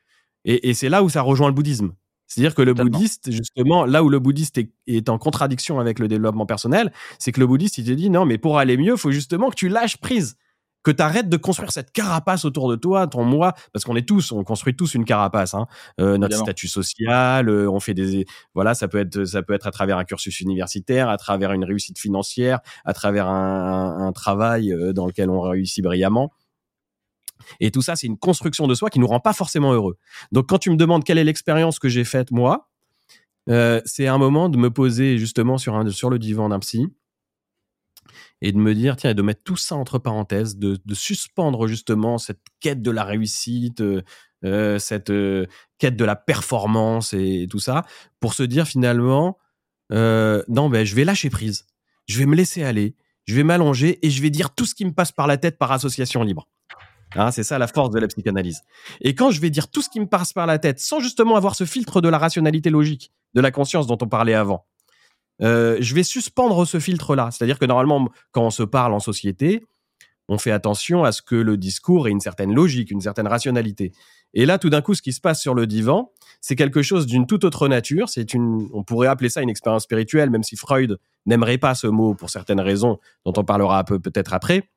et 0.45 0.73
c'est 0.73 0.89
là 0.89 1.03
où 1.03 1.09
ça 1.09 1.21
rejoint 1.21 1.47
le 1.47 1.53
bouddhisme. 1.53 1.93
C'est-à-dire 2.31 2.55
que 2.55 2.61
le 2.61 2.73
bouddhiste, 2.73 3.29
justement, 3.29 3.83
là 3.85 4.05
où 4.05 4.09
le 4.09 4.19
bouddhiste 4.19 4.57
est, 4.87 5.09
en 5.09 5.17
contradiction 5.17 5.81
avec 5.81 5.99
le 5.99 6.07
développement 6.07 6.45
personnel, 6.45 6.93
c'est 7.19 7.33
que 7.33 7.41
le 7.41 7.45
bouddhiste, 7.45 7.77
il 7.77 7.85
te 7.85 7.91
dit 7.91 8.09
non, 8.09 8.23
mais 8.23 8.37
pour 8.37 8.57
aller 8.57 8.77
mieux, 8.77 8.93
il 8.93 8.97
faut 8.97 9.11
justement 9.11 9.49
que 9.49 9.55
tu 9.55 9.67
lâches 9.67 9.97
prise, 9.97 10.37
que 10.81 10.91
tu 10.91 11.01
arrêtes 11.01 11.27
de 11.27 11.35
construire 11.35 11.73
cette 11.73 11.91
carapace 11.91 12.45
autour 12.45 12.69
de 12.69 12.77
toi, 12.77 13.05
ton 13.07 13.25
moi, 13.25 13.53
parce 13.73 13.83
qu'on 13.83 13.97
est 13.97 14.07
tous, 14.07 14.31
on 14.31 14.45
construit 14.45 14.77
tous 14.77 14.95
une 14.95 15.03
carapace, 15.03 15.53
hein. 15.55 15.67
euh, 15.99 16.17
notre 16.17 16.37
statut 16.37 16.69
social, 16.69 17.49
euh, 17.49 17.69
on 17.69 17.81
fait 17.81 17.93
des, 17.93 18.25
voilà, 18.53 18.75
ça 18.75 18.87
peut 18.87 18.99
être, 18.99 19.25
ça 19.25 19.43
peut 19.43 19.53
être 19.53 19.67
à 19.67 19.71
travers 19.71 19.97
un 19.97 20.05
cursus 20.05 20.39
universitaire, 20.39 21.09
à 21.09 21.17
travers 21.17 21.51
une 21.51 21.65
réussite 21.65 21.99
financière, 21.99 22.61
à 22.85 22.93
travers 22.93 23.27
un, 23.27 24.07
un 24.07 24.11
travail 24.13 24.71
euh, 24.71 24.93
dans 24.93 25.05
lequel 25.05 25.29
on 25.29 25.41
réussit 25.41 25.83
brillamment. 25.83 26.31
Et 27.59 27.71
tout 27.71 27.81
ça, 27.81 27.95
c'est 27.95 28.07
une 28.07 28.17
construction 28.17 28.67
de 28.67 28.73
soi 28.73 28.89
qui 28.89 28.99
nous 28.99 29.07
rend 29.07 29.19
pas 29.19 29.33
forcément 29.33 29.73
heureux. 29.73 29.97
Donc, 30.31 30.47
quand 30.47 30.57
tu 30.57 30.69
me 30.69 30.75
demandes 30.75 31.03
quelle 31.03 31.17
est 31.17 31.23
l'expérience 31.23 31.79
que 31.79 31.89
j'ai 31.89 32.03
faite 32.03 32.31
moi, 32.31 32.69
euh, 33.49 33.81
c'est 33.85 34.07
un 34.07 34.17
moment 34.17 34.49
de 34.49 34.57
me 34.57 34.69
poser 34.69 35.17
justement 35.17 35.57
sur, 35.57 35.75
un, 35.75 35.89
sur 35.89 36.09
le 36.09 36.19
divan 36.19 36.49
d'un 36.49 36.59
psy 36.59 36.87
et 38.41 38.51
de 38.51 38.57
me 38.57 38.73
dire, 38.73 38.95
tiens, 38.95 39.11
et 39.11 39.13
de 39.13 39.21
mettre 39.21 39.43
tout 39.43 39.55
ça 39.55 39.75
entre 39.75 39.99
parenthèses, 39.99 40.57
de, 40.57 40.79
suspendre 40.93 41.67
justement 41.67 42.17
cette 42.17 42.41
quête 42.59 42.81
de 42.81 42.91
la 42.91 43.03
réussite, 43.03 43.81
euh, 43.81 44.01
euh, 44.43 44.79
cette 44.79 45.13
quête 45.77 45.95
de 45.95 46.05
la 46.05 46.15
performance 46.15 47.13
et, 47.13 47.47
tout 47.49 47.59
ça, 47.59 47.85
pour 48.19 48.33
se 48.33 48.43
dire 48.43 48.67
finalement, 48.67 49.37
non, 49.91 50.69
ben, 50.69 50.85
je 50.85 50.95
vais 50.95 51.03
lâcher 51.03 51.29
prise, 51.29 51.65
je 52.07 52.17
vais 52.17 52.25
me 52.25 52.35
laisser 52.35 52.63
aller, 52.63 52.95
je 53.25 53.35
vais 53.35 53.43
m'allonger 53.43 54.05
et 54.05 54.09
je 54.09 54.21
vais 54.21 54.29
dire 54.29 54.53
tout 54.53 54.65
ce 54.65 54.75
qui 54.75 54.85
me 54.85 54.91
passe 54.91 55.11
par 55.11 55.27
la 55.27 55.37
tête 55.37 55.57
par 55.57 55.71
association 55.71 56.23
libre. 56.23 56.47
Hein, 57.15 57.31
c'est 57.31 57.43
ça 57.43 57.57
la 57.57 57.67
force 57.67 57.89
de 57.89 57.99
la 57.99 58.07
psychanalyse. 58.07 58.61
Et 59.01 59.15
quand 59.15 59.31
je 59.31 59.41
vais 59.41 59.49
dire 59.49 59.69
tout 59.69 59.81
ce 59.81 59.89
qui 59.89 59.99
me 59.99 60.07
passe 60.07 60.33
par 60.33 60.45
la 60.45 60.59
tête, 60.59 60.79
sans 60.79 60.99
justement 60.99 61.35
avoir 61.35 61.55
ce 61.55 61.65
filtre 61.65 62.01
de 62.01 62.09
la 62.09 62.17
rationalité 62.17 62.69
logique, 62.69 63.11
de 63.33 63.41
la 63.41 63.51
conscience 63.51 63.87
dont 63.87 63.97
on 64.01 64.07
parlait 64.07 64.33
avant, 64.33 64.65
euh, 65.41 65.77
je 65.79 65.95
vais 65.95 66.03
suspendre 66.03 66.65
ce 66.65 66.79
filtre-là. 66.79 67.29
C'est-à-dire 67.31 67.59
que 67.59 67.65
normalement, 67.65 68.09
quand 68.31 68.45
on 68.45 68.51
se 68.51 68.63
parle 68.63 68.93
en 68.93 68.99
société, 68.99 69.63
on 70.27 70.37
fait 70.37 70.51
attention 70.51 71.03
à 71.03 71.11
ce 71.11 71.21
que 71.21 71.35
le 71.35 71.57
discours 71.57 72.07
ait 72.07 72.11
une 72.11 72.19
certaine 72.19 72.53
logique, 72.53 72.91
une 72.91 73.01
certaine 73.01 73.27
rationalité. 73.27 73.91
Et 74.33 74.45
là, 74.45 74.57
tout 74.57 74.69
d'un 74.69 74.81
coup, 74.81 74.93
ce 74.93 75.01
qui 75.01 75.11
se 75.11 75.19
passe 75.19 75.41
sur 75.41 75.53
le 75.53 75.67
divan, 75.67 76.13
c'est 76.39 76.55
quelque 76.55 76.81
chose 76.81 77.05
d'une 77.05 77.27
toute 77.27 77.43
autre 77.43 77.67
nature. 77.67 78.07
C'est 78.07 78.33
une, 78.33 78.69
on 78.71 78.83
pourrait 78.83 79.07
appeler 79.07 79.29
ça 79.29 79.41
une 79.41 79.49
expérience 79.49 79.83
spirituelle, 79.83 80.29
même 80.29 80.43
si 80.43 80.55
Freud 80.55 80.99
n'aimerait 81.25 81.57
pas 81.57 81.75
ce 81.75 81.87
mot 81.87 82.13
pour 82.13 82.29
certaines 82.29 82.61
raisons 82.61 82.97
dont 83.25 83.33
on 83.35 83.43
parlera 83.43 83.83
peu 83.83 83.99
peut-être 83.99 84.33
après. 84.33 84.69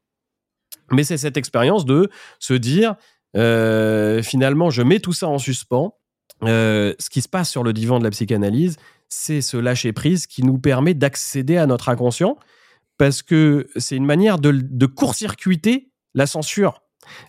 Mais 0.90 1.04
c'est 1.04 1.16
cette 1.16 1.36
expérience 1.36 1.84
de 1.84 2.10
se 2.38 2.54
dire, 2.54 2.94
euh, 3.36 4.22
finalement, 4.22 4.70
je 4.70 4.82
mets 4.82 5.00
tout 5.00 5.12
ça 5.12 5.28
en 5.28 5.38
suspens. 5.38 5.94
Euh, 6.42 6.94
ce 6.98 7.10
qui 7.10 7.22
se 7.22 7.28
passe 7.28 7.50
sur 7.50 7.62
le 7.62 7.72
divan 7.72 7.98
de 7.98 8.04
la 8.04 8.10
psychanalyse, 8.10 8.76
c'est 9.08 9.40
ce 9.40 9.56
lâcher 9.56 9.92
prise 9.92 10.26
qui 10.26 10.42
nous 10.42 10.58
permet 10.58 10.94
d'accéder 10.94 11.56
à 11.56 11.66
notre 11.66 11.88
inconscient 11.88 12.36
parce 12.98 13.22
que 13.22 13.68
c'est 13.76 13.96
une 13.96 14.04
manière 14.04 14.38
de, 14.38 14.86
court-circuiter 14.86 15.90
la 16.14 16.26
censure. 16.26 16.82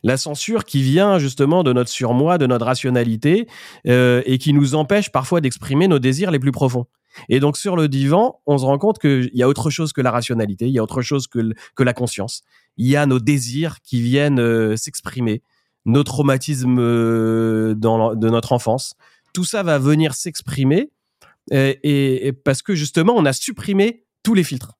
La 0.03 0.15
censure 0.15 0.63
qui 0.63 0.81
vient 0.81 1.17
justement 1.19 1.63
de 1.63 1.73
notre 1.73 1.89
surmoi, 1.89 2.37
de 2.37 2.45
notre 2.45 2.65
rationalité, 2.65 3.47
euh, 3.87 4.21
et 4.25 4.37
qui 4.37 4.53
nous 4.53 4.75
empêche 4.75 5.11
parfois 5.11 5.41
d'exprimer 5.41 5.87
nos 5.87 5.99
désirs 5.99 6.31
les 6.31 6.39
plus 6.39 6.51
profonds. 6.51 6.85
Et 7.29 7.39
donc 7.39 7.57
sur 7.57 7.75
le 7.75 7.87
divan, 7.87 8.41
on 8.45 8.57
se 8.57 8.65
rend 8.65 8.77
compte 8.77 8.99
qu'il 8.99 9.31
y 9.33 9.43
a 9.43 9.47
autre 9.47 9.69
chose 9.69 9.93
que 9.93 10.01
la 10.01 10.11
rationalité, 10.11 10.67
il 10.67 10.73
y 10.73 10.79
a 10.79 10.83
autre 10.83 11.01
chose 11.01 11.27
que, 11.27 11.53
que 11.75 11.83
la 11.83 11.93
conscience. 11.93 12.43
Il 12.77 12.87
y 12.87 12.95
a 12.95 13.05
nos 13.05 13.19
désirs 13.19 13.81
qui 13.81 14.01
viennent 14.01 14.39
euh, 14.39 14.75
s'exprimer, 14.75 15.41
nos 15.85 16.03
traumatismes 16.03 16.77
euh, 16.79 17.73
dans, 17.75 18.15
de 18.15 18.29
notre 18.29 18.51
enfance. 18.51 18.95
Tout 19.33 19.45
ça 19.45 19.63
va 19.63 19.79
venir 19.79 20.13
s'exprimer 20.13 20.91
et, 21.51 22.33
parce 22.43 22.61
que 22.61 22.73
justement, 22.73 23.13
on 23.15 23.25
a 23.25 23.33
supprimé 23.33 24.05
tous 24.23 24.33
les 24.33 24.43
filtres. 24.43 24.73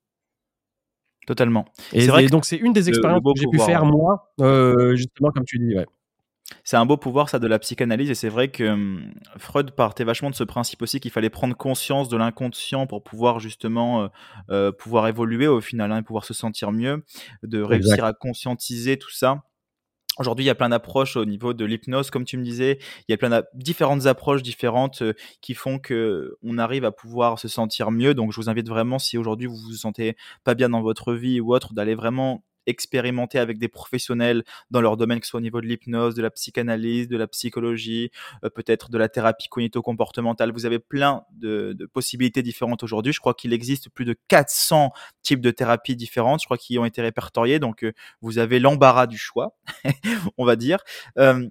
Totalement. 1.28 1.66
Et, 1.92 2.06
vrai 2.06 2.28
donc 2.28 2.46
c'est 2.46 2.58
une 2.58 2.72
des 2.72 2.88
expériences 2.88 3.22
que 3.22 3.42
j'ai 3.42 3.48
pu 3.48 3.60
faire 3.60 3.86
moi, 3.86 4.32
euh, 4.42 4.96
justement 4.96 5.32
comme 5.32 5.46
tu 5.46 5.58
dis. 5.58 5.76
Ouais. 5.76 5.86
C'est 6.64 6.78
un 6.78 6.86
beau 6.86 6.98
pouvoir, 6.98 7.30
ça, 7.30 7.40
de 7.40 7.48
la 7.48 7.58
psychanalyse, 7.60 8.10
et 8.12 8.16
c'est 8.16 8.30
vrai 8.30 8.50
que 8.50 8.64
hum, 8.64 9.14
Freud 9.38 9.72
partait 9.72 10.04
vachement 10.04 10.30
de 10.30 10.36
ce 10.36 10.44
principe 10.44 10.82
aussi 10.82 11.00
qu'il 11.00 11.12
fallait 11.12 11.30
prendre 11.30 11.56
conscience 11.56 12.08
de 12.08 12.18
l'inconscient 12.18 12.86
pour 12.86 13.04
pouvoir 13.04 13.40
justement 13.40 14.04
euh, 14.04 14.08
euh, 14.52 14.72
pouvoir 14.72 15.08
évoluer 15.08 15.48
au 15.48 15.62
final, 15.62 15.92
hein, 15.92 16.00
et 16.00 16.04
pouvoir 16.04 16.26
se 16.26 16.34
sentir 16.34 16.72
mieux, 16.72 17.04
de 17.44 17.62
réussir 17.62 18.06
à 18.06 18.14
conscientiser 18.14 18.98
tout 18.98 19.12
ça. 19.12 19.44
Aujourd'hui, 20.18 20.46
il 20.46 20.48
y 20.48 20.52
a 20.52 20.56
plein 20.56 20.70
d'approches 20.70 21.18
au 21.18 21.26
niveau 21.26 21.54
de 21.54 21.66
l'hypnose, 21.66 22.10
comme 22.10 22.24
tu 22.24 22.38
me 22.38 22.44
disais. 22.44 22.80
Il 23.08 23.12
y 23.12 23.14
a 23.14 23.18
plein 23.18 23.30
de 23.30 23.44
différentes 23.54 24.06
approches 24.06 24.44
différentes 24.44 25.02
euh, 25.02 25.14
qui 25.42 25.54
font 25.56 25.78
que 25.78 26.38
on 26.42 26.58
arrive 26.58 26.86
à 26.86 26.92
pouvoir 26.92 27.38
se 27.38 27.48
sentir 27.48 27.92
mieux. 27.92 28.14
Donc, 28.14 28.32
je 28.32 28.38
vous 28.38 28.50
invite 28.50 28.70
vraiment, 28.70 28.98
si 28.98 29.18
aujourd'hui 29.18 29.48
vous 29.48 29.58
vous 29.58 29.74
sentez 29.74 30.16
pas 30.44 30.54
bien 30.56 30.70
dans 30.70 30.82
votre 30.82 31.14
vie 31.14 31.42
ou 31.42 31.54
autre, 31.54 31.74
d'aller 31.74 31.96
vraiment 31.96 32.44
expérimenter 32.68 33.40
avec 33.40 33.58
des 33.58 33.68
professionnels 33.68 34.44
dans 34.72 34.82
leur 34.82 34.98
domaine, 34.98 35.20
que 35.20 35.26
ce 35.26 35.32
soit 35.32 35.40
au 35.40 35.42
niveau 35.42 35.62
de 35.62 35.68
l'hypnose, 35.68 36.16
de 36.16 36.22
la 36.22 36.30
psychanalyse, 36.30 37.08
de 37.08 37.18
la 37.18 37.28
psychologie, 37.28 38.12
euh, 38.44 38.50
peut-être 38.50 38.90
de 38.90 38.98
la 38.98 39.10
thérapie 39.10 39.48
cognito-comportementale. 39.50 40.52
Vous 40.52 40.66
avez 40.66 40.80
plein 40.80 41.24
de, 41.34 41.78
possibilités 41.94 42.42
différentes 42.42 42.84
aujourd'hui. 42.84 43.14
Je 43.14 43.20
crois 43.20 43.34
qu'il 43.34 43.54
existe 43.54 43.90
plus 43.90 44.06
de 44.06 44.16
400 44.28 44.92
types 45.22 45.42
de 45.42 45.52
thérapies 45.52 45.96
différentes, 45.96 46.42
je 46.42 46.46
crois, 46.46 46.58
qui 46.58 46.78
ont 46.80 46.86
été 46.86 47.02
répertoriées. 47.02 47.60
Donc, 47.60 47.84
euh, 47.84 47.94
vous 48.22 48.38
avez 48.38 48.60
l'embarras 48.60 49.08
du 49.08 49.18
choix, 49.18 49.56
on 50.38 50.46
va 50.46 50.56
dire. 50.56 50.80
Euh, 51.18 51.48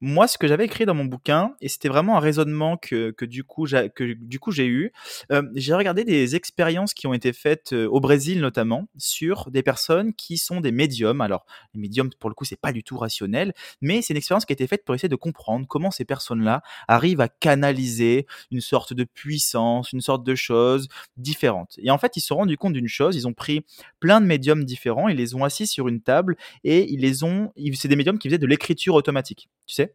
moi, 0.00 0.28
ce 0.28 0.38
que 0.38 0.46
j'avais 0.46 0.64
écrit 0.64 0.86
dans 0.86 0.94
mon 0.94 1.04
bouquin, 1.04 1.54
et 1.60 1.68
c'était 1.68 1.88
vraiment 1.88 2.16
un 2.16 2.20
raisonnement 2.20 2.76
que, 2.76 3.10
que 3.10 3.24
du 3.24 3.42
coup 3.42 3.66
j'ai 3.66 4.66
eu, 4.66 4.92
euh, 5.32 5.42
j'ai 5.54 5.74
regardé 5.74 6.04
des 6.04 6.36
expériences 6.36 6.94
qui 6.94 7.06
ont 7.06 7.14
été 7.14 7.32
faites 7.32 7.72
euh, 7.72 7.88
au 7.88 8.00
Brésil 8.00 8.40
notamment 8.40 8.86
sur 8.96 9.50
des 9.50 9.62
personnes 9.62 10.14
qui 10.14 10.38
sont 10.38 10.60
des 10.60 10.70
médiums. 10.70 11.20
Alors 11.20 11.46
les 11.74 11.80
médiums 11.80 12.10
pour 12.20 12.30
le 12.30 12.34
coup 12.34 12.44
c'est 12.44 12.60
pas 12.60 12.72
du 12.72 12.84
tout 12.84 12.96
rationnel, 12.96 13.54
mais 13.80 14.00
c'est 14.02 14.12
une 14.12 14.18
expérience 14.18 14.44
qui 14.44 14.52
a 14.52 14.54
été 14.54 14.68
faite 14.68 14.84
pour 14.84 14.94
essayer 14.94 15.08
de 15.08 15.16
comprendre 15.16 15.66
comment 15.66 15.90
ces 15.90 16.04
personnes-là 16.04 16.62
arrivent 16.86 17.20
à 17.20 17.28
canaliser 17.28 18.26
une 18.52 18.60
sorte 18.60 18.92
de 18.92 19.04
puissance, 19.04 19.92
une 19.92 20.00
sorte 20.00 20.24
de 20.24 20.34
choses 20.36 20.88
différentes. 21.16 21.74
Et 21.82 21.90
en 21.90 21.98
fait 21.98 22.16
ils 22.16 22.20
se 22.20 22.28
sont 22.28 22.36
rendus 22.36 22.56
compte 22.56 22.72
d'une 22.72 22.88
chose, 22.88 23.16
ils 23.16 23.26
ont 23.26 23.34
pris 23.34 23.64
plein 23.98 24.20
de 24.20 24.26
médiums 24.26 24.64
différents, 24.64 25.08
ils 25.08 25.16
les 25.16 25.34
ont 25.34 25.42
assis 25.42 25.66
sur 25.66 25.88
une 25.88 26.00
table 26.00 26.36
et 26.62 26.90
ils 26.92 27.00
les 27.00 27.24
ont, 27.24 27.52
c'est 27.74 27.88
des 27.88 27.96
médiums 27.96 28.18
qui 28.18 28.28
faisaient 28.28 28.38
de 28.38 28.46
l'écriture 28.46 28.94
automatique, 28.94 29.48
tu 29.66 29.74
sais 29.74 29.87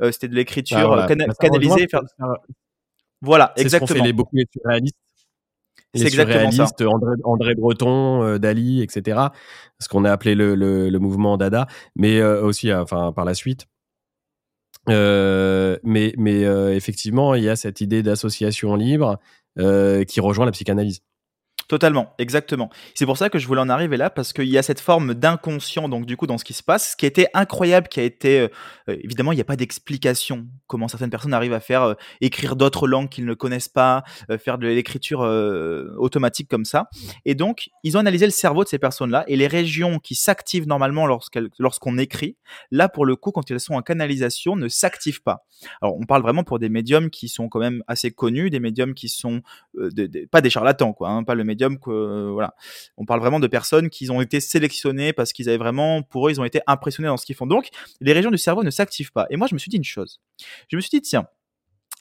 sais. 0.00 0.12
C'était 0.12 0.28
de 0.28 0.34
l'écriture 0.34 0.92
ah, 0.92 1.06
canalisée. 1.40 1.86
Faire... 1.88 2.02
Voilà, 3.20 3.52
exactement. 3.56 3.86
C'est 3.88 3.98
ce 3.98 4.04
les, 4.04 4.12
beaucoup 4.12 4.36
les 4.36 4.46
surréalistes. 4.52 4.96
Les 5.94 6.06
exactement 6.06 6.50
ça. 6.50 6.66
André, 6.86 7.16
André 7.24 7.54
Breton, 7.54 8.38
Dali, 8.38 8.82
etc. 8.82 9.20
Ce 9.80 9.88
qu'on 9.88 10.04
a 10.04 10.12
appelé 10.12 10.34
le, 10.34 10.54
le, 10.54 10.98
mouvement 10.98 11.36
Dada, 11.36 11.66
mais 11.96 12.22
aussi, 12.22 12.72
enfin, 12.72 13.12
par 13.12 13.24
la 13.24 13.34
suite. 13.34 13.66
mais 14.86 16.12
mais 16.16 16.42
effectivement, 16.76 17.34
il 17.34 17.44
y 17.44 17.48
a 17.48 17.56
cette 17.56 17.80
idée 17.80 18.02
d'association 18.02 18.76
libre 18.76 19.18
qui 19.56 20.20
rejoint 20.20 20.44
la 20.44 20.52
psychanalyse. 20.52 21.00
Totalement, 21.68 22.14
exactement. 22.18 22.70
C'est 22.94 23.04
pour 23.04 23.18
ça 23.18 23.28
que 23.28 23.38
je 23.38 23.46
voulais 23.46 23.60
en 23.60 23.68
arriver 23.68 23.98
là, 23.98 24.08
parce 24.08 24.32
qu'il 24.32 24.48
y 24.48 24.56
a 24.56 24.62
cette 24.62 24.80
forme 24.80 25.12
d'inconscient, 25.12 25.90
donc 25.90 26.06
du 26.06 26.16
coup, 26.16 26.26
dans 26.26 26.38
ce 26.38 26.44
qui 26.44 26.54
se 26.54 26.62
passe, 26.62 26.92
ce 26.92 26.96
qui 26.96 27.04
été 27.04 27.26
incroyable, 27.34 27.88
qui 27.88 28.00
a 28.00 28.04
été, 28.04 28.40
euh, 28.40 28.48
euh, 28.88 28.96
évidemment, 29.04 29.32
il 29.32 29.34
n'y 29.34 29.42
a 29.42 29.44
pas 29.44 29.56
d'explication 29.56 30.46
comment 30.66 30.88
certaines 30.88 31.10
personnes 31.10 31.34
arrivent 31.34 31.52
à 31.52 31.60
faire 31.60 31.82
euh, 31.82 31.94
écrire 32.22 32.56
d'autres 32.56 32.88
langues 32.88 33.10
qu'ils 33.10 33.26
ne 33.26 33.34
connaissent 33.34 33.68
pas, 33.68 34.02
faire 34.42 34.56
de 34.56 34.66
l'écriture 34.66 35.20
automatique 35.98 36.48
comme 36.48 36.64
ça. 36.64 36.88
Et 37.26 37.34
donc, 37.34 37.68
ils 37.84 37.96
ont 37.98 38.00
analysé 38.00 38.24
le 38.24 38.32
cerveau 38.32 38.64
de 38.64 38.68
ces 38.68 38.78
personnes-là 38.78 39.24
et 39.28 39.36
les 39.36 39.46
régions 39.46 39.98
qui 39.98 40.14
s'activent 40.14 40.66
normalement 40.66 41.06
lorsqu'on 41.06 41.98
écrit, 41.98 42.36
là, 42.70 42.88
pour 42.88 43.04
le 43.04 43.14
coup, 43.16 43.30
quand 43.30 43.50
elles 43.50 43.60
sont 43.60 43.74
en 43.74 43.82
canalisation, 43.82 44.56
ne 44.56 44.68
s'activent 44.68 45.22
pas. 45.22 45.46
Alors, 45.82 45.96
on 45.96 46.06
parle 46.06 46.22
vraiment 46.22 46.44
pour 46.44 46.58
des 46.58 46.68
médiums 46.70 47.10
qui 47.10 47.28
sont 47.28 47.48
quand 47.48 47.60
même 47.60 47.82
assez 47.88 48.10
connus, 48.10 48.48
des 48.48 48.60
médiums 48.60 48.94
qui 48.94 49.08
sont 49.10 49.42
pas 50.30 50.40
des 50.40 50.50
charlatans, 50.50 50.94
quoi, 50.94 51.10
hein, 51.10 51.24
pas 51.24 51.34
le 51.34 51.44
médium 51.44 51.57
euh. 51.64 52.46
On 52.96 53.04
parle 53.04 53.20
vraiment 53.20 53.40
de 53.40 53.46
personnes 53.46 53.90
qui 53.90 54.10
ont 54.10 54.20
été 54.20 54.40
sélectionnées 54.40 55.12
parce 55.12 55.32
qu'ils 55.32 55.48
avaient 55.48 55.58
vraiment, 55.58 56.02
pour 56.02 56.28
eux, 56.28 56.30
ils 56.30 56.40
ont 56.40 56.44
été 56.44 56.60
impressionnés 56.66 57.08
dans 57.08 57.16
ce 57.16 57.26
qu'ils 57.26 57.36
font. 57.36 57.46
Donc, 57.46 57.68
les 58.00 58.12
régions 58.12 58.30
du 58.30 58.38
cerveau 58.38 58.62
ne 58.62 58.70
s'activent 58.70 59.12
pas. 59.12 59.26
Et 59.30 59.36
moi, 59.36 59.46
je 59.48 59.54
me 59.54 59.58
suis 59.58 59.70
dit 59.70 59.76
une 59.76 59.84
chose. 59.84 60.20
Je 60.68 60.76
me 60.76 60.80
suis 60.80 60.90
dit, 60.90 61.02
tiens, 61.02 61.26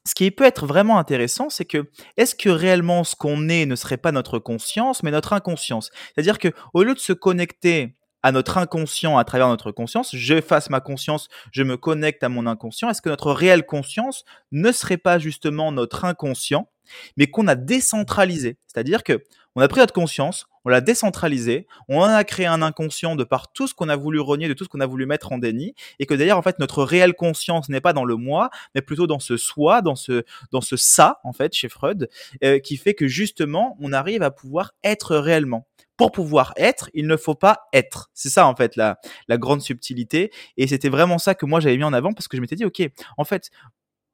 ce 0.08 0.16
qui 0.16 0.32
peut 0.32 0.46
être 0.46 0.66
vraiment 0.66 1.00
intéressant, 1.00 1.50
c'est 1.50 1.66
que 1.66 1.90
est-ce 2.16 2.34
que 2.34 2.50
réellement 2.50 3.04
ce 3.04 3.16
qu'on 3.16 3.50
est 3.50 3.66
ne 3.66 3.76
serait 3.76 3.98
pas 3.98 4.14
notre 4.14 4.40
conscience, 4.40 5.04
mais 5.04 5.12
notre 5.12 5.34
inconscience? 5.34 5.92
C'est-à-dire 6.16 6.40
que 6.40 6.50
au 6.74 6.84
lieu 6.84 6.94
de 6.94 7.00
se 7.00 7.12
connecter 7.14 7.97
à 8.28 8.34
notre 8.34 8.58
inconscient 8.58 9.18
à 9.18 9.24
travers 9.24 9.48
notre 9.48 9.72
conscience, 9.72 10.14
je 10.14 10.42
fasse 10.42 10.70
ma 10.70 10.82
conscience, 10.82 11.30
je 11.54 11.64
me 11.64 11.78
connecte 11.78 12.26
à 12.26 12.30
mon 12.30 12.46
inconscient, 12.46 12.90
est-ce 12.90 13.02
que 13.02 13.08
notre 13.08 13.32
réelle 13.32 13.66
conscience 13.66 14.26
ne 14.52 14.74
serait 14.74 14.98
pas 14.98 15.18
justement 15.18 15.72
notre 15.72 16.04
inconscient, 16.04 16.70
mais 17.16 17.28
qu'on 17.28 17.48
a 17.48 17.56
décentralisé? 17.56 18.58
C'est-à-dire 18.68 19.06
que 19.06 19.24
on 19.56 19.62
a 19.62 19.70
pris 19.70 19.80
notre 19.80 19.94
conscience, 19.94 20.48
on 20.66 20.70
l'a 20.70 20.82
décentralisé, 20.82 21.68
on 21.88 22.02
en 22.02 22.04
a 22.04 22.26
créé 22.26 22.48
un 22.48 22.62
inconscient 22.62 23.16
de 23.16 23.24
par 23.24 23.54
tout 23.54 23.66
ce 23.66 23.74
qu'on 23.74 23.88
a 23.88 23.96
voulu 23.96 24.20
renier, 24.20 24.50
de 24.50 24.54
tout 24.54 24.66
ce 24.66 24.70
qu'on 24.70 24.82
a 24.82 24.86
voulu 24.86 25.06
mettre 25.06 25.32
en 25.32 25.38
déni, 25.38 25.74
et 26.00 26.06
que 26.06 26.14
d'ailleurs 26.14 26.38
en 26.38 26.42
fait 26.42 26.60
notre 26.60 26.84
réelle 26.84 27.14
conscience 27.14 27.70
n'est 27.70 27.80
pas 27.80 27.94
dans 27.94 28.04
le 28.04 28.18
moi, 28.18 28.50
mais 28.76 28.82
plutôt 28.82 29.08
dans 29.08 29.20
ce 29.20 29.38
soi, 29.38 29.82
dans 29.82 29.96
ce 29.96 30.26
dans 30.52 30.60
ce 30.60 30.76
ça 30.76 31.22
en 31.24 31.32
fait 31.32 31.54
chez 31.54 31.70
Freud, 31.70 32.10
euh, 32.44 32.60
qui 32.60 32.76
fait 32.76 32.94
que 32.94 33.08
justement 33.08 33.78
on 33.80 33.94
arrive 33.94 34.22
à 34.22 34.32
pouvoir 34.32 34.74
être 34.84 35.16
réellement 35.16 35.66
pour 35.98 36.12
pouvoir 36.12 36.54
être, 36.58 36.90
il 36.94 37.08
ne 37.08 37.18
faut 37.18 37.36
pas 37.36 37.68
être. 37.74 38.10
C'est 38.14 38.30
ça 38.30 38.48
en 38.48 38.56
fait 38.56 38.76
la, 38.76 38.98
la 39.28 39.38
grande 39.38 39.62
subtilité. 39.62 40.32
Et 40.56 40.68
c'était 40.68 40.90
vraiment 40.90 41.18
ça 41.18 41.36
que 41.36 41.46
moi 41.46 41.60
j'avais 41.60 41.78
mis 41.78 41.84
en 41.84 41.94
avant 41.94 42.14
parce 42.14 42.28
que 42.28 42.38
je 42.38 42.42
m'étais 42.42 42.56
dit, 42.56 42.66
ok, 42.66 42.82
en 43.18 43.24
fait, 43.24 43.50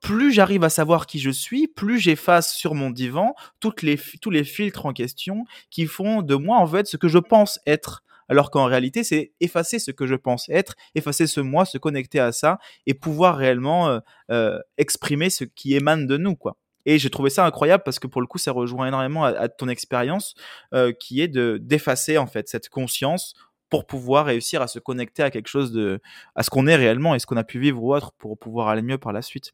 plus 0.04 0.34
j'arrive 0.34 0.64
à 0.64 0.70
savoir 0.70 1.08
qui 1.08 1.20
je 1.20 1.30
suis, 1.30 1.68
plus 1.68 1.98
j'efface 2.00 2.54
sur 2.54 2.76
mon 2.76 2.90
divan 2.90 3.36
toutes 3.60 3.82
les, 3.82 3.98
tous 4.22 4.30
les 4.30 4.44
filtres 4.44 4.86
en 4.86 4.94
question 4.94 5.46
qui 5.72 5.86
font 5.88 6.22
de 6.22 6.36
moi 6.36 6.58
en 6.58 6.68
fait 6.68 6.88
ce 6.88 6.98
que 6.98 7.08
je 7.08 7.20
pense 7.20 7.60
être. 7.66 8.04
Alors 8.30 8.52
qu'en 8.52 8.66
réalité, 8.66 9.04
c'est 9.04 9.34
effacer 9.42 9.80
ce 9.80 9.92
que 9.92 10.08
je 10.08 10.16
pense 10.16 10.48
être, 10.50 10.76
effacer 10.96 11.28
ce 11.28 11.42
moi, 11.42 11.66
se 11.66 11.78
connecter 11.78 12.20
à 12.20 12.32
ça 12.32 12.58
et 12.86 12.94
pouvoir 12.94 13.38
réellement 13.38 13.90
euh, 13.90 14.00
euh, 14.32 14.60
exprimer 14.78 15.30
ce 15.30 15.44
qui 15.44 15.76
émane 15.76 16.08
de 16.08 16.18
nous, 16.18 16.36
quoi. 16.36 16.58
Et 16.86 17.00
j'ai 17.00 17.10
trouvé 17.10 17.30
ça 17.30 17.46
incroyable 17.46 17.84
parce 17.84 18.00
que 18.00 18.08
pour 18.08 18.22
le 18.22 18.28
coup, 18.28 18.38
ça 18.38 18.52
rejoint 18.52 18.88
énormément 18.88 19.26
à, 19.26 19.50
ton 19.50 19.70
expérience, 19.70 20.36
euh, 20.74 20.92
qui 20.92 21.22
est 21.22 21.28
de 21.28 21.58
d'effacer 21.62 22.18
en 22.18 22.28
fait 22.28 22.50
cette 22.50 22.70
conscience 22.70 23.36
pour 23.70 23.88
pouvoir 23.88 24.28
réussir 24.28 24.62
à 24.62 24.68
se 24.68 24.78
connecter 24.78 25.24
à 25.24 25.32
quelque 25.32 25.48
chose 25.48 25.72
de, 25.72 26.00
à 26.36 26.44
ce 26.44 26.52
qu'on 26.52 26.68
est 26.68 26.76
réellement 26.76 27.16
et 27.16 27.20
ce 27.20 27.26
qu'on 27.26 27.38
a 27.38 27.44
pu 27.44 27.60
vivre 27.60 27.82
ou 27.82 27.96
autre 27.96 28.12
pour 28.20 28.38
pouvoir 28.38 28.68
aller 28.68 28.84
mieux 28.84 29.00
par 29.00 29.14
la 29.14 29.24
suite. 29.24 29.54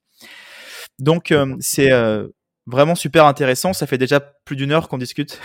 Donc 1.00 1.32
euh, 1.32 1.56
c'est 1.62 1.92
euh, 1.94 2.28
vraiment 2.68 2.96
super 2.96 3.26
intéressant. 3.26 3.72
Ça 3.72 3.88
fait 3.88 3.98
déjà 3.98 4.20
plus 4.20 4.58
d'une 4.58 4.72
heure 4.72 4.90
qu'on 4.90 4.98
discute. 4.98 5.40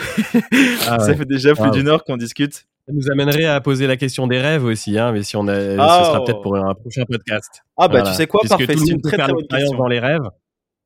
Ah 0.89 0.99
ça 1.01 1.15
fait 1.15 1.25
déjà 1.25 1.55
plus 1.55 1.71
d'une 1.71 1.87
heure 1.87 2.05
qu'on 2.05 2.17
discute. 2.17 2.67
Ça 2.87 2.93
nous 2.93 3.11
amènerait 3.11 3.47
à 3.47 3.61
poser 3.61 3.87
la 3.87 3.97
question 3.97 4.27
des 4.27 4.41
rêves 4.41 4.65
aussi, 4.65 4.99
hein, 4.99 5.13
mais 5.13 5.23
si 5.23 5.37
on 5.37 5.47
a, 5.47 5.55
ce 5.55 5.77
sera 5.77 6.25
peut-être 6.25 6.43
pour 6.43 6.57
un 6.57 6.75
prochain 6.75 7.05
podcast. 7.09 7.63
Ah 7.77 7.89
bah 7.89 8.03
tu 8.03 8.13
sais 8.13 8.27
quoi, 8.27 8.41
parfait. 8.47 8.67
C'est 8.77 8.91
une 8.91 9.01
très 9.01 9.17
très 9.17 9.33
bonne 9.33 9.47
question. 9.47 9.79
dans 9.79 9.87
les 9.87 10.01
rêves. 10.01 10.29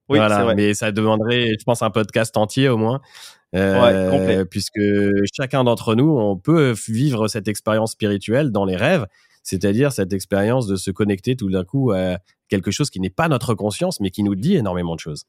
Oui, 0.08 0.18
voilà, 0.18 0.44
vrai. 0.44 0.54
mais 0.54 0.74
ça 0.74 0.90
demanderait, 0.92 1.48
je 1.58 1.64
pense, 1.64 1.82
un 1.82 1.90
podcast 1.90 2.36
entier 2.36 2.68
au 2.68 2.76
moins. 2.76 3.00
Euh, 3.54 4.44
puisque 4.44 4.80
chacun 5.34 5.64
d'entre 5.64 5.94
nous, 5.94 6.18
on 6.18 6.36
peut 6.36 6.74
vivre 6.88 7.28
cette 7.28 7.48
expérience 7.48 7.92
spirituelle 7.92 8.50
dans 8.50 8.64
les 8.64 8.76
rêves, 8.76 9.06
c'est-à-dire 9.42 9.92
cette 9.92 10.12
expérience 10.12 10.66
de 10.66 10.76
se 10.76 10.90
connecter 10.90 11.36
tout 11.36 11.50
d'un 11.50 11.64
coup 11.64 11.92
à 11.92 12.18
quelque 12.48 12.70
chose 12.70 12.90
qui 12.90 13.00
n'est 13.00 13.10
pas 13.10 13.28
notre 13.28 13.54
conscience, 13.54 14.00
mais 14.00 14.10
qui 14.10 14.22
nous 14.22 14.34
dit 14.34 14.56
énormément 14.56 14.94
de 14.94 15.00
choses. 15.00 15.24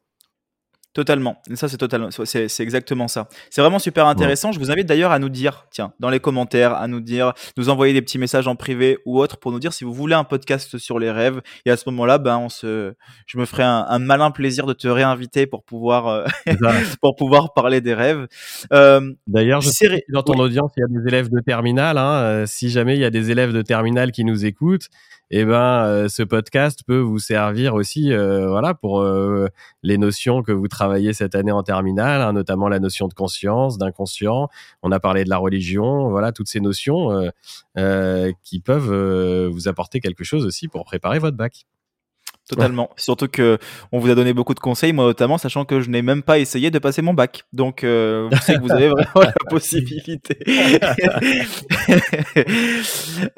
Totalement. 0.94 1.40
Ça, 1.54 1.68
c'est 1.68 1.78
totalement, 1.78 2.10
c'est 2.10 2.60
exactement 2.60 3.08
ça. 3.08 3.28
C'est 3.52 3.62
vraiment 3.62 3.78
super 3.78 4.08
intéressant. 4.08 4.52
Je 4.52 4.58
vous 4.58 4.72
invite 4.72 4.88
d'ailleurs 4.88 5.12
à 5.12 5.20
nous 5.20 5.30
dire, 5.30 5.68
tiens, 5.70 5.94
dans 6.00 6.10
les 6.10 6.20
commentaires, 6.20 6.74
à 6.74 6.88
nous 6.88 7.00
dire, 7.00 7.34
nous 7.58 7.70
envoyer 7.70 7.94
des 7.94 8.02
petits 8.02 8.18
messages 8.18 8.48
en 8.48 8.56
privé 8.56 8.98
ou 9.06 9.20
autre 9.20 9.38
pour 9.38 9.52
nous 9.52 9.60
dire 9.60 9.72
si 9.72 9.84
vous 9.84 9.94
voulez 9.94 10.16
un 10.16 10.24
podcast 10.24 10.80
sur 10.80 10.98
les 10.98 11.12
rêves. 11.12 11.42
Et 11.66 11.70
à 11.70 11.78
ce 11.78 11.88
moment-là, 11.90 12.18
ben, 12.18 12.40
on 12.40 12.50
se, 12.50 12.96
je 13.28 13.38
me 13.38 13.46
ferai 13.46 13.62
un, 13.62 14.00
malin 14.00 14.32
plaisir 14.32 14.66
de 14.66 14.74
te 14.74 14.88
réinviter 14.88 15.46
pour 15.46 15.64
pouvoir, 15.64 16.08
euh, 16.08 16.26
pour 17.02 17.16
pouvoir 17.16 17.54
parler 17.54 17.82
des 17.82 17.94
rêves. 17.94 18.28
Euh, 18.74 19.14
d'ailleurs, 19.28 19.62
je 19.62 19.70
sais 19.70 20.04
dans 20.10 20.24
ton 20.24 20.40
audience, 20.40 20.72
il 20.76 20.82
y 20.82 20.84
a 20.84 21.02
des 21.02 21.08
élèves 21.08 21.30
de 21.30 21.40
terminale. 21.40 22.00
Hein, 22.00 22.14
euh, 22.24 22.46
si 22.48 22.72
jamais 22.72 22.96
il 22.96 23.02
y 23.02 23.06
a 23.06 23.12
des 23.12 23.30
élèves 23.30 23.54
de 23.54 23.62
terminale 23.62 24.12
qui 24.12 24.26
nous 24.26 24.44
écoutent, 24.44 24.90
eh 25.32 25.46
ben 25.46 25.86
euh, 25.86 26.08
ce 26.08 26.24
podcast 26.24 26.82
peut 26.86 27.00
vous 27.00 27.20
servir 27.20 27.76
aussi 27.76 28.12
euh, 28.12 28.50
voilà 28.50 28.74
pour 28.74 29.02
euh, 29.02 29.48
les 29.84 29.98
notions 29.98 30.42
que 30.42 30.52
vous 30.52 30.68
travaillez 30.68 31.14
cette 31.14 31.36
année 31.36 31.52
en 31.52 31.62
terminale 31.62 32.22
hein, 32.22 32.34
notamment 32.34 32.68
la 32.68 32.80
notion 32.80 33.08
de 33.08 33.14
conscience 33.14 33.78
d'inconscient. 33.78 34.50
On 34.82 34.92
a 34.92 35.00
parlé 35.00 35.24
de 35.24 35.30
la 35.30 35.38
religion 35.38 36.10
voilà 36.10 36.32
toutes 36.32 36.48
ces 36.48 36.60
notions 36.60 37.32
qui 38.44 38.60
peuvent 38.60 39.48
vous 39.48 39.68
apporter 39.68 40.00
quelque 40.00 40.24
chose 40.24 40.46
aussi 40.46 40.68
pour 40.68 40.84
préparer 40.86 41.20
votre 41.20 41.38
bac 41.38 41.66
Totalement. 42.50 42.89
Surtout 42.97 43.28
que 43.28 43.60
on 43.91 44.00
vous 44.00 44.10
a 44.10 44.16
donné 44.16 44.34
beaucoup 44.34 44.56
de 44.56 44.60
conseils, 44.60 44.91
moi 44.91 45.06
notamment, 45.06 45.38
sachant 45.38 45.66
que 45.66 45.82
je 45.82 45.89
n'ai 45.89 46.02
même 46.02 46.24
pas 46.24 46.39
essayé 46.39 46.72
de 46.72 46.80
passer 46.80 47.04
mon 47.04 47.14
bac. 47.14 47.43
Donc, 47.54 47.84
euh, 47.84 48.28
vous 48.32 48.38
savez 48.38 48.58
que 48.58 48.64
vous 48.64 48.72
avez 48.72 48.89
vraiment 48.89 49.22
la 49.22 49.34
possibilité. 49.50 50.39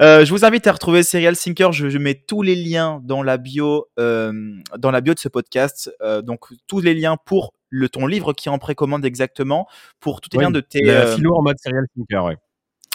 euh, 0.00 0.24
je 0.24 0.30
vous 0.30 0.46
invite 0.46 0.66
à 0.66 0.72
retrouver 0.72 1.02
Serial 1.02 1.36
Thinker. 1.36 1.72
Je, 1.72 1.90
je, 1.90 1.98
mets 1.98 2.14
tous 2.14 2.40
les 2.40 2.54
liens 2.54 3.02
dans 3.04 3.22
la 3.22 3.36
bio, 3.36 3.86
euh, 3.98 4.32
dans 4.78 4.90
la 4.90 5.02
bio 5.02 5.12
de 5.12 5.18
ce 5.18 5.28
podcast. 5.28 5.92
Euh, 6.00 6.22
donc, 6.22 6.46
tous 6.66 6.80
les 6.80 6.94
liens 6.94 7.18
pour 7.22 7.52
le 7.68 7.88
ton 7.90 8.06
livre 8.06 8.32
qui 8.32 8.48
est 8.48 8.52
en 8.52 8.58
précommande 8.58 9.04
exactement, 9.04 9.66
pour 10.00 10.20
tous 10.20 10.30
les 10.32 10.44
liens 10.44 10.50
de 10.50 10.60
tes. 10.60 10.88
Euh, 10.88 11.14
philo 11.14 11.34
en 11.34 11.42
mode 11.42 11.56
Serial 11.58 11.84
ouais. 11.96 12.36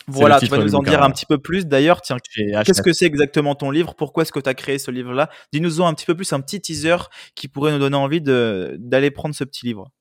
Voilà, 0.09 0.39
tu 0.39 0.45
vas 0.47 0.57
nous 0.57 0.75
en 0.75 0.81
dire 0.81 1.03
un 1.03 1.11
petit 1.11 1.25
peu 1.25 1.37
plus. 1.37 1.65
D'ailleurs, 1.65 2.01
tiens, 2.01 2.17
qu'est-ce 2.63 2.81
que 2.81 2.93
c'est 2.93 3.05
exactement 3.05 3.55
ton 3.55 3.71
livre? 3.71 3.93
Pourquoi 3.95 4.23
est-ce 4.23 4.31
que 4.31 4.39
tu 4.39 4.49
as 4.49 4.53
créé 4.53 4.79
ce 4.79 4.89
livre-là? 4.89 5.29
Dis-nous 5.51 5.81
en 5.81 5.87
un 5.87 5.93
petit 5.93 6.05
peu 6.05 6.15
plus, 6.15 6.31
un 6.31 6.39
petit 6.39 6.61
teaser 6.61 6.97
qui 7.35 7.47
pourrait 7.47 7.73
nous 7.73 7.79
donner 7.79 7.97
envie 7.97 8.21
d'aller 8.21 9.11
prendre 9.11 9.35
ce 9.35 9.43
petit 9.43 9.65
livre. 9.65 9.91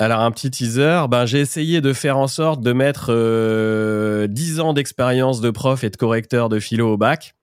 Alors 0.00 0.20
un 0.20 0.30
petit 0.30 0.50
teaser, 0.50 1.06
ben, 1.08 1.26
j'ai 1.26 1.40
essayé 1.40 1.80
de 1.80 1.92
faire 1.92 2.18
en 2.18 2.28
sorte 2.28 2.60
de 2.60 2.72
mettre 2.72 3.06
euh, 3.10 4.28
10 4.28 4.60
ans 4.60 4.72
d'expérience 4.72 5.40
de 5.40 5.50
prof 5.50 5.82
et 5.82 5.90
de 5.90 5.96
correcteur 5.96 6.48
de 6.48 6.60
philo 6.60 6.92
au 6.92 6.96
bac 6.96 7.34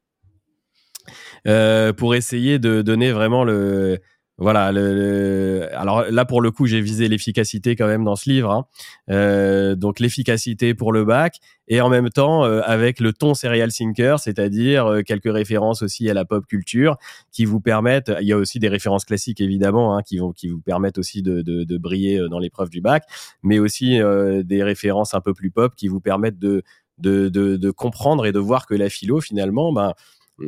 euh, 1.48 1.92
pour 1.92 2.16
essayer 2.16 2.58
de 2.58 2.82
donner 2.82 3.12
vraiment 3.12 3.44
le, 3.44 4.00
voilà. 4.38 4.72
Le, 4.74 5.70
alors 5.72 6.04
là, 6.12 6.26
pour 6.26 6.42
le 6.42 6.52
coup, 6.52 6.66
j'ai 6.66 6.82
visé 6.82 7.08
l'efficacité 7.08 7.76
quand 7.76 7.88
même 7.88 8.04
dans 8.04 8.18
ce 8.18 8.30
livre. 8.30 8.52
Hein. 8.52 8.66
Euh, 9.10 9.76
donc 9.76 10.00
l'efficacité 10.02 10.74
pour 10.74 10.92
le 10.92 11.06
bac 11.06 11.40
et 11.68 11.80
en 11.80 11.90
même 11.90 12.10
temps 12.10 12.44
euh, 12.44 12.62
avec 12.66 13.00
le 13.00 13.14
ton 13.14 13.34
serial 13.34 13.72
thinker, 13.72 14.20
c'est-à-dire 14.20 14.86
euh, 14.88 15.02
quelques 15.04 15.32
références 15.32 15.82
aussi 15.84 16.10
à 16.10 16.14
la 16.14 16.26
pop 16.26 16.46
culture 16.46 16.98
qui 17.32 17.46
vous 17.46 17.62
permettent. 17.62 18.12
Il 18.20 18.28
y 18.28 18.34
a 18.34 18.38
aussi 18.38 18.60
des 18.60 18.68
références 18.68 19.06
classiques 19.06 19.40
évidemment 19.40 19.96
hein, 19.98 20.02
qui 20.04 20.18
vont 20.18 20.34
qui 20.34 20.50
vous 20.50 20.60
permettent 20.60 20.98
aussi 20.98 21.22
de, 21.22 21.42
de, 21.42 21.64
de 21.64 21.78
briller 21.78 22.20
euh, 22.20 22.28
dans 22.28 22.40
l'épreuve 22.40 22.70
du 22.70 22.82
bac, 22.82 23.04
mais 23.42 23.60
aussi 23.60 24.00
des 24.44 24.64
références 24.64 25.14
un 25.14 25.22
peu 25.22 25.34
plus 25.34 25.52
pop 25.52 25.76
qui 25.76 25.88
vous 25.88 26.02
permettent 26.02 26.40
de 26.40 26.64
de, 26.98 27.30
de, 27.30 27.58
de 27.58 27.72
comprendre 27.72 28.26
et 28.26 28.32
de 28.32 28.40
voir 28.40 28.66
que 28.66 28.74
la 28.74 28.90
philo 28.90 29.20
finalement, 29.22 29.74
ben, 29.74 29.94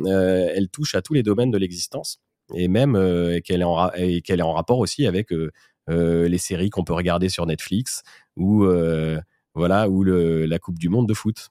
elle 0.06 0.68
touche 0.68 0.94
à 0.94 1.02
tous 1.02 1.14
les 1.14 1.22
domaines 1.22 1.50
de 1.50 1.58
l'existence 1.58 2.20
et 2.54 2.68
même 2.68 2.96
euh, 2.96 3.40
qu'elle 3.40 3.60
est, 3.60 4.42
en 4.42 4.52
rapport 4.52 4.78
aussi 4.78 5.06
avec 5.06 5.32
euh, 5.32 5.50
euh, 5.90 6.28
les 6.28 6.38
séries 6.38 6.70
qu'on 6.70 6.84
peut 6.84 6.92
regarder 6.92 7.28
sur 7.28 7.46
Netflix 7.46 8.02
ou 8.36 8.66
voilà 9.54 9.88
ou 9.88 10.04
la 10.04 10.58
Coupe 10.58 10.78
du 10.78 10.88
Monde 10.88 11.08
de 11.08 11.14
foot. 11.14 11.48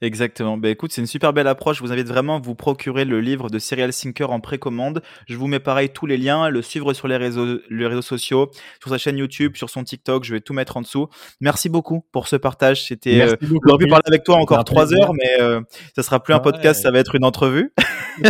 Exactement. 0.00 0.56
Ben 0.58 0.70
écoute, 0.70 0.92
c'est 0.92 1.00
une 1.00 1.06
super 1.06 1.32
belle 1.32 1.46
approche. 1.46 1.78
Je 1.78 1.82
vous 1.82 1.92
invite 1.92 2.08
vraiment 2.08 2.36
à 2.36 2.40
vous 2.40 2.54
procurer 2.54 3.04
le 3.04 3.20
livre 3.20 3.50
de 3.50 3.58
Serial 3.58 3.92
Sinker 3.92 4.30
en 4.30 4.40
précommande. 4.40 5.02
Je 5.26 5.36
vous 5.36 5.46
mets 5.46 5.60
pareil 5.60 5.90
tous 5.90 6.06
les 6.06 6.16
liens, 6.16 6.48
le 6.48 6.62
suivre 6.62 6.92
sur 6.92 7.08
les 7.08 7.16
réseaux, 7.16 7.58
les 7.70 7.86
réseaux 7.86 8.02
sociaux, 8.02 8.50
sur 8.80 8.90
sa 8.90 8.98
chaîne 8.98 9.18
YouTube, 9.18 9.56
sur 9.56 9.70
son 9.70 9.84
TikTok. 9.84 10.24
Je 10.24 10.34
vais 10.34 10.40
tout 10.40 10.54
mettre 10.54 10.76
en 10.76 10.82
dessous. 10.82 11.08
Merci 11.40 11.68
beaucoup 11.68 12.04
pour 12.12 12.28
ce 12.28 12.36
partage. 12.36 12.84
C'était, 12.84 13.22
euh, 13.22 13.36
j'aurais 13.40 13.78
pu 13.78 13.86
parler 13.86 14.04
avec 14.06 14.24
toi 14.24 14.36
encore 14.36 14.64
trois 14.64 14.92
heures, 14.94 15.12
mais 15.14 15.40
euh, 15.40 15.60
ça 15.94 16.02
sera 16.02 16.22
plus 16.22 16.34
un 16.34 16.40
podcast, 16.40 16.82
ça 16.82 16.90
va 16.90 16.98
être 16.98 17.14
une 17.14 17.24
entrevue. 17.24 17.72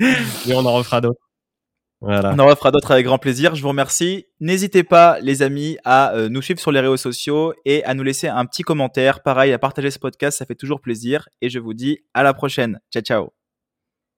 Et 0.00 0.54
on 0.54 0.64
en 0.64 0.74
refera 0.74 1.00
d'autres. 1.00 1.20
On 2.00 2.38
en 2.38 2.46
refera 2.46 2.70
d'autres 2.70 2.90
avec 2.90 3.06
grand 3.06 3.18
plaisir. 3.18 3.54
Je 3.54 3.62
vous 3.62 3.68
remercie. 3.68 4.26
N'hésitez 4.40 4.82
pas, 4.82 5.18
les 5.20 5.42
amis, 5.42 5.78
à 5.84 6.14
euh, 6.14 6.28
nous 6.28 6.42
suivre 6.42 6.60
sur 6.60 6.70
les 6.70 6.80
réseaux 6.80 6.96
sociaux 6.96 7.54
et 7.64 7.82
à 7.84 7.94
nous 7.94 8.02
laisser 8.02 8.28
un 8.28 8.44
petit 8.44 8.62
commentaire. 8.62 9.22
Pareil, 9.22 9.52
à 9.52 9.58
partager 9.58 9.90
ce 9.90 9.98
podcast, 9.98 10.38
ça 10.38 10.46
fait 10.46 10.54
toujours 10.54 10.80
plaisir. 10.80 11.28
Et 11.40 11.48
je 11.48 11.58
vous 11.58 11.74
dis 11.74 12.00
à 12.12 12.22
la 12.22 12.34
prochaine. 12.34 12.80
Ciao, 12.92 13.02
ciao. 13.02 13.43